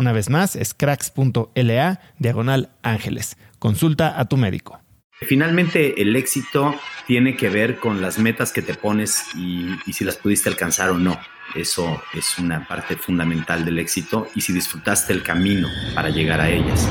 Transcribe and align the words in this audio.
Una 0.00 0.12
vez 0.12 0.30
más, 0.30 0.56
es 0.56 0.72
cracks.la 0.72 2.00
diagonal 2.18 2.70
ángeles. 2.82 3.36
Consulta 3.58 4.18
a 4.18 4.24
tu 4.24 4.38
médico. 4.38 4.80
Finalmente, 5.12 6.00
el 6.00 6.16
éxito 6.16 6.74
tiene 7.06 7.36
que 7.36 7.50
ver 7.50 7.78
con 7.78 8.00
las 8.00 8.18
metas 8.18 8.50
que 8.50 8.62
te 8.62 8.72
pones 8.72 9.22
y, 9.34 9.68
y, 9.84 9.92
si 9.92 10.04
las 10.04 10.16
pudiste 10.16 10.48
alcanzar 10.48 10.88
o 10.88 10.96
no. 10.96 11.20
Eso 11.54 12.02
es 12.14 12.38
una 12.38 12.66
parte 12.66 12.96
fundamental 12.96 13.66
del 13.66 13.78
éxito 13.78 14.26
y 14.34 14.40
si 14.40 14.54
disfrutaste 14.54 15.12
el 15.12 15.22
camino 15.22 15.68
para 15.94 16.08
llegar 16.08 16.40
a 16.40 16.48
ellas. 16.48 16.88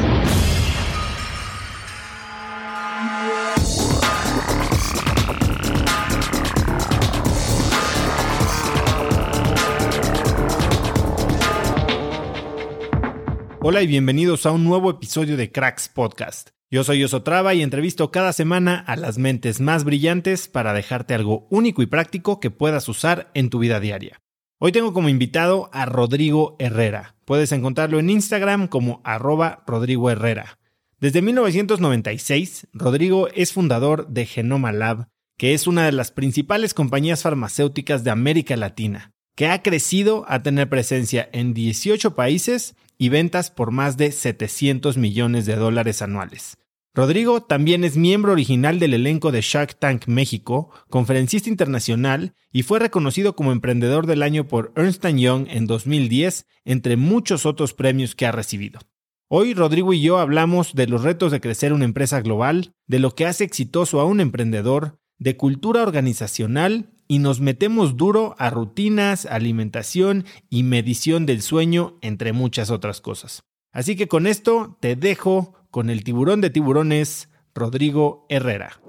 Hola 13.72 13.84
y 13.84 13.88
bienvenidos 13.88 14.47
a 14.47 14.52
un 14.52 14.63
nuevo 14.63 14.90
episodio 14.90 15.38
de 15.38 15.52
Cracks 15.52 15.90
Podcast. 15.90 16.50
Yo 16.72 16.84
soy 16.84 17.03
Osotrava 17.03 17.53
y 17.53 17.62
entrevisto 17.62 18.09
cada 18.09 18.34
semana 18.34 18.80
a 18.80 18.96
las 18.96 19.19
mentes 19.19 19.62
más 19.62 19.84
brillantes 19.84 20.47
para 20.47 20.74
dejarte 20.74 21.13
algo 21.13 21.46
único 21.52 21.84
y 21.84 21.85
práctico 21.85 22.40
que 22.40 22.50
puedas 22.50 22.90
usar 22.90 23.30
en 23.35 23.52
tu 23.52 23.59
vida 23.59 23.80
diaria. 23.80 24.24
Hoy 24.57 24.72
tengo 24.72 24.91
como 24.91 25.07
invitado 25.07 25.69
a 25.72 25.85
Rodrigo 25.85 26.56
Herrera. 26.57 27.16
Puedes 27.25 27.52
encontrarlo 27.52 28.00
en 28.00 28.09
Instagram 28.09 28.69
como 28.69 29.02
arroba 29.03 29.63
Rodrigo 29.68 30.09
Herrera. 30.09 30.57
Desde 31.00 31.22
1996, 31.22 32.69
Rodrigo 32.74 33.28
es 33.36 33.53
fundador 33.53 34.07
de 34.07 34.25
Genoma 34.25 34.72
Lab, 34.72 35.09
que 35.38 35.53
es 35.53 35.68
una 35.68 35.86
de 35.86 35.91
las 35.91 36.09
principales 36.09 36.74
compañías 36.74 37.22
farmacéuticas 37.22 38.03
de 38.03 38.09
América 38.09 38.57
Latina, 38.57 39.12
que 39.39 39.47
ha 39.47 39.63
crecido 39.63 40.25
a 40.27 40.44
tener 40.44 40.67
presencia 40.67 41.29
en 41.31 41.53
18 41.53 42.13
países 42.13 42.75
y 42.97 43.07
ventas 43.07 43.51
por 43.51 43.72
más 43.72 43.95
de 43.95 44.11
700 44.11 44.97
millones 44.97 45.45
de 45.45 45.55
dólares 45.55 46.01
anuales. 46.01 46.57
Rodrigo 46.94 47.41
también 47.41 47.85
es 47.85 47.95
miembro 47.95 48.33
original 48.33 48.79
del 48.79 48.95
elenco 48.95 49.31
de 49.31 49.39
Shark 49.39 49.79
Tank 49.79 50.07
México, 50.07 50.72
conferencista 50.89 51.47
internacional 51.47 52.35
y 52.51 52.63
fue 52.63 52.79
reconocido 52.79 53.33
como 53.38 53.53
emprendedor 53.53 54.07
del 54.07 54.23
año 54.23 54.45
por 54.45 54.73
Ernst 54.75 55.05
Young 55.07 55.47
en 55.50 55.67
2010, 55.67 56.45
entre 56.66 56.97
muchos 56.97 57.45
otros 57.45 57.73
premios 57.73 58.16
que 58.16 58.25
ha 58.25 58.33
recibido. 58.33 58.81
Hoy 59.29 59.53
Rodrigo 59.53 59.94
y 59.94 60.01
yo 60.01 60.17
hablamos 60.17 60.73
de 60.73 60.88
los 60.88 61.03
retos 61.03 61.31
de 61.31 61.39
crecer 61.39 61.71
una 61.71 61.85
empresa 61.85 62.19
global, 62.19 62.73
de 62.88 63.00
lo 63.00 63.16
que 63.16 63.25
hace 63.25 63.45
exitoso 63.45 64.01
a 64.01 64.06
un 64.06 64.19
emprendedor, 64.19 64.99
de 65.19 65.38
cultura 65.38 65.84
organizacional 65.84 66.90
y 67.07 67.19
nos 67.19 67.41
metemos 67.41 67.97
duro 67.97 68.35
a 68.40 68.50
rutinas, 68.50 69.25
alimentación 69.25 70.25
y 70.50 70.63
medición 70.63 71.25
del 71.25 71.41
sueño, 71.41 71.97
entre 72.02 72.34
muchas 72.34 72.72
otras 72.72 73.02
cosas. 73.02 73.44
Así 73.72 73.96
que 73.96 74.07
con 74.07 74.28
esto 74.28 74.78
te 74.80 74.96
dejo 74.96 75.53
con 75.72 75.90
el 75.90 76.03
tiburón 76.03 76.41
de 76.41 76.50
tiburones, 76.50 77.30
Rodrigo 77.53 78.25
Herrera. 78.30 78.80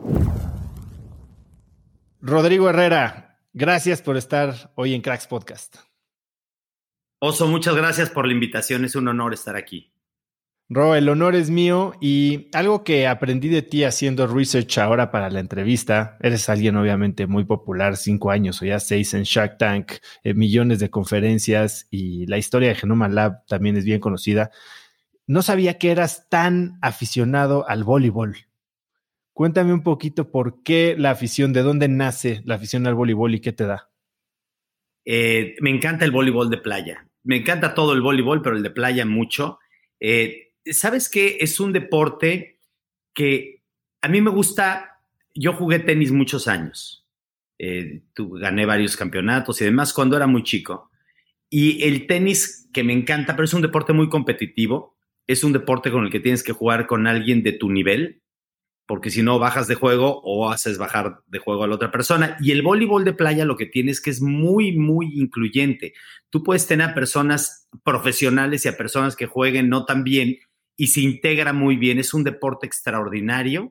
Rodrigo 2.20 2.68
Herrera, 2.68 3.38
gracias 3.52 4.02
por 4.02 4.16
estar 4.16 4.72
hoy 4.74 4.94
en 4.94 5.02
Cracks 5.02 5.26
Podcast. 5.26 5.76
Oso, 7.18 7.47
muchas 7.48 7.74
gracias 7.74 8.10
por 8.10 8.26
la 8.26 8.32
invitación, 8.32 8.84
es 8.84 8.94
un 8.94 9.08
honor 9.08 9.34
estar 9.34 9.56
aquí. 9.56 9.92
Ro, 10.72 10.94
el 10.94 11.08
honor 11.08 11.34
es 11.34 11.50
mío 11.50 11.94
y 12.00 12.48
algo 12.53 12.84
que 12.84 13.08
aprendí 13.08 13.48
de 13.48 13.62
ti 13.62 13.82
haciendo 13.82 14.28
research 14.28 14.78
ahora 14.78 15.10
para 15.10 15.28
la 15.28 15.41
entrevista, 15.41 16.16
eres 16.20 16.48
alguien 16.48 16.76
obviamente 16.76 17.26
muy 17.26 17.44
popular, 17.44 17.97
cinco 17.97 18.31
años 18.31 18.62
o 18.62 18.64
ya 18.64 18.78
seis 18.78 19.12
en 19.14 19.25
Shark 19.25 19.59
Tank, 19.59 19.94
eh, 20.22 20.32
millones 20.32 20.78
de 20.78 20.88
conferencias 20.88 21.88
y 21.91 22.25
la 22.26 22.38
historia 22.38 22.69
de 22.69 22.76
Genoma 22.76 23.09
Lab 23.09 23.44
también 23.47 23.76
es 23.76 23.84
bien 23.84 23.98
conocida. 23.98 24.53
No 25.26 25.42
sabía 25.42 25.76
que 25.76 25.91
eras 25.91 26.28
tan 26.28 26.78
aficionado 26.82 27.69
al 27.69 27.82
voleibol. 27.82 28.36
Cuéntame 29.32 29.72
un 29.72 29.82
poquito 29.82 30.30
por 30.30 30.62
qué 30.62 30.94
la 30.97 31.10
afición, 31.10 31.53
de 31.53 31.62
dónde 31.62 31.89
nace 31.89 32.42
la 32.44 32.54
afición 32.54 32.86
al 32.86 32.94
voleibol 32.94 33.34
y 33.34 33.41
qué 33.41 33.50
te 33.50 33.66
da. 33.66 33.91
Eh, 35.04 35.56
me 35.62 35.71
encanta 35.71 36.04
el 36.04 36.12
voleibol 36.12 36.48
de 36.48 36.59
playa. 36.59 37.09
Me 37.24 37.39
encanta 37.39 37.74
todo 37.74 37.92
el 37.92 38.03
voleibol, 38.03 38.41
pero 38.41 38.54
el 38.54 38.62
de 38.62 38.71
playa 38.71 39.04
mucho. 39.04 39.59
Eh, 39.98 40.49
¿sabes 40.65 41.09
qué? 41.09 41.39
Es 41.41 41.60
un 41.60 41.72
deporte 41.72 42.59
que 43.15 43.62
a 44.03 44.09
mí 44.09 44.21
me 44.21 44.30
gusta, 44.30 45.01
yo 45.34 45.53
jugué 45.53 45.78
tenis 45.78 46.12
muchos 46.12 46.48
años, 46.48 47.07
eh, 47.59 48.03
gané 48.16 48.66
varios 48.66 48.97
campeonatos 48.97 49.60
y 49.60 49.65
demás 49.65 49.92
cuando 49.92 50.16
era 50.16 50.27
muy 50.27 50.42
chico. 50.42 50.91
Y 51.48 51.83
el 51.83 52.07
tenis 52.07 52.68
que 52.72 52.84
me 52.84 52.92
encanta, 52.92 53.34
pero 53.34 53.45
es 53.45 53.54
un 53.54 53.62
deporte 53.62 53.92
muy 53.92 54.09
competitivo, 54.09 54.97
es 55.27 55.45
un 55.45 55.53
deporte 55.53 55.91
con 55.91 56.04
el 56.04 56.10
que 56.10 56.21
tienes 56.21 56.42
que 56.42 56.53
jugar 56.53 56.86
con 56.86 57.06
alguien 57.06 57.42
de 57.42 57.53
tu 57.53 57.71
nivel, 57.71 58.22
porque 58.86 59.10
si 59.10 59.22
no 59.22 59.39
bajas 59.39 59.68
de 59.68 59.77
juego 59.77 60.21
o 60.24 60.51
haces 60.51 60.78
bajar 60.78 61.21
de 61.27 61.39
juego 61.39 61.63
a 61.63 61.68
la 61.68 61.77
otra 61.77 61.92
persona. 61.92 62.36
Y 62.41 62.51
el 62.51 62.63
voleibol 62.63 63.04
de 63.04 63.13
playa 63.13 63.45
lo 63.45 63.56
que 63.56 63.66
tiene 63.66 63.92
es 63.92 64.01
que 64.01 64.10
es 64.10 64.21
muy, 64.21 64.77
muy 64.77 65.13
incluyente. 65.15 65.92
Tú 66.28 66.42
puedes 66.42 66.66
tener 66.66 66.91
a 66.91 66.95
personas 66.95 67.68
profesionales 67.84 68.65
y 68.65 68.68
a 68.68 68.77
personas 68.77 69.15
que 69.15 69.27
jueguen 69.27 69.68
no 69.68 69.84
tan 69.84 70.03
bien 70.03 70.39
y 70.80 70.86
se 70.86 71.03
integra 71.03 71.53
muy 71.53 71.77
bien. 71.77 71.98
Es 71.98 72.15
un 72.15 72.24
deporte 72.24 72.66
extraordinario 72.66 73.71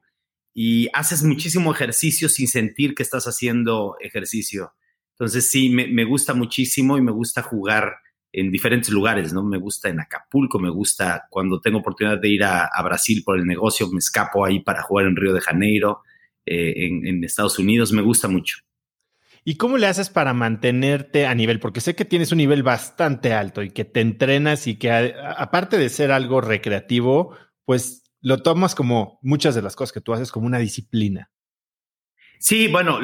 y 0.53 0.89
haces 0.93 1.23
muchísimo 1.23 1.73
ejercicio 1.73 2.29
sin 2.29 2.47
sentir 2.47 2.93
que 2.93 3.01
estás 3.01 3.25
haciendo 3.25 3.95
ejercicio. 3.99 4.73
Entonces 5.13 5.49
sí, 5.49 5.69
me, 5.69 6.03
gusta 6.03 6.35
muchísimo 6.35 6.99
y 6.99 7.01
me 7.01 7.11
gusta 7.11 7.41
jugar 7.41 7.95
en 8.31 8.51
diferentes 8.51 8.91
lugares, 8.91 9.33
¿no? 9.33 9.43
Me 9.43 9.57
gusta 9.57 9.89
en 9.89 9.99
Acapulco, 9.99 10.59
me 10.59 10.69
gusta 10.69 11.25
cuando 11.31 11.59
tengo 11.59 11.79
oportunidad 11.79 12.21
de 12.21 12.29
ir 12.29 12.43
a, 12.43 12.69
Brasil 12.83 13.23
por 13.25 13.39
el 13.39 13.45
negocio, 13.47 13.89
me 13.89 13.97
escapo 13.97 14.45
ahí 14.45 14.59
para 14.59 14.83
jugar 14.83 15.07
en 15.07 15.15
Río 15.15 15.33
de 15.33 15.41
Janeiro, 15.41 16.03
eh, 16.45 16.75
en, 16.77 17.23
Estados 17.23 17.57
Unidos, 17.57 17.91
me 17.91 18.03
gusta 18.03 18.27
mucho. 18.27 18.57
¿Y 19.49 19.55
cómo 19.55 19.79
le 19.79 19.87
haces 19.87 20.11
para 20.11 20.35
mantenerte 20.35 21.25
a 21.25 21.33
nivel? 21.33 21.59
Porque 21.59 21.81
sé 21.81 21.95
que 21.95 22.05
tienes 22.05 22.31
un 22.31 22.37
nivel 22.37 22.61
bastante 22.61 23.33
alto 23.33 23.63
y 23.63 23.71
que 23.71 23.83
te 23.83 23.99
entrenas 23.99 24.67
y 24.67 24.75
que 24.75 24.91
aparte 24.91 25.79
de 25.79 25.89
ser 25.89 26.11
algo 26.11 26.39
recreativo, 26.39 27.35
pues 27.65 28.03
lo 28.21 28.43
tomas 28.43 28.75
como 28.75 29.17
muchas 29.23 29.55
de 29.55 29.63
las 29.63 29.75
cosas 29.75 29.91
que 29.91 30.01
tú 30.01 30.13
haces 30.13 30.31
como 30.31 30.45
una 30.45 30.59
disciplina. 30.59 31.31
Sí, 32.37 32.67
bueno, 32.67 32.99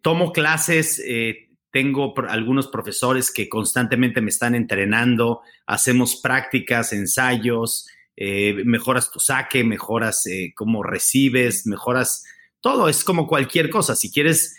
tomo 0.00 0.32
clases, 0.32 1.02
eh, 1.06 1.50
tengo 1.70 2.14
algunos 2.30 2.68
profesores 2.68 3.30
que 3.30 3.50
constantemente 3.50 4.22
me 4.22 4.30
están 4.30 4.54
entrenando, 4.54 5.42
hacemos 5.66 6.16
prácticas, 6.22 6.94
ensayos, 6.94 7.86
eh, 8.16 8.54
mejoras 8.64 9.10
tu 9.10 9.20
saque, 9.20 9.64
mejoras 9.64 10.26
eh, 10.28 10.54
cómo 10.56 10.82
recibes, 10.82 11.66
mejoras 11.66 12.24
todo, 12.62 12.88
es 12.88 13.04
como 13.04 13.26
cualquier 13.26 13.68
cosa. 13.68 13.94
Si 13.94 14.10
quieres 14.10 14.54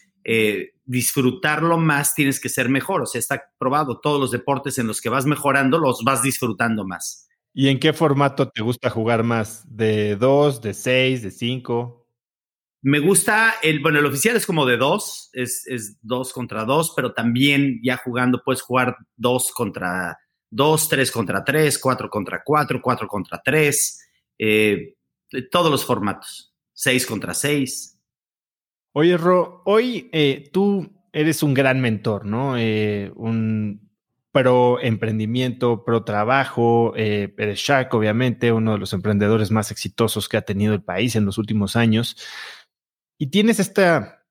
disfrutarlo 0.89 1.77
más, 1.77 2.15
tienes 2.15 2.39
que 2.39 2.49
ser 2.49 2.67
mejor. 2.67 3.03
O 3.03 3.05
sea, 3.05 3.19
está 3.19 3.43
probado, 3.59 3.99
todos 3.99 4.19
los 4.19 4.31
deportes 4.31 4.79
en 4.79 4.87
los 4.87 5.01
que 5.01 5.09
vas 5.09 5.27
mejorando, 5.27 5.77
los 5.77 6.03
vas 6.03 6.23
disfrutando 6.23 6.83
más. 6.83 7.27
¿Y 7.53 7.67
en 7.69 7.79
qué 7.79 7.93
formato 7.93 8.49
te 8.49 8.63
gusta 8.63 8.89
jugar 8.89 9.23
más? 9.23 9.63
¿De 9.67 10.15
dos, 10.15 10.61
de 10.61 10.73
seis, 10.73 11.21
de 11.21 11.29
cinco? 11.29 12.07
Me 12.81 12.97
gusta, 12.97 13.55
el, 13.61 13.81
bueno, 13.81 13.99
el 13.99 14.05
oficial 14.07 14.35
es 14.35 14.47
como 14.47 14.65
de 14.65 14.77
dos, 14.77 15.29
es, 15.33 15.97
dos 16.01 16.33
contra 16.33 16.65
dos, 16.65 16.93
pero 16.95 17.13
también 17.13 17.79
ya 17.83 17.97
jugando 17.97 18.41
puedes 18.43 18.61
jugar 18.63 18.97
dos 19.15 19.51
contra 19.51 20.17
dos, 20.49 20.89
tres 20.89 21.11
contra 21.11 21.43
tres, 21.43 21.77
cuatro 21.77 22.09
contra 22.09 22.41
cuatro, 22.43 22.81
cuatro 22.81 23.07
contra 23.07 23.39
tres, 23.43 23.99
eh, 24.39 24.95
todos 25.51 25.69
los 25.69 25.85
formatos, 25.85 26.55
seis 26.73 27.05
contra 27.05 27.35
seis. 27.35 27.98
Oye, 28.93 29.17
Ro, 29.17 29.61
hoy 29.65 30.09
eh, 30.11 30.49
tú 30.51 30.91
eres 31.13 31.43
un 31.43 31.53
gran 31.53 31.79
mentor, 31.79 32.25
¿no? 32.25 32.57
Eh, 32.57 33.11
un 33.15 33.89
pro 34.31 34.79
emprendimiento, 34.81 35.83
pro 35.83 36.03
trabajo. 36.03 36.93
Eh, 36.95 37.29
Pérez 37.29 37.63
obviamente, 37.91 38.51
uno 38.51 38.73
de 38.73 38.77
los 38.79 38.93
emprendedores 38.93 39.51
más 39.51 39.71
exitosos 39.71 40.29
que 40.29 40.37
ha 40.37 40.41
tenido 40.41 40.73
el 40.73 40.83
país 40.83 41.15
en 41.15 41.25
los 41.25 41.37
últimos 41.37 41.75
años. 41.75 42.17
Y 43.17 43.27
tienes 43.27 43.59
esta 43.59 44.25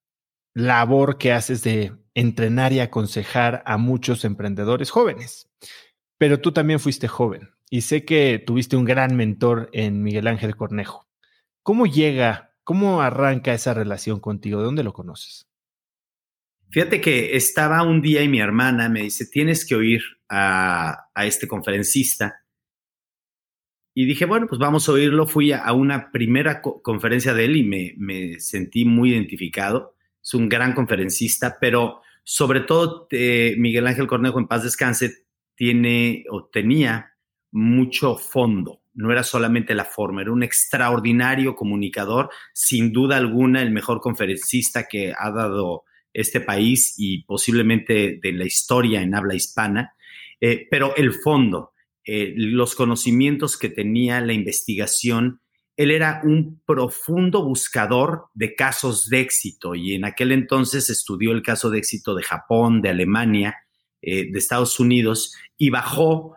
labor 0.54 1.18
que 1.18 1.32
haces 1.32 1.62
de 1.62 1.92
entrenar 2.14 2.72
y 2.72 2.80
aconsejar 2.80 3.62
a 3.66 3.76
muchos 3.76 4.24
emprendedores 4.24 4.90
jóvenes. 4.90 5.48
Pero 6.18 6.40
tú 6.40 6.52
también 6.52 6.80
fuiste 6.80 7.06
joven 7.06 7.50
y 7.70 7.82
sé 7.82 8.04
que 8.04 8.42
tuviste 8.44 8.76
un 8.76 8.84
gran 8.84 9.14
mentor 9.14 9.70
en 9.72 10.02
Miguel 10.02 10.26
Ángel 10.26 10.56
Cornejo. 10.56 11.06
¿Cómo 11.62 11.86
llega, 11.86 12.47
cómo 12.68 13.00
arranca 13.00 13.54
esa 13.54 13.72
relación 13.72 14.20
contigo? 14.20 14.58
¿De 14.58 14.66
dónde 14.66 14.84
lo 14.84 14.92
conoces? 14.92 15.48
Fíjate 16.68 17.00
que 17.00 17.34
estaba 17.34 17.82
un 17.82 18.02
día 18.02 18.22
y 18.22 18.28
mi 18.28 18.40
hermana 18.40 18.90
me 18.90 19.04
dice, 19.04 19.24
tienes 19.24 19.66
que 19.66 19.74
oír 19.74 20.02
a, 20.28 21.06
este 21.16 21.48
conferencista. 21.48 22.44
Y 23.94 24.04
dije, 24.04 24.26
bueno, 24.26 24.46
pues 24.46 24.58
vamos 24.58 24.86
a 24.86 24.92
oírlo. 24.92 25.26
Fui 25.26 25.50
a, 25.50 25.72
una 25.72 26.12
primera 26.12 26.60
conferencia 26.60 27.32
de 27.32 27.46
él 27.46 27.56
y 27.56 27.64
me, 27.64 27.94
me, 27.96 28.38
sentí 28.38 28.84
muy 28.84 29.12
identificado. 29.12 29.94
Es 30.22 30.34
un 30.34 30.50
gran 30.50 30.74
conferencista, 30.74 31.56
pero 31.58 32.02
sobre 32.22 32.60
todo 32.60 33.08
eh, 33.12 33.54
Miguel 33.56 33.86
Ángel 33.86 34.06
Cornejo, 34.06 34.40
en 34.40 34.46
paz 34.46 34.64
descanse, 34.64 35.24
tiene 35.54 36.26
o 36.28 36.44
tenía 36.44 37.14
mucho 37.50 38.16
fondo. 38.16 38.77
No 38.98 39.12
era 39.12 39.22
solamente 39.22 39.76
la 39.76 39.84
forma, 39.84 40.22
era 40.22 40.32
un 40.32 40.42
extraordinario 40.42 41.54
comunicador, 41.54 42.30
sin 42.52 42.92
duda 42.92 43.16
alguna 43.16 43.62
el 43.62 43.70
mejor 43.70 44.00
conferencista 44.00 44.88
que 44.88 45.14
ha 45.16 45.30
dado 45.30 45.84
este 46.12 46.40
país 46.40 46.94
y 46.98 47.22
posiblemente 47.22 48.18
de 48.20 48.32
la 48.32 48.44
historia 48.44 49.00
en 49.00 49.14
habla 49.14 49.36
hispana, 49.36 49.94
eh, 50.40 50.66
pero 50.68 50.96
el 50.96 51.12
fondo, 51.12 51.74
eh, 52.04 52.32
los 52.36 52.74
conocimientos 52.74 53.56
que 53.56 53.68
tenía, 53.68 54.20
la 54.20 54.32
investigación, 54.32 55.42
él 55.76 55.92
era 55.92 56.20
un 56.24 56.60
profundo 56.66 57.44
buscador 57.44 58.26
de 58.34 58.56
casos 58.56 59.08
de 59.08 59.20
éxito 59.20 59.76
y 59.76 59.94
en 59.94 60.04
aquel 60.04 60.32
entonces 60.32 60.90
estudió 60.90 61.30
el 61.30 61.42
caso 61.42 61.70
de 61.70 61.78
éxito 61.78 62.16
de 62.16 62.24
Japón, 62.24 62.82
de 62.82 62.88
Alemania, 62.88 63.58
eh, 64.02 64.30
de 64.32 64.38
Estados 64.40 64.80
Unidos 64.80 65.36
y 65.56 65.70
bajó 65.70 66.34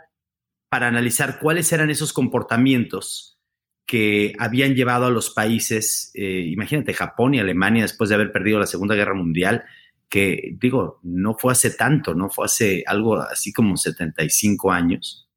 para 0.71 0.87
analizar 0.87 1.37
cuáles 1.37 1.69
eran 1.73 1.89
esos 1.89 2.13
comportamientos 2.13 3.37
que 3.85 4.33
habían 4.39 4.73
llevado 4.73 5.07
a 5.07 5.09
los 5.09 5.29
países, 5.29 6.11
eh, 6.13 6.45
imagínate 6.47 6.93
Japón 6.93 7.33
y 7.33 7.41
Alemania 7.41 7.81
después 7.81 8.09
de 8.09 8.15
haber 8.15 8.31
perdido 8.31 8.57
la 8.57 8.67
Segunda 8.67 8.95
Guerra 8.95 9.13
Mundial, 9.13 9.65
que 10.07 10.55
digo, 10.57 11.01
no 11.03 11.35
fue 11.37 11.51
hace 11.51 11.71
tanto, 11.71 12.15
no 12.15 12.29
fue 12.29 12.45
hace 12.45 12.85
algo 12.87 13.17
así 13.17 13.51
como 13.51 13.75
75 13.75 14.71
años, 14.71 15.29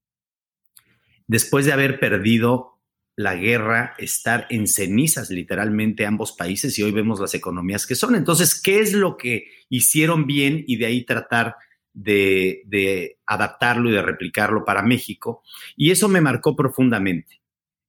después 1.27 1.67
de 1.67 1.73
haber 1.73 1.99
perdido 1.99 2.79
la 3.17 3.35
guerra, 3.35 3.95
estar 3.99 4.47
en 4.51 4.69
cenizas 4.69 5.31
literalmente 5.31 6.07
ambos 6.07 6.31
países 6.31 6.79
y 6.79 6.85
hoy 6.85 6.93
vemos 6.93 7.19
las 7.19 7.35
economías 7.35 7.89
que 7.89 7.97
son. 7.97 8.15
Entonces, 8.15 8.61
¿qué 8.61 8.79
es 8.79 8.93
lo 8.93 9.17
que 9.17 9.49
hicieron 9.69 10.27
bien 10.29 10.63
y 10.69 10.77
de 10.77 10.87
ahí 10.87 11.05
tratar 11.05 11.57
de, 11.95 13.19
adaptarlo 13.25 13.89
y 13.89 13.93
de 13.93 14.03
replicarlo 14.03 14.65
para 14.65 14.83
México? 14.83 15.43
Y 15.77 15.91
eso 15.91 16.09
me 16.09 16.21
marcó 16.21 16.55
profundamente. 16.55 17.41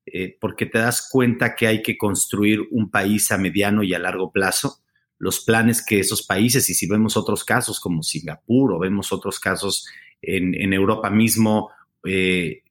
Eh, 0.07 0.37
porque 0.39 0.67
te 0.67 0.77
das 0.77 1.09
cuenta 1.11 1.55
que 1.55 1.65
hay 1.65 1.81
que 1.81 1.97
construir 1.97 2.61
un 2.69 2.91
país 2.91 3.31
a 3.31 3.39
mediano 3.39 3.81
y 3.81 3.93
a 3.95 3.99
largo 3.99 4.31
plazo. 4.31 4.83
Los 5.17 5.43
planes 5.43 5.83
que 5.83 5.99
esos 5.99 6.25
países, 6.25 6.69
y 6.69 6.75
si 6.75 6.87
vemos 6.87 7.17
otros 7.17 7.43
casos 7.43 7.79
como 7.79 8.03
Singapur 8.03 8.73
o 8.73 8.79
vemos 8.79 9.11
otros 9.11 9.39
casos 9.39 9.87
en, 10.21 10.73
Europa 10.73 11.09
mismo, 11.09 11.71
eh, 12.05 12.61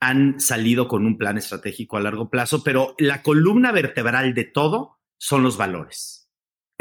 han 0.00 0.40
salido 0.40 0.88
con 0.88 1.06
un 1.06 1.18
plan 1.18 1.38
estratégico 1.38 1.96
a 1.96 2.00
largo 2.00 2.30
plazo, 2.30 2.64
pero 2.64 2.94
la 2.98 3.22
columna 3.22 3.70
vertebral 3.70 4.34
de 4.34 4.44
todo 4.44 4.98
son 5.18 5.42
los 5.42 5.56
valores. 5.56 6.21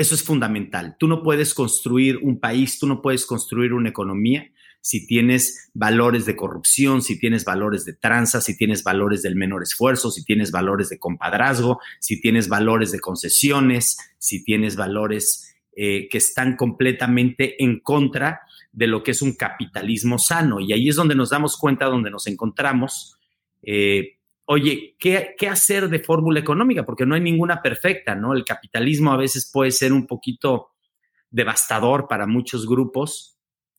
Eso 0.02 0.16
es 0.16 0.24
fundamental. 0.24 0.96
Tú 0.98 1.08
no 1.08 1.22
puedes 1.22 1.54
construir 1.54 2.18
un 2.18 2.40
país, 2.40 2.80
tú 2.80 2.88
no 2.88 3.04
puedes 3.04 3.24
construir 3.28 3.72
una 3.74 3.90
economía 3.90 4.52
si 4.82 5.06
tienes 5.06 5.70
valores 5.76 6.26
de 6.26 6.36
corrupción, 6.36 7.04
si 7.04 7.20
tienes 7.20 7.46
valores 7.46 7.86
de 7.86 7.94
tranza, 7.94 8.42
si 8.42 8.58
tienes 8.58 8.84
valores 8.84 9.22
del 9.22 9.36
menor 9.36 9.62
esfuerzo, 9.62 10.10
si 10.10 10.26
tienes 10.26 10.50
valores 10.50 10.90
de 10.90 10.98
compadrazgo, 10.98 11.80
si 12.00 12.20
tienes 12.20 12.50
valores 12.50 12.92
de 12.92 13.00
concesiones, 13.00 13.98
si 14.18 14.44
tienes 14.44 14.76
valores 14.76 15.56
eh, 15.76 16.10
que 16.10 16.18
están 16.18 16.56
completamente 16.56 17.64
en 17.64 17.80
contra 17.80 18.42
de 18.72 18.88
lo 18.88 19.04
que 19.04 19.12
es 19.12 19.22
un 19.22 19.34
capitalismo 19.34 20.18
sano. 20.18 20.60
Y 20.60 20.74
ahí 20.74 20.90
es 20.90 20.96
donde 20.96 21.14
nos 21.14 21.30
damos 21.30 21.58
cuenta, 21.58 21.86
donde 21.86 22.10
nos 22.10 22.26
encontramos. 22.26 23.20
Eh, 23.62 24.18
oye, 24.52 24.96
¿qué, 25.00 25.34
¿qué, 25.38 25.48
hacer 25.48 25.88
de 25.88 26.00
fórmula 26.00 26.40
económica? 26.40 26.86
Porque 26.86 27.06
no 27.06 27.16
hay 27.16 27.22
ninguna 27.22 27.62
perfecta, 27.62 28.16
¿no? 28.16 28.34
El 28.34 28.44
capitalismo 28.44 29.14
a 29.14 29.18
veces 29.18 29.50
puede 29.52 29.72
ser 29.72 29.94
un 29.94 30.08
poquito 30.08 30.72
devastador 31.30 32.08
para 32.10 32.28
muchos 32.28 32.68
grupos 32.68 33.38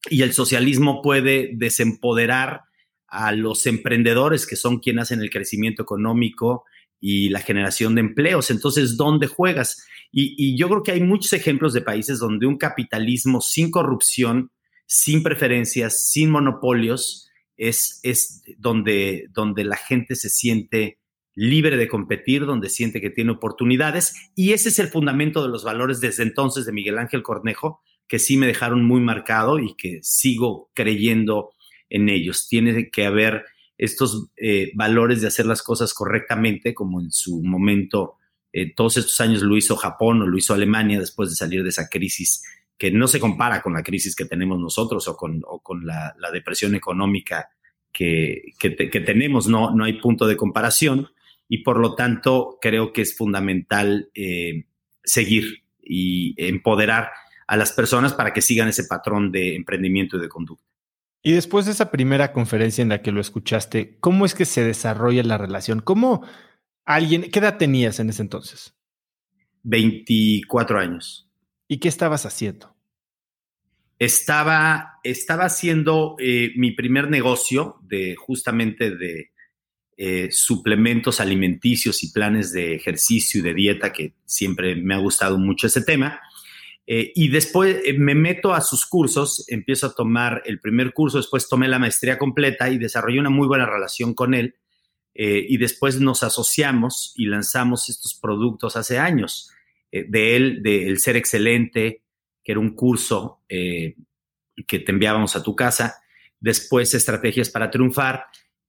y 0.09 0.23
el 0.23 0.33
socialismo 0.33 1.03
puede 1.03 1.51
desempoderar 1.55 2.63
a 3.07 3.33
los 3.33 3.67
emprendedores 3.67 4.47
que 4.47 4.57
son 4.57 4.79
quienes 4.79 5.03
hacen 5.03 5.21
el 5.21 5.29
crecimiento 5.29 5.83
económico 5.83 6.65
y 6.99 7.29
la 7.29 7.41
generación 7.41 7.95
de 7.95 8.01
empleos. 8.01 8.51
Entonces, 8.51 8.97
¿dónde 8.97 9.27
juegas? 9.27 9.87
Y, 10.11 10.57
yo 10.57 10.69
creo 10.69 10.83
que 10.83 10.93
hay 10.93 11.03
muchos 11.03 11.33
ejemplos 11.35 11.73
de 11.75 11.83
países 11.83 12.19
donde 12.19 12.47
un 12.47 12.57
capitalismo 12.57 13.41
sin 13.41 13.71
corrupción, 13.71 14.51
sin 14.87 15.23
preferencias, 15.23 16.11
sin 16.11 16.31
monopolios, 16.31 17.29
es, 17.57 18.01
es 18.03 18.43
donde, 18.59 19.29
donde 19.33 19.65
la 19.65 19.77
gente 19.77 20.17
se 20.17 20.29
siente 20.29 20.99
libre 21.35 21.77
de 21.77 21.89
competir, 21.89 22.45
donde 22.45 22.69
siente 22.69 23.01
que 23.01 23.11
tiene 23.11 23.33
oportunidades. 23.33 24.15
Y 24.35 24.53
ese 24.53 24.69
es 24.69 24.79
el 24.79 24.89
fundamento 24.89 25.43
de 25.43 25.49
los 25.49 25.65
valores 25.65 26.01
desde 26.01 26.23
entonces 26.23 26.67
de 26.67 26.73
Miguel 26.73 26.99
Ángel 26.99 27.23
Cornejo, 27.23 27.83
que 28.07 28.19
sí 28.19 28.37
me 28.37 28.47
dejaron 28.47 28.85
muy 28.85 29.01
marcado 29.01 29.59
y 29.59 29.75
que 29.75 30.01
sigo 30.03 30.71
creyendo 30.75 31.53
en 31.89 32.09
ellos. 32.09 32.49
Tiene 32.49 32.91
que 32.91 33.07
haber 33.07 33.45
estos 33.79 34.29
eh, 34.37 34.71
valores 34.75 35.21
de 35.21 35.29
hacer 35.29 35.47
las 35.47 35.63
cosas 35.63 35.95
correctamente, 35.95 36.75
como 36.75 37.01
en 37.01 37.11
su 37.11 37.43
momento 37.43 38.17
eh, 38.53 38.75
todos 38.75 38.99
estos 38.99 39.21
años 39.21 39.43
lo 39.43 39.57
hizo 39.57 39.77
Japón 39.77 40.21
o 40.23 40.27
lo 40.27 40.37
hizo 40.37 40.53
Alemania 40.53 41.01
después 41.01 41.31
de 41.31 41.37
salir 41.37 41.63
de 41.63 41.71
esa 41.71 41.89
crisis 41.89 42.43
que 42.83 42.91
no 42.91 43.07
se 43.07 43.21
compara 43.21 43.63
con 43.63 43.75
la 43.75 43.85
crisis 43.85 44.17
que 44.17 44.25
tenemos 44.25 44.59
nosotros 44.59 45.07
o 45.07 45.17
con, 45.17 45.41
con 45.63 45.87
la, 45.87 46.17
depresión 46.33 46.75
económica 46.75 47.49
que, 47.93 48.43
que, 48.59 48.71
tenemos, 48.71 49.47
no, 49.47 49.73
no 49.73 49.85
hay 49.85 50.01
punto 50.01 50.27
de 50.27 50.37
comparación. 50.37 51.07
y 51.49 51.59
por 51.59 51.79
lo 51.79 51.95
tanto 51.95 52.59
creo 52.61 52.93
que 52.93 53.03
es 53.03 53.17
fundamental 53.17 54.11
eh, 54.17 54.65
seguir 55.05 55.63
y 55.81 56.35
empoderar 56.37 57.13
a 57.47 57.57
las 57.57 57.71
personas 57.71 58.15
para 58.15 58.33
que 58.33 58.43
sigan 58.43 58.67
ese 58.67 58.83
patrón 58.83 59.31
de 59.31 59.55
emprendimiento 59.55 60.17
y 60.17 60.21
de 60.21 60.29
conducta. 60.29 60.67
Y 61.23 61.35
después 61.35 61.67
de 61.67 61.71
esa 61.71 61.93
primera 61.93 62.33
conferencia 62.33 62.83
en 62.83 62.89
la 62.89 63.01
que 63.01 63.13
lo 63.13 63.21
escuchaste, 63.21 63.97
¿cómo 64.01 64.27
es 64.27 64.35
que 64.35 64.45
se 64.45 64.65
desarrolla 64.65 65.23
la 65.23 65.39
relación? 65.39 65.79
¿Cómo 65.79 66.27
alguien, 66.85 67.31
qué 67.31 67.39
edad 67.39 67.59
tenías 67.59 68.01
en 68.01 68.11
ese 68.11 68.23
entonces? 68.23 68.75
24 69.63 70.81
años. 70.81 71.29
¿Y 71.69 71.79
qué 71.79 71.89
estabas 71.89 72.27
haciendo? 72.27 72.72
Estaba, 74.03 74.99
estaba 75.05 75.45
haciendo 75.45 76.17
eh, 76.19 76.51
mi 76.57 76.73
primer 76.73 77.09
negocio 77.09 77.77
de 77.83 78.17
justamente 78.17 78.91
de 78.97 79.31
eh, 79.97 80.29
suplementos 80.33 81.21
alimenticios 81.21 82.03
y 82.03 82.11
planes 82.11 82.53
de 82.53 82.75
ejercicio 82.75 83.39
y 83.39 83.45
de 83.45 83.55
dieta, 83.55 83.93
que 83.93 84.15
siempre 84.25 84.75
me 84.75 84.97
ha 84.97 84.99
gustado 84.99 85.39
mucho 85.39 85.69
ese 85.69 85.83
tema. 85.83 86.21
Eh, 86.85 87.13
y 87.15 87.29
después 87.29 87.81
me 87.97 88.17
meto 88.17 88.53
a 88.53 88.61
sus 88.61 88.87
cursos, 88.87 89.45
empiezo 89.47 89.87
a 89.87 89.95
tomar 89.95 90.43
el 90.47 90.59
primer 90.59 90.93
curso, 90.93 91.19
después 91.19 91.49
tomé 91.49 91.69
la 91.69 91.79
maestría 91.79 92.19
completa 92.19 92.71
y 92.71 92.79
desarrollé 92.79 93.21
una 93.21 93.31
muy 93.31 93.47
buena 93.47 93.67
relación 93.67 94.15
con 94.15 94.35
él. 94.35 94.57
y 95.15 95.59
después 95.59 96.01
nos 96.01 96.25
asociamos 96.25 97.13
y 97.15 97.27
lanzamos 97.27 97.89
estos 97.89 98.15
productos 98.15 98.77
hace 98.77 98.99
años. 98.99 99.53
de 99.93 100.37
él, 100.37 100.61
de 100.61 100.89
El 100.89 100.99
Ser 100.99 101.17
Excelente, 101.17 102.03
que 102.43 102.53
era 102.53 102.61
un 102.61 102.75
curso 102.75 103.41
eh, 103.49 103.97
que 104.67 104.79
te 104.79 104.93
enviábamos 104.93 105.37
a 105.37 105.43
tu 105.43 105.55
casa, 105.55 105.97
después 106.41 106.95
Estrategias 106.95 107.51
para 107.51 107.71
Triunfar, 107.71 108.25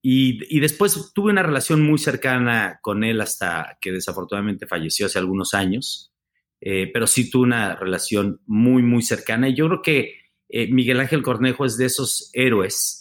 y, 0.05 0.59
después 0.59 1.13
tuve 1.15 1.31
una 1.31 1.43
relación 1.43 1.81
muy 1.81 1.97
cercana 1.97 2.79
con 2.81 3.05
él 3.05 3.21
hasta 3.21 3.77
que 3.79 3.93
desafortunadamente 3.93 4.67
falleció 4.67 5.05
hace 5.05 5.17
algunos 5.17 5.53
años, 5.53 6.11
eh, 6.59 6.89
pero 6.91 7.07
sí 7.07 7.29
tuve 7.29 7.43
una 7.43 7.75
relación 7.77 8.41
muy, 8.45 8.83
muy 8.83 9.01
cercana, 9.01 9.47
y 9.47 9.55
yo 9.55 9.67
creo 9.67 9.81
que 9.81 10.15
eh, 10.49 10.67
Miguel 10.67 10.99
Ángel 10.99 11.23
Cornejo 11.23 11.63
es 11.65 11.77
de 11.77 11.85
esos 11.85 12.29
héroes 12.33 12.99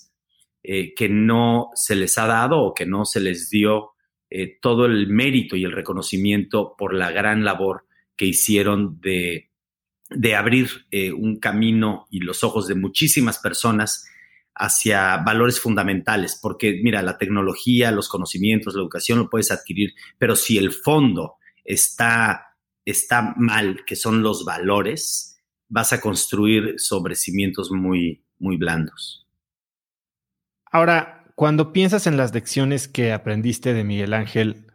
que 0.65 1.09
no 1.09 1.71
se 1.75 1.97
les 1.97 2.17
ha 2.19 2.29
dado 2.29 2.61
o 2.61 2.73
que 2.73 2.87
no 2.87 3.05
se 3.05 3.19
les 3.19 3.51
dio 3.51 3.95
todo 4.61 4.87
el 4.87 5.09
mérito 5.09 5.57
y 5.57 5.65
el 5.65 5.73
reconocimiento 5.73 6.77
por 6.79 6.95
la 6.95 7.11
gran 7.11 7.45
labor 7.45 7.85
que 8.17 8.27
hicieron 8.27 9.01
de 9.01 9.52
de 10.15 10.35
abrir 10.35 10.87
eh, 10.91 11.13
un 11.13 11.39
camino 11.39 12.07
y 12.11 12.21
los 12.21 12.45
ojos 12.45 12.69
de 12.69 12.75
muchísimas 12.75 13.39
personas 13.39 14.07
hacia 14.55 15.17
valores 15.19 15.61
fundamentales, 15.61 16.39
porque 16.41 16.81
mira, 16.83 17.03
la 17.03 17.19
tecnología, 17.19 17.91
los 17.91 18.09
conocimientos, 18.09 18.75
la 18.75 18.83
educación 18.83 19.19
lo 19.19 19.31
puedes 19.31 19.51
adquirir, 19.51 19.95
pero 20.19 20.37
si 20.37 20.59
el 20.59 20.73
fondo 20.73 21.37
está, 21.65 22.57
está 22.85 23.35
mal, 23.37 23.85
que 23.87 23.97
son 23.97 24.23
los 24.23 24.45
valores, 24.45 25.39
vas 25.69 25.93
a 25.93 26.01
construir 26.01 26.75
sobre 26.77 27.15
cimientos 27.15 27.71
muy, 27.71 28.23
muy 28.39 28.57
blandos. 28.57 29.27
Ahora, 30.71 31.25
cuando 31.35 31.73
piensas 31.73 32.07
en 32.07 32.17
las 32.17 32.35
lecciones 32.35 32.89
que 32.89 33.13
aprendiste 33.13 33.73
de 33.73 33.85
Miguel 33.85 34.13
Ángel 34.13 34.72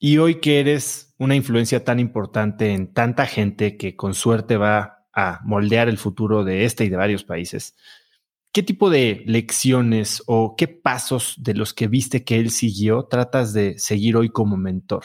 y 0.00 0.16
hoy 0.16 0.36
que 0.36 0.60
eres 0.60 1.14
una 1.18 1.36
influencia 1.36 1.84
tan 1.84 2.00
importante 2.00 2.72
en 2.72 2.92
tanta 2.92 3.26
gente 3.26 3.76
que 3.76 3.94
con 3.94 4.14
suerte 4.14 4.56
va 4.56 5.06
a 5.12 5.40
moldear 5.44 5.90
el 5.90 5.98
futuro 5.98 6.42
de 6.42 6.64
este 6.64 6.86
y 6.86 6.88
de 6.88 6.96
varios 6.96 7.22
países, 7.22 7.76
¿qué 8.50 8.62
tipo 8.62 8.88
de 8.88 9.22
lecciones 9.26 10.22
o 10.26 10.56
qué 10.56 10.68
pasos 10.68 11.36
de 11.38 11.52
los 11.52 11.74
que 11.74 11.86
viste 11.86 12.24
que 12.24 12.36
él 12.36 12.50
siguió 12.50 13.04
tratas 13.04 13.52
de 13.52 13.78
seguir 13.78 14.16
hoy 14.16 14.30
como 14.30 14.56
mentor? 14.56 15.04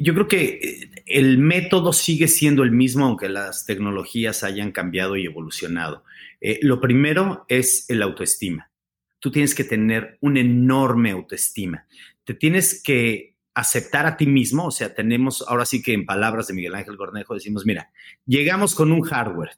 Yo 0.00 0.14
creo 0.14 0.26
que 0.26 0.44
eh, 0.60 0.90
el 1.06 1.38
método 1.38 1.92
sigue 1.92 2.26
siendo 2.26 2.64
el 2.64 2.72
mismo, 2.72 3.04
aunque 3.04 3.28
las 3.28 3.64
tecnologías 3.64 4.42
hayan 4.42 4.72
cambiado 4.72 5.16
y 5.16 5.24
evolucionado. 5.24 6.04
Eh, 6.40 6.58
lo 6.62 6.80
primero 6.80 7.44
es 7.48 7.88
el 7.88 8.02
autoestima. 8.02 8.70
Tú 9.20 9.30
tienes 9.30 9.54
que 9.54 9.64
tener 9.64 10.16
una 10.20 10.40
enorme 10.40 11.10
autoestima 11.10 11.86
te 12.28 12.34
tienes 12.34 12.82
que 12.82 13.38
aceptar 13.54 14.04
a 14.04 14.18
ti 14.18 14.26
mismo, 14.26 14.66
o 14.66 14.70
sea, 14.70 14.94
tenemos, 14.94 15.42
ahora 15.48 15.64
sí 15.64 15.80
que 15.80 15.94
en 15.94 16.04
palabras 16.04 16.46
de 16.46 16.52
Miguel 16.52 16.74
Ángel 16.74 16.98
Cornejo 16.98 17.32
decimos, 17.32 17.64
mira, 17.64 17.90
llegamos 18.26 18.74
con 18.74 18.92
un 18.92 19.00
hardware, 19.00 19.52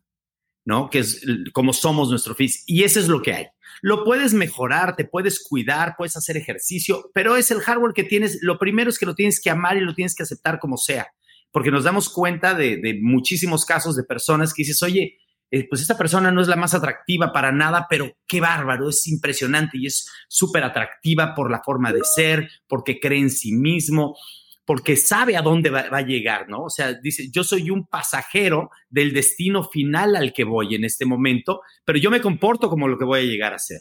¿no? 0.64 0.88
Que 0.88 1.00
es 1.00 1.20
como 1.52 1.72
somos 1.72 2.10
nuestro 2.10 2.36
físico, 2.36 2.62
y 2.68 2.84
eso 2.84 3.00
es 3.00 3.08
lo 3.08 3.22
que 3.22 3.32
hay. 3.32 3.46
Lo 3.82 4.04
puedes 4.04 4.34
mejorar, 4.34 4.94
te 4.94 5.04
puedes 5.04 5.42
cuidar, 5.42 5.96
puedes 5.98 6.16
hacer 6.16 6.36
ejercicio, 6.36 7.10
pero 7.12 7.34
es 7.34 7.50
el 7.50 7.58
hardware 7.58 7.92
que 7.92 8.04
tienes, 8.04 8.38
lo 8.40 8.56
primero 8.56 8.88
es 8.88 9.00
que 9.00 9.06
lo 9.06 9.16
tienes 9.16 9.40
que 9.40 9.50
amar 9.50 9.76
y 9.76 9.80
lo 9.80 9.96
tienes 9.96 10.14
que 10.14 10.22
aceptar 10.22 10.60
como 10.60 10.76
sea, 10.76 11.08
porque 11.50 11.72
nos 11.72 11.82
damos 11.82 12.08
cuenta 12.08 12.54
de, 12.54 12.76
de 12.76 13.00
muchísimos 13.02 13.66
casos 13.66 13.96
de 13.96 14.04
personas 14.04 14.54
que 14.54 14.62
dices, 14.62 14.80
oye, 14.84 15.18
eh, 15.50 15.66
pues 15.68 15.80
esta 15.80 15.98
persona 15.98 16.30
no 16.30 16.40
es 16.40 16.48
la 16.48 16.56
más 16.56 16.74
atractiva 16.74 17.32
para 17.32 17.50
nada, 17.50 17.86
pero 17.90 18.12
qué 18.26 18.40
bárbaro, 18.40 18.88
es 18.88 19.06
impresionante 19.08 19.78
y 19.78 19.86
es 19.86 20.08
súper 20.28 20.62
atractiva 20.62 21.34
por 21.34 21.50
la 21.50 21.62
forma 21.64 21.92
de 21.92 22.04
ser, 22.04 22.48
porque 22.68 23.00
cree 23.00 23.18
en 23.18 23.30
sí 23.30 23.52
mismo, 23.52 24.16
porque 24.64 24.96
sabe 24.96 25.36
a 25.36 25.42
dónde 25.42 25.70
va, 25.70 25.80
a 25.90 26.02
llegar, 26.02 26.48
¿no? 26.48 26.64
O 26.64 26.70
sea, 26.70 26.94
dice, 26.94 27.28
yo 27.32 27.42
soy 27.42 27.70
un 27.70 27.88
pasajero 27.88 28.70
del 28.88 29.12
destino 29.12 29.64
final 29.64 30.14
al 30.14 30.32
que 30.32 30.44
voy 30.44 30.76
en 30.76 30.84
este 30.84 31.04
momento, 31.04 31.62
pero 31.84 31.98
yo 31.98 32.10
me 32.10 32.20
comporto 32.20 32.68
como 32.70 32.86
lo 32.86 32.96
que 32.96 33.04
voy 33.04 33.20
a 33.20 33.24
llegar 33.24 33.52
a 33.52 33.58
ser. 33.58 33.80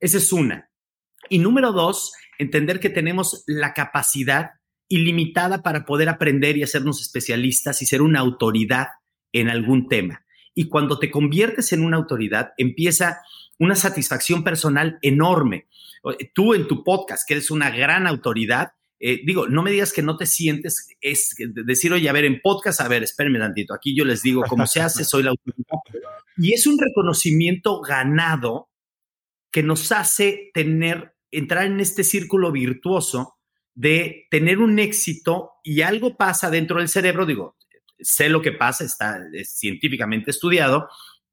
Esa 0.00 0.16
es 0.16 0.32
una. 0.32 0.70
Y 1.28 1.38
número 1.38 1.72
dos, 1.72 2.12
entender 2.38 2.80
que 2.80 2.88
tenemos 2.88 3.44
la 3.46 3.74
capacidad 3.74 4.52
ilimitada 4.88 5.62
para 5.62 5.84
poder 5.84 6.08
aprender 6.08 6.56
y 6.56 6.62
hacernos 6.62 7.02
especialistas 7.02 7.82
y 7.82 7.86
ser 7.86 8.00
una 8.00 8.20
autoridad 8.20 8.86
en 9.32 9.50
algún 9.50 9.88
tema. 9.88 10.24
Y 10.54 10.68
cuando 10.68 10.98
te 10.98 11.10
conviertes 11.10 11.72
en 11.72 11.84
una 11.84 11.96
autoridad, 11.96 12.52
empieza 12.56 13.22
una 13.58 13.74
satisfacción 13.74 14.44
personal 14.44 14.98
enorme. 15.02 15.68
Tú 16.34 16.54
en 16.54 16.66
tu 16.66 16.82
podcast, 16.82 17.26
que 17.26 17.34
eres 17.34 17.50
una 17.50 17.70
gran 17.70 18.06
autoridad, 18.06 18.72
eh, 19.04 19.20
digo, 19.24 19.48
no 19.48 19.62
me 19.62 19.72
digas 19.72 19.92
que 19.92 20.02
no 20.02 20.16
te 20.16 20.26
sientes, 20.26 20.88
es 21.00 21.34
decir, 21.66 21.92
oye, 21.92 22.08
a 22.08 22.12
ver, 22.12 22.24
en 22.24 22.40
podcast, 22.40 22.80
a 22.80 22.88
ver, 22.88 23.02
espérenme 23.02 23.40
tantito, 23.40 23.74
aquí 23.74 23.96
yo 23.96 24.04
les 24.04 24.22
digo 24.22 24.44
cómo 24.48 24.64
se 24.66 24.80
hace, 24.80 25.04
soy 25.04 25.24
la 25.24 25.30
autoridad. 25.30 25.78
Y 26.36 26.54
es 26.54 26.68
un 26.68 26.78
reconocimiento 26.78 27.80
ganado 27.80 28.70
que 29.50 29.64
nos 29.64 29.90
hace 29.90 30.50
tener, 30.54 31.16
entrar 31.32 31.66
en 31.66 31.80
este 31.80 32.04
círculo 32.04 32.52
virtuoso 32.52 33.38
de 33.74 34.28
tener 34.30 34.58
un 34.58 34.78
éxito 34.78 35.50
y 35.64 35.82
algo 35.82 36.16
pasa 36.16 36.48
dentro 36.48 36.78
del 36.78 36.88
cerebro, 36.88 37.26
digo, 37.26 37.56
sé 38.02 38.28
lo 38.28 38.42
que 38.42 38.52
pasa, 38.52 38.84
está 38.84 39.20
científicamente 39.44 40.30
estudiado, 40.30 40.88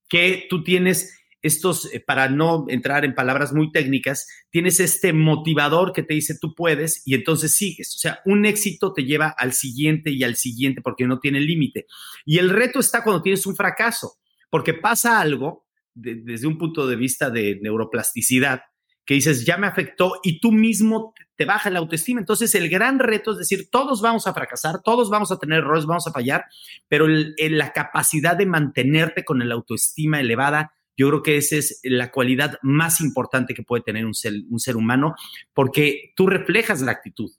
que 0.08 0.48
tú 0.50 0.64
tienes 0.64 1.16
estos, 1.42 1.94
eh, 1.94 2.02
para 2.06 2.28
no 2.28 2.66
entrar 2.68 3.06
en 3.06 3.16
palabras 3.16 3.54
muy 3.54 3.72
técnicas, 3.72 4.28
tienes 4.50 4.80
este 4.80 5.14
motivador 5.14 5.94
que 5.94 6.04
te 6.04 6.14
dice 6.14 6.38
tú 6.40 6.54
puedes 6.54 7.02
y 7.06 7.16
entonces 7.16 7.54
sigues. 7.54 7.96
O 7.96 8.00
sea, 8.00 8.20
un 8.26 8.46
éxito 8.46 8.94
te 8.94 9.04
lleva 9.04 9.34
al 9.38 9.54
siguiente 9.54 10.12
y 10.12 10.24
al 10.24 10.36
siguiente 10.36 10.82
porque 10.82 11.06
no 11.06 11.20
tiene 11.20 11.40
límite. 11.40 11.86
Y 12.26 12.40
el 12.40 12.50
reto 12.50 12.80
está 12.80 13.04
cuando 13.04 13.22
tienes 13.22 13.46
un 13.46 13.56
fracaso, 13.56 14.18
porque 14.50 14.74
pasa 14.74 15.20
algo 15.20 15.66
desde 15.94 16.48
un 16.48 16.58
punto 16.58 16.88
de 16.88 16.96
vista 16.96 17.30
de 17.30 17.60
neuroplasticidad 17.62 18.62
que 19.06 19.16
dices, 19.16 19.46
ya 19.46 19.58
me 19.58 19.68
afectó 19.68 20.20
y 20.24 20.40
tú 20.40 20.52
mismo 20.52 21.14
te 21.40 21.46
baja 21.46 21.70
la 21.70 21.80
autoestima. 21.80 22.20
Entonces, 22.20 22.54
el 22.54 22.68
gran 22.68 23.00
reto 23.00 23.32
es 23.32 23.38
decir, 23.38 23.70
todos 23.72 24.02
vamos 24.02 24.28
a 24.28 24.34
fracasar, 24.34 24.82
todos 24.84 25.10
vamos 25.10 25.32
a 25.32 25.40
tener 25.40 25.60
errores, 25.60 25.86
vamos 25.86 26.06
a 26.06 26.12
fallar, 26.12 26.44
pero 26.90 27.08
la 27.08 27.72
capacidad 27.72 28.36
de 28.36 28.46
mantenerte 28.46 29.24
con 29.24 29.40
la 29.48 29.56
autoestima 29.56 30.20
elevada, 30.20 30.74
yo 30.98 31.08
creo 31.08 31.24
que 31.24 31.38
esa 31.38 31.56
es 31.56 31.80
la 31.84 32.12
cualidad 32.12 32.60
más 32.62 33.00
importante 33.00 33.54
que 33.54 33.64
puede 33.64 33.84
tener 33.84 34.06
un 34.06 34.14
ser, 34.14 34.34
un 34.50 34.60
ser 34.60 34.76
humano, 34.76 35.16
porque 35.54 36.12
tú 36.18 36.28
reflejas 36.28 36.82
la 36.82 36.92
actitud 36.92 37.32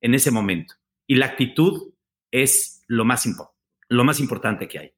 en 0.00 0.14
ese 0.14 0.30
momento 0.30 0.74
y 1.08 1.16
la 1.16 1.26
actitud 1.26 1.92
es 2.30 2.84
lo 2.86 3.04
más, 3.04 3.28
lo 3.88 4.04
más 4.04 4.20
importante 4.20 4.68
que 4.68 4.78
hay. 4.78 4.92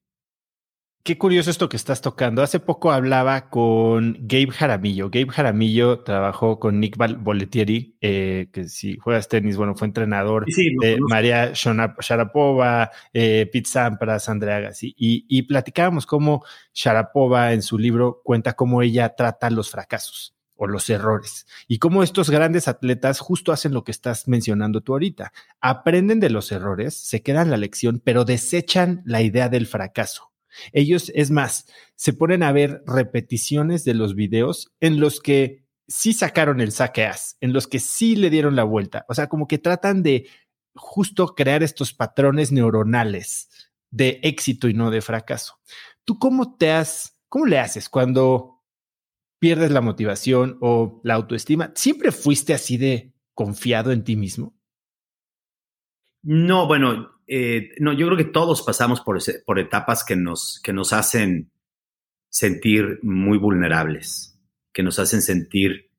Qué 1.05 1.19
curioso 1.19 1.51
esto 1.51 1.69
que 1.69 1.77
estás 1.77 2.01
tocando. 2.01 2.43
Hace 2.43 2.61
poco 2.61 2.93
hablaba 2.93 3.51
con 3.51 4.17
Gabe 4.21 4.53
Jaramillo. 4.53 5.11
Gabe 5.11 5.31
Jaramillo 5.31 6.05
trabajó 6.05 6.61
con 6.61 6.79
Nick 6.79 6.97
Boletieri, 6.97 7.97
eh, 8.01 8.51
que 8.53 8.69
si 8.69 8.99
juegas 8.99 9.27
tenis, 9.27 9.57
bueno, 9.57 9.75
fue 9.75 9.89
entrenador 9.89 10.47
de 10.47 10.99
María 11.01 11.55
Sharapova, 11.55 12.93
eh, 13.13 13.51
Pete 13.53 13.69
Sampras, 13.69 14.29
Andrea 14.29 14.59
Agassi. 14.59 14.95
Y, 14.97 15.27
y 15.29 15.43
platicábamos 15.43 16.07
cómo 16.07 16.45
Sharapova 16.73 17.53
en 17.53 17.63
su 17.63 17.79
libro 17.79 18.21
cuenta 18.23 18.53
cómo 18.53 18.81
ella 18.81 19.17
trata 19.17 19.51
los 19.51 19.71
fracasos 19.71 20.37
o 20.55 20.69
los 20.69 20.89
errores 20.89 21.49
y 21.67 21.81
cómo 21.81 22.05
estos 22.05 22.31
grandes 22.31 22.69
atletas 22.69 23.19
justo 23.19 23.51
hacen 23.51 23.73
lo 23.73 23.83
que 23.83 23.91
estás 23.91 24.29
mencionando 24.29 24.83
tú 24.83 24.93
ahorita. 24.93 25.33
Aprenden 25.61 26.21
de 26.21 26.31
los 26.31 26.53
errores, 26.53 26.95
se 26.95 27.23
quedan 27.23 27.51
la 27.51 27.57
lección, 27.57 28.01
pero 28.05 28.25
desechan 28.25 29.03
la 29.05 29.21
idea 29.21 29.49
del 29.49 29.67
fracaso 29.67 30.32
ellos, 30.73 31.11
es 31.15 31.31
más, 31.31 31.67
se 31.95 32.13
ponen 32.13 32.43
a 32.43 32.53
ver 32.53 32.83
repeticiones 32.87 33.85
de 33.85 33.95
los 33.95 34.15
videos 34.15 34.73
en 34.81 35.01
los 35.01 35.21
que 35.21 35.65
sí 35.89 36.13
sacaron 36.13 36.61
el 36.61 36.73
saqueas, 36.73 37.37
en 37.41 37.53
los 37.53 37.67
que 37.67 37.79
sí 37.79 38.17
le 38.17 38.31
dieron 38.31 38.57
la 38.57 38.65
vuelta. 38.65 39.05
O 39.09 39.15
sea, 39.15 39.29
como 39.29 39.47
que 39.47 39.59
tratan 39.59 40.03
de 40.03 40.29
justo 40.75 41.35
crear 41.35 41.63
estos 41.63 41.93
patrones 41.93 42.53
neuronales 42.53 43.49
de 43.91 44.21
éxito 44.23 44.69
y 44.69 44.75
no 44.75 44.91
de 44.91 45.03
fracaso. 45.03 45.59
¿Tú 46.05 46.19
cómo 46.19 46.57
te 46.57 46.71
has, 46.71 47.19
cómo 47.29 47.47
le 47.47 47.59
haces 47.59 47.89
cuando 47.89 48.63
pierdes 49.39 49.71
la 49.71 49.81
motivación 49.81 50.59
o 50.61 51.01
la 51.05 51.15
autoestima? 51.15 51.73
¿Siempre 51.75 52.11
fuiste 52.11 52.55
así 52.55 52.77
de 52.77 53.13
confiado 53.35 53.93
en 53.93 54.05
ti 54.05 54.17
mismo? 54.17 54.55
No, 56.23 56.67
bueno, 56.67 57.11
eh, 57.27 57.71
no, 57.79 57.93
yo 57.93 58.07
creo 58.07 58.19
que 58.19 58.25
todos 58.25 58.63
pasamos 58.63 59.01
por, 59.01 59.19
por 59.45 59.59
etapas 59.59 60.05
que 60.05 60.17
nos, 60.17 60.61
que 60.63 60.73
nos 60.73 60.93
hacen 60.93 61.51
sentir 62.29 62.99
muy 63.03 63.39
vulnerables, 63.39 64.39
que 64.73 64.83
nos 64.83 64.99
hacen 64.99 65.23
sentir 65.23 65.91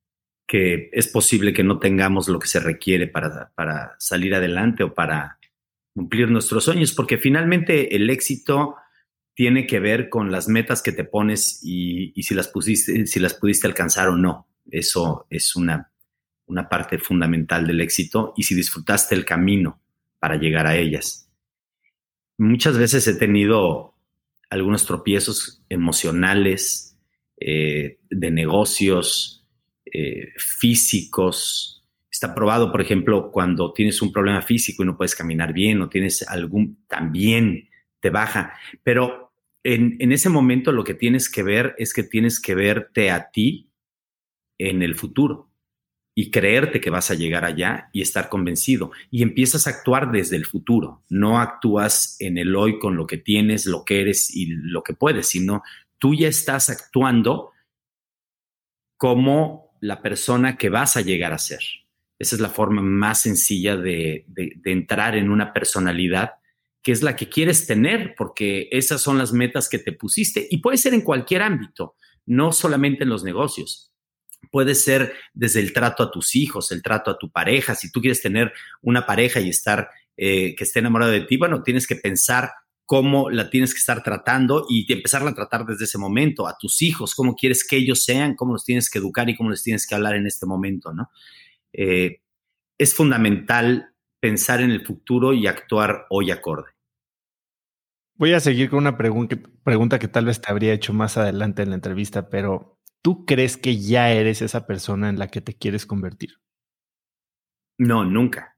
que 0.46 0.90
es 0.92 1.08
posible 1.08 1.52
que 1.52 1.64
no 1.64 1.78
tengamos 1.78 2.28
lo 2.28 2.38
que 2.38 2.48
se 2.48 2.60
requiere 2.60 3.06
para, 3.06 3.52
para 3.54 3.96
salir 3.98 4.34
adelante 4.34 4.82
o 4.84 4.92
para 4.92 5.38
cumplir 5.94 6.30
nuestros 6.30 6.64
sueños, 6.64 6.92
porque 6.92 7.18
finalmente 7.18 7.96
el 7.96 8.10
éxito 8.10 8.76
tiene 9.34 9.66
que 9.66 9.80
ver 9.80 10.08
con 10.08 10.30
las 10.30 10.48
metas 10.48 10.82
que 10.82 10.92
te 10.92 11.04
pones 11.04 11.60
y, 11.62 12.12
si, 12.22 12.34
las 12.34 12.48
pusiste, 12.48 13.06
si 13.06 13.20
las 13.20 13.34
pudiste 13.34 13.66
alcanzar 13.66 14.08
o 14.08 14.16
no. 14.16 14.48
Eso 14.70 15.26
es 15.30 15.56
una, 15.56 15.90
una 16.46 16.68
parte 16.68 16.98
fundamental 16.98 17.66
del 17.66 17.80
éxito 17.80 18.34
y 18.36 18.42
si 18.42 18.54
disfrutaste 18.54 19.14
el 19.14 19.24
camino 19.24 19.80
para 20.24 20.36
llegar 20.36 20.66
a 20.66 20.74
ellas. 20.74 21.30
Muchas 22.38 22.78
veces 22.78 23.06
he 23.06 23.14
tenido 23.14 23.94
algunos 24.48 24.86
tropiezos 24.86 25.62
emocionales, 25.68 26.98
eh, 27.38 27.98
de 28.08 28.30
negocios, 28.30 29.46
eh, 29.84 30.32
físicos. 30.38 31.84
Está 32.10 32.34
probado, 32.34 32.72
por 32.72 32.80
ejemplo, 32.80 33.30
cuando 33.30 33.74
tienes 33.74 34.00
un 34.00 34.12
problema 34.12 34.40
físico 34.40 34.82
y 34.82 34.86
no 34.86 34.96
puedes 34.96 35.14
caminar 35.14 35.52
bien 35.52 35.82
o 35.82 35.90
tienes 35.90 36.26
algún, 36.26 36.86
también 36.86 37.68
te 38.00 38.08
baja. 38.08 38.54
Pero 38.82 39.34
en, 39.62 39.98
en 39.98 40.10
ese 40.10 40.30
momento 40.30 40.72
lo 40.72 40.84
que 40.84 40.94
tienes 40.94 41.28
que 41.28 41.42
ver 41.42 41.74
es 41.76 41.92
que 41.92 42.02
tienes 42.02 42.40
que 42.40 42.54
verte 42.54 43.10
a 43.10 43.30
ti 43.30 43.68
en 44.56 44.82
el 44.82 44.94
futuro 44.94 45.50
y 46.14 46.30
creerte 46.30 46.80
que 46.80 46.90
vas 46.90 47.10
a 47.10 47.14
llegar 47.14 47.44
allá 47.44 47.88
y 47.92 48.00
estar 48.00 48.28
convencido. 48.28 48.92
Y 49.10 49.22
empiezas 49.22 49.66
a 49.66 49.70
actuar 49.70 50.12
desde 50.12 50.36
el 50.36 50.46
futuro. 50.46 51.02
No 51.08 51.40
actúas 51.40 52.16
en 52.20 52.38
el 52.38 52.54
hoy 52.54 52.78
con 52.78 52.96
lo 52.96 53.06
que 53.06 53.18
tienes, 53.18 53.66
lo 53.66 53.84
que 53.84 54.00
eres 54.00 54.34
y 54.34 54.46
lo 54.46 54.82
que 54.82 54.94
puedes, 54.94 55.28
sino 55.28 55.62
tú 55.98 56.14
ya 56.14 56.28
estás 56.28 56.70
actuando 56.70 57.50
como 58.96 59.76
la 59.80 60.02
persona 60.02 60.56
que 60.56 60.68
vas 60.68 60.96
a 60.96 61.00
llegar 61.00 61.32
a 61.32 61.38
ser. 61.38 61.60
Esa 62.18 62.36
es 62.36 62.40
la 62.40 62.48
forma 62.48 62.80
más 62.80 63.22
sencilla 63.22 63.76
de, 63.76 64.24
de 64.28 64.72
entrar 64.72 65.16
en 65.16 65.30
una 65.30 65.52
personalidad 65.52 66.34
que 66.80 66.92
es 66.92 67.02
la 67.02 67.16
que 67.16 67.30
quieres 67.30 67.66
tener, 67.66 68.14
porque 68.14 68.68
esas 68.70 69.00
son 69.00 69.16
las 69.16 69.32
metas 69.32 69.70
que 69.70 69.78
te 69.78 69.92
pusiste. 69.92 70.46
Y 70.50 70.58
puede 70.58 70.76
ser 70.76 70.92
en 70.92 71.00
cualquier 71.00 71.40
ámbito, 71.40 71.96
no 72.26 72.52
solamente 72.52 73.04
en 73.04 73.08
los 73.08 73.24
negocios 73.24 73.93
puede 74.50 74.74
ser 74.74 75.14
desde 75.32 75.60
el 75.60 75.72
trato 75.72 76.02
a 76.02 76.10
tus 76.10 76.36
hijos, 76.36 76.72
el 76.72 76.82
trato 76.82 77.10
a 77.10 77.18
tu 77.18 77.30
pareja. 77.30 77.74
Si 77.74 77.90
tú 77.90 78.00
quieres 78.00 78.22
tener 78.22 78.52
una 78.82 79.06
pareja 79.06 79.40
y 79.40 79.48
estar, 79.48 79.88
eh, 80.16 80.54
que 80.54 80.64
esté 80.64 80.80
enamorado 80.80 81.12
de 81.12 81.22
ti, 81.22 81.36
bueno, 81.36 81.62
tienes 81.62 81.86
que 81.86 81.96
pensar 81.96 82.50
cómo 82.86 83.30
la 83.30 83.48
tienes 83.50 83.72
que 83.72 83.78
estar 83.78 84.02
tratando 84.02 84.66
y 84.68 84.90
empezarla 84.92 85.30
a 85.30 85.34
tratar 85.34 85.64
desde 85.64 85.84
ese 85.84 85.98
momento, 85.98 86.46
a 86.46 86.56
tus 86.58 86.82
hijos, 86.82 87.14
cómo 87.14 87.34
quieres 87.34 87.66
que 87.66 87.76
ellos 87.76 88.04
sean, 88.04 88.34
cómo 88.34 88.52
los 88.52 88.64
tienes 88.64 88.90
que 88.90 88.98
educar 88.98 89.28
y 89.28 89.36
cómo 89.36 89.50
les 89.50 89.62
tienes 89.62 89.86
que 89.86 89.94
hablar 89.94 90.14
en 90.14 90.26
este 90.26 90.46
momento, 90.46 90.92
¿no? 90.92 91.10
Eh, 91.72 92.20
es 92.78 92.94
fundamental 92.94 93.94
pensar 94.20 94.60
en 94.60 94.70
el 94.70 94.84
futuro 94.84 95.32
y 95.32 95.46
actuar 95.46 96.06
hoy 96.10 96.30
acorde. 96.30 96.70
Voy 98.16 98.32
a 98.32 98.40
seguir 98.40 98.70
con 98.70 98.78
una 98.78 98.96
pregunta 98.96 99.98
que 99.98 100.08
tal 100.08 100.26
vez 100.26 100.40
te 100.40 100.50
habría 100.50 100.72
hecho 100.72 100.92
más 100.92 101.16
adelante 101.16 101.62
en 101.62 101.70
la 101.70 101.74
entrevista, 101.74 102.28
pero 102.28 102.73
¿tú 103.04 103.26
crees 103.26 103.58
que 103.58 103.76
ya 103.76 104.10
eres 104.10 104.40
esa 104.40 104.66
persona 104.66 105.10
en 105.10 105.18
la 105.18 105.28
que 105.28 105.42
te 105.42 105.52
quieres 105.52 105.84
convertir? 105.84 106.38
No, 107.76 108.02
nunca. 108.02 108.56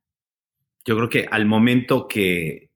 Yo 0.85 0.97
creo 0.97 1.09
que 1.09 1.27
al 1.29 1.47
momento 1.47 2.07
que 2.07 2.71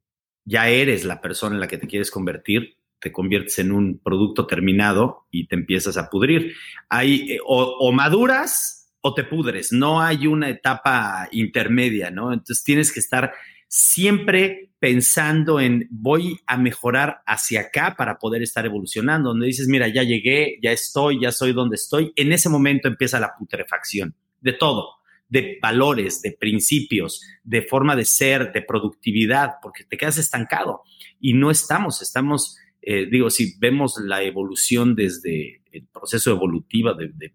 ya 0.45 0.69
eres 0.69 1.05
la 1.05 1.21
persona 1.21 1.55
en 1.55 1.61
la 1.61 1.69
que 1.69 1.79
te 1.79 1.87
quieres 1.87 2.11
convertir, 2.11 2.77
te 2.99 3.13
conviertes 3.13 3.61
en 3.61 3.71
un 3.71 4.01
producto 4.01 4.49
terminado 4.49 5.29
y 5.31 5.47
te 5.47 5.55
empiezas 5.55 5.97
a 5.97 6.11
pudrir. 6.11 6.57
Hay 6.89 7.35
eh, 7.35 7.39
o, 7.47 7.93
maduras 7.93 8.93
o 9.01 9.15
te 9.15 9.23
pudres, 9.23 9.71
no 9.71 10.01
hay 10.01 10.27
una 10.27 10.49
etapa 10.49 11.29
intermedia, 11.31 12.11
¿no? 12.11 12.33
Entonces 12.33 12.65
tienes 12.65 12.93
que 12.93 12.99
estar 12.99 13.33
siempre 13.71 14.73
pensando 14.81 15.61
en 15.61 15.87
voy 15.91 16.41
a 16.47 16.57
mejorar 16.57 17.23
hacia 17.25 17.61
acá 17.61 17.95
para 17.97 18.19
poder 18.19 18.43
estar 18.43 18.67
evolucionando, 18.67 19.29
donde 19.29 19.47
dices, 19.47 19.69
mira, 19.69 19.87
ya 19.87 20.03
llegué, 20.03 20.59
ya 20.61 20.73
estoy, 20.73 21.21
ya 21.21 21.31
soy 21.31 21.53
donde 21.53 21.77
estoy, 21.77 22.13
en 22.17 22.33
ese 22.33 22.49
momento 22.49 22.89
empieza 22.89 23.21
la 23.21 23.35
putrefacción 23.39 24.17
de 24.41 24.55
todo, 24.55 24.97
de 25.29 25.59
valores, 25.63 26.21
de 26.21 26.33
principios, 26.33 27.23
de 27.45 27.63
forma 27.63 27.95
de 27.95 28.05
ser, 28.05 28.53
de 28.53 28.63
productividad, 28.63 29.53
porque 29.63 29.85
te 29.85 29.97
quedas 29.97 30.19
estancado 30.19 30.83
y 31.21 31.35
no 31.35 31.53
estamos, 31.53 32.03
estamos, 32.03 32.57
eh, 32.83 33.07
digo, 33.09 33.31
si 33.31 33.57
vemos 33.61 34.01
la 34.03 34.25
evolución 34.25 34.97
desde 34.97 35.63
el 35.71 35.87
proceso 35.87 36.33
evolutivo 36.33 36.95
de, 36.95 37.13
de 37.15 37.35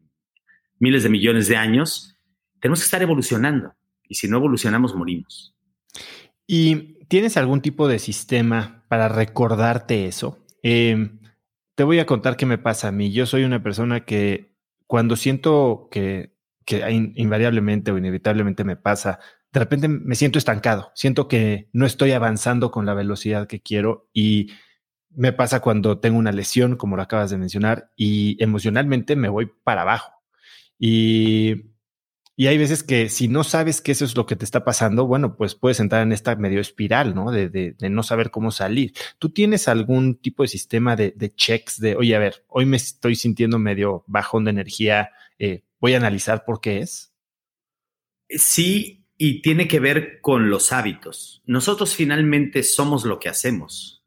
miles 0.79 1.03
de 1.03 1.09
millones 1.09 1.47
de 1.47 1.55
años, 1.55 2.17
tenemos 2.59 2.79
que 2.79 2.85
estar 2.85 3.01
evolucionando 3.01 3.73
y 4.09 4.15
si 4.15 4.27
no 4.27 4.37
evolucionamos, 4.37 4.93
morimos. 4.93 5.54
¿Y 6.47 7.05
tienes 7.07 7.37
algún 7.37 7.61
tipo 7.61 7.87
de 7.87 7.99
sistema 7.99 8.85
para 8.87 9.09
recordarte 9.09 10.05
eso? 10.05 10.39
Em, 10.61 11.19
te 11.75 11.83
voy 11.83 11.99
a 11.99 12.05
contar 12.05 12.37
qué 12.37 12.45
me 12.45 12.57
pasa 12.57 12.89
a 12.89 12.91
mí. 12.91 13.11
Yo 13.11 13.25
soy 13.25 13.43
una 13.43 13.63
persona 13.63 14.05
que 14.05 14.55
cuando 14.87 15.15
siento 15.15 15.87
que, 15.91 16.35
que 16.65 16.89
invariablemente 17.15 17.91
o 17.91 17.97
inevitablemente 17.97 18.63
me 18.63 18.75
pasa, 18.75 19.19
de 19.51 19.59
repente 19.59 19.87
me 19.87 20.15
siento 20.15 20.37
estancado, 20.37 20.91
siento 20.95 21.27
que 21.27 21.69
no 21.73 21.85
estoy 21.85 22.11
avanzando 22.11 22.71
con 22.71 22.85
la 22.85 22.93
velocidad 22.93 23.47
que 23.47 23.61
quiero 23.61 24.09
y 24.13 24.51
me 25.15 25.31
pasa 25.31 25.61
cuando 25.61 25.99
tengo 25.99 26.17
una 26.17 26.31
lesión, 26.31 26.75
como 26.75 26.97
lo 26.97 27.01
acabas 27.01 27.29
de 27.31 27.37
mencionar, 27.37 27.91
y 27.95 28.41
emocionalmente 28.43 29.15
me 29.15 29.29
voy 29.29 29.49
para 29.63 29.83
abajo. 29.83 30.11
Y 30.77 31.74
y 32.37 32.47
hay 32.47 32.57
veces 32.57 32.83
que 32.83 33.07
si 33.09 33.29
no 33.29 33.45
sabes 33.45 33.79
que 33.79 33.93
eso 33.93 34.03
es 34.03 34.17
lo 34.17 34.25
que 34.25 34.35
te 34.35 34.43
está 34.43 34.65
pasando, 34.65 35.07
bueno, 35.07 35.37
pues 35.37 35.55
puedes 35.55 35.79
entrar 35.79 36.01
en 36.03 36.11
esta 36.11 36.35
medio 36.35 36.59
espiral, 36.59 37.15
¿no? 37.15 37.31
De, 37.31 37.49
de, 37.49 37.89
no 37.89 38.03
saber 38.03 38.29
cómo 38.29 38.51
salir. 38.51 38.93
¿Tú 39.19 39.29
tienes 39.29 39.69
algún 39.69 40.15
tipo 40.15 40.43
de 40.43 40.49
sistema 40.49 40.97
de, 40.97 41.11
de, 41.15 41.33
checks 41.33 41.79
de, 41.79 41.95
oye, 41.95 42.13
a 42.13 42.19
ver, 42.19 42.43
hoy 42.49 42.65
me 42.65 42.75
estoy 42.75 43.15
sintiendo 43.15 43.57
medio 43.57 44.03
bajón 44.07 44.43
de 44.43 44.51
energía, 44.51 45.11
eh, 45.39 45.63
voy 45.79 45.93
a 45.93 45.97
analizar 45.97 46.43
por 46.43 46.59
qué 46.59 46.79
es? 46.79 47.13
Sí, 48.27 49.05
y 49.17 49.41
tiene 49.41 49.69
que 49.69 49.79
ver 49.79 50.19
con 50.19 50.49
los 50.49 50.73
hábitos. 50.73 51.41
Nosotros 51.45 51.95
finalmente 51.95 52.63
somos 52.63 53.05
lo 53.05 53.17
que 53.17 53.29
hacemos. 53.29 54.03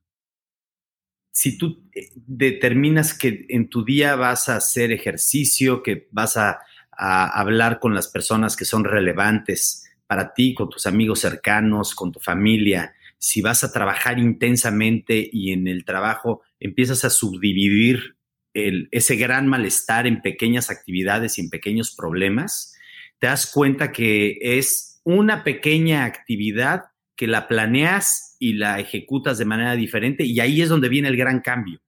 Si 1.33 1.57
tú 1.57 1.89
eh, 1.95 2.11
determinas 2.15 3.15
que 3.15 3.47
en 3.49 3.71
tu 3.71 3.87
día 3.87 4.17
vas 4.17 4.51
a 4.51 4.57
hacer 4.57 4.93
ejercicio, 4.93 5.83
que 5.83 6.09
vas 6.11 6.37
a 6.37 6.59
a 6.99 7.41
hablar 7.41 7.79
con 7.79 7.95
las 7.95 8.09
personas 8.09 8.57
que 8.57 8.65
son 8.65 8.85
relevantes 8.85 9.89
para 10.07 10.35
ti, 10.35 10.55
con 10.55 10.69
tus 10.69 10.87
amigos 10.87 11.21
cercanos, 11.21 11.95
con 11.95 12.13
tu 12.13 12.19
familia, 12.19 12.95
si 13.19 13.43
vas 13.43 13.65
a 13.65 13.73
trabajar 13.73 14.19
intensamente 14.19 15.29
y 15.33 15.53
en 15.53 15.69
el 15.69 15.85
trabajo 15.85 16.43
empiezas 16.61 17.05
a 17.05 17.11
subdividir 17.11 18.17
ese 18.55 19.17
gran 19.17 19.47
malestar 19.47 20.07
en 20.07 20.21
pequeñas 20.21 20.71
actividades 20.71 21.39
y 21.39 21.43
en 21.43 21.51
pequeños 21.51 21.95
problemas, 21.95 22.77
te 23.19 23.29
das 23.29 23.51
cuenta 23.53 23.93
que 23.93 24.39
es 24.41 25.01
una 25.05 25.45
pequeña 25.45 26.05
actividad 26.05 26.87
que 27.15 27.27
la 27.27 27.47
planeas 27.47 28.37
y 28.41 28.55
la 28.55 28.81
ejecutas 28.81 29.39
de 29.39 29.45
manera 29.45 29.75
diferente 29.77 30.25
y 30.25 30.41
ahí 30.41 30.63
es 30.63 30.69
donde 30.69 30.89
viene 30.89 31.09
el 31.09 31.17
gran 31.17 31.41
cambio 31.41 31.81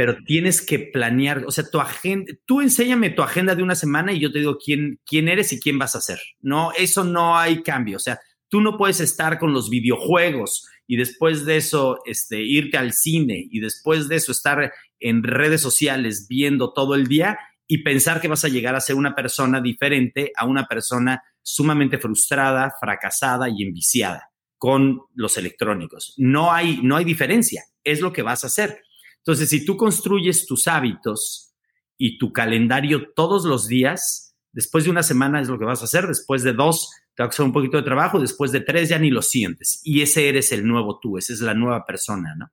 pero 0.00 0.16
tienes 0.24 0.62
que 0.62 0.78
planear, 0.78 1.44
o 1.46 1.50
sea, 1.50 1.68
tu 1.70 1.78
agenda, 1.78 2.32
tú 2.46 2.62
enséñame 2.62 3.10
tu 3.10 3.20
agenda 3.20 3.54
de 3.54 3.62
una 3.62 3.74
semana 3.74 4.14
y 4.14 4.18
yo 4.18 4.32
te 4.32 4.38
digo 4.38 4.56
quién, 4.56 4.98
quién 5.04 5.28
eres 5.28 5.52
y 5.52 5.60
quién 5.60 5.78
vas 5.78 5.94
a 5.94 6.00
ser. 6.00 6.18
No, 6.40 6.72
eso 6.72 7.04
no 7.04 7.36
hay 7.36 7.62
cambio, 7.62 7.98
o 7.98 8.00
sea, 8.00 8.18
tú 8.48 8.62
no 8.62 8.78
puedes 8.78 9.00
estar 9.00 9.38
con 9.38 9.52
los 9.52 9.68
videojuegos 9.68 10.66
y 10.86 10.96
después 10.96 11.44
de 11.44 11.58
eso 11.58 11.98
este, 12.06 12.40
irte 12.40 12.78
al 12.78 12.94
cine 12.94 13.46
y 13.50 13.60
después 13.60 14.08
de 14.08 14.16
eso 14.16 14.32
estar 14.32 14.72
en 15.00 15.22
redes 15.22 15.60
sociales 15.60 16.24
viendo 16.30 16.72
todo 16.72 16.94
el 16.94 17.06
día 17.06 17.38
y 17.68 17.82
pensar 17.82 18.22
que 18.22 18.28
vas 18.28 18.46
a 18.46 18.48
llegar 18.48 18.76
a 18.76 18.80
ser 18.80 18.96
una 18.96 19.14
persona 19.14 19.60
diferente 19.60 20.32
a 20.34 20.46
una 20.46 20.64
persona 20.64 21.22
sumamente 21.42 21.98
frustrada, 21.98 22.72
fracasada 22.80 23.50
y 23.50 23.64
enviciada 23.64 24.30
con 24.56 25.02
los 25.12 25.36
electrónicos. 25.36 26.14
No 26.16 26.52
hay, 26.52 26.80
no 26.82 26.96
hay 26.96 27.04
diferencia, 27.04 27.64
es 27.84 28.00
lo 28.00 28.14
que 28.14 28.22
vas 28.22 28.44
a 28.44 28.46
hacer. 28.46 28.80
Entonces, 29.24 29.48
si 29.48 29.64
tú 29.64 29.76
construyes 29.76 30.46
tus 30.46 30.66
hábitos 30.66 31.54
y 31.96 32.18
tu 32.18 32.32
calendario 32.32 33.12
todos 33.14 33.44
los 33.44 33.66
días, 33.66 34.34
después 34.52 34.84
de 34.84 34.90
una 34.90 35.02
semana 35.02 35.40
es 35.40 35.48
lo 35.48 35.58
que 35.58 35.64
vas 35.64 35.82
a 35.82 35.84
hacer, 35.84 36.06
después 36.06 36.42
de 36.42 36.52
dos 36.52 36.90
te 37.14 37.22
va 37.22 37.26
a 37.26 37.28
hacer 37.28 37.44
un 37.44 37.52
poquito 37.52 37.76
de 37.76 37.82
trabajo, 37.82 38.18
después 38.18 38.52
de 38.52 38.60
tres 38.60 38.88
ya 38.88 38.98
ni 38.98 39.10
lo 39.10 39.22
sientes. 39.22 39.80
Y 39.84 40.02
ese 40.02 40.28
eres 40.28 40.52
el 40.52 40.66
nuevo 40.66 40.98
tú, 41.00 41.18
esa 41.18 41.32
es 41.32 41.40
la 41.40 41.54
nueva 41.54 41.84
persona, 41.84 42.34
¿no? 42.36 42.50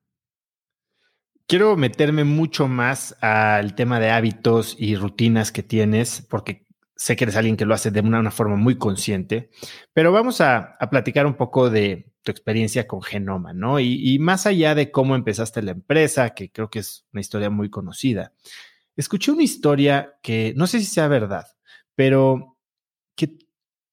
Quiero 1.46 1.78
meterme 1.78 2.24
mucho 2.24 2.68
más 2.68 3.16
al 3.22 3.74
tema 3.74 3.98
de 4.00 4.10
hábitos 4.10 4.76
y 4.78 4.96
rutinas 4.96 5.50
que 5.50 5.62
tienes, 5.62 6.20
porque 6.28 6.66
sé 6.94 7.16
que 7.16 7.24
eres 7.24 7.36
alguien 7.36 7.56
que 7.56 7.64
lo 7.64 7.72
hace 7.72 7.90
de 7.90 8.00
una, 8.00 8.30
forma 8.30 8.56
muy 8.56 8.76
consciente, 8.76 9.48
pero 9.94 10.12
vamos 10.12 10.42
a, 10.42 10.76
platicar 10.90 11.24
un 11.24 11.34
poco 11.34 11.70
de 11.70 12.12
tu 12.22 12.30
experiencia 12.30 12.86
con 12.86 13.02
Genoma, 13.02 13.52
¿no? 13.52 13.80
Y, 13.80 14.18
más 14.18 14.46
allá 14.46 14.74
de 14.74 14.90
cómo 14.90 15.14
empezaste 15.14 15.62
la 15.62 15.72
empresa, 15.72 16.30
que 16.30 16.50
creo 16.50 16.70
que 16.70 16.80
es 16.80 17.06
una 17.12 17.20
historia 17.20 17.50
muy 17.50 17.70
conocida, 17.70 18.32
escuché 18.96 19.32
una 19.32 19.42
historia 19.42 20.18
que 20.22 20.52
no 20.56 20.66
sé 20.66 20.80
si 20.80 20.86
sea 20.86 21.08
verdad, 21.08 21.46
pero 21.94 22.56
que 23.14 23.38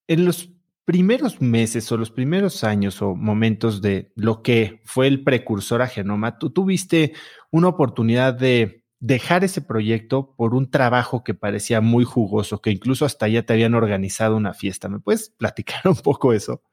en 0.08 0.26
los 0.26 0.52
primeros 0.86 1.42
meses 1.42 1.92
o 1.92 1.98
los 1.98 2.12
primeros 2.12 2.64
años 2.64 3.02
o 3.02 3.16
momentos 3.16 3.82
de 3.82 4.12
lo 4.16 4.44
que 4.44 4.82
fue 4.86 5.08
el 5.08 5.24
precursor 5.24 5.82
a 5.82 5.88
Genoma, 5.88 6.38
tú 6.38 6.52
tuviste 6.52 7.14
una 7.52 7.70
oportunidad 7.70 8.36
de 8.36 8.85
dejar 9.06 9.44
ese 9.44 9.62
proyecto 9.62 10.34
por 10.36 10.56
un 10.56 10.72
trabajo 10.72 11.24
que 11.24 11.36
parecía 11.36 11.80
muy 11.80 12.04
jugoso, 12.06 12.60
que 12.60 12.72
incluso 12.72 13.06
hasta 13.06 13.28
ya 13.28 13.44
te 13.44 13.54
habían 13.54 13.76
organizado 13.76 14.36
una 14.36 14.54
fiesta. 14.54 14.90
¿Me 14.90 15.00
puedes 15.00 15.30
platicar 15.30 15.82
un 15.86 15.98
poco 15.98 16.34
eso? 16.34 16.64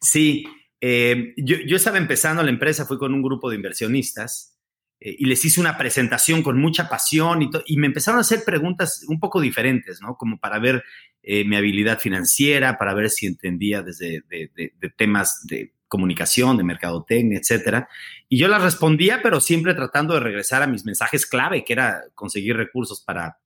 Sí, 0.00 0.46
eh, 0.80 1.32
yo, 1.36 1.76
estaba 1.76 1.98
empezando 1.98 2.42
la 2.42 2.50
empresa, 2.50 2.86
fui 2.86 2.98
con 2.98 3.14
un 3.14 3.22
grupo 3.22 3.48
de 3.48 3.56
inversionistas 3.56 4.58
eh, 4.98 5.14
y 5.16 5.26
les 5.26 5.44
hice 5.44 5.60
una 5.60 5.78
presentación 5.78 6.42
con 6.42 6.60
mucha 6.60 6.88
pasión 6.88 7.42
y, 7.42 7.50
y, 7.66 7.76
me 7.76 7.86
empezaron 7.86 8.18
a 8.18 8.22
hacer 8.22 8.42
preguntas 8.44 9.04
un 9.06 9.20
poco 9.20 9.40
diferentes, 9.40 10.00
¿no? 10.02 10.16
Como 10.16 10.40
para 10.40 10.58
ver 10.58 10.82
eh, 11.22 11.44
mi 11.44 11.54
habilidad 11.54 12.00
financiera, 12.00 12.78
para 12.78 12.94
ver 12.94 13.10
si 13.10 13.26
entendía 13.26 13.82
desde 13.82 14.22
de 14.28 14.90
temas 14.96 15.46
de 15.46 15.72
comunicación, 15.92 16.56
de 16.56 16.64
mercadotecnia, 16.64 17.38
etcétera. 17.38 17.86
Y 18.26 18.38
yo 18.38 18.48
las 18.48 18.62
respondía, 18.62 19.20
pero 19.22 19.40
siempre 19.40 19.74
tratando 19.74 20.14
de 20.14 20.20
regresar 20.20 20.62
a 20.62 20.66
mis 20.66 20.86
mensajes 20.86 21.26
clave, 21.26 21.64
que 21.64 21.74
era 21.74 22.04
conseguir 22.14 22.56
recursos 22.56 23.02
para, 23.02 23.38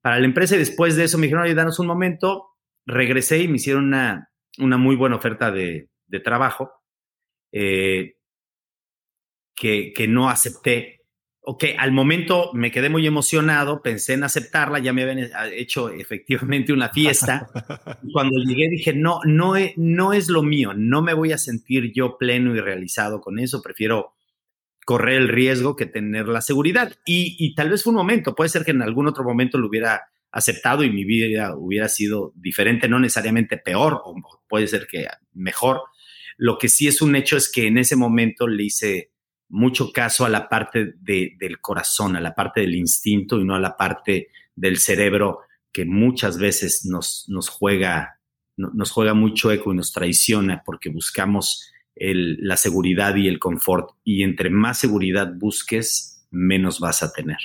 para 0.00 0.18
la 0.18 0.24
empresa. 0.24 0.54
Y 0.54 0.60
después 0.60 0.96
de 0.96 1.04
eso 1.04 1.18
me 1.18 1.26
dijeron, 1.26 1.44
oye, 1.44 1.54
danos 1.54 1.78
un 1.78 1.86
momento. 1.86 2.56
Regresé 2.86 3.42
y 3.42 3.48
me 3.48 3.56
hicieron 3.56 3.84
una, 3.84 4.30
una 4.58 4.78
muy 4.78 4.96
buena 4.96 5.16
oferta 5.16 5.50
de, 5.50 5.90
de 6.06 6.20
trabajo 6.20 6.72
eh, 7.52 8.16
que, 9.54 9.92
que 9.92 10.08
no 10.08 10.30
acepté 10.30 11.03
ok, 11.46 11.64
al 11.78 11.92
momento 11.92 12.50
me 12.54 12.70
quedé 12.70 12.88
muy 12.88 13.06
emocionado, 13.06 13.82
pensé 13.82 14.14
en 14.14 14.24
aceptarla, 14.24 14.78
ya 14.78 14.92
me 14.92 15.02
habían 15.02 15.18
eh, 15.18 15.30
hecho 15.52 15.90
efectivamente 15.90 16.72
una 16.72 16.88
fiesta. 16.88 17.48
Cuando 18.12 18.38
llegué 18.42 18.68
dije, 18.70 18.94
no, 18.94 19.20
no, 19.24 19.54
no 19.76 20.12
es 20.12 20.28
lo 20.28 20.42
mío, 20.42 20.72
no 20.74 21.02
me 21.02 21.14
voy 21.14 21.32
a 21.32 21.38
sentir 21.38 21.92
yo 21.92 22.16
pleno 22.16 22.54
y 22.54 22.60
realizado 22.60 23.20
con 23.20 23.38
eso, 23.38 23.62
prefiero 23.62 24.14
correr 24.86 25.20
el 25.20 25.28
riesgo 25.28 25.76
que 25.76 25.86
tener 25.86 26.28
la 26.28 26.40
seguridad. 26.40 26.94
Y, 27.04 27.54
tal 27.54 27.70
vez 27.70 27.82
fue 27.82 27.90
un 27.92 27.98
momento, 27.98 28.34
puede 28.34 28.50
ser 28.50 28.64
que 28.64 28.70
en 28.70 28.82
algún 28.82 29.06
otro 29.06 29.24
momento 29.24 29.58
lo 29.58 29.68
hubiera 29.68 30.02
aceptado 30.30 30.82
y 30.82 30.90
mi 30.90 31.04
vida 31.04 31.54
hubiera 31.56 31.88
sido 31.88 32.32
diferente, 32.34 32.88
no 32.88 32.98
necesariamente 32.98 33.56
peor, 33.56 34.00
o 34.04 34.14
puede 34.48 34.66
ser 34.66 34.86
que 34.90 35.06
mejor. 35.32 35.82
Lo 36.36 36.58
que 36.58 36.68
sí 36.68 36.88
es 36.88 37.00
un 37.00 37.14
hecho 37.14 37.36
es 37.36 37.50
que 37.50 37.66
en 37.66 37.78
ese 37.78 37.96
momento 37.96 38.48
le 38.48 38.64
hice 38.64 39.13
mucho 39.48 39.92
caso 39.92 40.24
a 40.24 40.28
la 40.28 40.48
parte 40.48 40.94
del 41.00 41.60
corazón, 41.60 42.16
a 42.16 42.20
la 42.20 42.34
parte 42.34 42.60
del 42.60 42.74
instinto 42.74 43.40
y 43.40 43.44
no 43.44 43.54
a 43.54 43.60
la 43.60 43.76
parte 43.76 44.28
del 44.56 44.78
cerebro 44.78 45.40
que 45.72 45.84
muchas 45.84 46.38
veces 46.38 46.86
nos, 46.86 47.26
nos, 47.28 47.48
juega, 47.48 48.20
nos 48.56 48.90
juega 48.90 49.14
mucho 49.14 49.50
eco 49.52 49.72
y 49.72 49.76
nos 49.76 49.92
traiciona 49.92 50.62
porque 50.64 50.88
buscamos 50.88 51.70
la 51.96 52.56
seguridad 52.56 53.14
y 53.16 53.28
el 53.28 53.38
confort. 53.38 53.90
Y 54.04 54.22
entre 54.22 54.50
más 54.50 54.78
seguridad 54.78 55.32
busques, 55.34 56.26
menos 56.30 56.80
vas 56.80 57.02
a 57.02 57.12
tener. 57.12 57.38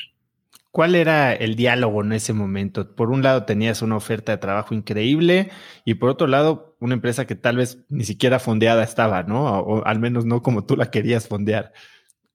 ¿Cuál 0.72 0.94
era 0.94 1.34
el 1.34 1.56
diálogo 1.56 2.04
en 2.04 2.14
ese 2.14 2.34
momento? 2.34 2.96
Por 2.96 3.10
un 3.10 3.24
lado 3.24 3.46
tenías 3.46 3.82
una 3.82 3.96
oferta 3.96 4.32
de 4.32 4.38
trabajo 4.38 4.76
increíble 4.76 5.50
y 5.84 5.96
por 5.96 6.10
otro 6.10 6.28
lado 6.28 6.78
una 6.80 6.94
empresa 6.94 7.26
que 7.26 7.36
tal 7.36 7.58
vez 7.58 7.80
ni 7.90 8.04
siquiera 8.04 8.40
fondeada 8.40 8.84
estaba, 8.84 9.24
¿no? 9.24 9.60
O, 9.60 9.86
al 9.86 10.00
menos 10.00 10.26
no 10.26 10.44
como 10.44 10.66
tú 10.66 10.76
la 10.76 10.92
querías 10.92 11.28
fondear. 11.28 11.74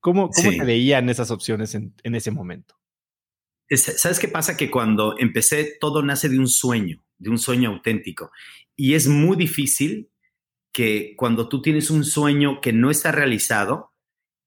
¿Cómo, 0.01 0.31
cómo 0.31 0.51
te 0.51 0.65
veían 0.65 1.09
esas 1.09 1.31
opciones 1.31 1.75
en, 1.75 1.95
ese 2.03 2.31
momento? 2.31 2.75
¿Sabes 3.71 4.19
qué 4.19 4.29
pasa? 4.29 4.57
Que 4.57 4.71
cuando 4.71 5.17
empecé 5.19 5.79
todo 5.81 6.03
nace 6.03 6.29
de 6.29 6.39
un 6.39 6.49
sueño, 6.49 7.03
de 7.19 7.31
un 7.31 7.39
sueño 7.39 7.71
auténtico. 7.71 8.31
Y 8.77 8.95
es 8.95 9.09
muy 9.09 9.37
difícil 9.37 10.11
que 10.73 11.15
cuando 11.17 11.49
tú 11.49 11.63
tienes 11.63 11.89
un 11.89 12.05
sueño 12.05 12.61
que 12.61 12.73
no 12.73 12.91
está 12.91 13.13
realizado, 13.13 13.94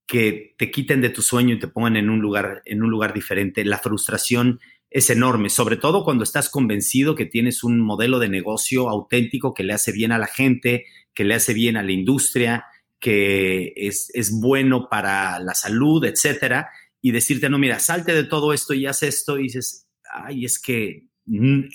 que 0.08 0.56
te 0.58 0.72
quiten 0.72 1.02
de 1.02 1.10
tu 1.10 1.22
sueño 1.22 1.56
y 1.56 1.60
te 1.60 1.68
pongan 1.68 1.98
en 1.98 2.10
un 2.10 2.20
lugar, 2.20 2.62
en 2.66 2.82
un 2.82 2.90
lugar 2.90 3.14
diferente. 3.14 3.66
La 3.66 3.78
frustración 3.78 4.60
es 4.90 5.10
enorme, 5.10 5.50
sobre 5.50 5.76
todo 5.76 6.06
cuando 6.06 6.24
estás 6.24 6.50
convencido 6.50 7.14
que 7.14 7.26
tienes 7.26 7.64
un 7.64 7.82
modelo 7.82 8.20
de 8.20 8.30
negocio 8.30 8.90
auténtico 8.90 9.54
que 9.54 9.64
le 9.64 9.74
hace 9.74 9.92
bien 9.92 10.14
a 10.14 10.18
la 10.18 10.28
gente, 10.28 10.86
que 11.14 11.26
le 11.26 11.36
hace 11.36 11.54
bien 11.54 11.76
a 11.76 11.84
la 11.84 11.92
industria, 11.92 12.66
que 13.00 13.74
es, 13.76 14.10
es 14.14 14.32
bueno 14.32 14.88
para 14.90 15.40
la 15.40 15.54
salud, 15.54 16.06
etcétera, 16.06 16.70
y 17.02 17.12
decirte, 17.12 17.50
no, 17.50 17.60
mira, 17.60 17.80
salte 17.80 18.14
de 18.14 18.24
todo 18.24 18.54
esto 18.54 18.74
y 18.74 18.86
haz 18.86 19.04
esto, 19.04 19.38
y 19.38 19.44
dices, 19.44 19.88
ay, 20.12 20.46
es 20.46 20.60
que, 20.60 21.08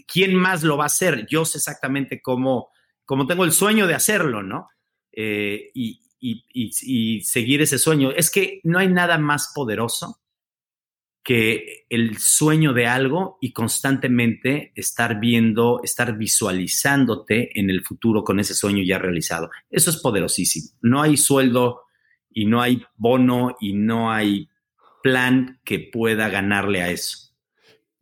¿quién 0.07 0.35
más 0.35 0.63
lo 0.63 0.79
va 0.79 0.85
a 0.85 0.87
hacer? 0.87 1.27
Yo 1.29 1.45
sé 1.45 1.59
exactamente 1.59 2.23
cómo, 2.23 2.71
cómo 3.05 3.27
tengo 3.27 3.45
el 3.45 3.53
sueño 3.53 3.87
de 3.87 3.95
hacerlo, 3.95 4.43
¿no? 4.43 4.69
Eh, 5.13 5.71
y, 5.75 6.02
y, 6.23 7.21
seguir 7.23 7.63
ese 7.63 7.79
sueño. 7.79 8.13
Es 8.13 8.31
que 8.31 8.61
no 8.63 8.79
hay 8.79 8.89
nada 8.89 9.19
más 9.19 9.53
poderoso 9.55 10.21
que 11.25 11.85
el 11.89 12.19
sueño 12.19 12.73
de 12.73 12.87
algo 12.87 13.39
y 13.41 13.53
constantemente 13.53 14.73
estar 14.75 15.21
viendo, 15.21 15.81
estar 15.85 16.17
visualizándote 16.17 17.59
en 17.59 17.71
el 17.71 17.85
futuro 17.85 18.25
con 18.25 18.41
ese 18.41 18.55
sueño 18.55 18.83
ya 18.85 18.99
realizado. 18.99 19.51
Eso 19.71 19.91
es 19.91 19.99
poderosísimo. 19.99 20.71
No 20.81 21.03
hay 21.03 21.17
sueldo 21.17 21.83
y 22.31 22.47
no 22.47 22.61
hay 22.61 22.85
bono 22.97 23.57
y 23.61 23.75
no 23.75 24.11
hay 24.11 24.49
plan 25.03 25.61
que 25.65 25.79
pueda 25.79 26.29
ganarle 26.29 26.83
a 26.83 26.91
eso. 26.91 27.33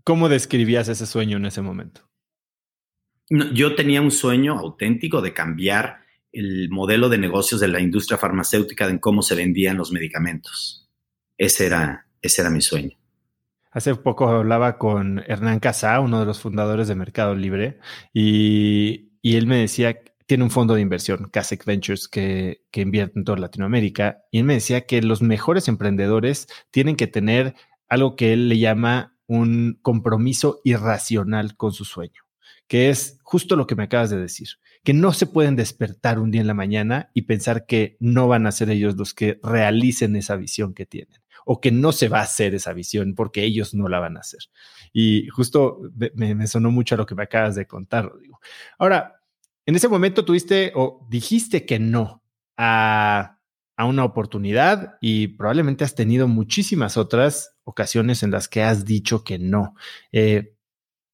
¿Cómo 0.05 0.29
describías 0.29 0.89
ese 0.89 1.07
sueño 1.07 1.37
en 1.37 1.47
ese 1.47 1.63
momento? 1.63 2.11
yo 3.53 3.77
tenía 3.77 4.03
un 4.03 4.11
sueño 4.11 4.59
auténtico 4.59 5.23
de 5.23 5.33
cambiar 5.33 6.00
el 6.33 6.69
modelo 6.71 7.09
de 7.09 7.19
negocios 7.19 7.61
de 7.61 7.69
la 7.69 7.81
industria 7.81 8.19
farmacéutica 8.19 8.89
en 8.89 8.99
cómo 8.99 9.23
se 9.23 9.35
vendían 9.35 9.77
los 9.77 9.93
medicamentos. 9.93 10.89
Ese 11.37 11.67
era, 11.67 12.07
ese 12.23 12.43
era 12.43 12.51
mi 12.51 12.61
sueño. 12.61 12.97
Hace 13.73 13.95
poco 13.95 14.29
hablaba 14.29 14.79
con 14.79 15.23
Hernán 15.27 15.61
Casá, 15.61 16.01
uno 16.01 16.19
de 16.21 16.27
los 16.27 16.41
fundadores 16.41 16.89
de 16.89 16.97
Mercado 16.97 17.35
Libre, 17.35 17.79
y, 18.13 19.11
él 19.23 19.47
me 19.47 19.59
decía, 19.59 19.97
tiene 20.27 20.45
un 20.45 20.51
fondo 20.51 20.75
de 20.75 20.81
inversión, 20.81 21.31
Casec 21.33 21.65
Ventures, 21.65 22.09
que, 22.09 22.63
que 22.73 22.81
invierte 22.81 23.19
en 23.19 23.25
toda 23.25 23.39
Latinoamérica, 23.39 24.25
y 24.33 24.39
él 24.39 24.45
me 24.45 24.55
decía 24.55 24.87
que 24.87 25.03
los 25.03 25.23
mejores 25.23 25.69
emprendedores 25.69 26.49
tienen 26.73 26.97
que 26.97 27.07
tener 27.07 27.55
algo 27.89 28.17
que 28.17 28.33
él 28.33 28.49
le 28.49 28.59
llama 28.59 29.17
un 29.27 29.79
compromiso 29.83 30.61
irracional 30.65 31.57
con 31.57 31.73
su 31.73 31.85
sueño, 31.85 32.23
que 32.67 32.91
es 32.91 33.21
justo 33.23 33.55
lo 33.55 33.69
que 33.69 33.77
me 33.77 33.85
acabas 33.85 34.11
de 34.11 34.19
decir 34.19 34.49
que 34.83 34.95
no 34.95 35.13
se 35.13 35.27
pueden 35.27 35.57
despertar 35.57 36.19
un 36.19 36.31
día 36.31 36.41
en 36.41 36.47
la 36.47 36.55
mañana 36.55 37.11
y 37.15 37.23
pensar 37.23 37.67
que 37.67 37.97
no 38.01 38.29
van 38.29 38.47
a 38.47 38.53
ser 38.53 38.71
ellos 38.71 38.97
los 38.97 39.15
que 39.15 39.39
realicen 39.43 40.17
esa 40.17 40.37
visión 40.37 40.75
que 40.75 40.87
tienen 40.87 41.21
o 41.45 41.61
que 41.61 41.73
no 41.73 41.93
se 41.93 42.09
va 42.09 42.21
a 42.21 42.25
hacer 42.25 42.55
esa 42.55 42.73
visión 42.73 43.15
porque 43.15 43.45
ellos 43.45 43.75
no 43.75 43.89
la 43.89 43.99
van 43.99 44.17
a 44.17 44.21
hacer. 44.21 44.41
Y 44.93 45.29
justo 45.29 45.81
me, 46.15 46.47
sonó 46.47 46.71
mucho 46.71 46.95
a 46.95 46.99
lo 46.99 47.07
que 47.07 47.15
me 47.15 47.23
acabas 47.23 47.55
de 47.55 47.67
contar, 47.67 48.11
digo. 48.21 48.41
Ahora, 48.79 49.21
en 49.67 49.77
ese 49.77 49.89
momento 49.89 50.25
tuviste 50.25 50.73
o 50.75 51.07
dijiste 51.09 51.67
que 51.67 51.79
no 51.79 52.23
a, 52.57 53.39
a 53.77 53.85
una 53.85 54.05
oportunidad 54.05 54.99
y 55.01 55.29
probablemente 55.29 55.85
has 55.85 55.95
tenido 55.95 56.29
muchísimas 56.29 56.97
otras 56.97 57.57
ocasiones 57.65 58.23
en 58.23 58.31
las 58.31 58.49
que 58.49 58.63
has 58.63 58.85
dicho 58.85 59.25
que 59.25 59.39
no. 59.39 59.75
Eh, 60.13 60.55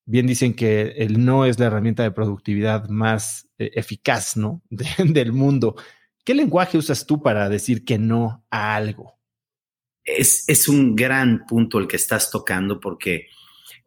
bien 0.07 0.27
dicen 0.27 0.55
que 0.55 0.95
el 0.97 1.25
no 1.25 1.45
es 1.45 1.59
la 1.59 1.67
herramienta 1.67 2.05
de 2.05 2.13
productividad 2.13 2.89
más 2.89 3.49
eh, 3.59 3.73
eficaz, 3.75 4.37
¿no? 4.37 4.63
del 4.99 5.33
mundo. 5.33 5.77
¿Qué 6.25 6.35
lenguaje 6.35 6.79
usas 6.79 7.07
tú 7.07 7.23
para 7.23 7.49
decir 7.49 7.85
que 7.85 7.99
no 7.99 8.45
a 8.51 8.75
algo? 8.75 9.19
Es, 10.05 10.49
es, 10.49 10.69
un 10.69 10.95
gran 10.95 11.45
punto 11.47 11.79
el 11.79 11.89
que 11.89 11.97
estás 11.97 12.31
tocando 12.31 12.79
porque 12.79 13.27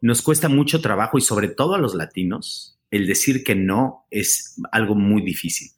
nos 0.02 0.20
cuesta 0.20 0.50
mucho 0.50 0.82
trabajo 0.82 1.16
y 1.16 1.22
sobre 1.22 1.48
todo 1.48 1.74
a 1.74 1.78
los 1.78 1.94
latinos, 1.94 2.78
el 2.90 3.06
decir 3.06 3.42
que 3.42 3.54
no 3.54 4.06
es 4.10 4.60
algo 4.70 4.94
muy 4.94 5.22
difícil, 5.22 5.70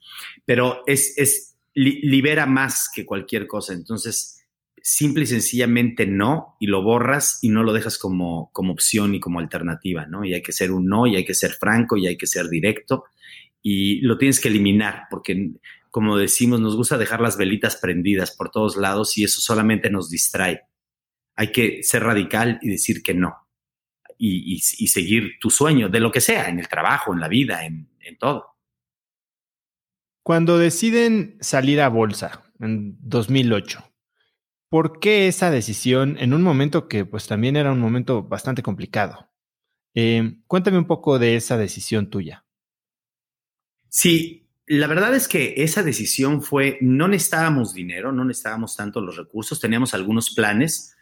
pero 0.45 0.83
es, 0.87 1.17
es 1.17 1.57
libera 1.75 2.47
más 2.47 2.91
que 2.93 3.07
cualquier 3.07 3.47
cosa. 3.47 3.73
Entonces, 3.73 4.42
simple 4.83 5.25
y 5.25 5.27
sencillamente 5.27 6.07
no 6.07 6.57
y 6.61 6.67
lo 6.67 6.83
borras 6.83 7.39
y 7.43 7.49
no 7.49 7.63
lo 7.63 7.73
dejas 7.73 7.99
como, 7.99 8.51
como 8.53 8.73
opción 8.73 9.15
y 9.15 9.21
como 9.21 9.39
alternativa, 9.39 10.07
¿no? 10.07 10.25
Y 10.25 10.35
hay 10.35 10.43
que 10.43 10.53
ser 10.53 10.73
un 10.73 10.87
no 10.87 11.07
y 11.07 11.17
hay 11.17 11.25
que 11.25 11.35
ser 11.35 11.53
franco 11.53 11.97
y 11.97 12.07
hay 12.07 12.17
que 12.17 12.27
ser 12.27 12.49
directo 12.49 13.05
y 13.63 14.01
lo 14.01 14.19
tienes 14.19 14.41
que 14.41 14.49
eliminar 14.49 15.05
porque, 15.11 15.53
como 15.91 16.17
decimos, 16.19 16.61
nos 16.61 16.77
gusta 16.77 16.99
dejar 16.99 17.21
las 17.21 17.37
velitas 17.37 17.77
prendidas 17.77 18.35
por 18.37 18.51
todos 18.51 18.77
lados 18.77 19.17
y 19.17 19.25
eso 19.25 19.41
solamente 19.41 19.89
nos 19.89 20.11
distrae. 20.11 20.63
Hay 21.37 21.53
que 21.53 21.83
ser 21.83 22.03
radical 22.03 22.59
y 22.61 22.69
decir 22.69 23.03
que 23.03 23.15
no 23.15 23.37
y, 24.19 24.61
seguir 24.61 25.39
tu 25.41 25.51
sueño 25.51 25.89
de 25.89 26.01
lo 26.01 26.13
que 26.13 26.21
sea, 26.21 26.49
en 26.49 26.61
el 26.61 26.69
trabajo, 26.69 27.13
en 27.13 27.21
la 27.21 27.29
vida, 27.29 27.65
en, 27.67 27.89
en 28.01 28.17
todo. 28.19 28.57
Cuando 30.23 30.59
deciden 30.59 31.39
salir 31.41 31.81
a 31.81 31.89
bolsa 31.89 32.45
en 32.61 32.97
2008, 33.01 33.92
¿Por 34.73 35.01
qué 35.01 35.29
esa 35.29 35.51
decisión 35.51 36.17
en 36.19 36.33
un 36.33 36.41
momento 36.41 36.89
que 36.89 37.05
pues 37.05 37.27
también 37.27 37.57
era 37.57 37.73
un 37.73 37.79
momento 37.79 38.23
bastante 38.23 38.63
complicado? 38.63 39.29
Eh, 39.95 40.37
cuéntame 40.47 40.79
un 40.79 40.87
poco 40.87 41.19
de 41.19 41.37
esa 41.37 41.59
decisión 41.59 42.09
tuya. 42.09 42.47
Sí, 43.91 44.49
la 44.67 44.87
verdad 44.87 45.15
es 45.15 45.29
que 45.29 45.53
esa 45.59 45.83
decisión 45.83 46.41
fue, 46.41 46.79
no 46.81 47.07
necesitábamos 47.07 47.75
dinero, 47.75 48.13
no 48.13 48.25
necesitábamos 48.25 48.75
tanto 48.75 49.03
los 49.03 49.19
recursos, 49.19 49.61
teníamos 49.61 49.93
algunos 49.93 50.31
planes, 50.35 50.97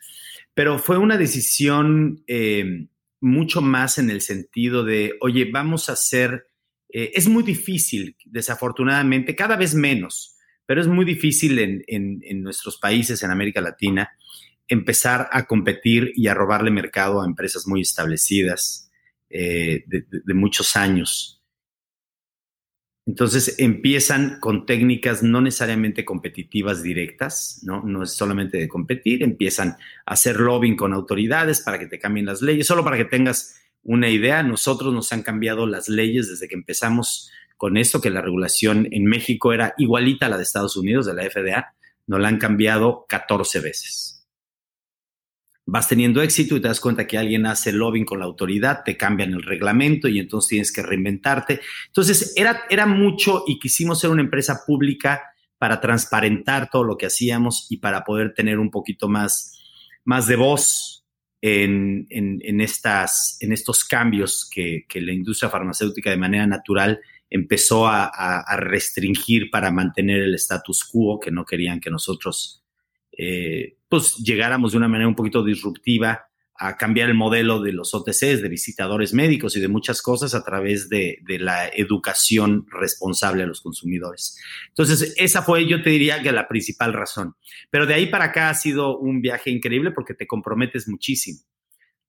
pero 0.53 0.81
fue 0.81 0.99
una 0.99 1.17
decisión 1.17 2.25
eh, 2.27 2.89
mucho 3.21 3.63
más 3.63 3.99
en 3.99 4.11
el 4.11 4.21
sentido 4.21 4.83
de, 4.83 5.15
oye, 5.21 5.49
vamos 5.49 5.89
a 5.89 5.93
hacer, 5.93 6.49
eh, 6.89 7.13
es 7.15 7.29
muy 7.29 7.45
difícil, 7.45 8.17
desafortunadamente, 8.25 9.37
cada 9.37 9.55
vez 9.55 9.77
menos 9.77 10.40
pero 10.71 10.83
es 10.83 10.87
muy 10.87 11.05
difícil 11.05 11.59
en, 11.59 12.43
nuestros 12.45 12.77
países, 12.77 13.25
en 13.25 13.33
América 13.33 13.61
Latina, 13.61 14.13
empezar 14.69 15.29
a 15.33 15.47
competir 15.47 16.13
y 16.15 16.29
a 16.29 16.35
robarle 16.35 16.71
mercado 16.71 17.21
a 17.21 17.27
empresas 17.27 17.67
muy 17.67 17.81
establecidas 17.81 18.89
eh, 19.31 19.83
de, 19.89 20.35
muchos 20.35 20.77
años. 20.77 21.43
Entonces 23.05 23.57
empiezan 23.59 24.39
con 24.39 24.65
técnicas 24.65 25.25
no 25.25 25.41
necesariamente 25.41 26.05
competitivas 26.05 26.85
directas, 26.85 27.63
¿no? 27.65 27.83
No 27.83 28.05
es 28.05 28.13
solamente 28.13 28.57
de 28.59 28.69
competir, 28.69 29.25
empiezan 29.25 29.71
a 29.71 29.77
hacer 30.13 30.39
lobbying 30.39 30.77
con 30.77 30.93
autoridades 30.93 31.63
para 31.63 31.81
que 31.81 31.89
te 31.89 31.99
cambien 31.99 32.27
las 32.27 32.43
leyes. 32.43 32.69
Solo 32.69 32.85
para 32.85 32.97
que 32.97 33.07
tengas 33.07 33.61
una 33.83 34.09
idea, 34.09 34.45
nosotros 34.45 34.95
nos 34.95 35.13
han 35.13 35.25
cambiado 35.25 35.67
las 35.67 35.89
leyes 35.89 36.29
desde 36.29 36.47
que 36.47 36.55
empezamos 36.55 37.33
con 37.61 37.77
esto, 37.77 38.01
que 38.01 38.09
la 38.09 38.23
regulación 38.23 38.89
en 38.91 39.05
México 39.05 39.53
era 39.53 39.75
igualita 39.77 40.25
a 40.25 40.29
la 40.31 40.39
de 40.39 40.45
Estados 40.45 40.79
Unidos, 40.79 41.05
de 41.05 41.13
la 41.13 41.29
FDA, 41.29 41.75
nos 42.07 42.19
la 42.19 42.29
han 42.29 42.39
cambiado 42.39 43.05
14 43.07 43.61
veces. 43.61 44.27
Vas 45.67 45.87
teniendo 45.87 46.23
éxito 46.23 46.57
y 46.57 46.63
te 46.63 46.69
das 46.69 46.81
cuenta 46.81 47.07
que 47.07 47.19
alguien 47.19 47.45
hace 47.45 47.71
lobbying 47.75 48.07
con 48.07 48.19
la 48.19 48.25
autoridad, 48.25 48.81
te 48.83 48.97
cambian 48.97 49.35
el 49.35 49.43
reglamento 49.43 50.09
y 50.09 50.21
entonces 50.21 50.49
tienes 50.49 50.73
que 50.73 50.81
reinventarte. 50.81 51.61
Entonces, 51.89 52.33
era, 52.35 52.63
era 52.71 52.87
mucho 52.87 53.45
y 53.47 53.59
quisimos 53.59 54.01
ser 54.01 54.09
una 54.09 54.23
empresa 54.23 54.63
pública 54.67 55.23
para 55.59 55.83
transparentar 55.83 56.71
todo 56.71 56.85
lo 56.85 56.97
que 56.97 57.05
hacíamos 57.05 57.67
y 57.69 57.77
para 57.77 58.05
poder 58.05 58.33
tener 58.33 58.59
un 58.59 58.71
poquito 58.71 59.07
más, 59.07 59.61
más 60.07 60.27
de 60.27 60.37
voz 60.37 61.05
en, 61.43 62.07
estas, 62.63 63.37
en 63.41 63.53
estos 63.53 63.85
cambios 63.85 64.49
que, 64.51 64.87
que 64.89 65.03
la 65.03 65.13
industria 65.13 65.51
farmacéutica 65.51 66.09
de 66.09 66.17
manera 66.17 66.47
natural 66.47 67.01
empezó 67.31 67.87
a, 67.87 68.45
restringir 68.57 69.51
para 69.51 69.71
mantener 69.71 70.21
el 70.21 70.35
status 70.35 70.85
quo, 70.85 71.21
que 71.21 71.31
no 71.31 71.45
querían 71.45 71.81
que 71.81 71.91
nosotros 71.91 72.65
eh, 73.17 73.77
pues 73.89 74.17
llegáramos 74.17 74.73
de 74.73 74.79
una 74.79 74.89
manera 74.89 75.09
un 75.09 75.15
poquito 75.15 75.45
disruptiva 75.45 76.27
a 76.63 76.77
cambiar 76.77 77.09
el 77.09 77.15
modelo 77.15 77.61
de 77.63 77.73
los 77.73 77.95
OTCs, 77.95 78.43
de 78.43 78.49
visitadores 78.49 79.15
médicos 79.15 79.57
y 79.57 79.61
de 79.61 79.69
muchas 79.69 80.03
cosas 80.03 80.35
a 80.35 80.45
través 80.45 80.91
de, 80.91 81.19
la 81.27 81.69
educación 81.69 82.67
responsable 82.71 83.45
a 83.45 83.47
los 83.47 83.63
consumidores. 83.63 84.39
Entonces, 84.69 85.15
esa 85.17 85.41
fue, 85.41 85.67
yo 85.67 85.83
te 85.83 85.89
diría 85.89 86.23
que 86.23 86.33
la 86.33 86.49
principal 86.49 86.93
razón. 86.93 87.35
Pero 87.71 87.87
de 87.87 87.95
ahí 87.95 88.07
para 88.07 88.27
acá 88.27 88.51
ha 88.51 88.55
sido 88.55 88.99
un 88.99 89.23
viaje 89.23 89.51
increíble 89.51 89.91
porque 89.91 90.13
te 90.13 90.27
comprometes 90.27 90.87
muchísimo. 90.87 91.41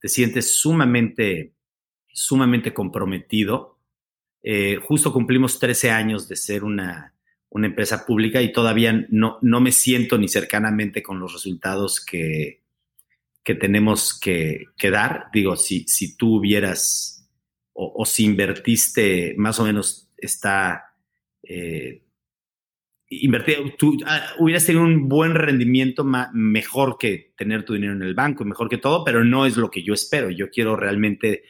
Te 0.02 0.10
sientes 0.10 0.60
sumamente, 0.60 1.54
sumamente 2.12 2.74
comprometido 2.74 3.71
eh, 4.44 4.78
justo 4.82 5.14
cumplimos 5.14 5.60
13 5.60 5.92
años 5.92 6.28
de 6.28 6.36
ser 6.36 6.64
una, 6.64 7.14
empresa 7.54 8.06
pública 8.06 8.42
y 8.42 8.54
todavía 8.54 9.06
no, 9.10 9.38
no, 9.42 9.60
me 9.60 9.72
siento 9.72 10.18
ni 10.18 10.28
cercanamente 10.28 11.04
con 11.04 11.20
los 11.20 11.34
resultados 11.34 12.04
que, 12.04 12.62
que 13.44 13.56
tenemos 13.56 14.20
que, 14.20 14.68
dar. 14.90 15.26
Digo, 15.34 15.56
si, 15.56 15.86
si 15.88 16.16
tú 16.16 16.38
hubieras 16.38 17.28
o, 17.74 18.06
si 18.06 18.26
invertiste, 18.26 19.34
más 19.38 19.60
o 19.60 19.64
menos 19.64 20.10
está 20.18 20.94
eh, 21.44 22.04
invertido, 23.10 23.64
tú 23.78 23.98
ah, 24.06 24.34
hubieras 24.40 24.66
tenido 24.66 24.86
un 24.86 25.10
buen 25.10 25.34
rendimiento 25.34 26.04
mejor 26.34 26.98
que 27.00 27.34
tener 27.36 27.64
tu 27.64 27.74
dinero 27.74 27.94
en 27.94 28.04
el 28.04 28.14
banco, 28.14 28.46
mejor 28.46 28.70
que 28.70 28.78
todo, 28.78 29.04
pero 29.04 29.24
no 29.24 29.46
es 29.46 29.58
lo 29.58 29.72
que 29.72 29.84
yo 29.84 29.94
espero. 29.94 30.30
Yo 30.30 30.50
quiero 30.50 30.76
realmente 30.76 31.44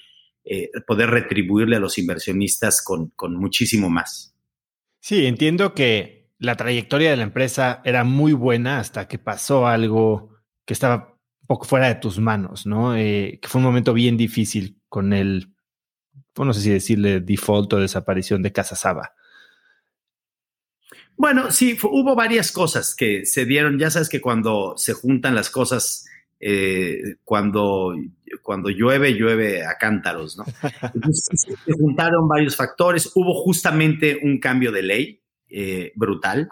eh, 0.43 0.69
poder 0.88 1.10
retribuirle 1.10 1.75
a 1.75 1.80
los 1.80 1.97
inversionistas 1.97 2.84
con, 2.84 3.13
muchísimo 3.36 3.89
más. 3.89 4.36
Sí, 4.99 5.25
entiendo 5.25 5.73
que 5.73 6.32
la 6.39 6.56
trayectoria 6.56 7.12
de 7.12 7.17
la 7.17 7.23
empresa 7.23 7.82
era 7.86 8.04
muy 8.04 8.34
buena 8.34 8.80
hasta 8.80 9.08
que 9.08 9.19
pasó 9.19 9.67
algo 9.67 10.36
que 10.65 10.73
estaba 10.73 11.17
un 11.41 11.47
poco 11.47 11.65
fuera 11.65 11.88
de 11.88 11.95
tus 11.95 12.19
manos, 12.19 12.65
¿no? 12.65 12.95
Eh, 12.95 13.39
que 13.41 13.47
fue 13.47 13.60
un 13.60 13.65
momento 13.65 13.93
bien 13.93 14.17
difícil 14.17 14.80
con 14.89 15.13
el, 15.13 15.54
pues 16.34 16.47
no 16.47 16.54
sé 16.54 16.62
si 16.62 16.69
decirle 16.69 17.19
default 17.19 17.73
o 17.73 17.80
desaparición 17.80 18.41
de 18.41 18.51
Casa 18.51 18.75
Saba. 18.75 19.13
Bueno, 21.21 21.51
sí, 21.51 21.77
hubo 21.84 22.15
varias 22.15 22.51
cosas 22.51 22.95
que 22.95 23.27
se 23.27 23.45
dieron. 23.45 23.77
Ya 23.77 23.91
sabes 23.91 24.10
que 24.10 24.21
cuando 24.21 24.73
se 24.77 24.93
juntan 24.93 25.36
las 25.36 25.51
cosas 25.51 26.06
eh, 26.43 27.17
cuando, 27.23 27.93
cuando 28.41 28.69
llueve, 28.71 29.13
llueve 29.13 29.63
a 29.63 29.77
cántaros, 29.77 30.38
¿no? 30.38 30.45
Entonces, 30.95 31.45
se 31.63 31.73
juntaron 31.73 32.27
varios 32.27 32.56
factores. 32.56 33.12
Hubo 33.13 33.36
justamente 33.43 34.19
un 34.23 34.39
cambio 34.39 34.71
de 34.71 34.82
ley 34.82 35.21
eh, 35.47 35.91
brutal, 35.95 36.49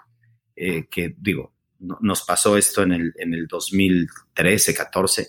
eh, 0.56 0.88
que 0.92 1.16
digo, 1.18 1.56
nos 1.80 2.24
pasó 2.24 2.56
esto 2.56 2.84
en 2.84 2.92
el, 2.92 3.14
en 3.18 3.34
el 3.34 3.48
2013, 3.48 4.74
14, 4.76 5.28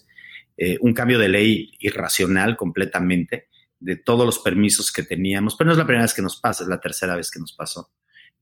un 0.81 0.93
cambio 0.93 1.19
de 1.19 1.31
ley 1.31 1.73
irracional 1.79 2.55
completamente 2.55 3.49
de 3.79 3.97
todos 3.97 4.27
los 4.27 4.41
permisos 4.41 4.93
que 4.93 5.03
teníamos, 5.03 5.57
pero 5.57 5.69
no 5.69 5.73
es 5.73 5.79
la 5.79 5.87
primera 5.87 6.05
vez 6.05 6.13
que 6.13 6.21
nos 6.21 6.39
pasa, 6.39 6.65
es 6.65 6.69
la 6.69 6.81
tercera 6.81 7.17
vez 7.17 7.31
que 7.31 7.41
nos 7.41 7.55
pasó. 7.55 7.91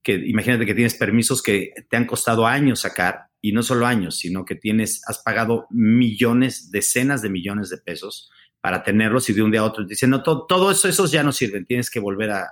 Que 0.03 0.13
imagínate 0.13 0.65
que 0.65 0.73
tienes 0.73 0.95
permisos 0.95 1.41
que 1.43 1.73
te 1.89 1.97
han 1.97 2.05
costado 2.05 2.47
años 2.47 2.79
sacar 2.79 3.29
y 3.41 3.51
no 3.51 3.63
solo 3.63 3.85
años, 3.85 4.17
sino 4.17 4.45
que 4.45 4.55
tienes, 4.55 5.01
has 5.07 5.19
pagado 5.19 5.67
millones, 5.69 6.71
decenas 6.71 7.21
de 7.21 7.29
millones 7.29 7.69
de 7.69 7.77
pesos 7.77 8.29
para 8.61 8.83
tenerlos 8.83 9.29
y 9.29 9.33
de 9.33 9.41
un 9.41 9.51
día 9.51 9.61
a 9.61 9.65
otro 9.65 9.85
te 9.85 9.91
dicen, 9.91 10.09
no, 10.09 10.21
todo, 10.21 10.71
eso, 10.71 10.89
esos 10.89 11.11
ya 11.11 11.23
no 11.23 11.31
sirven, 11.31 11.65
tienes 11.65 11.89
que 11.89 11.99
volver 11.99 12.31
a, 12.31 12.45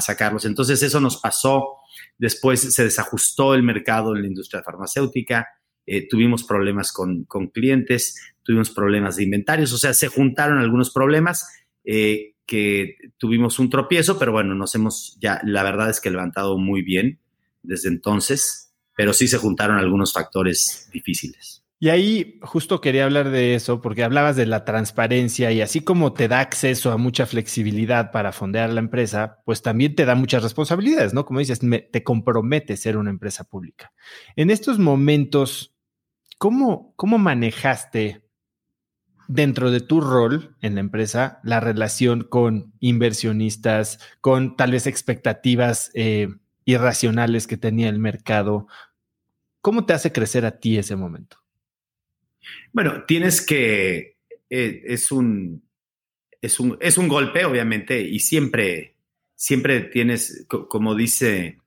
sacarlos. 0.00 0.44
Entonces 0.44 0.82
eso 0.82 1.00
nos 1.00 1.18
pasó, 1.18 1.76
después 2.18 2.74
se 2.74 2.82
desajustó 2.82 3.54
el 3.54 3.62
mercado 3.62 4.16
en 4.16 4.22
la 4.22 4.26
industria 4.26 4.62
farmacéutica, 4.62 5.46
eh, 5.86 6.08
tuvimos 6.08 6.42
problemas 6.42 6.92
con, 6.92 7.26
clientes, 7.52 8.34
tuvimos 8.42 8.70
problemas 8.70 9.16
de 9.16 9.22
inventarios, 9.22 9.72
o 9.72 9.78
sea, 9.78 9.94
se 9.94 10.08
juntaron 10.08 10.58
algunos 10.58 10.90
problemas 10.90 11.46
eh, 11.84 12.33
que 12.46 12.96
tuvimos 13.18 13.58
un 13.58 13.70
tropiezo, 13.70 14.18
pero 14.18 14.32
bueno, 14.32 14.54
nos 14.54 14.74
hemos 14.74 15.16
ya, 15.20 15.40
la 15.44 15.62
verdad 15.62 15.90
es 15.90 16.00
que 16.00 16.10
levantado 16.10 16.58
muy 16.58 16.82
bien 16.82 17.20
desde 17.62 17.88
entonces 17.88 18.64
pero 18.96 19.12
sí 19.12 19.28
se 19.28 19.38
juntaron 19.38 19.78
algunos 19.78 20.12
factores 20.12 20.88
difíciles. 20.92 21.62
Y 21.80 21.90
ahí 21.90 22.38
justo 22.40 22.80
quería 22.80 23.04
hablar 23.04 23.30
de 23.30 23.54
eso 23.54 23.82
porque 23.82 24.04
hablabas 24.04 24.36
de 24.36 24.46
la 24.46 24.64
transparencia 24.64 25.52
y 25.52 25.60
así 25.60 25.80
como 25.80 26.14
te 26.14 26.28
da 26.28 26.40
acceso 26.40 26.92
a 26.92 26.96
mucha 26.96 27.26
flexibilidad 27.26 28.10
para 28.10 28.32
fondear 28.32 28.70
la 28.70 28.80
empresa, 28.80 29.42
pues 29.44 29.60
también 29.60 29.94
te 29.94 30.06
da 30.06 30.14
muchas 30.14 30.42
responsabilidades, 30.42 31.12
¿no? 31.12 31.26
Como 31.26 31.40
dices, 31.40 31.60
te 31.90 32.02
compromete 32.02 32.76
ser 32.76 32.96
una 32.96 33.10
empresa 33.10 33.44
pública. 33.44 33.92
En 34.36 34.50
estos 34.50 34.78
momentos, 34.78 35.74
¿cómo, 36.38 36.94
cómo 36.96 37.18
manejaste 37.18 38.23
dentro 39.28 39.70
de 39.70 39.80
tu 39.80 40.00
rol 40.00 40.54
en 40.60 40.74
la 40.74 40.80
empresa 40.80 41.40
la 41.42 41.60
relación 41.60 42.22
con 42.24 42.72
inversionistas, 42.80 43.98
con 44.20 44.56
tal 44.56 44.72
vez 44.72 44.86
expectativas 44.86 45.90
eh, 45.94 46.28
irracionales 46.64 47.46
que 47.46 47.56
tenía 47.56 47.88
el 47.88 47.98
mercado. 47.98 48.66
¿Cómo 49.60 49.86
te 49.86 49.92
hace 49.92 50.12
crecer 50.12 50.44
a 50.44 50.58
ti 50.58 50.78
ese 50.78 50.96
momento? 50.96 51.38
Bueno, 52.72 53.04
tienes 53.06 53.44
que, 53.44 54.18
eh, 54.50 54.82
es, 54.84 55.10
un, 55.10 55.62
es, 56.40 56.60
un, 56.60 56.76
es 56.80 56.98
un 56.98 57.08
golpe, 57.08 57.44
obviamente, 57.44 58.00
y 58.00 58.18
siempre, 58.20 58.96
siempre 59.34 59.80
tienes, 59.80 60.46
como 60.48 60.94
dice, 60.94 61.58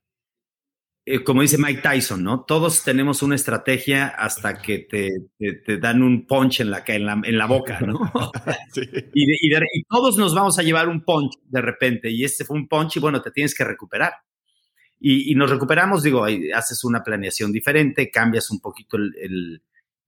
eh, 1.10 1.24
como 1.24 1.42
dice 1.42 1.58
Mike 1.58 1.82
Tyson, 1.82 2.22
¿no? 2.22 2.44
Todos 2.44 2.84
tenemos 2.84 3.24
una 3.24 3.36
estrategia 3.36 4.08
hasta 4.08 4.62
que 4.62 4.80
te, 4.80 5.78
dan 5.78 6.04
un 6.04 6.28
punch 6.28 6.60
en 6.60 6.70
la, 6.70 6.84
en 6.86 7.38
la, 7.38 7.46
boca, 7.46 7.80
¿no? 7.80 7.98
y, 9.14 9.50
todos 9.88 10.18
nos 10.18 10.36
vamos 10.36 10.60
a 10.60 10.64
llevar 10.64 10.90
un 10.90 11.06
punch 11.06 11.38
de 11.46 11.62
repente, 11.62 12.12
y 12.12 12.26
este 12.26 12.44
fue 12.44 12.58
un 12.58 12.68
punch 12.68 12.98
y 12.98 13.00
bueno, 13.00 13.22
te 13.22 13.32
tienes 13.32 13.56
que 13.56 13.64
recuperar. 13.64 14.16
Y, 15.00 15.34
nos 15.36 15.50
recuperamos, 15.50 16.04
digo, 16.04 16.26
haces 16.54 16.84
una 16.84 17.02
planeación 17.02 17.54
diferente, 17.54 18.12
cambias 18.12 18.52
un 18.52 18.60
poquito 18.60 18.98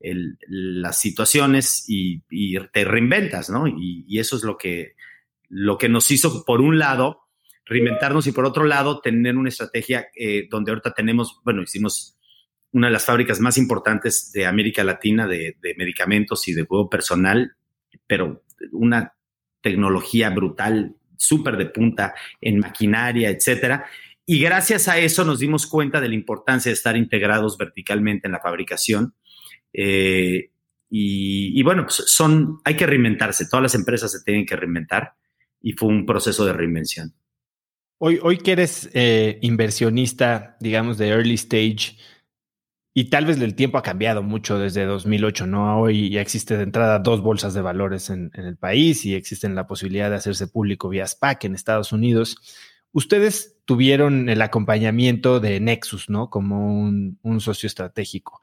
las 0.02 1.00
situaciones 1.00 1.86
y, 1.88 2.20
te 2.74 2.84
reinventas, 2.84 3.50
¿no? 3.50 3.68
Y, 3.70 4.20
eso 4.20 4.36
es 4.36 4.44
lo 4.44 4.58
que, 4.58 4.96
lo 5.48 5.78
que 5.78 5.88
nos 5.88 6.12
hizo, 6.12 6.44
por 6.44 6.60
un 6.60 6.78
lado, 6.78 7.29
reinventarnos 7.70 8.26
y 8.28 8.32
por 8.32 8.46
otro 8.46 8.66
lado 8.66 9.00
tener 9.00 9.38
una 9.38 9.50
estrategia 9.50 10.08
eh, 10.16 10.48
donde 10.50 10.72
ahorita 10.72 10.94
tenemos, 10.94 11.40
bueno, 11.46 11.62
hicimos 11.62 12.18
una 12.72 12.88
de 12.88 12.94
las 12.94 13.06
fábricas 13.06 13.40
más 13.40 13.58
importantes 13.58 14.32
de 14.34 14.46
América 14.46 14.84
Latina 14.84 15.28
de, 15.28 15.56
medicamentos 15.78 16.48
y 16.48 16.54
de 16.54 16.66
juego 16.66 16.90
personal, 16.90 17.56
pero 18.08 18.44
una 18.72 19.14
tecnología 19.62 20.30
brutal, 20.30 20.96
súper 21.16 21.58
de 21.58 21.68
punta 21.68 22.16
en 22.42 22.60
maquinaria, 22.60 23.30
etcétera. 23.30 23.86
Y 24.26 24.40
gracias 24.40 24.88
a 24.88 24.98
eso 24.98 25.26
nos 25.26 25.40
dimos 25.40 25.68
cuenta 25.68 26.00
de 26.02 26.10
la 26.10 26.16
importancia 26.16 26.70
de 26.70 26.74
estar 26.74 26.96
integrados 26.96 27.58
verticalmente 27.58 28.28
en 28.28 28.34
la 28.34 28.40
fabricación. 28.40 29.16
Eh, 29.74 30.52
y, 30.92 31.62
bueno, 31.62 31.84
pues 31.84 32.04
son, 32.08 32.62
hay 32.64 32.76
que 32.76 32.88
reinventarse, 32.88 33.48
todas 33.48 33.62
las 33.62 33.76
empresas 33.76 34.12
se 34.12 34.24
tienen 34.24 34.46
que 34.46 34.56
reinventar 34.56 35.14
y 35.62 35.74
fue 35.74 35.90
un 35.90 36.06
proceso 36.06 36.46
de 36.46 36.54
reinvención. 36.54 37.14
Hoy, 38.02 38.20
hoy 38.24 38.38
que 38.38 38.54
eres 38.54 38.90
eh, 38.94 39.40
inversionista, 39.42 40.56
digamos, 40.62 40.98
de 40.98 41.10
early 41.10 41.34
stage, 41.34 41.98
y 42.94 43.06
tal 43.06 43.26
vez 43.26 43.40
el 43.40 43.56
tiempo 43.56 43.78
ha 43.78 43.84
cambiado 43.84 44.24
mucho 44.24 44.58
desde 44.58 44.86
2008, 44.86 45.48
¿no? 45.48 45.80
Hoy 45.80 46.10
ya 46.10 46.22
existe 46.22 46.58
de 46.58 46.64
entrada 46.64 47.00
dos 47.00 47.22
bolsas 47.22 47.54
de 47.54 47.62
valores 47.62 48.10
en, 48.10 48.32
el 48.34 48.58
país 48.58 49.06
y 49.06 49.16
existen 49.16 49.56
la 49.56 49.68
posibilidad 49.68 50.10
de 50.10 50.18
hacerse 50.18 50.48
público 50.48 50.90
vía 50.90 51.08
SPAC 51.08 51.46
en 51.46 51.56
Estados 51.56 51.92
Unidos. 51.92 52.36
Ustedes 52.92 53.58
tuvieron 53.66 54.28
el 54.28 54.42
acompañamiento 54.42 55.40
de 55.40 55.60
Nexus, 55.60 56.10
¿no? 56.10 56.30
Como 56.30 56.82
un, 56.82 57.40
socio 57.40 57.68
estratégico. 57.68 58.42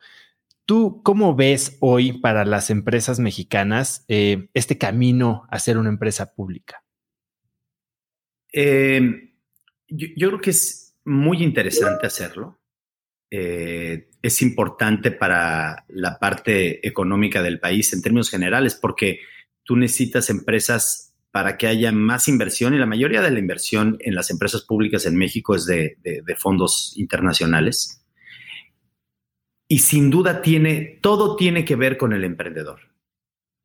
¿Tú 0.65 1.03
cómo 1.03 1.35
ves 1.35 1.77
hoy 1.81 2.15
para 2.15 2.45
las 2.45 2.71
empresas 2.71 3.19
mexicanas 3.19 4.05
eh, 4.09 4.49
este 4.55 4.79
camino 4.79 5.47
a 5.51 5.59
ser 5.59 5.77
una 5.77 5.89
empresa 5.89 6.35
pública? 6.35 6.83
Eh, 8.53 9.26
yo, 9.89 10.29
creo 10.29 10.41
que 10.41 10.51
es 10.51 10.97
muy 11.05 11.43
interesante 11.43 12.07
hacerlo. 12.07 12.59
Eh, 13.31 14.09
es 14.23 14.43
importante 14.43 15.11
para 15.11 15.85
la 15.89 16.19
parte 16.19 16.87
económica 16.87 17.43
del 17.43 17.61
país 17.61 17.93
en 17.93 18.03
términos 18.03 18.31
generales, 18.31 18.75
porque 18.75 19.21
tú 19.63 19.77
necesitas 19.77 20.31
empresas 20.31 21.07
para 21.37 21.59
que 21.59 21.67
haya 21.67 21.93
más 21.93 22.29
inversión 22.29 22.73
y 22.73 22.79
la 22.79 22.87
mayoría 22.87 23.21
de 23.21 23.31
la 23.31 23.39
inversión 23.39 23.99
en 24.01 24.15
las 24.15 24.31
empresas 24.31 24.63
públicas 24.63 25.05
en 25.05 25.17
México 25.17 25.55
es 25.55 25.67
de, 25.67 25.99
fondos 26.39 26.95
internacionales. 26.97 28.03
Y 29.69 29.81
sin 29.81 30.09
duda 30.09 30.41
tiene, 30.41 30.99
todo 31.03 31.37
tiene 31.37 31.65
que 31.65 31.77
ver 31.77 31.99
con 31.99 32.13
el 32.15 32.25
emprendedor. 32.25 32.81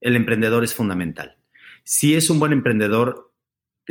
El 0.01 0.17
emprendedor 0.17 0.63
es 0.65 0.73
fundamental. 0.73 1.38
Si 1.84 2.13
es 2.13 2.29
un 2.29 2.39
buen 2.39 2.51
emprendedor, 2.51 3.31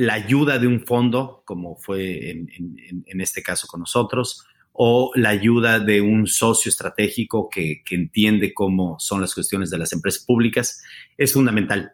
la 0.00 0.14
ayuda 0.14 0.58
de 0.58 0.66
un 0.66 0.86
fondo, 0.86 1.42
como 1.44 1.76
fue 1.76 2.30
en, 2.30 3.20
este 3.20 3.42
caso 3.42 3.66
con 3.66 3.80
nosotros, 3.80 4.46
o 4.72 5.12
la 5.14 5.28
ayuda 5.28 5.78
de 5.78 6.00
un 6.00 6.26
socio 6.26 6.70
estratégico 6.70 7.50
que, 7.50 7.82
entiende 7.90 8.54
cómo 8.54 8.98
son 8.98 9.20
las 9.20 9.34
cuestiones 9.34 9.68
de 9.68 9.76
las 9.76 9.92
empresas 9.92 10.24
públicas, 10.24 10.82
es 11.18 11.34
fundamental. 11.34 11.92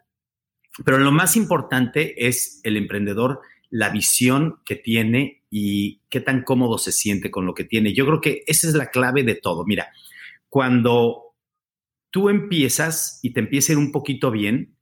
Pero 0.85 0.99
lo 0.99 1.11
más 1.11 1.35
importante 1.35 2.27
es 2.27 2.61
el 2.63 2.77
emprendedor, 2.77 3.41
la 3.69 3.89
visión 3.89 4.61
que 4.63 4.77
tiene 4.77 5.43
y 5.49 5.99
qué 6.07 6.21
tan 6.21 6.43
cómodo 6.43 6.77
se 6.77 6.93
siente 6.93 7.29
con 7.29 7.45
lo 7.45 7.53
que 7.53 7.65
tiene. 7.65 7.93
Yo 7.93 8.05
creo 8.05 8.21
que 8.21 8.43
esa 8.47 8.69
es 8.69 8.73
la 8.75 8.89
clave 8.89 9.23
de 9.23 9.35
todo. 9.35 9.65
Mira, 9.65 9.91
cuando 10.47 11.35
tú 12.09 12.29
empiezas 12.29 13.19
y 13.21 13.33
te 13.33 13.41
empieza 13.41 13.77
un 13.77 13.91
poquito 13.91 14.31
bien, 14.31 14.77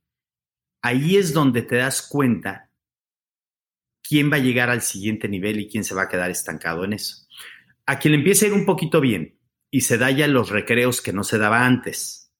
ahí 0.80 1.16
es 1.16 1.32
donde 1.32 1.62
te 1.62 1.74
das 1.74 2.06
cuenta 2.08 2.65
quién 4.08 4.30
va 4.30 4.36
a 4.36 4.40
llegar 4.40 4.70
al 4.70 4.82
siguiente 4.82 5.28
nivel 5.28 5.60
y 5.60 5.68
quién 5.68 5.84
se 5.84 5.94
va 5.94 6.02
a 6.02 6.08
quedar 6.08 6.30
estancado 6.30 6.84
en 6.84 6.94
eso. 6.94 7.26
A 7.86 7.98
quien 7.98 8.14
empieza 8.14 8.44
a 8.44 8.48
ir 8.48 8.54
un 8.54 8.66
poquito 8.66 9.00
bien 9.00 9.38
y 9.70 9.82
se 9.82 9.98
da 9.98 10.10
ya 10.10 10.26
los 10.26 10.50
recreos 10.50 11.00
que 11.00 11.12
no 11.12 11.24
se 11.24 11.38
daba 11.38 11.66
antes, 11.66 12.32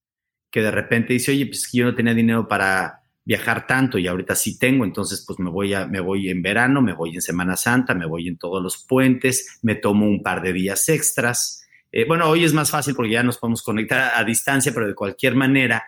que 0.50 0.62
de 0.62 0.70
repente 0.70 1.12
dice, 1.12 1.32
oye, 1.32 1.46
pues 1.46 1.68
yo 1.72 1.84
no 1.84 1.94
tenía 1.94 2.14
dinero 2.14 2.48
para 2.48 3.02
viajar 3.24 3.66
tanto 3.66 3.98
y 3.98 4.06
ahorita 4.06 4.36
sí 4.36 4.56
tengo, 4.58 4.84
entonces 4.84 5.24
pues 5.26 5.40
me 5.40 5.50
voy, 5.50 5.74
a, 5.74 5.86
me 5.86 5.98
voy 5.98 6.30
en 6.30 6.42
verano, 6.42 6.80
me 6.80 6.94
voy 6.94 7.14
en 7.14 7.20
Semana 7.20 7.56
Santa, 7.56 7.92
me 7.92 8.06
voy 8.06 8.28
en 8.28 8.38
todos 8.38 8.62
los 8.62 8.86
puentes, 8.86 9.58
me 9.62 9.74
tomo 9.74 10.06
un 10.06 10.22
par 10.22 10.42
de 10.42 10.52
días 10.52 10.88
extras. 10.88 11.66
Eh, 11.90 12.04
bueno, 12.06 12.28
hoy 12.28 12.44
es 12.44 12.52
más 12.52 12.70
fácil 12.70 12.94
porque 12.94 13.10
ya 13.10 13.24
nos 13.24 13.38
podemos 13.38 13.62
conectar 13.62 14.12
a 14.14 14.22
distancia, 14.22 14.72
pero 14.72 14.86
de 14.86 14.94
cualquier 14.94 15.34
manera, 15.34 15.84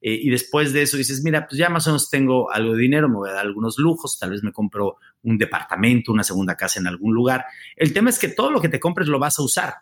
eh, 0.00 0.18
y 0.22 0.30
después 0.30 0.72
de 0.72 0.82
eso 0.82 0.96
dices, 0.96 1.22
mira, 1.24 1.46
pues 1.46 1.58
ya 1.58 1.68
más 1.68 1.86
o 1.86 1.90
menos 1.90 2.08
tengo 2.08 2.50
algo 2.52 2.74
de 2.74 2.82
dinero, 2.82 3.08
me 3.08 3.16
voy 3.16 3.30
a 3.30 3.34
dar 3.34 3.46
algunos 3.46 3.78
lujos, 3.78 4.18
tal 4.18 4.30
vez 4.30 4.42
me 4.42 4.52
compro 4.52 4.96
un 5.22 5.38
departamento, 5.38 6.12
una 6.12 6.22
segunda 6.22 6.56
casa 6.56 6.78
en 6.78 6.86
algún 6.86 7.14
lugar. 7.14 7.46
El 7.76 7.92
tema 7.92 8.10
es 8.10 8.18
que 8.18 8.28
todo 8.28 8.50
lo 8.50 8.60
que 8.60 8.68
te 8.68 8.78
compres 8.78 9.08
lo 9.08 9.18
vas 9.18 9.38
a 9.38 9.42
usar 9.42 9.74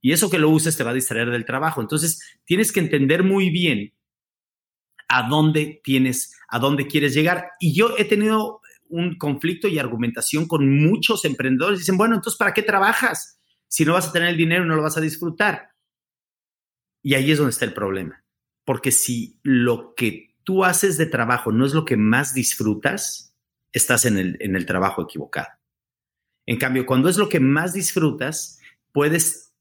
y 0.00 0.12
eso 0.12 0.28
que 0.28 0.38
lo 0.38 0.50
uses 0.50 0.76
te 0.76 0.84
va 0.84 0.90
a 0.90 0.94
distraer 0.94 1.30
del 1.30 1.46
trabajo. 1.46 1.80
Entonces, 1.80 2.20
tienes 2.44 2.72
que 2.72 2.80
entender 2.80 3.22
muy 3.22 3.50
bien 3.50 3.94
a 5.08 5.28
dónde 5.28 5.80
tienes, 5.82 6.36
a 6.48 6.58
dónde 6.58 6.86
quieres 6.86 7.14
llegar. 7.14 7.50
Y 7.60 7.74
yo 7.74 7.96
he 7.96 8.04
tenido 8.04 8.60
un 8.88 9.16
conflicto 9.16 9.68
y 9.68 9.78
argumentación 9.78 10.46
con 10.46 10.68
muchos 10.84 11.24
emprendedores. 11.24 11.78
Dicen, 11.78 11.96
bueno, 11.96 12.16
entonces, 12.16 12.36
¿para 12.36 12.52
qué 12.52 12.62
trabajas? 12.62 13.38
Si 13.68 13.86
no 13.86 13.94
vas 13.94 14.08
a 14.08 14.12
tener 14.12 14.28
el 14.28 14.36
dinero, 14.36 14.66
no 14.66 14.76
lo 14.76 14.82
vas 14.82 14.98
a 14.98 15.00
disfrutar. 15.00 15.70
Y 17.02 17.14
ahí 17.14 17.30
es 17.30 17.38
donde 17.38 17.52
está 17.52 17.64
el 17.64 17.72
problema 17.72 18.21
porque 18.64 18.92
si 18.92 19.38
lo 19.42 19.94
que 19.94 20.34
tú 20.44 20.64
haces 20.64 20.98
de 20.98 21.06
trabajo 21.06 21.52
no 21.52 21.66
es 21.66 21.74
lo 21.74 21.84
que 21.84 21.96
más 21.96 22.34
disfrutas, 22.34 23.36
estás 23.72 24.04
en 24.04 24.18
el, 24.18 24.36
en 24.40 24.56
el 24.56 24.66
trabajo 24.66 25.02
equivocado. 25.02 25.48
En 26.46 26.58
cambio, 26.58 26.86
cuando 26.86 27.08
es 27.08 27.16
lo 27.16 27.28
que 27.28 27.40
más 27.40 27.72
disfrutas, 27.72 28.60
puedes 28.92 29.52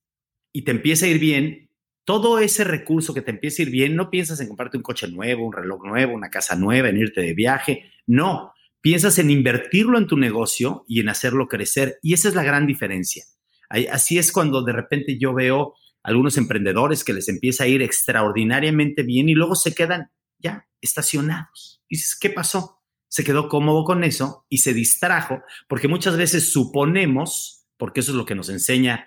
y 0.54 0.64
te 0.64 0.72
empieza 0.72 1.06
a 1.06 1.10
ir 1.10 1.20
bien, 1.20 1.70
todo 2.04 2.40
ese 2.40 2.64
recurso 2.64 3.14
que 3.14 3.22
te 3.22 3.32
empieza 3.32 3.62
a 3.62 3.66
ir 3.66 3.72
bien, 3.72 3.96
no 3.96 4.10
piensas 4.10 4.40
en 4.42 4.48
comprarte 4.48 4.78
un 4.78 4.84
coche 4.84 5.08
nuevo, 5.08 5.46
un 5.46 5.54
reloj 5.54 5.86
nuevo, 5.86 6.14
una 6.14 6.30
casa 6.30 6.56
nueva, 6.56 6.90
en 6.90 6.98
irte 6.98 7.22
de 7.22 7.34
viaje, 7.34 7.92
no, 8.06 8.54
piensas 8.82 9.20
en 9.20 9.30
invertirlo 9.30 9.98
en 9.98 10.08
tu 10.08 10.18
negocio 10.18 10.84
y 10.88 11.00
en 11.00 11.10
hacerlo 11.10 11.48
crecer. 11.48 12.00
Y 12.02 12.14
esa 12.14 12.28
es 12.28 12.36
la 12.36 12.44
gran 12.44 12.66
diferencia. 12.66 13.24
Así 13.70 14.18
es 14.18 14.32
cuando 14.34 14.64
de 14.64 14.74
repente 14.74 15.18
yo 15.18 15.34
veo 15.34 15.76
algunos 16.04 16.38
emprendedores 16.38 17.04
que 17.04 17.14
les 17.14 17.30
empieza 17.30 17.64
a 17.64 17.68
ir 17.68 17.82
extraordinariamente 17.82 19.04
bien 19.04 19.30
y 19.30 19.34
luego 19.34 19.56
se 19.56 19.76
quedan 19.76 20.12
ya 20.40 20.68
estacionados. 20.82 21.84
Y 21.88 21.98
dices, 21.98 22.18
¿qué 22.20 22.30
pasó? 22.30 22.82
Se 23.08 23.24
quedó 23.24 23.50
cómodo 23.50 23.84
con 23.84 24.04
eso 24.04 24.46
y 24.50 24.60
se 24.60 24.74
distrajo 24.74 25.42
porque 25.68 25.88
muchas 25.88 26.18
veces 26.18 26.52
suponemos, 26.52 27.66
porque 27.78 28.00
eso 28.00 28.12
es 28.12 28.18
lo 28.18 28.26
que 28.26 28.36
nos 28.36 28.50
enseña 28.50 29.06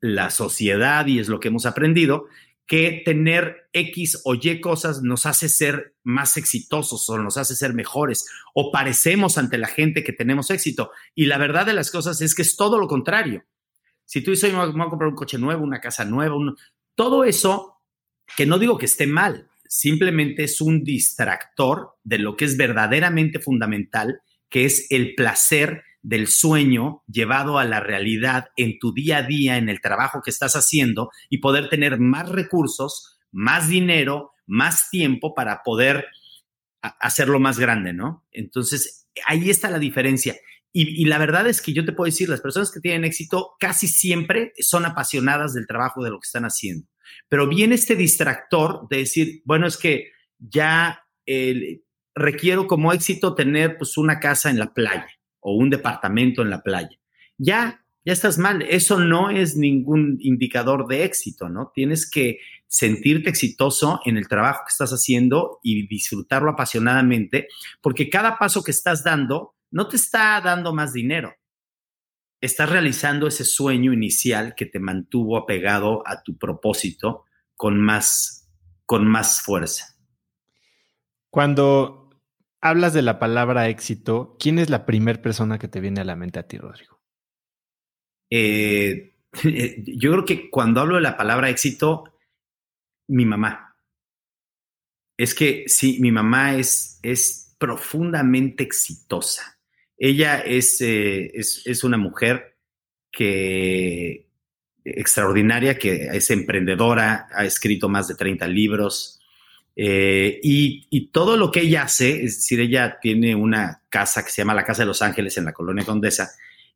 la 0.00 0.30
sociedad 0.30 1.06
y 1.06 1.18
es 1.18 1.28
lo 1.28 1.40
que 1.40 1.48
hemos 1.48 1.66
aprendido, 1.66 2.26
que 2.66 3.02
tener 3.04 3.68
X 3.72 4.22
o 4.24 4.34
Y 4.34 4.60
cosas 4.60 5.02
nos 5.02 5.26
hace 5.26 5.48
ser 5.48 5.96
más 6.04 6.36
exitosos 6.36 7.10
o 7.10 7.18
nos 7.18 7.36
hace 7.36 7.56
ser 7.56 7.74
mejores 7.74 8.26
o 8.54 8.70
parecemos 8.70 9.38
ante 9.38 9.58
la 9.58 9.66
gente 9.66 10.04
que 10.04 10.12
tenemos 10.12 10.50
éxito. 10.50 10.92
Y 11.14 11.26
la 11.26 11.36
verdad 11.36 11.66
de 11.66 11.74
las 11.74 11.90
cosas 11.90 12.20
es 12.20 12.34
que 12.34 12.42
es 12.42 12.54
todo 12.54 12.78
lo 12.78 12.86
contrario. 12.86 13.44
Si 14.10 14.22
tú 14.22 14.32
dices, 14.32 14.52
me 14.52 14.58
voy 14.58 14.86
a 14.86 14.90
comprar 14.90 15.08
un 15.08 15.14
coche 15.14 15.38
nuevo, 15.38 15.62
una 15.62 15.80
casa 15.80 16.04
nueva, 16.04 16.34
todo 16.96 17.22
eso, 17.22 17.80
que 18.36 18.44
no 18.44 18.58
digo 18.58 18.76
que 18.76 18.86
esté 18.86 19.06
mal, 19.06 19.48
simplemente 19.68 20.42
es 20.42 20.60
un 20.60 20.82
distractor 20.82 21.92
de 22.02 22.18
lo 22.18 22.36
que 22.36 22.44
es 22.44 22.56
verdaderamente 22.56 23.38
fundamental, 23.38 24.20
que 24.48 24.64
es 24.64 24.90
el 24.90 25.14
placer 25.14 25.84
del 26.02 26.26
sueño 26.26 27.04
llevado 27.06 27.60
a 27.60 27.64
la 27.64 27.78
realidad 27.78 28.48
en 28.56 28.80
tu 28.80 28.92
día 28.92 29.18
a 29.18 29.22
día, 29.22 29.58
en 29.58 29.68
el 29.68 29.80
trabajo 29.80 30.22
que 30.24 30.30
estás 30.30 30.56
haciendo 30.56 31.10
y 31.28 31.38
poder 31.38 31.68
tener 31.68 32.00
más 32.00 32.28
recursos, 32.28 33.16
más 33.30 33.68
dinero, 33.68 34.32
más 34.44 34.90
tiempo 34.90 35.36
para 35.36 35.62
poder 35.62 36.08
hacerlo 36.82 37.38
más 37.38 37.60
grande, 37.60 37.92
¿no? 37.92 38.26
Entonces, 38.32 39.06
ahí 39.28 39.50
está 39.50 39.70
la 39.70 39.78
diferencia. 39.78 40.34
Y, 40.72 41.04
la 41.06 41.18
verdad 41.18 41.48
es 41.48 41.60
que 41.60 41.72
yo 41.72 41.84
te 41.84 41.92
puedo 41.92 42.06
decir, 42.06 42.28
las 42.28 42.40
personas 42.40 42.70
que 42.70 42.80
tienen 42.80 43.04
éxito 43.04 43.54
casi 43.58 43.88
siempre 43.88 44.52
son 44.58 44.84
apasionadas 44.84 45.52
del 45.52 45.66
trabajo, 45.66 46.04
de 46.04 46.10
lo 46.10 46.20
que 46.20 46.26
están 46.26 46.44
haciendo. 46.44 46.86
Pero 47.28 47.48
viene 47.48 47.74
este 47.74 47.96
distractor 47.96 48.86
de 48.88 48.98
decir, 48.98 49.42
bueno, 49.44 49.66
es 49.66 49.76
que 49.76 50.12
ya 50.38 51.04
requiero 52.14 52.66
como 52.68 52.92
éxito 52.92 53.34
tener 53.34 53.78
pues 53.78 53.96
una 53.98 54.20
casa 54.20 54.48
en 54.48 54.58
la 54.58 54.72
playa 54.72 55.08
o 55.40 55.56
un 55.56 55.70
departamento 55.70 56.42
en 56.42 56.50
la 56.50 56.62
playa. 56.62 57.00
Ya 57.36 57.80
ya 58.04 58.12
estás 58.12 58.38
mal. 58.38 58.62
Eso 58.62 58.98
no 58.98 59.30
es 59.30 59.56
ningún 59.56 60.16
indicador 60.20 60.86
de 60.86 61.04
éxito, 61.04 61.48
¿no? 61.48 61.70
Tienes 61.74 62.08
que 62.08 62.38
sentirte 62.66 63.28
exitoso 63.28 64.00
en 64.04 64.16
el 64.16 64.28
trabajo 64.28 64.62
que 64.66 64.70
estás 64.70 64.90
haciendo 64.90 65.58
y 65.62 65.86
disfrutarlo 65.86 66.52
apasionadamente, 66.52 67.48
porque 67.82 68.08
cada 68.08 68.38
paso 68.38 68.62
que 68.62 68.70
estás 68.70 69.04
dando 69.04 69.54
no 69.70 69.88
te 69.88 69.96
está 69.96 70.40
dando 70.40 70.72
más 70.74 70.92
dinero. 70.92 71.34
Estás 72.40 72.70
realizando 72.70 73.26
ese 73.26 73.44
sueño 73.44 73.92
inicial 73.92 74.54
que 74.54 74.66
te 74.66 74.80
mantuvo 74.80 75.36
apegado 75.36 76.02
a 76.06 76.22
tu 76.22 76.38
propósito 76.38 77.26
con 77.54 77.80
más, 77.80 78.48
con 78.86 79.06
más 79.06 79.42
fuerza. 79.42 79.96
Cuando 81.28 82.10
hablas 82.60 82.94
de 82.94 83.02
la 83.02 83.18
palabra 83.18 83.68
éxito, 83.68 84.36
¿quién 84.40 84.58
es 84.58 84.70
la 84.70 84.86
primera 84.86 85.20
persona 85.20 85.58
que 85.58 85.68
te 85.68 85.80
viene 85.80 86.00
a 86.00 86.04
la 86.04 86.16
mente 86.16 86.38
a 86.38 86.46
ti, 86.46 86.58
Rodrigo? 86.58 87.00
Eh, 89.32 89.84
yo 89.86 90.10
creo 90.10 90.24
que 90.24 90.50
cuando 90.50 90.80
hablo 90.80 90.96
de 90.96 91.02
la 91.02 91.16
palabra 91.16 91.50
éxito, 91.50 92.18
mi 93.06 93.24
mamá. 93.24 93.76
Es 95.16 95.36
que 95.36 95.64
sí, 95.68 95.98
mi 96.00 96.10
mamá 96.10 96.56
es, 96.56 96.98
es 97.04 97.54
profundamente 97.56 98.64
exitosa. 98.64 99.59
Ella 100.00 100.40
es, 100.40 100.80
eh, 100.80 101.30
es, 101.34 101.62
es, 101.66 101.84
una 101.84 101.98
mujer 101.98 102.56
que 103.12 104.26
extraordinaria, 104.82 105.78
que 105.78 106.06
es 106.06 106.30
emprendedora, 106.30 107.28
ha 107.32 107.44
escrito 107.44 107.88
más 107.88 108.08
de 108.08 108.14
30 108.14 108.48
libros, 108.48 109.20
eh, 109.76 110.40
y, 110.42 111.08
todo 111.12 111.36
lo 111.36 111.50
que 111.50 111.60
ella 111.60 111.82
hace, 111.82 112.24
es 112.24 112.36
decir, 112.36 112.60
ella 112.60 112.98
tiene 113.00 113.34
una 113.34 113.82
casa 113.88 114.24
que 114.24 114.30
se 114.30 114.42
llama 114.42 114.54
la 114.54 114.64
Casa 114.64 114.82
de 114.82 114.86
Los 114.86 115.02
Ángeles 115.02 115.36
en 115.36 115.44
la 115.44 115.52
Colonia 115.52 115.84
Condesa, 115.84 116.30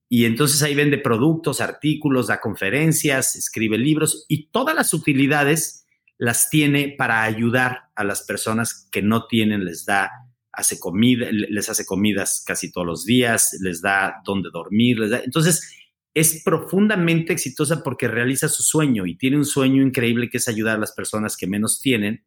y 0.09 0.27
entonces 0.27 0.63
ahí 0.63 0.75
vende 0.75 0.99
productos, 0.99 1.61
artículos, 1.61 2.27
da 2.27 2.41
conferencias, 2.41 3.37
escribe 3.37 3.79
libros 3.79 4.27
y 4.29 4.47
todas 4.49 4.75
las 4.75 4.93
utilidades 4.93 5.87
las 6.19 6.51
tiene 6.51 6.95
para 6.97 7.23
ayudar 7.23 7.91
a 7.95 8.05
las 8.05 8.23
personas 8.23 8.87
que 8.93 9.03
no 9.03 9.27
tienen, 9.27 9.65
les 9.65 9.87
da, 9.87 10.11
hace 10.57 10.79
comida, 10.79 11.29
les 11.31 11.69
hace 11.69 11.85
comidas 11.85 12.43
casi 12.47 12.71
todos 12.73 12.87
los 12.87 13.05
días, 13.05 13.57
les 13.61 13.81
da 13.81 14.17
donde 14.25 14.51
dormir, 14.53 14.99
les 14.99 15.11
da. 15.11 15.21
Entonces, 15.25 15.77
es 16.15 16.43
profundamente 16.45 17.33
exitosa 17.33 17.83
porque 17.83 18.09
realiza 18.09 18.49
su 18.49 18.63
sueño 18.63 19.05
y 19.07 19.17
tiene 19.17 19.37
un 19.37 19.45
sueño 19.45 19.83
increíble 19.83 20.31
que 20.31 20.39
es 20.39 20.49
ayudar 20.49 20.77
a 20.77 20.81
las 20.81 20.93
personas 20.93 21.37
que 21.37 21.49
menos 21.49 21.81
tienen 21.81 22.25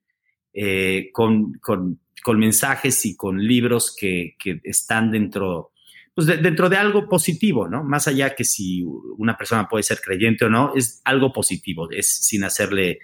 eh, 0.53 1.09
con, 1.13 1.53
con, 1.53 2.01
con, 2.23 2.39
mensajes 2.39 3.05
y 3.05 3.15
con 3.15 3.39
libros 3.39 3.95
que, 3.97 4.35
que 4.37 4.59
están 4.63 5.11
dentro, 5.11 5.71
pues 6.13 6.27
dentro 6.27 6.67
de 6.67 6.77
algo 6.77 7.07
positivo, 7.07 7.69
¿no? 7.69 7.83
Más 7.83 8.07
allá 8.07 8.35
que 8.35 8.43
si 8.43 8.83
una 9.17 9.37
persona 9.37 9.69
puede 9.69 9.83
ser 9.83 10.01
creyente 10.01 10.45
o 10.45 10.49
no, 10.49 10.73
es 10.75 11.01
algo 11.05 11.31
positivo, 11.31 11.89
es 11.91 12.07
sin 12.07 12.43
hacerle 12.43 12.99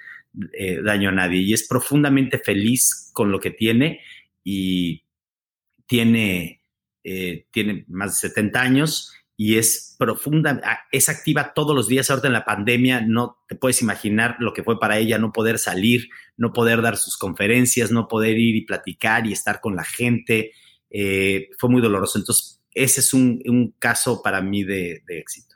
eh, 0.52 0.82
daño 0.82 1.10
a 1.10 1.12
nadie 1.12 1.42
y 1.42 1.54
es 1.54 1.68
profundamente 1.68 2.40
feliz 2.40 3.12
con 3.14 3.32
lo 3.32 3.40
que 3.40 3.52
tiene 3.52 4.02
y 4.44 5.03
tiene, 5.86 6.62
eh, 7.04 7.48
tiene 7.52 7.86
más 7.88 8.22
de 8.22 8.30
70 8.30 8.62
años 8.62 9.14
y 9.36 9.58
es 9.58 9.96
profunda, 9.98 10.62
ah, 10.64 10.80
es 10.92 11.10
activa 11.10 11.54
todos 11.54 11.76
los 11.76 11.88
días. 11.88 12.10
Ahorita 12.10 12.28
en 12.28 12.34
la 12.34 12.46
pandemia 12.46 13.02
no 13.02 13.38
te 13.48 13.56
puedes 13.56 13.82
imaginar 13.82 14.36
lo 14.40 14.54
que 14.54 14.64
fue 14.64 14.80
para 14.80 14.98
ella 14.98 15.18
no 15.18 15.32
poder 15.32 15.58
salir, 15.58 16.10
no 16.38 16.54
poder 16.54 16.82
dar 16.82 16.98
sus 16.98 17.18
conferencias, 17.18 17.92
no 17.92 18.08
poder 18.08 18.38
ir 18.38 18.56
y 18.56 18.66
platicar 18.66 19.26
y 19.26 19.34
estar 19.34 19.60
con 19.60 19.76
la 19.76 19.84
gente. 19.84 20.52
Eh, 20.90 21.50
fue 21.58 21.70
muy 21.70 21.82
doloroso. 21.82 22.20
Entonces, 22.20 22.62
ese 22.74 23.02
es 23.02 23.14
un, 23.14 23.76
caso 23.80 24.22
para 24.22 24.42
mí 24.42 24.64
de, 24.64 25.04
de 25.08 25.20
éxito. 25.20 25.56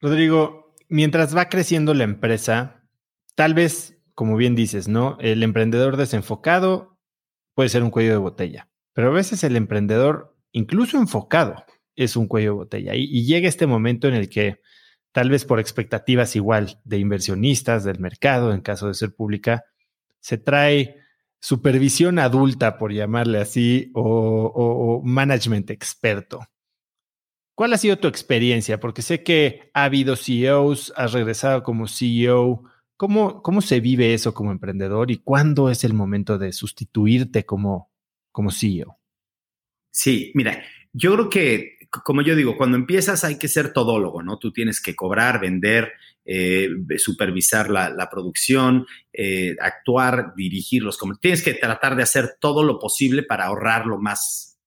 Rodrigo, 0.00 0.74
mientras 0.88 1.36
va 1.36 1.48
creciendo 1.48 1.94
la 1.94 2.04
empresa, 2.04 2.84
tal 3.34 3.54
vez, 3.54 3.96
como 4.14 4.36
bien 4.36 4.54
dices, 4.54 4.88
¿no? 4.88 5.16
El 5.20 5.42
emprendedor 5.42 5.96
desenfocado 5.96 6.98
puede 7.54 7.68
ser 7.68 7.82
un 7.82 7.90
cuello 7.90 8.10
de 8.10 8.18
botella, 8.18 8.68
pero 8.94 9.08
a 9.08 9.12
veces 9.12 9.44
el 9.44 9.56
emprendedor, 9.56 10.34
incluso 10.52 10.96
enfocado, 10.96 11.64
es 11.96 12.16
un 12.16 12.26
cuello 12.26 12.50
de 12.50 12.56
botella. 12.56 12.94
Y, 12.94 13.26
llega 13.26 13.48
este 13.48 13.66
momento 13.66 14.08
en 14.08 14.14
el 14.14 14.28
que, 14.28 14.60
tal 15.12 15.30
vez 15.30 15.44
por 15.44 15.60
expectativas 15.60 16.34
igual 16.36 16.80
de 16.84 16.98
inversionistas, 16.98 17.84
del 17.84 17.98
mercado, 17.98 18.52
en 18.52 18.60
caso 18.60 18.88
de 18.88 18.94
ser 18.94 19.14
pública, 19.14 19.64
se 20.20 20.38
trae 20.38 20.96
supervisión 21.40 22.18
adulta, 22.18 22.78
por 22.78 22.92
llamarle 22.92 23.38
así, 23.38 23.90
o, 23.94 25.02
management 25.04 25.70
experto. 25.70 26.40
¿Cuál 27.56 27.72
ha 27.72 27.78
sido 27.78 27.98
tu 27.98 28.08
experiencia? 28.08 28.80
Porque 28.80 29.02
sé 29.02 29.22
que 29.22 29.70
ha 29.74 29.84
habido 29.84 30.16
CEOs, 30.16 30.92
has 30.96 31.12
regresado 31.12 31.62
como 31.62 31.86
CEO. 31.86 32.64
¿Cómo, 32.96 33.42
¿Cómo 33.42 33.60
se 33.60 33.80
vive 33.80 34.14
eso 34.14 34.34
como 34.34 34.52
emprendedor 34.52 35.10
y 35.10 35.18
cuándo 35.18 35.68
es 35.68 35.84
el 35.84 35.94
momento 35.94 36.38
de 36.38 36.52
sustituirte 36.52 37.44
como, 37.44 37.93
como 38.34 38.50
CEO? 38.50 38.98
Sí, 39.92 40.32
mira, 40.34 40.60
yo 40.92 41.12
creo 41.12 41.30
que 41.30 41.74
como 42.02 42.22
yo 42.22 42.34
digo, 42.34 42.56
cuando 42.56 42.76
empiezas 42.76 43.22
hay 43.22 43.38
que 43.38 43.46
ser 43.46 43.72
todólogo, 43.72 44.22
¿no? 44.22 44.38
Tú 44.38 44.52
tienes 44.52 44.80
que 44.80 44.96
cobrar, 44.96 45.40
vender, 45.40 45.92
eh, 46.24 46.68
supervisar 46.96 47.70
la, 47.70 48.08
producción, 48.10 48.86
eh, 49.12 49.54
actuar, 49.60 50.34
dirigirlos, 50.36 50.98
como 50.98 51.14
tienes 51.16 51.42
que 51.42 51.54
tratar 51.54 51.94
de 51.94 52.02
hacer 52.02 52.36
todo 52.40 52.64
lo 52.64 52.78
posible 52.80 53.22
para 53.22 53.46
ahorrar 53.46 53.86
lo 53.86 53.98
más 54.00 54.58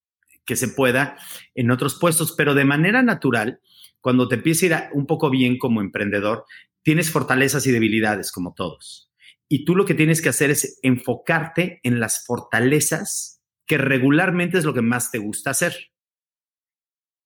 que 0.45 0.55
se 0.55 0.69
pueda 0.69 1.17
en 1.53 1.71
otros 1.71 1.99
puestos, 1.99 2.33
pero 2.37 2.53
de 2.53 2.63
manera 2.63 3.03
natural, 3.03 3.59
cuando 3.99 4.29
te 4.29 4.35
empieza 4.35 4.65
a 4.65 4.67
ir 4.67 4.75
un 4.93 5.05
poco 5.05 5.29
bien 5.29 5.57
como 5.57 5.81
emprendedor, 5.81 6.45
tienes 6.83 7.11
fortalezas 7.11 7.67
y 7.67 7.71
debilidades 7.71 8.31
como 8.31 8.53
todos. 8.53 9.11
Y 9.49 9.65
tú 9.65 9.75
lo 9.75 9.85
que 9.85 9.93
tienes 9.93 10.21
que 10.21 10.29
hacer 10.29 10.51
es 10.51 10.79
enfocarte 10.81 11.81
en 11.83 11.99
las 11.99 12.25
fortalezas 12.25 13.36
que 13.67 13.77
regularmente 13.77 14.57
es 14.57 14.65
lo 14.65 14.73
que 14.73 14.81
más 14.81 15.11
te 15.11 15.19
gusta 15.19 15.51
hacer. 15.51 15.91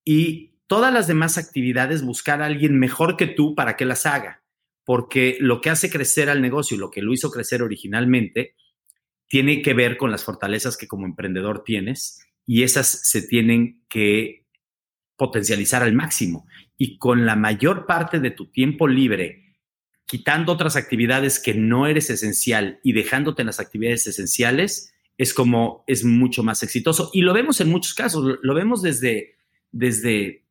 Y 0.04 0.58
todas 0.68 0.94
las 0.94 1.08
demás 1.08 1.38
actividades 1.38 2.04
buscar 2.04 2.42
a 2.42 2.48
alguien 2.48 2.80
mejor 2.80 3.16
que 3.16 3.28
tú 3.28 3.56
para 3.56 3.78
que 3.78 3.86
las 3.86 4.06
haga, 4.06 4.44
porque 4.84 5.38
lo 5.40 5.62
que 5.62 5.70
hace 5.70 5.90
crecer 5.90 6.30
al 6.30 6.42
negocio 6.42 6.76
y 6.76 6.80
lo 6.80 6.90
que 6.90 7.02
lo 7.02 7.14
hizo 7.14 7.32
crecer 7.32 7.62
originalmente 7.62 8.56
tiene 9.28 9.62
que 9.62 9.74
ver 9.74 9.96
con 9.98 10.12
las 10.12 10.24
fortalezas 10.26 10.76
que 10.76 10.88
como 10.88 11.06
emprendedor 11.06 11.64
tienes 11.64 12.20
y 12.46 12.64
esas 12.64 12.88
se 12.88 13.22
tienen 13.22 13.86
que 13.88 14.48
potencializar 15.16 15.84
al 15.84 15.94
máximo. 15.94 16.48
Y 16.76 16.98
con 16.98 17.26
la 17.26 17.36
mayor 17.36 17.86
parte 17.86 18.20
de 18.20 18.32
tu 18.32 18.52
tiempo 18.52 18.88
libre 18.88 19.52
quitando 20.12 20.52
otras 20.52 20.76
actividades 20.76 21.40
que 21.40 21.54
no 21.54 21.88
eres 21.88 22.10
esencial 22.10 22.82
y 22.84 22.92
dejándote 22.92 23.44
en 23.44 23.46
las 23.46 23.62
actividades 23.62 24.08
esenciales, 24.08 24.91
es 25.18 25.34
como 25.34 25.84
es 25.88 26.04
mucho 26.04 26.44
más 26.44 26.64
exitoso. 26.64 27.10
Y 27.14 27.22
lo 27.22 27.34
vemos 27.34 27.62
en 27.62 27.70
muchos 27.70 27.94
casos, 27.94 28.40
lo 28.42 28.54
vemos 28.54 28.82
desde 28.82 29.36
desde, 29.72 30.46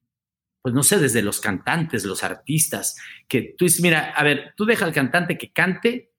pues 0.62 0.74
no 0.74 0.82
sé, 0.82 0.98
desde 0.98 1.22
los 1.22 1.40
cantantes, 1.40 2.04
los 2.04 2.24
artistas, 2.24 2.96
que 3.28 3.54
tú 3.56 3.64
dices, 3.64 3.80
mira, 3.80 4.11
a 4.11 4.22
ver, 4.22 4.54
tú 4.56 4.64
deja 4.64 4.84
al 4.84 4.92
cantante 4.92 5.38
que 5.38 5.52
cante 5.52 6.12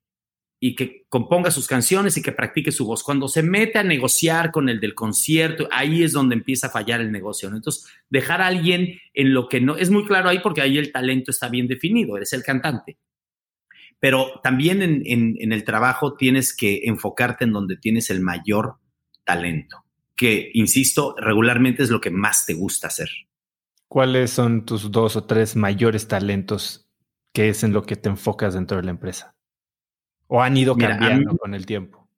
y 0.60 0.76
que 0.76 1.06
componga 1.08 1.50
sus 1.50 1.66
canciones 1.66 2.16
y 2.16 2.22
que 2.22 2.30
practique 2.30 2.70
su 2.70 2.86
voz. 2.86 3.02
Cuando 3.02 3.26
se 3.26 3.42
mete 3.42 3.78
a 3.78 3.82
negociar 3.82 4.52
con 4.52 4.68
el 4.68 4.78
del 4.78 4.94
concierto, 4.94 5.68
ahí 5.72 6.04
es 6.04 6.12
donde 6.12 6.36
empieza 6.36 6.68
a 6.68 6.70
fallar 6.70 7.00
el 7.00 7.10
negocio. 7.10 7.48
Entonces, 7.48 7.84
dejar 8.08 8.40
a 8.40 8.46
alguien 8.46 9.00
en 9.12 9.34
lo 9.34 9.48
que 9.48 9.60
no, 9.60 9.76
es 9.76 9.90
muy 9.90 10.06
claro 10.06 10.28
ahí 10.28 10.38
porque 10.38 10.60
ahí 10.60 10.78
el 10.78 10.92
talento 10.92 11.32
está 11.32 11.48
bien 11.48 11.66
definido, 11.66 12.16
eres 12.16 12.32
el 12.32 12.44
cantante. 12.44 12.96
Pero 14.02 14.40
también 14.42 14.82
en, 14.82 15.02
en 15.06 15.52
el 15.52 15.62
trabajo 15.62 16.16
tienes 16.16 16.54
que 16.56 16.80
enfocarte 16.86 17.44
en 17.44 17.52
donde 17.52 17.76
tienes 17.76 18.10
el 18.10 18.20
mayor 18.20 18.74
talento 19.22 19.84
que, 20.22 20.52
insisto, 20.54 21.16
regularmente 21.18 21.82
es 21.82 21.90
lo 21.90 22.00
que 22.00 22.12
más 22.12 22.46
te 22.46 22.54
gusta 22.54 22.86
hacer. 22.86 23.08
¿Cuáles 23.88 24.30
son 24.30 24.64
tus 24.64 24.92
dos 24.92 25.16
o 25.16 25.24
tres 25.24 25.56
mayores 25.56 26.06
talentos 26.06 26.88
que 27.32 27.48
es 27.48 27.64
en 27.64 27.72
lo 27.72 27.82
que 27.82 27.96
te 27.96 28.08
enfocas 28.08 28.54
dentro 28.54 28.76
de 28.76 28.84
la 28.84 28.92
empresa? 28.92 29.34
¿O 30.28 30.40
han 30.40 30.56
ido 30.56 30.76
cambiando 30.76 31.36
con 31.36 31.54
el 31.54 31.66
tiempo? 31.66 32.08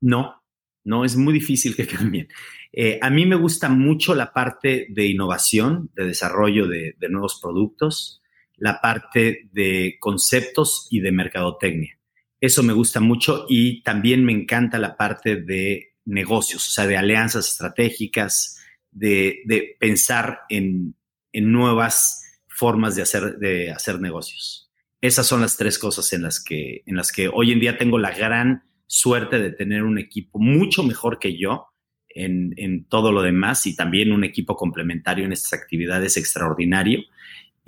No, 0.00 0.40
no, 0.84 1.04
es 1.04 1.16
muy 1.16 1.34
difícil 1.34 1.74
que 1.74 1.86
cambien. 1.88 2.28
Eh, 2.72 3.00
a 3.02 3.10
mí 3.10 3.26
me 3.26 3.34
gusta 3.34 3.68
mucho 3.68 4.14
la 4.14 4.32
parte 4.32 4.86
de 4.90 5.06
innovación, 5.06 5.90
de 5.96 6.06
desarrollo 6.06 6.68
de, 6.68 6.94
de 6.96 7.08
nuevos 7.08 7.40
productos, 7.42 8.22
la 8.56 8.80
parte 8.80 9.48
de 9.52 9.96
conceptos 10.00 10.88
y 10.90 11.00
de 11.00 11.12
mercadotecnia. 11.12 11.98
Eso 12.40 12.62
me 12.62 12.72
gusta 12.72 13.00
mucho 13.00 13.46
y 13.48 13.82
también 13.82 14.24
me 14.24 14.32
encanta 14.32 14.78
la 14.78 14.96
parte 14.96 15.36
de 15.36 15.94
negocios, 16.04 16.68
o 16.68 16.70
sea, 16.70 16.86
de 16.86 16.96
alianzas 16.96 17.48
estratégicas, 17.48 18.58
de, 18.90 19.76
pensar 19.78 20.40
en, 20.48 20.94
nuevas 21.32 22.22
formas 22.48 22.96
de 22.96 23.02
hacer, 23.02 23.36
de 23.38 23.70
hacer 23.70 24.00
negocios. 24.00 24.70
Esas 25.00 25.26
son 25.26 25.42
las 25.42 25.56
tres 25.56 25.78
cosas 25.78 26.12
en 26.12 26.22
las, 26.22 26.42
que, 26.42 26.82
en 26.86 26.96
las 26.96 27.12
que 27.12 27.28
hoy 27.28 27.52
en 27.52 27.60
día 27.60 27.76
tengo 27.76 27.98
la 27.98 28.12
gran 28.12 28.64
suerte 28.86 29.38
de 29.38 29.50
tener 29.50 29.82
un 29.82 29.98
equipo 29.98 30.38
mucho 30.38 30.82
mejor 30.82 31.18
que 31.18 31.36
yo 31.36 31.68
en, 32.16 32.86
todo 32.88 33.12
lo 33.12 33.22
demás 33.22 33.66
y 33.66 33.76
también 33.76 34.12
un 34.12 34.24
equipo 34.24 34.56
complementario 34.56 35.24
en 35.24 35.32
estas 35.32 35.52
actividades 35.52 36.16
extraordinario. 36.16 37.00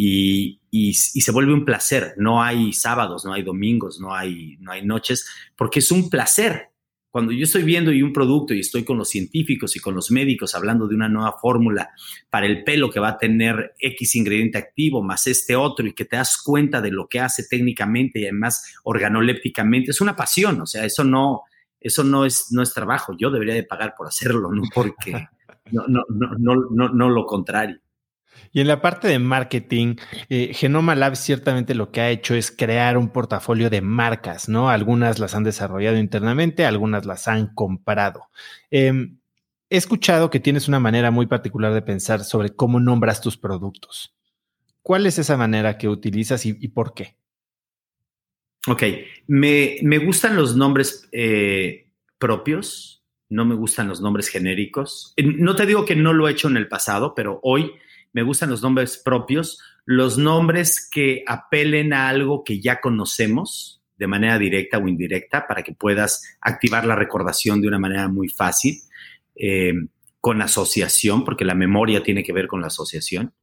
Y, 0.01 0.61
se 0.95 1.33
vuelve 1.33 1.53
un 1.53 1.65
placer. 1.65 2.15
No 2.17 2.43
hay 2.43 2.73
sábados, 2.73 3.25
no 3.25 3.33
hay 3.33 3.43
domingos, 3.43 3.99
no 4.01 4.15
hay, 4.15 4.57
no 4.61 4.71
hay 4.71 4.85
noches, 4.87 5.27
porque 5.57 5.81
es 5.81 5.91
un 5.91 6.09
placer. 6.09 6.69
Cuando 7.11 7.33
yo 7.33 7.45
estoy 7.45 7.65
viendo 7.65 7.91
y 7.91 8.03
un 8.03 8.13
producto 8.13 8.55
y 8.55 8.61
estoy 8.61 8.85
con 8.85 8.97
los 8.97 9.09
científicos 9.09 9.75
y 9.75 9.81
con 9.81 9.95
los 9.95 10.11
médicos 10.11 10.55
hablando 10.55 10.87
de 10.87 10.95
una 10.95 11.09
nueva 11.09 11.37
fórmula 11.41 11.91
para 12.31 12.47
el 12.47 12.63
pelo 12.63 12.91
que 12.91 13.01
va 13.01 13.09
a 13.09 13.19
tener 13.19 13.73
X 13.81 14.15
ingrediente 14.15 14.59
activo 14.59 15.03
más 15.03 15.27
este 15.27 15.57
otro 15.57 15.87
y 15.87 15.95
que 15.95 16.05
te 16.05 16.17
das 16.17 16.41
cuenta 16.41 16.81
de 16.81 16.91
lo 16.91 17.09
que 17.09 17.19
hace 17.19 17.45
técnicamente 17.49 18.21
y 18.21 18.25
además 18.25 18.63
organolépticamente, 18.85 19.91
es 19.91 20.01
una 20.01 20.15
pasión. 20.15 20.61
O 20.61 20.67
sea, 20.67 20.85
eso 20.85 21.03
no, 21.03 21.43
eso 21.81 22.05
no 22.05 22.25
es, 22.25 22.53
no 22.53 22.63
es 22.63 22.73
trabajo. 22.73 23.17
Yo 23.19 23.31
debería 23.31 23.55
de 23.55 23.65
pagar 23.65 23.95
por 23.97 24.07
hacerlo, 24.07 24.53
no 24.53 24.63
porque 24.73 25.13
no, 25.73 25.87
no, 25.89 26.05
no, 26.39 26.55
no, 26.71 26.89
no 26.91 27.11
lo 27.11 27.27
contrario. 27.27 27.81
Y 28.53 28.61
en 28.61 28.69
la 28.69 28.81
parte 28.81 29.09
de 29.09 29.19
marketing, 29.19 29.97
eh, 30.29 30.53
Genoma 30.55 30.95
Labs 30.95 31.19
ciertamente 31.19 31.75
lo 31.75 31.91
que 31.91 32.01
ha 32.01 32.11
hecho 32.11 32.35
es 32.35 32.51
crear 32.51 32.99
un 32.99 33.11
portafolio 33.11 33.71
de 33.71 33.81
marcas, 33.81 34.49
¿no? 34.49 34.71
Algunas 34.71 35.19
las 35.19 35.35
han 35.35 35.45
desarrollado 35.45 35.99
internamente, 35.99 36.65
algunas 36.65 37.05
las 37.07 37.29
han 37.29 37.55
comprado. 37.55 38.29
Em, 38.71 39.19
he 39.71 39.77
escuchado 39.77 40.31
que 40.31 40.41
tienes 40.41 40.69
una 40.69 40.81
manera 40.81 41.11
muy 41.11 41.27
particular 41.27 41.73
de 41.75 41.83
pensar 41.83 42.25
sobre 42.25 42.51
cómo 42.51 42.81
nombras 42.81 43.21
tus 43.21 43.37
productos. 43.37 44.15
¿Cuál 44.83 45.07
es 45.07 45.19
esa 45.19 45.37
manera 45.37 45.77
que 45.77 45.89
utilizas 45.89 46.47
y 46.47 46.69
por 46.69 46.95
qué? 46.95 47.19
Ok, 48.67 48.83
me, 49.29 49.99
gustan 50.05 50.37
los 50.37 50.57
nombres 50.57 51.09
eh, 51.13 51.89
propios, 52.19 53.03
no 53.31 53.47
me 53.47 53.55
gustan 53.55 53.89
los 53.89 54.01
nombres 54.01 54.29
genéricos. 54.29 55.15
No 55.17 55.57
te 55.57 55.65
digo 55.65 55.87
que 55.87 55.97
no 55.97 56.13
lo 56.13 56.29
he 56.29 56.33
hecho 56.33 56.49
en 56.49 56.59
el 56.59 56.69
pasado, 56.69 57.15
pero 57.15 57.41
hoy 57.43 57.73
me 58.13 58.23
gustan 58.23 58.51
los 58.51 58.63
nombres 58.63 59.01
propios, 59.05 59.61
los 59.85 60.19
nombres 60.19 60.89
que 60.91 61.25
apelen 61.27 61.93
a 61.93 62.09
algo 62.09 62.45
que 62.45 62.61
ya 62.61 62.81
conocemos 62.81 63.83
de 63.97 64.07
manera 64.07 64.39
directa 64.39 64.79
o 64.79 64.87
indirecta 64.87 65.47
para 65.47 65.63
que 65.63 65.73
puedas 65.73 66.23
activar 66.41 66.87
la 66.87 66.95
recordación 66.95 67.61
de 67.61 67.69
una 67.69 67.79
manera 67.79 68.09
muy 68.09 68.29
fácil, 68.29 68.81
eh, 69.35 69.73
con 70.21 70.41
asociación, 70.43 71.25
porque 71.25 71.45
la 71.45 71.55
memoria 71.55 72.03
tiene 72.03 72.23
que 72.23 72.33
ver 72.33 72.47
con 72.47 72.61
la 72.61 72.69
asociación, 72.69 73.35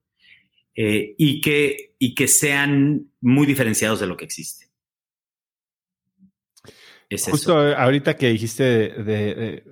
eh, 0.75 1.15
y, 1.17 1.41
que, 1.41 1.95
y 1.99 2.15
que 2.15 2.27
sean 2.27 3.11
muy 3.21 3.45
diferenciados 3.45 3.99
de 3.99 4.07
lo 4.07 4.17
que 4.17 4.25
existe. 4.25 4.65
Justo 7.09 7.57
ahorita 7.57 8.15
que 8.15 8.29
dijiste 8.29 8.63
de, 8.63 9.63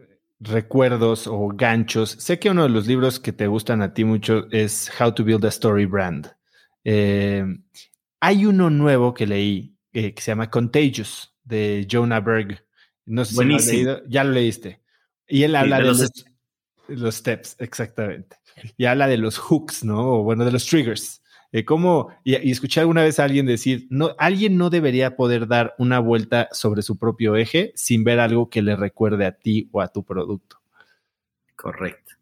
recuerdos 0.44 1.28
o 1.28 1.48
ganchos, 1.50 2.12
sé 2.20 2.40
que 2.40 2.50
uno 2.50 2.64
de 2.64 2.70
los 2.70 2.86
libros 2.86 3.20
que 3.20 3.32
te 3.32 3.48
gustan 3.48 3.82
a 3.82 3.94
ti 3.94 4.04
mucho 4.04 4.48
es 4.52 4.92
How 5.00 5.14
to 5.14 5.24
Build 5.24 5.46
a 5.46 5.50
Story 5.50 5.86
Brand. 5.86 6.36
Eh, 6.84 7.46
hay 8.20 8.46
uno 8.46 8.70
nuevo 8.70 9.14
que 9.14 9.26
leí 9.26 9.76
eh, 9.94 10.14
que 10.14 10.22
se 10.22 10.32
llama 10.32 10.50
Contagious 10.50 11.34
de 11.44 11.88
Jonah 11.90 12.20
Berg. 12.20 12.66
No 13.06 13.26
sé 13.26 13.36
si 13.36 13.44
lo 13.44 13.56
has 13.56 13.68
leído. 13.68 14.02
Ya 14.08 14.24
lo 14.24 14.32
leíste. 14.32 14.82
Y 15.28 15.44
él 15.44 15.56
habla 15.56 15.78
de, 15.78 15.84
los, 15.84 16.26
los, 16.88 17.16
steps, 17.16 17.56
exactamente. 17.60 18.38
Y 18.78 18.86
habla 18.86 19.08
de 19.08 19.18
los 19.18 19.38
hooks, 19.38 19.84
¿no? 19.84 20.20
O 20.20 20.24
bueno, 20.24 20.46
de 20.46 20.52
los 20.52 20.66
triggers. 20.66 21.23
Eh, 21.54 21.66
¿Cómo? 21.66 22.10
Y, 22.24 22.34
escuché 22.52 22.80
alguna 22.80 23.04
vez 23.04 23.20
a 23.20 23.26
alguien 23.26 23.46
decir, 23.46 23.86
no, 23.92 24.16
alguien 24.18 24.58
no 24.58 24.72
debería 24.72 25.16
poder 25.16 25.48
dar 25.48 25.76
una 25.78 26.00
vuelta 26.00 26.50
sobre 26.52 26.82
su 26.82 26.98
propio 26.98 27.36
eje 27.36 27.72
sin 27.76 28.04
ver 28.04 28.20
algo 28.20 28.50
que 28.50 28.64
le 28.64 28.76
recuerde 28.76 29.28
a 29.28 29.34
ti 29.34 29.70
o 29.72 29.80
a 29.80 29.88
tu 29.90 30.04
producto. 30.04 30.58
Correcto. 31.56 32.16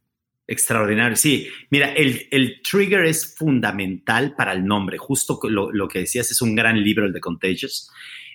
Extraordinario. 0.46 1.16
Sí, 1.16 1.48
mira, 1.70 1.94
el, 1.94 2.62
trigger 2.62 3.06
es 3.06 3.34
fundamental 3.34 4.36
para 4.36 4.52
el 4.52 4.66
nombre. 4.66 4.98
Justo 4.98 5.40
lo, 5.44 5.88
que 5.88 6.00
decías 6.00 6.30
es 6.30 6.42
un 6.42 6.54
gran 6.54 6.84
libro, 6.84 7.06
el 7.06 7.14
de 7.14 7.22
Contagious. 7.22 7.90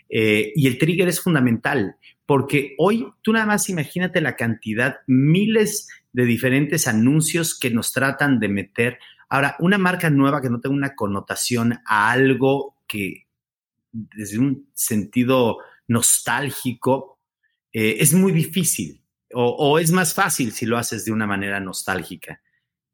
Eh, 0.09 0.51
y 0.55 0.67
el 0.67 0.79
trigger 0.79 1.09
es 1.09 1.21
fundamental 1.21 1.97
porque 2.25 2.75
hoy 2.79 3.07
tú 3.23 3.33
nada 3.33 3.45
más 3.45 3.69
imagínate 3.69 4.21
la 4.21 4.35
cantidad, 4.35 4.97
miles 5.07 5.89
de 6.13 6.25
diferentes 6.25 6.87
anuncios 6.87 7.59
que 7.59 7.71
nos 7.71 7.93
tratan 7.93 8.41
de 8.41 8.49
meter 8.49 8.99
Ahora, 9.29 9.57
una 9.59 9.79
marca 9.79 10.11
nueva 10.11 10.41
que 10.41 10.51
no 10.51 10.61
tenga 10.61 10.75
una 10.75 10.95
connotación 10.95 11.81
a 11.85 12.11
algo 12.11 12.77
que 12.87 13.27
desde 13.93 14.39
un 14.39 14.69
sentido 14.75 15.59
nostálgico 15.89 17.19
eh, 17.73 17.97
es 18.01 18.13
muy 18.13 18.33
difícil 18.33 19.03
o, 19.39 19.79
es 19.79 19.91
más 19.91 20.15
fácil 20.15 20.53
si 20.53 20.67
lo 20.67 20.79
haces 20.79 21.05
de 21.05 21.13
una 21.13 21.27
manera 21.27 21.61
nostálgica, 21.61 22.41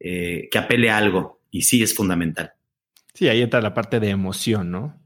eh, 0.00 0.48
que 0.50 0.58
apele 0.58 0.90
a 0.90 0.96
algo 0.96 1.40
y 1.50 1.62
sí 1.62 1.82
es 1.82 1.94
fundamental. 1.94 2.52
Sí, 3.14 3.28
ahí 3.28 3.42
entra 3.42 3.60
la 3.60 3.74
parte 3.74 4.00
de 4.00 4.08
emoción, 4.08 4.70
¿no? 4.70 5.00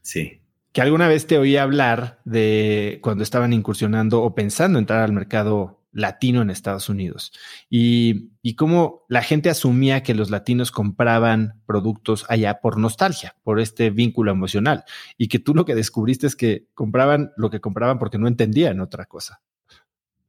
Sí. 0.00 0.40
Que 0.72 0.80
alguna 0.80 1.08
vez 1.08 1.26
te 1.26 1.36
oí 1.36 1.56
hablar 1.56 2.20
de 2.24 2.98
cuando 3.02 3.24
estaban 3.24 3.52
incursionando 3.52 4.22
o 4.22 4.34
pensando 4.34 4.78
entrar 4.78 5.02
al 5.02 5.12
mercado 5.12 5.81
latino 5.92 6.42
en 6.42 6.50
Estados 6.50 6.88
Unidos 6.88 7.32
y, 7.68 8.30
y 8.42 8.54
cómo 8.54 9.04
la 9.08 9.22
gente 9.22 9.50
asumía 9.50 10.02
que 10.02 10.14
los 10.14 10.30
latinos 10.30 10.72
compraban 10.72 11.60
productos 11.66 12.24
allá 12.28 12.60
por 12.60 12.78
nostalgia, 12.78 13.36
por 13.42 13.60
este 13.60 13.90
vínculo 13.90 14.32
emocional 14.32 14.84
y 15.16 15.28
que 15.28 15.38
tú 15.38 15.54
lo 15.54 15.64
que 15.64 15.74
descubriste 15.74 16.26
es 16.26 16.36
que 16.36 16.66
compraban 16.74 17.32
lo 17.36 17.50
que 17.50 17.60
compraban 17.60 17.98
porque 17.98 18.18
no 18.18 18.28
entendían 18.28 18.80
otra 18.80 19.04
cosa. 19.04 19.40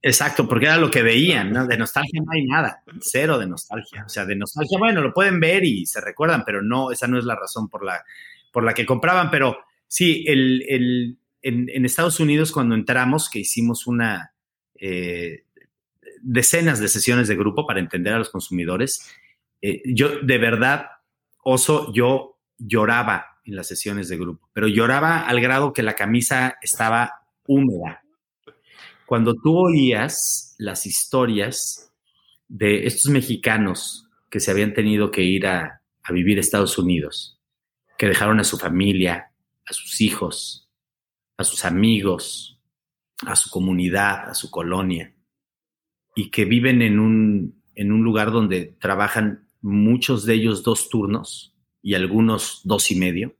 Exacto, 0.05 0.49
porque 0.49 0.65
era 0.65 0.75
lo 0.75 0.91
que 0.91 1.01
veían, 1.01 1.53
¿no? 1.53 1.65
De 1.65 1.77
nostalgia 1.77 2.21
no 2.21 2.33
hay 2.33 2.43
nada, 2.45 2.83
cero 2.99 3.39
de 3.39 3.47
nostalgia. 3.47 4.03
O 4.05 4.09
sea, 4.09 4.25
de 4.25 4.35
nostalgia, 4.35 4.77
bueno, 4.77 4.99
lo 4.99 5.13
pueden 5.13 5.39
ver 5.39 5.63
y 5.63 5.85
se 5.85 6.01
recuerdan, 6.01 6.43
pero 6.45 6.61
no, 6.61 6.91
esa 6.91 7.07
no 7.07 7.17
es 7.17 7.23
la 7.23 7.37
razón 7.37 7.69
por 7.69 7.85
la, 7.85 8.03
por 8.51 8.65
la 8.65 8.73
que 8.73 8.85
compraban. 8.85 9.31
Pero 9.31 9.59
sí, 9.87 10.25
el, 10.27 10.61
el, 10.67 11.17
en, 11.41 11.85
Estados 11.85 12.19
Unidos 12.19 12.51
cuando 12.51 12.75
entramos, 12.75 13.29
que 13.29 13.39
hicimos 13.39 13.87
una, 13.87 14.33
eh, 14.75 15.45
decenas 16.23 16.79
de 16.79 16.87
sesiones 16.87 17.27
de 17.27 17.35
grupo 17.35 17.67
para 17.67 17.79
entender 17.79 18.13
a 18.13 18.17
los 18.17 18.29
consumidores. 18.29 19.13
Eh, 19.61 19.81
yo, 19.85 20.19
de 20.21 20.37
verdad, 20.37 20.87
oso, 21.43 21.91
yo 21.93 22.39
lloraba 22.57 23.39
en 23.45 23.55
las 23.55 23.67
sesiones 23.67 24.07
de 24.07 24.17
grupo, 24.17 24.49
pero 24.53 24.67
lloraba 24.67 25.27
al 25.27 25.41
grado 25.41 25.73
que 25.73 25.83
la 25.83 25.95
camisa 25.95 26.57
estaba 26.61 27.11
húmeda. 27.45 28.01
Cuando 29.05 29.35
tú 29.35 29.57
oías 29.57 30.55
las 30.57 30.85
historias 30.85 31.91
de 32.47 32.87
estos 32.87 33.11
mexicanos 33.11 34.07
que 34.29 34.39
se 34.39 34.49
habían 34.49 34.73
tenido 34.73 35.11
que 35.11 35.23
ir 35.23 35.45
a, 35.45 35.81
a 36.03 36.13
vivir 36.13 36.37
a 36.37 36.41
Estados 36.41 36.77
Unidos, 36.77 37.39
que 37.97 38.07
dejaron 38.07 38.39
a 38.39 38.45
su 38.45 38.57
familia, 38.57 39.31
a 39.65 39.73
sus 39.73 39.99
hijos, 39.99 40.69
a 41.37 41.43
sus 41.43 41.65
amigos, 41.65 42.59
a 43.25 43.35
su 43.35 43.49
comunidad, 43.49 44.29
a 44.29 44.33
su 44.33 44.49
colonia, 44.49 45.13
y 46.15 46.29
que 46.29 46.45
viven 46.45 46.81
en 46.81 46.99
un, 46.99 47.61
en 47.75 47.91
un 47.91 48.03
lugar 48.03 48.31
donde 48.31 48.75
trabajan 48.79 49.47
muchos 49.61 50.25
de 50.25 50.35
ellos 50.35 50.63
dos 50.63 50.89
turnos 50.89 51.55
y 51.81 51.95
algunos 51.95 52.61
dos 52.63 52.91
y 52.91 52.95
medio, 52.95 53.35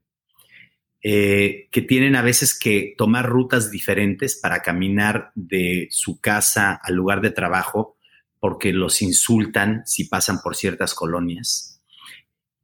eh, 1.01 1.67
que 1.71 1.81
tienen 1.81 2.15
a 2.15 2.21
veces 2.21 2.57
que 2.57 2.95
tomar 2.97 3.27
rutas 3.27 3.71
diferentes 3.71 4.39
para 4.41 4.61
caminar 4.61 5.31
de 5.35 5.87
su 5.91 6.21
casa 6.21 6.79
al 6.81 6.95
lugar 6.95 7.21
de 7.21 7.31
trabajo 7.31 7.97
porque 8.39 8.73
los 8.73 9.01
insultan 9.01 9.83
si 9.85 10.05
pasan 10.05 10.41
por 10.41 10.55
ciertas 10.55 10.93
colonias. 10.93 11.81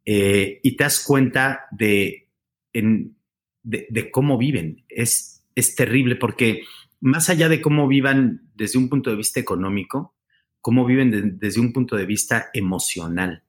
Eh, 0.06 0.60
y 0.64 0.76
te 0.76 0.84
das 0.84 1.04
cuenta 1.04 1.68
de, 1.72 2.30
de, 2.74 4.12
cómo 4.12 4.38
viven. 4.38 4.84
Es, 4.90 5.46
es 5.56 5.76
terrible 5.76 6.16
porque 6.16 6.64
más 7.02 7.30
allá 7.30 7.50
de 7.50 7.62
cómo 7.62 7.88
vivan 7.88 8.50
desde 8.56 8.78
un 8.78 8.90
punto 8.90 9.10
de 9.10 9.16
vista 9.16 9.40
económico, 9.40 10.16
cómo 10.62 10.86
viven 10.86 11.38
desde 11.40 11.60
un 11.60 11.74
punto 11.74 11.96
de 11.96 12.06
vista 12.06 12.50
emocional. 12.54 13.44